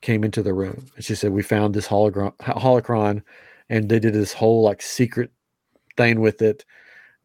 came 0.01 0.25
into 0.25 0.43
the 0.43 0.55
room 0.55 0.87
and 0.97 1.05
she 1.05 1.15
said 1.15 1.33
we 1.33 1.43
found 1.43 1.75
this 1.75 1.89
hologram 1.89 2.37
holocron 2.39 3.23
and 3.69 3.89
they 3.89 3.99
did 3.99 4.15
this 4.15 4.33
whole 4.33 4.63
like 4.63 4.81
secret 4.81 5.31
thing 5.97 6.21
with 6.21 6.41
it 6.41 6.65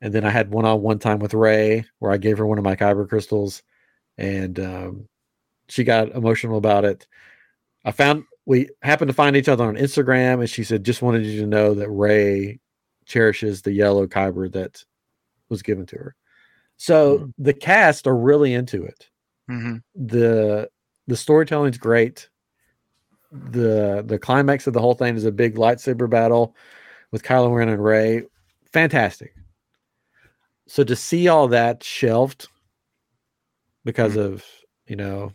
and 0.01 0.11
then 0.11 0.25
i 0.25 0.29
had 0.29 0.49
one-on-one 0.49 0.97
time 0.97 1.19
with 1.19 1.35
Rey 1.35 1.85
where 1.99 2.11
i 2.11 2.17
gave 2.17 2.37
her 2.39 2.47
one 2.47 2.57
of 2.57 2.63
my 2.63 2.75
kyber 2.75 3.07
crystals 3.07 3.61
and 4.17 4.59
um, 4.59 5.07
she 5.67 5.83
got 5.83 6.11
emotional 6.11 6.57
about 6.57 6.85
it. 6.85 7.07
I 7.83 7.91
found 7.91 8.23
we 8.45 8.69
happened 8.83 9.09
to 9.09 9.13
find 9.13 9.35
each 9.35 9.49
other 9.49 9.63
on 9.65 9.75
instagram 9.75 10.39
and 10.39 10.49
she 10.49 10.63
said 10.63 10.83
just 10.83 11.01
wanted 11.01 11.25
you 11.25 11.41
to 11.41 11.47
know 11.47 11.73
that 11.73 11.89
Rey 11.89 12.59
cherishes 13.05 13.61
the 13.61 13.71
yellow 13.71 14.07
kyber 14.07 14.51
that 14.51 14.83
was 15.49 15.61
given 15.61 15.85
to 15.87 15.95
her 15.97 16.15
so 16.77 17.19
Mhm. 17.19 17.33
the 17.37 17.53
cast 17.53 18.07
are 18.07 18.15
really 18.17 18.53
into 18.53 18.83
it 18.83 19.09
hmm 19.47 19.77
the 19.95 20.69
the 21.07 21.15
storytelling's 21.15 21.77
great. 21.77 22.29
The 23.31 24.03
the 24.03 24.17
climax 24.17 24.65
of 24.65 24.73
the 24.73 24.81
whole 24.81 24.95
thing 24.95 25.15
is 25.15 25.23
a 25.25 25.31
big 25.31 25.53
lightsaber 25.53 26.09
battle 26.09 26.55
with 27.11 27.21
Kylo 27.21 27.53
Ren 27.55 27.69
and 27.69 27.83
Rey. 27.83 28.23
Fantastic. 28.73 29.35
So 30.67 30.83
to 30.83 30.95
see 30.95 31.27
all 31.27 31.47
that 31.49 31.83
shelved 31.83 32.47
because 33.83 34.15
of, 34.15 34.43
you 34.87 34.95
know, 34.95 35.31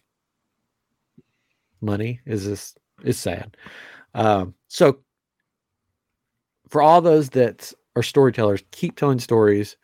money 1.80 2.18
is 2.26 2.42
just 2.42 2.79
is 3.04 3.18
sad. 3.18 3.56
Um, 4.14 4.54
so 4.68 5.00
for 6.68 6.82
all 6.82 7.00
those 7.00 7.30
that 7.30 7.72
are 7.96 8.02
storytellers, 8.02 8.62
keep 8.70 8.96
telling 8.96 9.18
stories. 9.18 9.76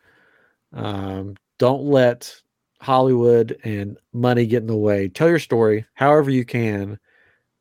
Um, 0.73 1.35
don't 1.57 1.83
let 1.83 2.41
Hollywood 2.79 3.57
and 3.63 3.97
money 4.13 4.45
get 4.45 4.61
in 4.61 4.67
the 4.67 4.75
way. 4.75 5.07
Tell 5.07 5.29
your 5.29 5.39
story 5.39 5.85
however 5.93 6.29
you 6.29 6.45
can 6.45 6.99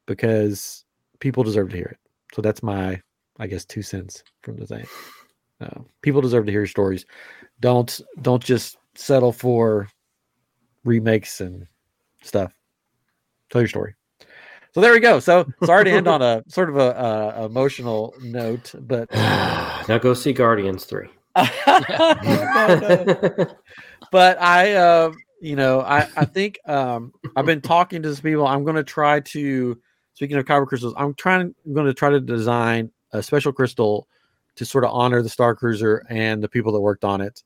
because 0.07 0.85
people 1.20 1.43
deserve 1.43 1.70
to 1.70 1.77
hear 1.77 1.87
it. 1.87 1.99
So 2.35 2.43
that's 2.43 2.62
my, 2.62 3.01
I 3.39 3.47
guess, 3.47 3.65
two 3.65 3.83
cents 3.83 4.23
from 4.43 4.57
the 4.57 4.66
thing. 4.66 4.87
Uh, 5.61 5.81
people 6.03 6.20
deserve 6.20 6.47
to 6.47 6.53
hear 6.53 6.66
stories. 6.66 7.07
Don't 7.61 8.01
don't 8.20 8.45
just 8.45 8.77
settle 8.95 9.33
for 9.33 9.89
remakes 10.85 11.41
and 11.41 11.66
stuff. 12.23 12.55
Tell 13.51 13.62
your 13.62 13.69
story. 13.69 13.95
So 14.77 14.82
there 14.82 14.93
we 14.93 15.01
go. 15.01 15.20
So 15.20 15.47
sorry 15.65 15.86
to 15.86 15.90
end 15.90 16.07
on 16.07 16.20
a 16.20 16.44
sort 16.48 16.69
of 16.69 16.77
a, 16.77 17.35
a 17.39 17.47
emotional 17.47 18.12
note, 18.20 18.74
but 18.78 19.11
now 19.15 19.97
go 19.97 20.12
see 20.12 20.35
Guardians 20.35 20.85
3. 20.85 21.09
No, 21.35 21.48
no 21.66 23.47
but 24.12 24.39
I, 24.39 24.74
uh, 24.74 25.12
you 25.40 25.57
know, 25.57 25.81
I, 25.81 26.07
I 26.15 26.27
think 26.27 26.59
um, 26.66 27.15
I've 27.35 27.47
been 27.47 27.62
talking 27.62 28.03
to 28.03 28.15
some 28.15 28.23
people. 28.23 28.47
I'm 28.47 28.65
going 28.65 28.77
to 28.77 28.85
try 28.85 29.20
to, 29.20 29.78
speaking 30.12 30.36
of 30.36 30.44
kyber 30.44 30.66
crystals, 30.66 30.93
I'm 30.98 31.15
trying, 31.15 31.55
I'm 31.65 31.73
going 31.73 31.86
to 31.86 31.94
try 31.94 32.11
to 32.11 32.20
design 32.20 32.90
a 33.12 33.23
special 33.23 33.55
crystal 33.55 34.07
to 34.57 34.66
sort 34.66 34.85
of 34.85 34.90
honor 34.93 35.23
the 35.23 35.31
Star 35.31 35.55
Cruiser 35.55 36.05
and 36.11 36.43
the 36.43 36.51
people 36.51 36.73
that 36.73 36.81
worked 36.81 37.03
on 37.03 37.23
it. 37.23 37.43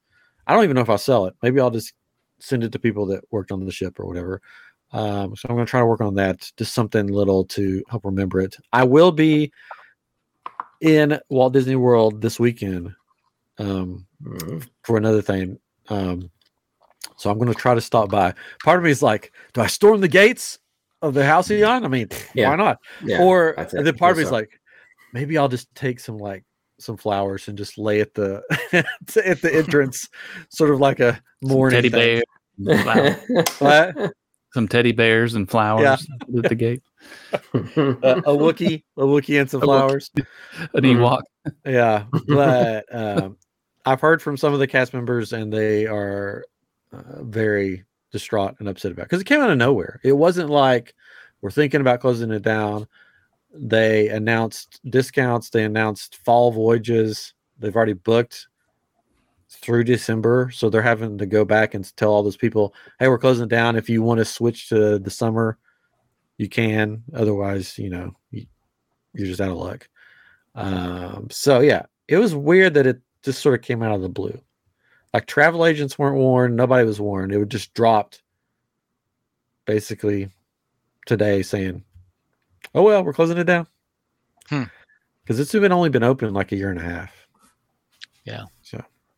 I 0.49 0.55
don't 0.55 0.65
even 0.65 0.75
know 0.75 0.83
if 0.83 0.91
I'll 0.91 0.99
sell 0.99 1.27
it. 1.27 1.35
Maybe 1.45 1.61
I'll 1.61 1.71
just 1.71 1.93
send 2.41 2.65
it 2.65 2.73
to 2.73 2.81
people 2.81 3.07
that 3.07 3.23
worked 3.31 3.53
on 3.53 3.65
the 3.65 3.71
ship 3.71 4.01
or 4.01 4.07
whatever. 4.07 4.43
Um, 4.93 5.37
so 5.37 5.47
I'm 5.49 5.55
going 5.57 5.67
to 5.67 5.71
try 5.71 5.81
to 5.81 5.87
work 5.87 6.01
on 6.01 6.15
that, 6.17 6.51
just 6.57 6.75
something 6.75 7.07
little 7.07 7.45
to 7.47 7.83
help 7.89 8.05
remember 8.05 8.41
it. 8.41 8.57
I 8.73 8.85
will 8.85 9.13
be 9.13 9.53
in 10.81 11.19
Walt 11.29 11.53
Disney 11.53 11.77
World 11.77 12.21
this 12.23 12.41
weekend 12.41 12.95
um, 13.59 14.07
Mhm. 14.23 14.67
for 14.85 14.97
another 14.97 15.23
thing. 15.23 15.59
Um, 15.89 16.31
so 17.17 17.31
I'm 17.31 17.39
going 17.39 17.53
to 17.53 17.59
try 17.59 17.75
to 17.75 17.81
stop 17.81 18.11
by. 18.11 18.35
Part 18.65 18.79
of 18.79 18.85
me 18.85 18.91
is 18.91 19.03
like, 19.03 19.33
do 19.53 19.61
I 19.61 19.67
storm 19.67 20.01
the 20.01 20.09
gates 20.09 20.59
of 21.03 21.15
the 21.15 21.25
Halcyon? 21.25 21.85
I 21.85 21.89
mean, 21.89 22.09
Yeah. 22.35 22.49
why 22.49 22.57
not? 22.57 22.79
Yeah, 23.05 23.21
or 23.23 23.59
I 23.61 23.65
and 23.73 23.87
then 23.87 23.97
part 23.97 24.13
of 24.13 24.17
me 24.19 24.23
guess 24.23 24.27
is 24.27 24.31
so. 24.31 24.35
like, 24.37 24.61
maybe 25.13 25.37
I'll 25.39 25.49
just 25.49 25.73
take 25.75 26.01
some 26.01 26.17
like 26.19 26.45
some 26.79 26.97
flowers 26.97 27.47
and 27.49 27.59
just 27.59 27.77
lay 27.79 28.01
at 28.01 28.15
the 28.15 28.43
at 28.73 29.43
the 29.43 29.55
entrance, 29.55 30.09
sort 30.49 30.71
of 30.71 30.81
like 30.81 31.01
a 31.01 31.21
Some 31.43 31.51
mourning 31.51 31.83
teddy 31.83 31.91
thing. 31.91 32.23
bear, 32.59 33.17
Wow. 33.63 34.11
What? 34.51 34.55
some 34.55 34.69
teddy 34.69 34.93
bears 34.93 35.35
and 35.35 35.49
flowers 35.51 36.07
at 36.37 36.49
the 36.49 36.55
gate. 36.55 36.83
a, 37.33 37.61
a 37.61 38.37
Wookiee, 38.37 38.83
a 38.97 39.03
Wookiee 39.03 39.41
and 39.41 39.49
some 39.51 39.63
A 39.63 39.65
Wookiee. 39.65 39.67
flowers. 39.67 40.11
An 40.75 40.83
Mhm. 40.83 40.97
Ewok. 40.97 41.23
Yeah, 41.65 42.05
but 42.29 42.85
um, 42.95 43.37
I've 43.87 44.01
heard 44.01 44.21
from 44.21 44.37
some 44.37 44.53
of 44.53 44.59
the 44.59 44.67
cast 44.67 44.93
members, 44.93 45.33
and 45.33 45.53
they 45.53 45.87
are 45.87 46.45
uh, 46.93 47.23
very 47.23 47.85
distraught 48.13 48.57
and 48.59 48.69
upset 48.69 48.93
about 48.93 49.05
because 49.05 49.21
it 49.21 49.25
came 49.27 49.41
out 49.41 49.51
of 49.51 49.57
nowhere. 49.59 50.01
It 50.03 50.13
wasn't 50.13 50.51
like 50.51 50.95
we're 51.41 51.51
thinking 51.51 51.81
about 51.81 52.01
closing 52.01 52.31
it 52.31 52.43
down. 52.43 52.87
They 53.55 54.09
announced 54.09 54.81
discounts. 54.91 55.51
They 55.51 55.65
announced 55.65 56.17
fall 56.25 56.51
voyages. 56.53 57.35
They've 57.59 57.75
already 57.75 57.95
booked 57.95 58.47
through 59.51 59.85
December, 59.85 60.51
so 60.53 60.71
they're 60.71 60.81
having 60.81 61.19
to 61.19 61.27
go 61.27 61.45
back 61.45 61.75
and 61.75 61.97
tell 61.97 62.13
all 62.13 62.23
those 62.23 62.37
people, 62.37 62.75
"Hey, 62.99 63.09
we're 63.09 63.19
closing 63.19 63.45
it 63.45 63.51
down. 63.51 63.77
If 63.77 63.89
you 63.89 64.03
want 64.03 64.19
to 64.19 64.25
switch 64.25 64.69
to 64.69 64.99
the 64.99 65.11
summer, 65.11 65.59
you 66.39 66.49
can. 66.49 67.03
Otherwise, 67.15 67.77
you 67.77 67.91
know, 67.91 68.15
you, 68.31 68.47
you're 69.13 69.27
just 69.27 69.41
out 69.41 69.51
of 69.51 69.57
luck." 69.57 69.89
Um, 70.55 71.29
so 71.31 71.61
yeah, 71.61 71.83
it 72.09 72.17
was 72.17 72.35
weird 72.35 72.75
that 72.75 72.87
it 72.87 73.01
just 73.23 73.41
sort 73.41 73.59
of 73.59 73.65
came 73.65 73.83
out 73.83 73.95
of 73.95 74.03
the 74.03 74.09
blue. 74.09 74.41
Like 75.13 75.27
travel 75.27 75.67
agents 75.67 75.99
weren't 75.99 76.17
warned, 76.17 76.57
nobody 76.57 76.85
was 76.85 77.01
warned. 77.01 77.33
It 77.33 77.39
would 77.39 77.51
just 77.51 77.75
dropped 77.75 78.23
basically 79.67 80.31
today 81.07 81.43
saying, 81.43 81.85
"Oh 82.75 82.83
well, 82.83 83.05
we're 83.05 83.13
closing 83.13 83.39
it 83.39 83.45
down." 83.45 83.67
Hmm. 84.49 84.65
Because 85.23 85.41
it's 85.41 85.53
been 85.53 85.73
only 85.73 85.91
been 85.91 86.03
open 86.03 86.33
like 86.35 86.53
a 86.53 86.57
year 86.57 86.71
and 86.71 86.81
a 86.81 86.85
half. 86.85 87.13
Yeah. 88.25 88.45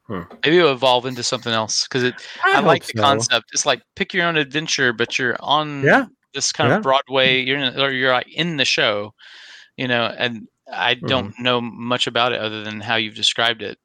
So 0.08 0.26
Maybe 0.44 0.58
it'll 0.58 0.72
evolve 0.72 1.06
into 1.06 1.22
something 1.22 1.52
else 1.52 1.86
because 1.86 2.02
it. 2.02 2.14
I, 2.44 2.56
hope 2.56 2.66
like 2.66 2.86
the 2.86 2.94
so. 2.96 3.02
concept. 3.02 3.46
It's 3.52 3.64
like 3.66 3.82
pick 3.96 4.12
your 4.12 4.26
own 4.26 4.36
adventure, 4.36 4.92
but 4.92 5.18
you're 5.18 5.36
on 5.40 5.84
Yeah. 5.84 6.06
this 6.34 6.52
kind 6.52 6.70
Yeah. 6.70 6.76
of 6.78 6.82
Broadway. 6.82 7.40
You're 7.42 7.58
in, 7.58 7.78
or 7.80 7.90
you're 7.92 8.12
like 8.12 8.28
in 8.28 8.56
the 8.56 8.64
show, 8.64 9.14
you 9.76 9.86
know. 9.88 10.12
And 10.18 10.48
I 10.72 10.94
Mm-hmm. 10.94 11.06
don't 11.08 11.38
know 11.38 11.60
much 11.60 12.06
about 12.06 12.32
it 12.32 12.40
other 12.40 12.64
than 12.64 12.80
how 12.80 12.96
you've 12.96 13.14
described 13.14 13.62
it, 13.62 13.78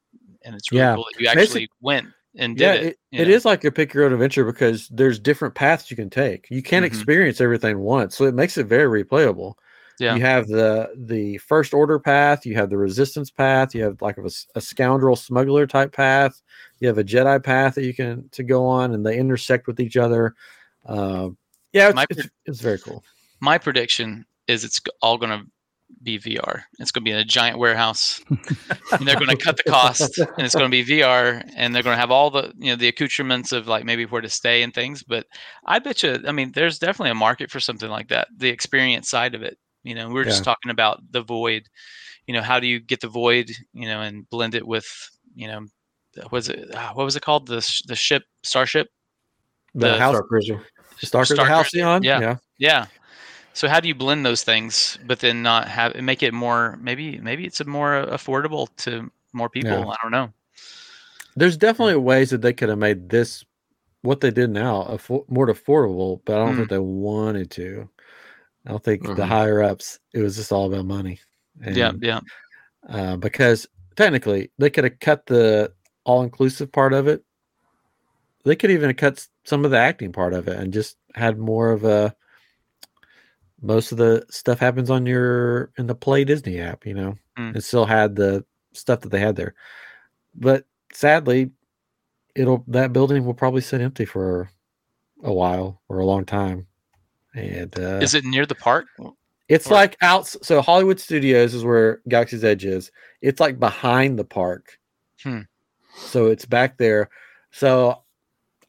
and 0.43 0.55
it's 0.55 0.71
really 0.71 0.79
Yeah. 0.79 0.95
cool 0.95 1.05
that 1.13 1.21
you 1.21 1.27
actually 1.27 1.69
went 1.81 2.07
and 2.37 2.57
did 2.57 2.73
yeah, 2.73 2.73
it. 2.73 2.83
it, 2.87 2.97
you 3.11 3.25
know. 3.25 3.31
is 3.31 3.45
like 3.45 3.63
a 3.63 3.71
pick 3.71 3.93
your 3.93 4.05
own 4.05 4.13
adventure 4.13 4.45
because 4.45 4.87
there's 4.89 5.19
different 5.19 5.55
paths 5.55 5.89
you 5.91 5.97
can 5.97 6.09
take. 6.09 6.47
You 6.49 6.61
can't 6.63 6.83
Mhm. 6.83 6.87
experience 6.87 7.41
everything 7.41 7.79
once, 7.79 8.15
so 8.17 8.25
it 8.25 8.33
makes 8.35 8.57
it 8.57 8.65
very 8.67 9.03
replayable. 9.03 9.53
Yeah. 9.99 10.15
You 10.15 10.21
have 10.21 10.47
the 10.47 10.91
the 10.95 11.37
first 11.39 11.73
order 11.73 11.99
path, 11.99 12.45
you 12.45 12.55
have 12.55 12.69
the 12.69 12.77
resistance 12.77 13.31
path, 13.31 13.73
you 13.73 13.83
have 13.83 14.01
like 14.01 14.17
a 14.55 14.61
scoundrel 14.61 15.15
smuggler 15.15 15.65
type 15.65 15.91
path, 15.91 16.41
you 16.79 16.87
have 16.87 16.97
a 16.97 17.03
Jedi 17.03 17.43
path 17.43 17.75
that 17.75 17.83
you 17.83 17.93
can 17.93 18.29
to 18.33 18.43
go 18.43 18.65
on, 18.65 18.93
and 18.93 19.05
they 19.05 19.17
intersect 19.17 19.67
with 19.67 19.79
each 19.79 19.97
other. 19.97 20.35
Um, 20.85 21.37
yeah, 21.73 21.87
it's, 21.87 21.95
My 21.95 22.05
it's, 22.09 22.29
it's 22.45 22.61
very 22.61 22.79
cool. 22.79 23.03
My 23.39 23.57
prediction 23.57 24.25
is 24.47 24.63
it's 24.63 24.79
all 25.01 25.17
going 25.17 25.39
to 25.39 25.45
be 26.03 26.19
VR. 26.19 26.63
It's 26.79 26.91
going 26.91 27.03
to 27.03 27.09
be 27.09 27.11
in 27.11 27.17
a 27.17 27.25
giant 27.25 27.57
warehouse, 27.57 28.21
and 28.29 28.39
they're 29.07 29.15
going 29.15 29.35
to 29.35 29.37
cut 29.37 29.57
the 29.57 29.63
cost, 29.63 30.17
and 30.19 30.45
it's 30.45 30.55
going 30.55 30.69
to 30.69 30.83
be 30.83 30.85
VR, 30.85 31.43
and 31.55 31.73
they're 31.73 31.83
going 31.83 31.95
to 31.95 31.99
have 31.99 32.11
all 32.11 32.29
the 32.29 32.53
you 32.57 32.71
know 32.71 32.75
the 32.75 32.87
accoutrements 32.87 33.51
of 33.51 33.67
like 33.67 33.85
maybe 33.85 34.05
where 34.05 34.21
to 34.21 34.29
stay 34.29 34.63
and 34.63 34.73
things. 34.73 35.03
But 35.03 35.25
I 35.65 35.79
bet 35.79 36.03
you, 36.03 36.19
I 36.27 36.31
mean, 36.31 36.51
there's 36.51 36.79
definitely 36.79 37.11
a 37.11 37.15
market 37.15 37.51
for 37.51 37.59
something 37.59 37.89
like 37.89 38.09
that. 38.09 38.27
The 38.35 38.49
experience 38.49 39.09
side 39.09 39.35
of 39.35 39.41
it. 39.41 39.57
You 39.87 39.95
know, 39.95 40.07
we 40.07 40.13
were 40.15 40.25
just 40.25 40.41
Yeah. 40.41 40.51
talking 40.51 40.71
about 40.71 41.01
the 41.11 41.21
void. 41.21 41.63
You 42.27 42.33
know, 42.33 42.41
how 42.41 42.59
do 42.59 42.67
you 42.67 42.79
get 42.79 42.99
the 43.01 43.07
void? 43.07 43.49
You 43.73 43.87
know, 43.87 44.01
and 44.01 44.29
blend 44.29 44.53
it 44.55 44.67
with 44.67 44.85
you 45.35 45.47
know, 45.47 45.65
was 46.31 46.49
it? 46.49 46.69
ah, 46.73 46.91
What 46.93 47.03
was 47.05 47.15
it 47.15 47.21
called? 47.21 47.47
The 47.47 47.61
sh- 47.61 47.83
the 47.85 47.95
ship, 47.95 48.23
starship. 48.43 48.87
The, 49.73 49.89
The 49.91 49.97
house, 49.99 50.15
Star 50.15 50.23
Cruiser. 50.27 50.61
Star, 50.99 51.25
Star 51.25 51.45
Halcyon, 51.45 52.01
yeah. 52.03 52.19
yeah. 52.19 52.35
Yeah. 52.57 52.85
So 53.53 53.67
how 53.67 53.79
do 53.79 53.87
you 53.87 53.95
blend 53.95 54.25
those 54.25 54.43
things, 54.43 54.97
but 55.05 55.19
then 55.19 55.41
not 55.43 55.67
have 55.67 55.93
and 55.95 56.05
make 56.05 56.23
it 56.23 56.33
more 56.33 56.77
maybe 56.81 57.19
maybe 57.19 57.45
it's 57.45 57.59
a 57.61 57.65
more 57.65 58.05
affordable 58.07 58.67
to 58.77 59.11
more 59.33 59.49
people. 59.49 59.71
Yeah. 59.71 59.85
I 59.87 59.95
don't 60.01 60.11
know. 60.11 60.33
There's 61.35 61.57
definitely 61.57 61.97
ways 61.97 62.31
that 62.31 62.41
they 62.41 62.53
could 62.53 62.69
have 62.69 62.79
made 62.79 63.09
this 63.09 63.45
what 64.01 64.21
they 64.21 64.31
did 64.31 64.49
now 64.49 64.83
affo- 64.89 65.27
more 65.29 65.47
affordable, 65.47 66.21
but 66.25 66.35
I 66.35 66.45
don't 66.45 66.53
Mm. 66.53 66.57
think 66.57 66.69
they 66.69 66.79
wanted 66.79 67.51
to. 67.51 67.89
I 68.67 68.71
don't 68.71 68.83
think 68.83 69.03
the 69.03 69.13
Mhm. 69.13 69.27
higher 69.27 69.63
ups. 69.63 69.97
It 70.13 70.19
was 70.21 70.35
just 70.35 70.51
all 70.51 70.71
about 70.71 70.85
money. 70.85 71.19
yeah, 71.65 71.89
And, 71.89 72.03
yeah. 72.03 72.19
uh, 72.89 73.15
because 73.15 73.65
technically 73.95 74.51
they 74.59 74.69
could 74.69 74.83
have 74.83 74.99
cut 74.99 75.25
the 75.25 75.73
all 76.03 76.21
inclusive 76.21 76.71
part 76.71 76.93
of 76.93 77.07
it. 77.07 77.23
They 78.43 78.55
could 78.55 78.69
even 78.71 78.89
have 78.89 78.97
cut 78.97 79.25
some 79.45 79.65
of 79.65 79.71
the 79.71 79.77
acting 79.79 80.11
part 80.11 80.33
of 80.33 80.47
it 80.47 80.59
and 80.59 80.71
just 80.73 80.97
had 81.15 81.37
more 81.39 81.71
of 81.71 81.83
a. 81.85 82.13
Most 83.61 83.91
of 83.91 83.97
the 83.97 84.23
stuff 84.29 84.59
happens 84.59 84.89
on 84.91 85.05
your 85.07 85.71
in 85.77 85.87
the 85.87 85.95
Play 85.95 86.23
Disney 86.23 86.59
app, 86.59 86.85
you 86.85 86.93
know, 86.93 87.17
Mm. 87.37 87.55
and 87.55 87.63
still 87.63 87.85
had 87.85 88.15
the 88.15 88.45
stuff 88.73 89.01
that 89.01 89.09
they 89.09 89.19
had 89.19 89.35
there. 89.35 89.55
But 90.35 90.65
sadly, 90.93 91.51
it'll 92.35 92.63
that 92.67 92.93
building 92.93 93.25
will 93.25 93.33
probably 93.33 93.61
sit 93.61 93.81
empty 93.81 94.05
for 94.05 94.49
a 95.23 95.33
while 95.33 95.81
or 95.89 95.99
a 95.99 96.05
long 96.05 96.23
time. 96.25 96.67
And 97.37 97.79
uh, 97.79 97.99
Is 98.01 98.13
it 98.13 98.25
near 98.25 98.45
the 98.45 98.55
park? 98.55 98.85
it's 99.47 99.67
Or- 99.67 99.73
like 99.73 99.95
out. 100.01 100.27
So 100.27 100.61
Hollywood 100.61 100.99
Studios 100.99 101.53
is 101.53 101.63
where 101.63 102.01
Galaxy's 102.09 102.43
Edge 102.43 102.65
is. 102.65 102.91
It's 103.21 103.39
like 103.39 103.59
behind 103.59 104.17
the 104.19 104.25
park. 104.25 104.77
Hmm. 105.23 105.41
So 105.95 106.27
it's 106.27 106.45
back 106.45 106.77
there. 106.77 107.09
So 107.51 108.03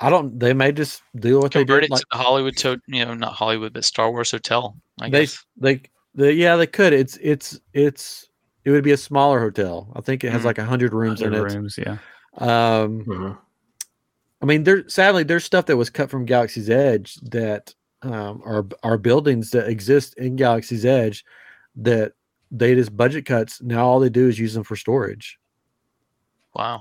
I 0.01 0.11
don't. 0.11 0.39
They 0.39 0.53
may 0.55 0.73
just 0.73 1.03
do 1.17 1.41
what 1.41 1.53
Convert 1.53 1.83
they 1.83 1.87
it. 1.87 1.91
Like 1.91 2.01
to 2.01 2.07
the 2.13 2.19
Hollywood 2.19 2.57
to 2.59 2.81
you 2.87 3.05
know, 3.05 3.15
not 3.15 3.33
Hollywood, 3.33 3.73
but 3.73 3.85
Star 3.85 4.11
Wars 4.11 4.31
Hotel, 4.31 4.77
I 5.01 5.11
they, 5.11 5.21
guess. 5.23 5.45
they, 5.57 5.83
they, 6.15 6.33
yeah, 6.33 6.57
they 6.57 6.67
could. 6.67 6.93
It's, 6.93 7.19
it's, 7.21 7.59
it's. 7.75 8.27
It 8.65 8.71
would 8.71 8.85
be 8.85 8.93
a 8.93 8.97
smaller 8.99 9.41
hotel. 9.41 9.91
I 9.97 10.01
think 10.03 10.25
it 10.25 10.31
has 10.33 10.43
Hmm. 10.43 10.47
like 10.49 10.59
a 10.59 10.65
hundred 10.65 10.93
rooms 10.93 11.21
in 11.23 11.33
it. 11.35 11.39
rooms, 11.41 11.79
yeah. 11.79 11.99
Um, 12.37 13.05
Mhm. 13.07 13.39
I 14.41 14.47
mean, 14.47 14.63
there 14.63 14.89
sadly 14.89 15.25
there's 15.25 15.45
stuff 15.45 15.67
that 15.67 15.77
was 15.77 15.91
cut 15.91 16.11
from 16.11 16.25
Galaxy's 16.27 16.71
Edge 16.71 17.17
that 17.31 17.75
um, 18.03 18.43
are 18.45 18.67
are 18.83 18.99
buildings 18.99 19.51
that 19.51 19.69
exist 19.69 20.15
in 20.19 20.37
Galaxy's 20.37 20.85
Edge 20.85 21.25
that 21.77 22.13
they 22.51 22.75
just 22.75 22.97
budget 22.97 23.27
cuts. 23.27 23.61
Now 23.63 23.87
all 23.87 24.01
they 24.01 24.09
do 24.11 24.29
is 24.29 24.39
use 24.39 24.55
them 24.55 24.65
for 24.65 24.77
storage. 24.77 25.39
Wow. 26.55 26.81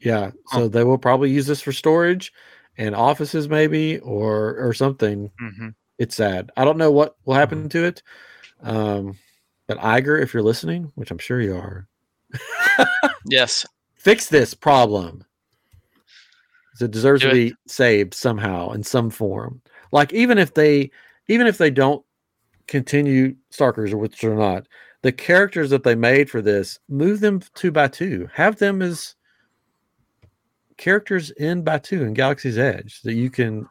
Yeah, 0.00 0.32
so 0.48 0.66
they 0.68 0.82
will 0.82 0.98
probably 0.98 1.30
use 1.30 1.46
this 1.46 1.60
for 1.60 1.70
storage 1.72 2.32
and 2.76 2.94
offices 2.94 3.48
maybe 3.48 3.98
or 4.00 4.56
or 4.58 4.72
something. 4.74 5.30
hmm 5.38 5.68
It's 5.98 6.16
sad. 6.16 6.50
I 6.56 6.64
don't 6.64 6.78
know 6.78 6.90
what 6.90 7.16
will 7.24 7.34
happen 7.34 7.68
to 7.68 7.84
it. 7.84 8.02
Um, 8.62 9.16
but 9.68 9.78
Iger, 9.78 10.20
if 10.20 10.34
you're 10.34 10.42
listening, 10.42 10.90
which 10.96 11.10
I'm 11.12 11.18
sure 11.18 11.40
you 11.40 11.54
are, 11.56 11.86
Yes. 13.26 13.64
fix 13.94 14.28
this 14.28 14.54
problem. 14.54 15.24
It 16.80 16.90
deserves 16.90 17.22
Do 17.22 17.30
to 17.30 17.36
it. 17.36 17.50
be 17.50 17.54
saved 17.68 18.12
somehow 18.14 18.72
in 18.72 18.82
some 18.82 19.08
form. 19.10 19.61
Like 19.92 20.12
even 20.12 20.38
if 20.38 20.54
they 20.54 20.90
even 21.28 21.46
if 21.46 21.58
they 21.58 21.70
don't 21.70 22.04
continue 22.66 23.36
Starkers 23.52 23.92
or 23.92 23.98
which 23.98 24.20
they're 24.20 24.34
not, 24.34 24.66
the 25.02 25.12
characters 25.12 25.70
that 25.70 25.82
they 25.84 25.94
made 25.94 26.30
for 26.30 26.42
this, 26.42 26.78
move 26.88 27.20
them 27.20 27.40
two 27.54 27.70
by 27.70 27.88
two. 27.88 28.28
Have 28.34 28.56
them 28.56 28.82
as 28.82 29.14
characters 30.76 31.30
in 31.32 31.62
by 31.62 31.78
two 31.78 32.02
in 32.02 32.14
Galaxy's 32.14 32.58
Edge 32.58 33.02
that 33.02 33.14
you 33.14 33.30
can 33.30 33.68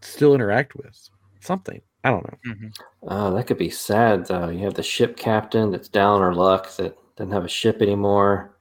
still 0.00 0.34
interact 0.34 0.74
with. 0.76 0.96
Something. 1.40 1.80
I 2.04 2.10
don't 2.10 2.24
know. 2.26 2.38
hmm 2.54 2.66
Oh, 3.06 3.34
that 3.34 3.46
could 3.46 3.58
be 3.58 3.68
sad 3.70 4.26
though. 4.26 4.48
You 4.48 4.60
have 4.60 4.74
the 4.74 4.82
ship 4.82 5.16
captain 5.16 5.70
that's 5.70 5.88
down 5.88 6.22
or 6.22 6.34
luck 6.34 6.74
that 6.76 6.96
doesn't 7.16 7.32
have 7.32 7.44
a 7.44 7.48
ship 7.48 7.82
anymore. 7.82 8.56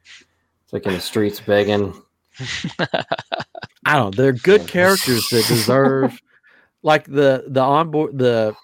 It's 0.64 0.74
like 0.74 0.86
in 0.86 0.94
the 0.94 1.00
streets 1.00 1.40
begging. 1.40 1.94
I 2.80 3.96
don't. 3.96 4.16
know. 4.18 4.24
They're 4.24 4.34
good 4.34 4.68
characters 4.68 5.28
that 5.30 5.46
deserve, 5.48 6.20
like 6.84 7.06
the 7.06 7.46
the 7.48 7.62
onboard 7.62 8.18
the 8.18 8.56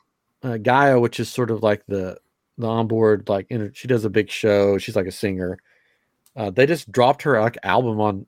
uh, 0.44 0.58
Gaya, 0.58 1.00
which 1.00 1.20
is 1.20 1.30
sort 1.30 1.50
of 1.52 1.64
like 1.64 1.84
the 1.88 2.18
the 2.58 2.68
onboard 2.68 3.28
like 3.30 3.48
inter- 3.50 3.72
she 3.74 3.88
does 3.88 4.06
a 4.06 4.10
big 4.10 4.30
show. 4.30 4.78
She's 4.78 4.96
like 4.96 5.08
a 5.08 5.12
singer. 5.12 5.58
Uh, 6.36 6.50
they 6.52 6.66
just 6.66 6.92
dropped 6.92 7.24
her 7.24 7.40
like 7.42 7.58
album 7.64 8.00
on 8.00 8.26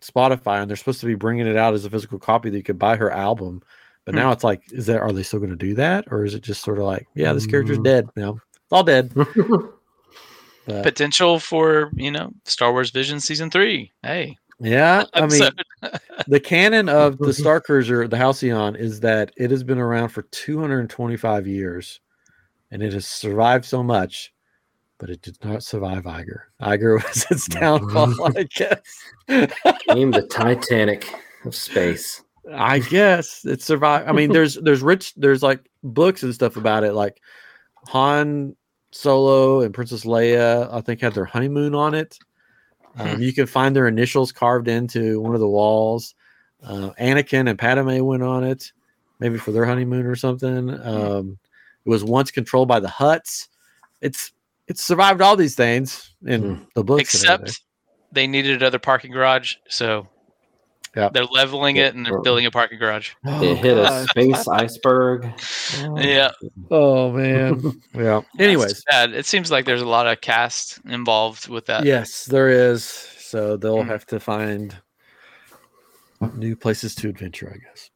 Spotify, 0.00 0.60
and 0.60 0.68
they're 0.70 0.76
supposed 0.76 1.00
to 1.00 1.06
be 1.06 1.14
bringing 1.14 1.46
it 1.46 1.56
out 1.56 1.74
as 1.74 1.84
a 1.84 1.90
physical 1.90 2.18
copy 2.18 2.50
that 2.50 2.56
you 2.56 2.62
could 2.62 2.78
buy 2.78 2.96
her 2.96 3.10
album. 3.10 3.62
But 4.04 4.14
Hmm. 4.14 4.20
now 4.20 4.32
it's 4.32 4.44
like, 4.44 4.62
is 4.72 4.86
that 4.86 5.00
are 5.00 5.12
they 5.12 5.22
still 5.24 5.40
going 5.40 5.50
to 5.50 5.56
do 5.56 5.74
that, 5.74 6.04
or 6.10 6.24
is 6.24 6.34
it 6.34 6.42
just 6.42 6.62
sort 6.62 6.78
of 6.78 6.84
like, 6.84 7.06
yeah, 7.14 7.32
this 7.32 7.46
character's 7.46 7.78
Mm. 7.78 7.84
dead 7.84 8.06
now? 8.16 8.38
It's 8.54 8.72
all 8.72 8.84
dead. 8.84 9.12
But, 10.68 10.82
Potential 10.82 11.38
for 11.38 11.90
you 11.94 12.10
know 12.10 12.32
Star 12.44 12.72
Wars 12.72 12.90
Vision 12.90 13.20
season 13.20 13.50
three. 13.52 13.92
Hey, 14.02 14.36
yeah, 14.58 15.04
I 15.12 15.26
mean, 15.26 15.50
the 16.26 16.40
canon 16.40 16.88
of 16.88 17.18
the 17.18 17.32
Star 17.32 17.60
Cruiser, 17.60 18.08
the 18.08 18.16
Halcyon, 18.16 18.76
is 18.76 19.00
that 19.00 19.32
it 19.36 19.50
has 19.50 19.62
been 19.62 19.78
around 19.78 20.08
for 20.10 20.22
225 20.22 21.46
years, 21.46 22.00
and 22.70 22.82
it 22.82 22.92
has 22.94 23.06
survived 23.06 23.66
so 23.66 23.82
much, 23.82 24.32
but 24.98 25.10
it 25.10 25.20
did 25.20 25.36
not 25.44 25.62
survive 25.62 26.04
Iger. 26.04 26.40
Iger 26.62 27.02
was 27.06 27.26
its 27.30 27.48
mm-hmm. 27.48 27.60
downfall, 27.60 28.32
I 28.36 28.44
guess. 28.44 28.80
Name 29.88 30.10
the 30.10 30.26
Titanic 30.30 31.06
of 31.44 31.54
space. 31.54 32.22
I 32.54 32.78
guess 32.78 33.44
it 33.44 33.60
survived. 33.60 34.08
I 34.08 34.12
mean, 34.12 34.32
there's 34.32 34.54
there's 34.54 34.82
rich 34.82 35.14
there's 35.16 35.42
like 35.42 35.68
books 35.82 36.22
and 36.22 36.34
stuff 36.34 36.56
about 36.56 36.84
it, 36.84 36.92
like 36.92 37.20
Han 37.88 38.56
Solo 38.92 39.60
and 39.60 39.74
Princess 39.74 40.04
Leia. 40.04 40.72
I 40.72 40.80
think 40.80 41.00
had 41.00 41.12
their 41.12 41.24
honeymoon 41.24 41.74
on 41.74 41.94
it. 41.94 42.18
Um, 42.96 43.20
you 43.20 43.32
can 43.32 43.46
find 43.46 43.76
their 43.76 43.88
initials 43.88 44.32
carved 44.32 44.68
into 44.68 45.20
one 45.20 45.34
of 45.34 45.40
the 45.40 45.48
walls. 45.48 46.14
Uh, 46.62 46.90
Anakin 46.98 47.48
and 47.48 47.58
Padme 47.58 48.00
went 48.04 48.22
on 48.22 48.42
it, 48.42 48.72
maybe 49.20 49.38
for 49.38 49.52
their 49.52 49.66
honeymoon 49.66 50.06
or 50.06 50.16
something. 50.16 50.70
Um, 50.82 51.38
it 51.84 51.88
was 51.88 52.02
once 52.02 52.30
controlled 52.30 52.68
by 52.68 52.80
the 52.80 52.88
Hutts. 52.88 53.48
It's 54.00 54.32
it's 54.66 54.82
survived 54.82 55.20
all 55.20 55.36
these 55.36 55.54
things 55.54 56.14
in 56.26 56.56
Hmm. 56.56 56.62
the 56.74 56.82
books. 56.82 57.02
except 57.02 57.60
they 58.12 58.26
needed 58.26 58.56
another 58.56 58.78
parking 58.78 59.12
garage, 59.12 59.56
so 59.68 60.08
Yep. 60.96 61.12
they're 61.12 61.24
leveling 61.26 61.76
it 61.76 61.94
and 61.94 62.06
they're 62.06 62.22
building 62.22 62.46
a 62.46 62.50
parking 62.50 62.78
garage. 62.78 63.10
It 63.26 63.58
hit 63.58 63.76
a 63.76 64.06
space 64.10 64.48
iceberg. 64.62 65.30
Yeah. 65.96 66.30
Oh 66.70 67.12
man. 67.12 67.82
yeah. 67.94 68.22
Anyways, 68.38 68.74
too 68.74 68.80
bad. 68.90 69.12
It 69.12 69.26
seems 69.26 69.50
like 69.50 69.66
there's 69.66 69.82
a 69.82 69.86
lot 69.86 70.06
of 70.06 70.20
cast 70.22 70.80
involved 70.86 71.48
with 71.48 71.66
that. 71.66 71.84
yes, 71.84 72.24
there 72.24 72.48
is. 72.48 72.82
So 72.84 73.56
they'll 73.58 73.82
Mm. 73.84 73.88
have 73.88 74.06
to 74.06 74.18
find 74.20 74.74
new 76.34 76.56
places 76.56 76.94
to 76.96 77.08
adventure, 77.10 77.52
I 77.54 77.58
guess. 77.58 77.90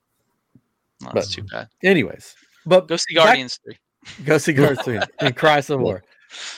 Oh, 1.07 1.11
that's 1.15 1.29
but- 1.29 1.35
too 1.35 1.43
bad. 1.51 1.69
Anyways, 1.83 2.35
but 2.67 2.87
Go 2.87 2.97
see 2.97 3.15
Back- 3.15 3.25
Guardians 3.27 3.59
3. 3.65 3.77
go 4.27 4.37
see 4.39 4.53
Guardians 4.53 4.83
3 4.83 5.01
and 5.21 5.37
cry 5.37 5.61
some 5.61 5.81
more. 5.81 6.03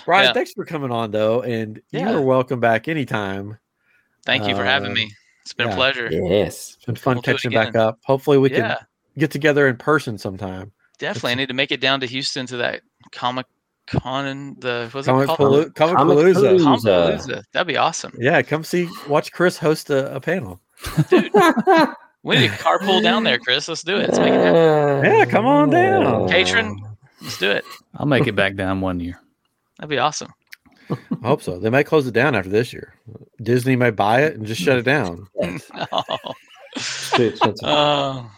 Bryon, 0.04 0.26
Yeah. 0.28 0.32
thanks 0.32 0.52
for 0.52 0.64
coming 0.64 0.90
on 0.90 1.10
though, 1.12 1.42
and 1.42 1.80
Yeah. 1.92 2.10
you 2.10 2.16
are 2.18 2.20
welcome 2.22 2.58
back 2.60 2.88
anytime. 2.88 3.58
Thank 4.26 4.46
you 4.48 4.56
for 4.56 4.64
having 4.64 4.90
Uh, 4.92 4.94
me. 4.94 5.12
It's 5.42 5.52
been 5.52 5.68
yeah. 5.68 5.74
a 5.74 5.76
pleasure. 5.76 6.08
Yes. 6.10 6.74
It's 6.76 6.84
been 6.84 6.96
fun 6.96 7.16
We'll 7.16 7.22
catching 7.22 7.50
back 7.50 7.74
up. 7.74 7.98
Hopefully, 8.04 8.38
we 8.38 8.50
can 8.50 8.76
get 9.18 9.30
together 9.30 9.68
in 9.68 9.76
person 9.76 10.18
sometime. 10.18 10.72
definitely. 10.98 11.32
I 11.32 11.34
need 11.34 11.48
to 11.48 11.54
make 11.54 11.72
it 11.72 11.80
down 11.80 12.00
to 12.00 12.06
Houston 12.06 12.46
to 12.46 12.56
that 12.58 12.82
Comic 13.10 13.46
Con 13.86 14.26
and 14.26 14.60
the 14.60 14.88
what's 14.92 15.06
Comic, 15.06 15.24
it 15.24 15.26
called? 15.26 15.38
Paloo- 15.38 15.74
Comic 15.74 15.96
Comic 15.96 16.16
Palooza. 16.16 16.34
Palooza. 16.34 16.62
Comic-Palooza. 16.62 17.42
That'd 17.52 17.66
be 17.66 17.76
awesome. 17.76 18.12
Yeah, 18.18 18.40
come 18.42 18.62
see, 18.62 18.88
watch 19.08 19.32
Chris 19.32 19.58
host 19.58 19.90
a, 19.90 20.14
a 20.14 20.20
panel. 20.20 20.60
Dude. 21.10 21.32
we 22.22 22.36
need 22.36 22.50
to 22.50 22.56
carpool 22.56 23.02
down 23.02 23.24
there, 23.24 23.38
Chris. 23.38 23.68
Let's 23.68 23.82
do 23.82 23.96
it. 23.96 24.08
Let's 24.08 24.18
make 24.20 24.32
it 24.32 24.40
happen. 24.40 25.04
Yeah, 25.04 25.24
come 25.24 25.46
on 25.46 25.70
down. 25.70 26.28
Catron? 26.28 26.80
Let's 27.20 27.38
do 27.38 27.50
it. 27.50 27.64
I'll 27.96 28.06
make 28.06 28.26
it 28.26 28.36
back 28.36 28.54
down 28.54 28.80
one 28.80 29.00
year. 29.00 29.20
That'd 29.78 29.90
be 29.90 29.98
awesome. 29.98 30.32
I 31.22 31.26
hope 31.28 31.42
so. 31.42 31.58
They 31.58 31.70
might 31.70 31.84
close 31.86 32.06
it 32.06 32.14
down 32.14 32.34
after 32.34 32.50
this 32.50 32.72
year. 32.72 32.94
Disney 33.42 33.76
might 33.76 33.96
buy 33.96 34.22
it 34.22 34.36
and 34.36 34.46
just 34.46 34.60
shut 34.60 34.78
it 34.78 34.84
down. 34.84 35.26
Oh, 35.92 36.04
It's 36.76 37.10
too 37.12 37.24
expensive. 37.24 37.68
oh. 37.68 38.30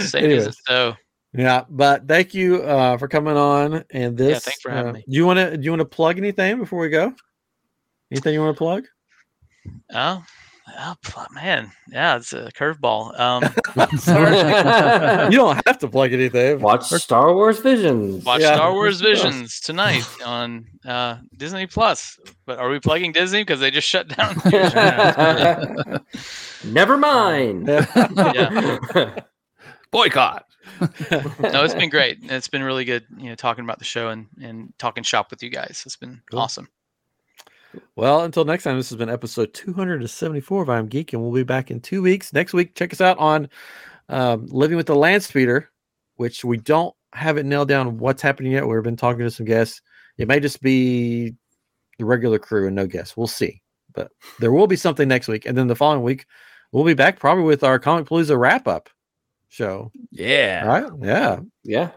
Save 0.00 0.24
Anyways. 0.24 0.46
as 0.48 0.58
so. 0.66 0.94
Yeah, 1.32 1.64
but 1.68 2.06
thank 2.06 2.34
you 2.34 2.62
uh, 2.62 2.96
for 2.98 3.08
coming 3.08 3.36
on. 3.36 3.84
And 3.90 4.16
this, 4.16 4.44
thanks 4.44 4.60
for 4.60 4.70
having 4.70 4.90
uh, 4.90 4.92
me. 4.94 5.04
Do 5.08 5.16
you 5.16 5.26
want 5.26 5.38
to? 5.38 5.56
Do 5.56 5.64
you 5.64 5.70
want 5.70 5.80
to 5.80 5.84
plug 5.86 6.18
anything 6.18 6.58
before 6.58 6.78
we 6.80 6.88
go? 6.90 7.14
Anything 8.12 8.34
you 8.34 8.40
want 8.40 8.54
to 8.54 8.58
plug? 8.58 8.84
Oh, 9.94 10.22
oh, 10.68 10.94
man. 11.32 11.70
Yeah, 11.90 12.16
it's 12.16 12.32
a 12.32 12.50
curveball. 12.52 13.18
Um, 13.18 13.42
you 15.32 15.38
don't 15.38 15.60
have 15.66 15.78
to 15.78 15.88
plug 15.88 16.12
anything. 16.12 16.60
Watch 16.60 16.84
Star 16.84 17.34
Wars 17.34 17.58
Visions. 17.58 18.24
watch 18.24 18.40
Yeah. 18.40 18.54
Star 18.54 18.72
Wars 18.72 19.00
Visions 19.00 19.60
tonight 19.60 20.04
on 20.24 20.66
uh, 20.84 21.18
Disney 21.36 21.66
Plus. 21.66 22.18
But 22.46 22.58
are 22.58 22.68
we 22.68 22.80
plugging 22.80 23.12
Disney 23.12 23.42
because 23.42 23.60
they 23.60 23.70
just 23.70 23.88
shut 23.88 24.08
down? 24.08 24.36
Never 26.64 26.96
mind. 26.96 27.68
yeah. 27.68 29.20
Boycott. 29.90 30.46
No, 30.80 31.62
it's 31.64 31.74
been 31.74 31.90
great. 31.90 32.18
It's 32.22 32.48
been 32.48 32.62
really 32.62 32.84
good. 32.84 33.04
You 33.16 33.28
know, 33.28 33.34
talking 33.34 33.64
about 33.64 33.78
the 33.78 33.84
show 33.84 34.08
and 34.08 34.26
and 34.42 34.72
talking 34.78 35.04
shop 35.04 35.30
with 35.30 35.42
you 35.42 35.50
guys. 35.50 35.82
It's 35.86 35.96
been 35.96 36.20
Cool. 36.30 36.40
awesome. 36.40 36.68
Well, 37.96 38.22
until 38.22 38.44
next 38.44 38.64
time, 38.64 38.76
this 38.76 38.90
has 38.90 38.98
been 38.98 39.08
episode 39.08 39.54
274 39.54 40.62
of 40.62 40.70
I'm 40.70 40.86
Geek, 40.86 41.12
and 41.12 41.22
we'll 41.22 41.32
be 41.32 41.42
back 41.42 41.70
in 41.70 41.80
two 41.80 42.02
weeks. 42.02 42.32
Next 42.32 42.52
week, 42.52 42.74
check 42.74 42.92
us 42.92 43.00
out 43.00 43.18
on 43.18 43.48
um, 44.08 44.46
Living 44.46 44.76
with 44.76 44.86
the 44.86 44.96
Land 44.96 45.22
Speeder, 45.22 45.70
which 46.16 46.44
we 46.44 46.56
don't 46.56 46.94
have 47.12 47.36
it 47.36 47.46
nailed 47.46 47.68
down 47.68 47.98
what's 47.98 48.22
happening 48.22 48.52
yet. 48.52 48.66
We've 48.66 48.82
been 48.82 48.96
talking 48.96 49.20
to 49.20 49.30
some 49.30 49.46
guests. 49.46 49.80
It 50.18 50.28
may 50.28 50.40
just 50.40 50.60
be 50.60 51.34
the 51.98 52.04
regular 52.04 52.38
crew 52.38 52.66
and 52.66 52.76
no 52.76 52.86
guests. 52.86 53.16
We'll 53.16 53.26
see. 53.26 53.62
But 53.92 54.10
there 54.40 54.52
will 54.52 54.66
be 54.66 54.76
something 54.76 55.08
next 55.08 55.28
week. 55.28 55.46
And 55.46 55.56
then 55.56 55.68
the 55.68 55.76
following 55.76 56.02
week, 56.02 56.26
we'll 56.72 56.84
be 56.84 56.94
back 56.94 57.20
probably 57.20 57.44
with 57.44 57.62
our 57.62 57.78
Comicpalooza 57.78 58.38
wrap 58.38 58.66
up 58.66 58.88
show. 59.48 59.92
Yeah. 60.10 60.64
Right? 60.64 60.92
Yeah. 61.00 61.40
yeah. 61.62 61.90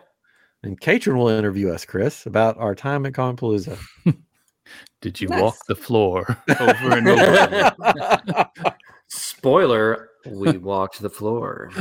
And 0.64 0.80
Catron 0.80 1.18
will 1.18 1.30
interview 1.30 1.72
us, 1.72 1.86
Chris, 1.86 2.26
about 2.26 2.58
our 2.58 2.76
time 2.76 3.06
at 3.06 3.14
Comicpalooza. 3.14 3.80
Did 5.02 5.22
you 5.22 5.30
Nice. 5.30 5.42
walk 5.42 5.56
the 5.68 5.76
floor 5.76 6.26
over 6.60 6.98
and 6.98 7.08
over? 7.08 7.72
Spoiler: 9.08 10.10
We 10.26 10.58
walked 10.58 11.00
the 11.02 11.10
floor. 11.10 11.70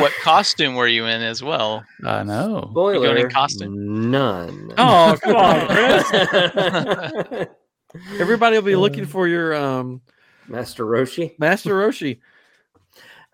What 0.00 0.12
costume 0.22 0.74
were 0.74 0.88
you 0.88 1.04
in 1.06 1.22
as 1.22 1.42
well? 1.42 1.84
I 2.04 2.22
know. 2.24 2.68
Spoiler: 2.72 3.16
in 3.16 3.30
costume? 3.30 4.10
None. 4.10 4.72
oh, 4.78 5.16
come 5.22 5.36
on, 5.36 5.66
Chris. 5.68 7.48
Everybody 8.18 8.56
will 8.56 8.62
be 8.64 8.74
looking 8.76 9.06
for 9.06 9.28
your 9.28 9.54
um 9.54 10.00
Master 10.48 10.84
Roshi. 10.84 11.38
Master 11.38 11.70
Roshi. 11.74 12.20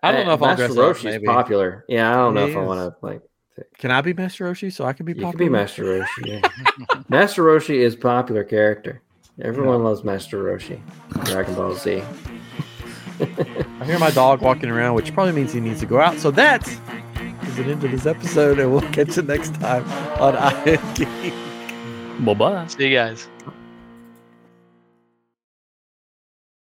I 0.03 0.11
don't 0.11 0.25
know 0.25 0.33
if 0.33 0.41
I'll 0.41 0.49
Master 0.49 0.67
dress 0.73 0.77
up. 0.77 0.95
Roshi's 0.95 1.03
Maybe. 1.05 1.25
popular. 1.25 1.85
Yeah, 1.87 2.11
I 2.11 2.15
don't 2.15 2.33
know 2.33 2.45
He 2.45 2.51
if 2.51 2.57
I 2.57 2.61
want 2.61 2.79
to 2.79 3.05
like. 3.05 3.21
Can 3.77 3.91
I 3.91 4.01
be 4.01 4.13
Master 4.13 4.45
Roshi 4.45 4.71
so 4.71 4.85
I 4.85 4.93
can 4.93 5.05
be 5.05 5.13
popular? 5.13 5.43
You 5.45 5.49
popular? 5.51 6.05
could 6.05 6.25
be 6.25 6.25
Master 6.29 6.41
Roshi. 6.41 6.41
Yeah. 6.87 7.01
Master 7.09 7.43
Roshi 7.43 7.75
is 7.75 7.95
popular 7.95 8.43
character. 8.43 9.01
Everyone 9.41 9.83
loves 9.83 10.03
Master 10.03 10.43
Roshi. 10.43 10.79
Dragon 11.25 11.55
Ball 11.55 11.75
Z. 11.75 12.03
I 13.19 13.85
hear 13.85 13.99
my 13.99 14.11
dog 14.11 14.41
walking 14.41 14.69
around, 14.69 14.95
which 14.95 15.13
probably 15.13 15.33
means 15.33 15.53
he 15.53 15.59
needs 15.59 15.79
to 15.81 15.85
go 15.85 15.99
out. 15.99 16.17
So 16.19 16.31
that 16.31 16.67
is 16.67 17.59
an 17.59 17.69
end 17.69 17.83
of 17.83 17.91
this 17.91 18.05
episode, 18.05 18.59
and 18.59 18.71
we'll 18.71 18.81
catch 18.91 19.17
you 19.17 19.23
next 19.23 19.53
time 19.55 19.83
on 20.19 20.35
I 20.37 20.77
Geek. 20.95 22.25
Bye 22.25 22.33
bye. 22.33 22.67
See 22.67 22.87
you 22.87 22.95
guys. 22.95 23.27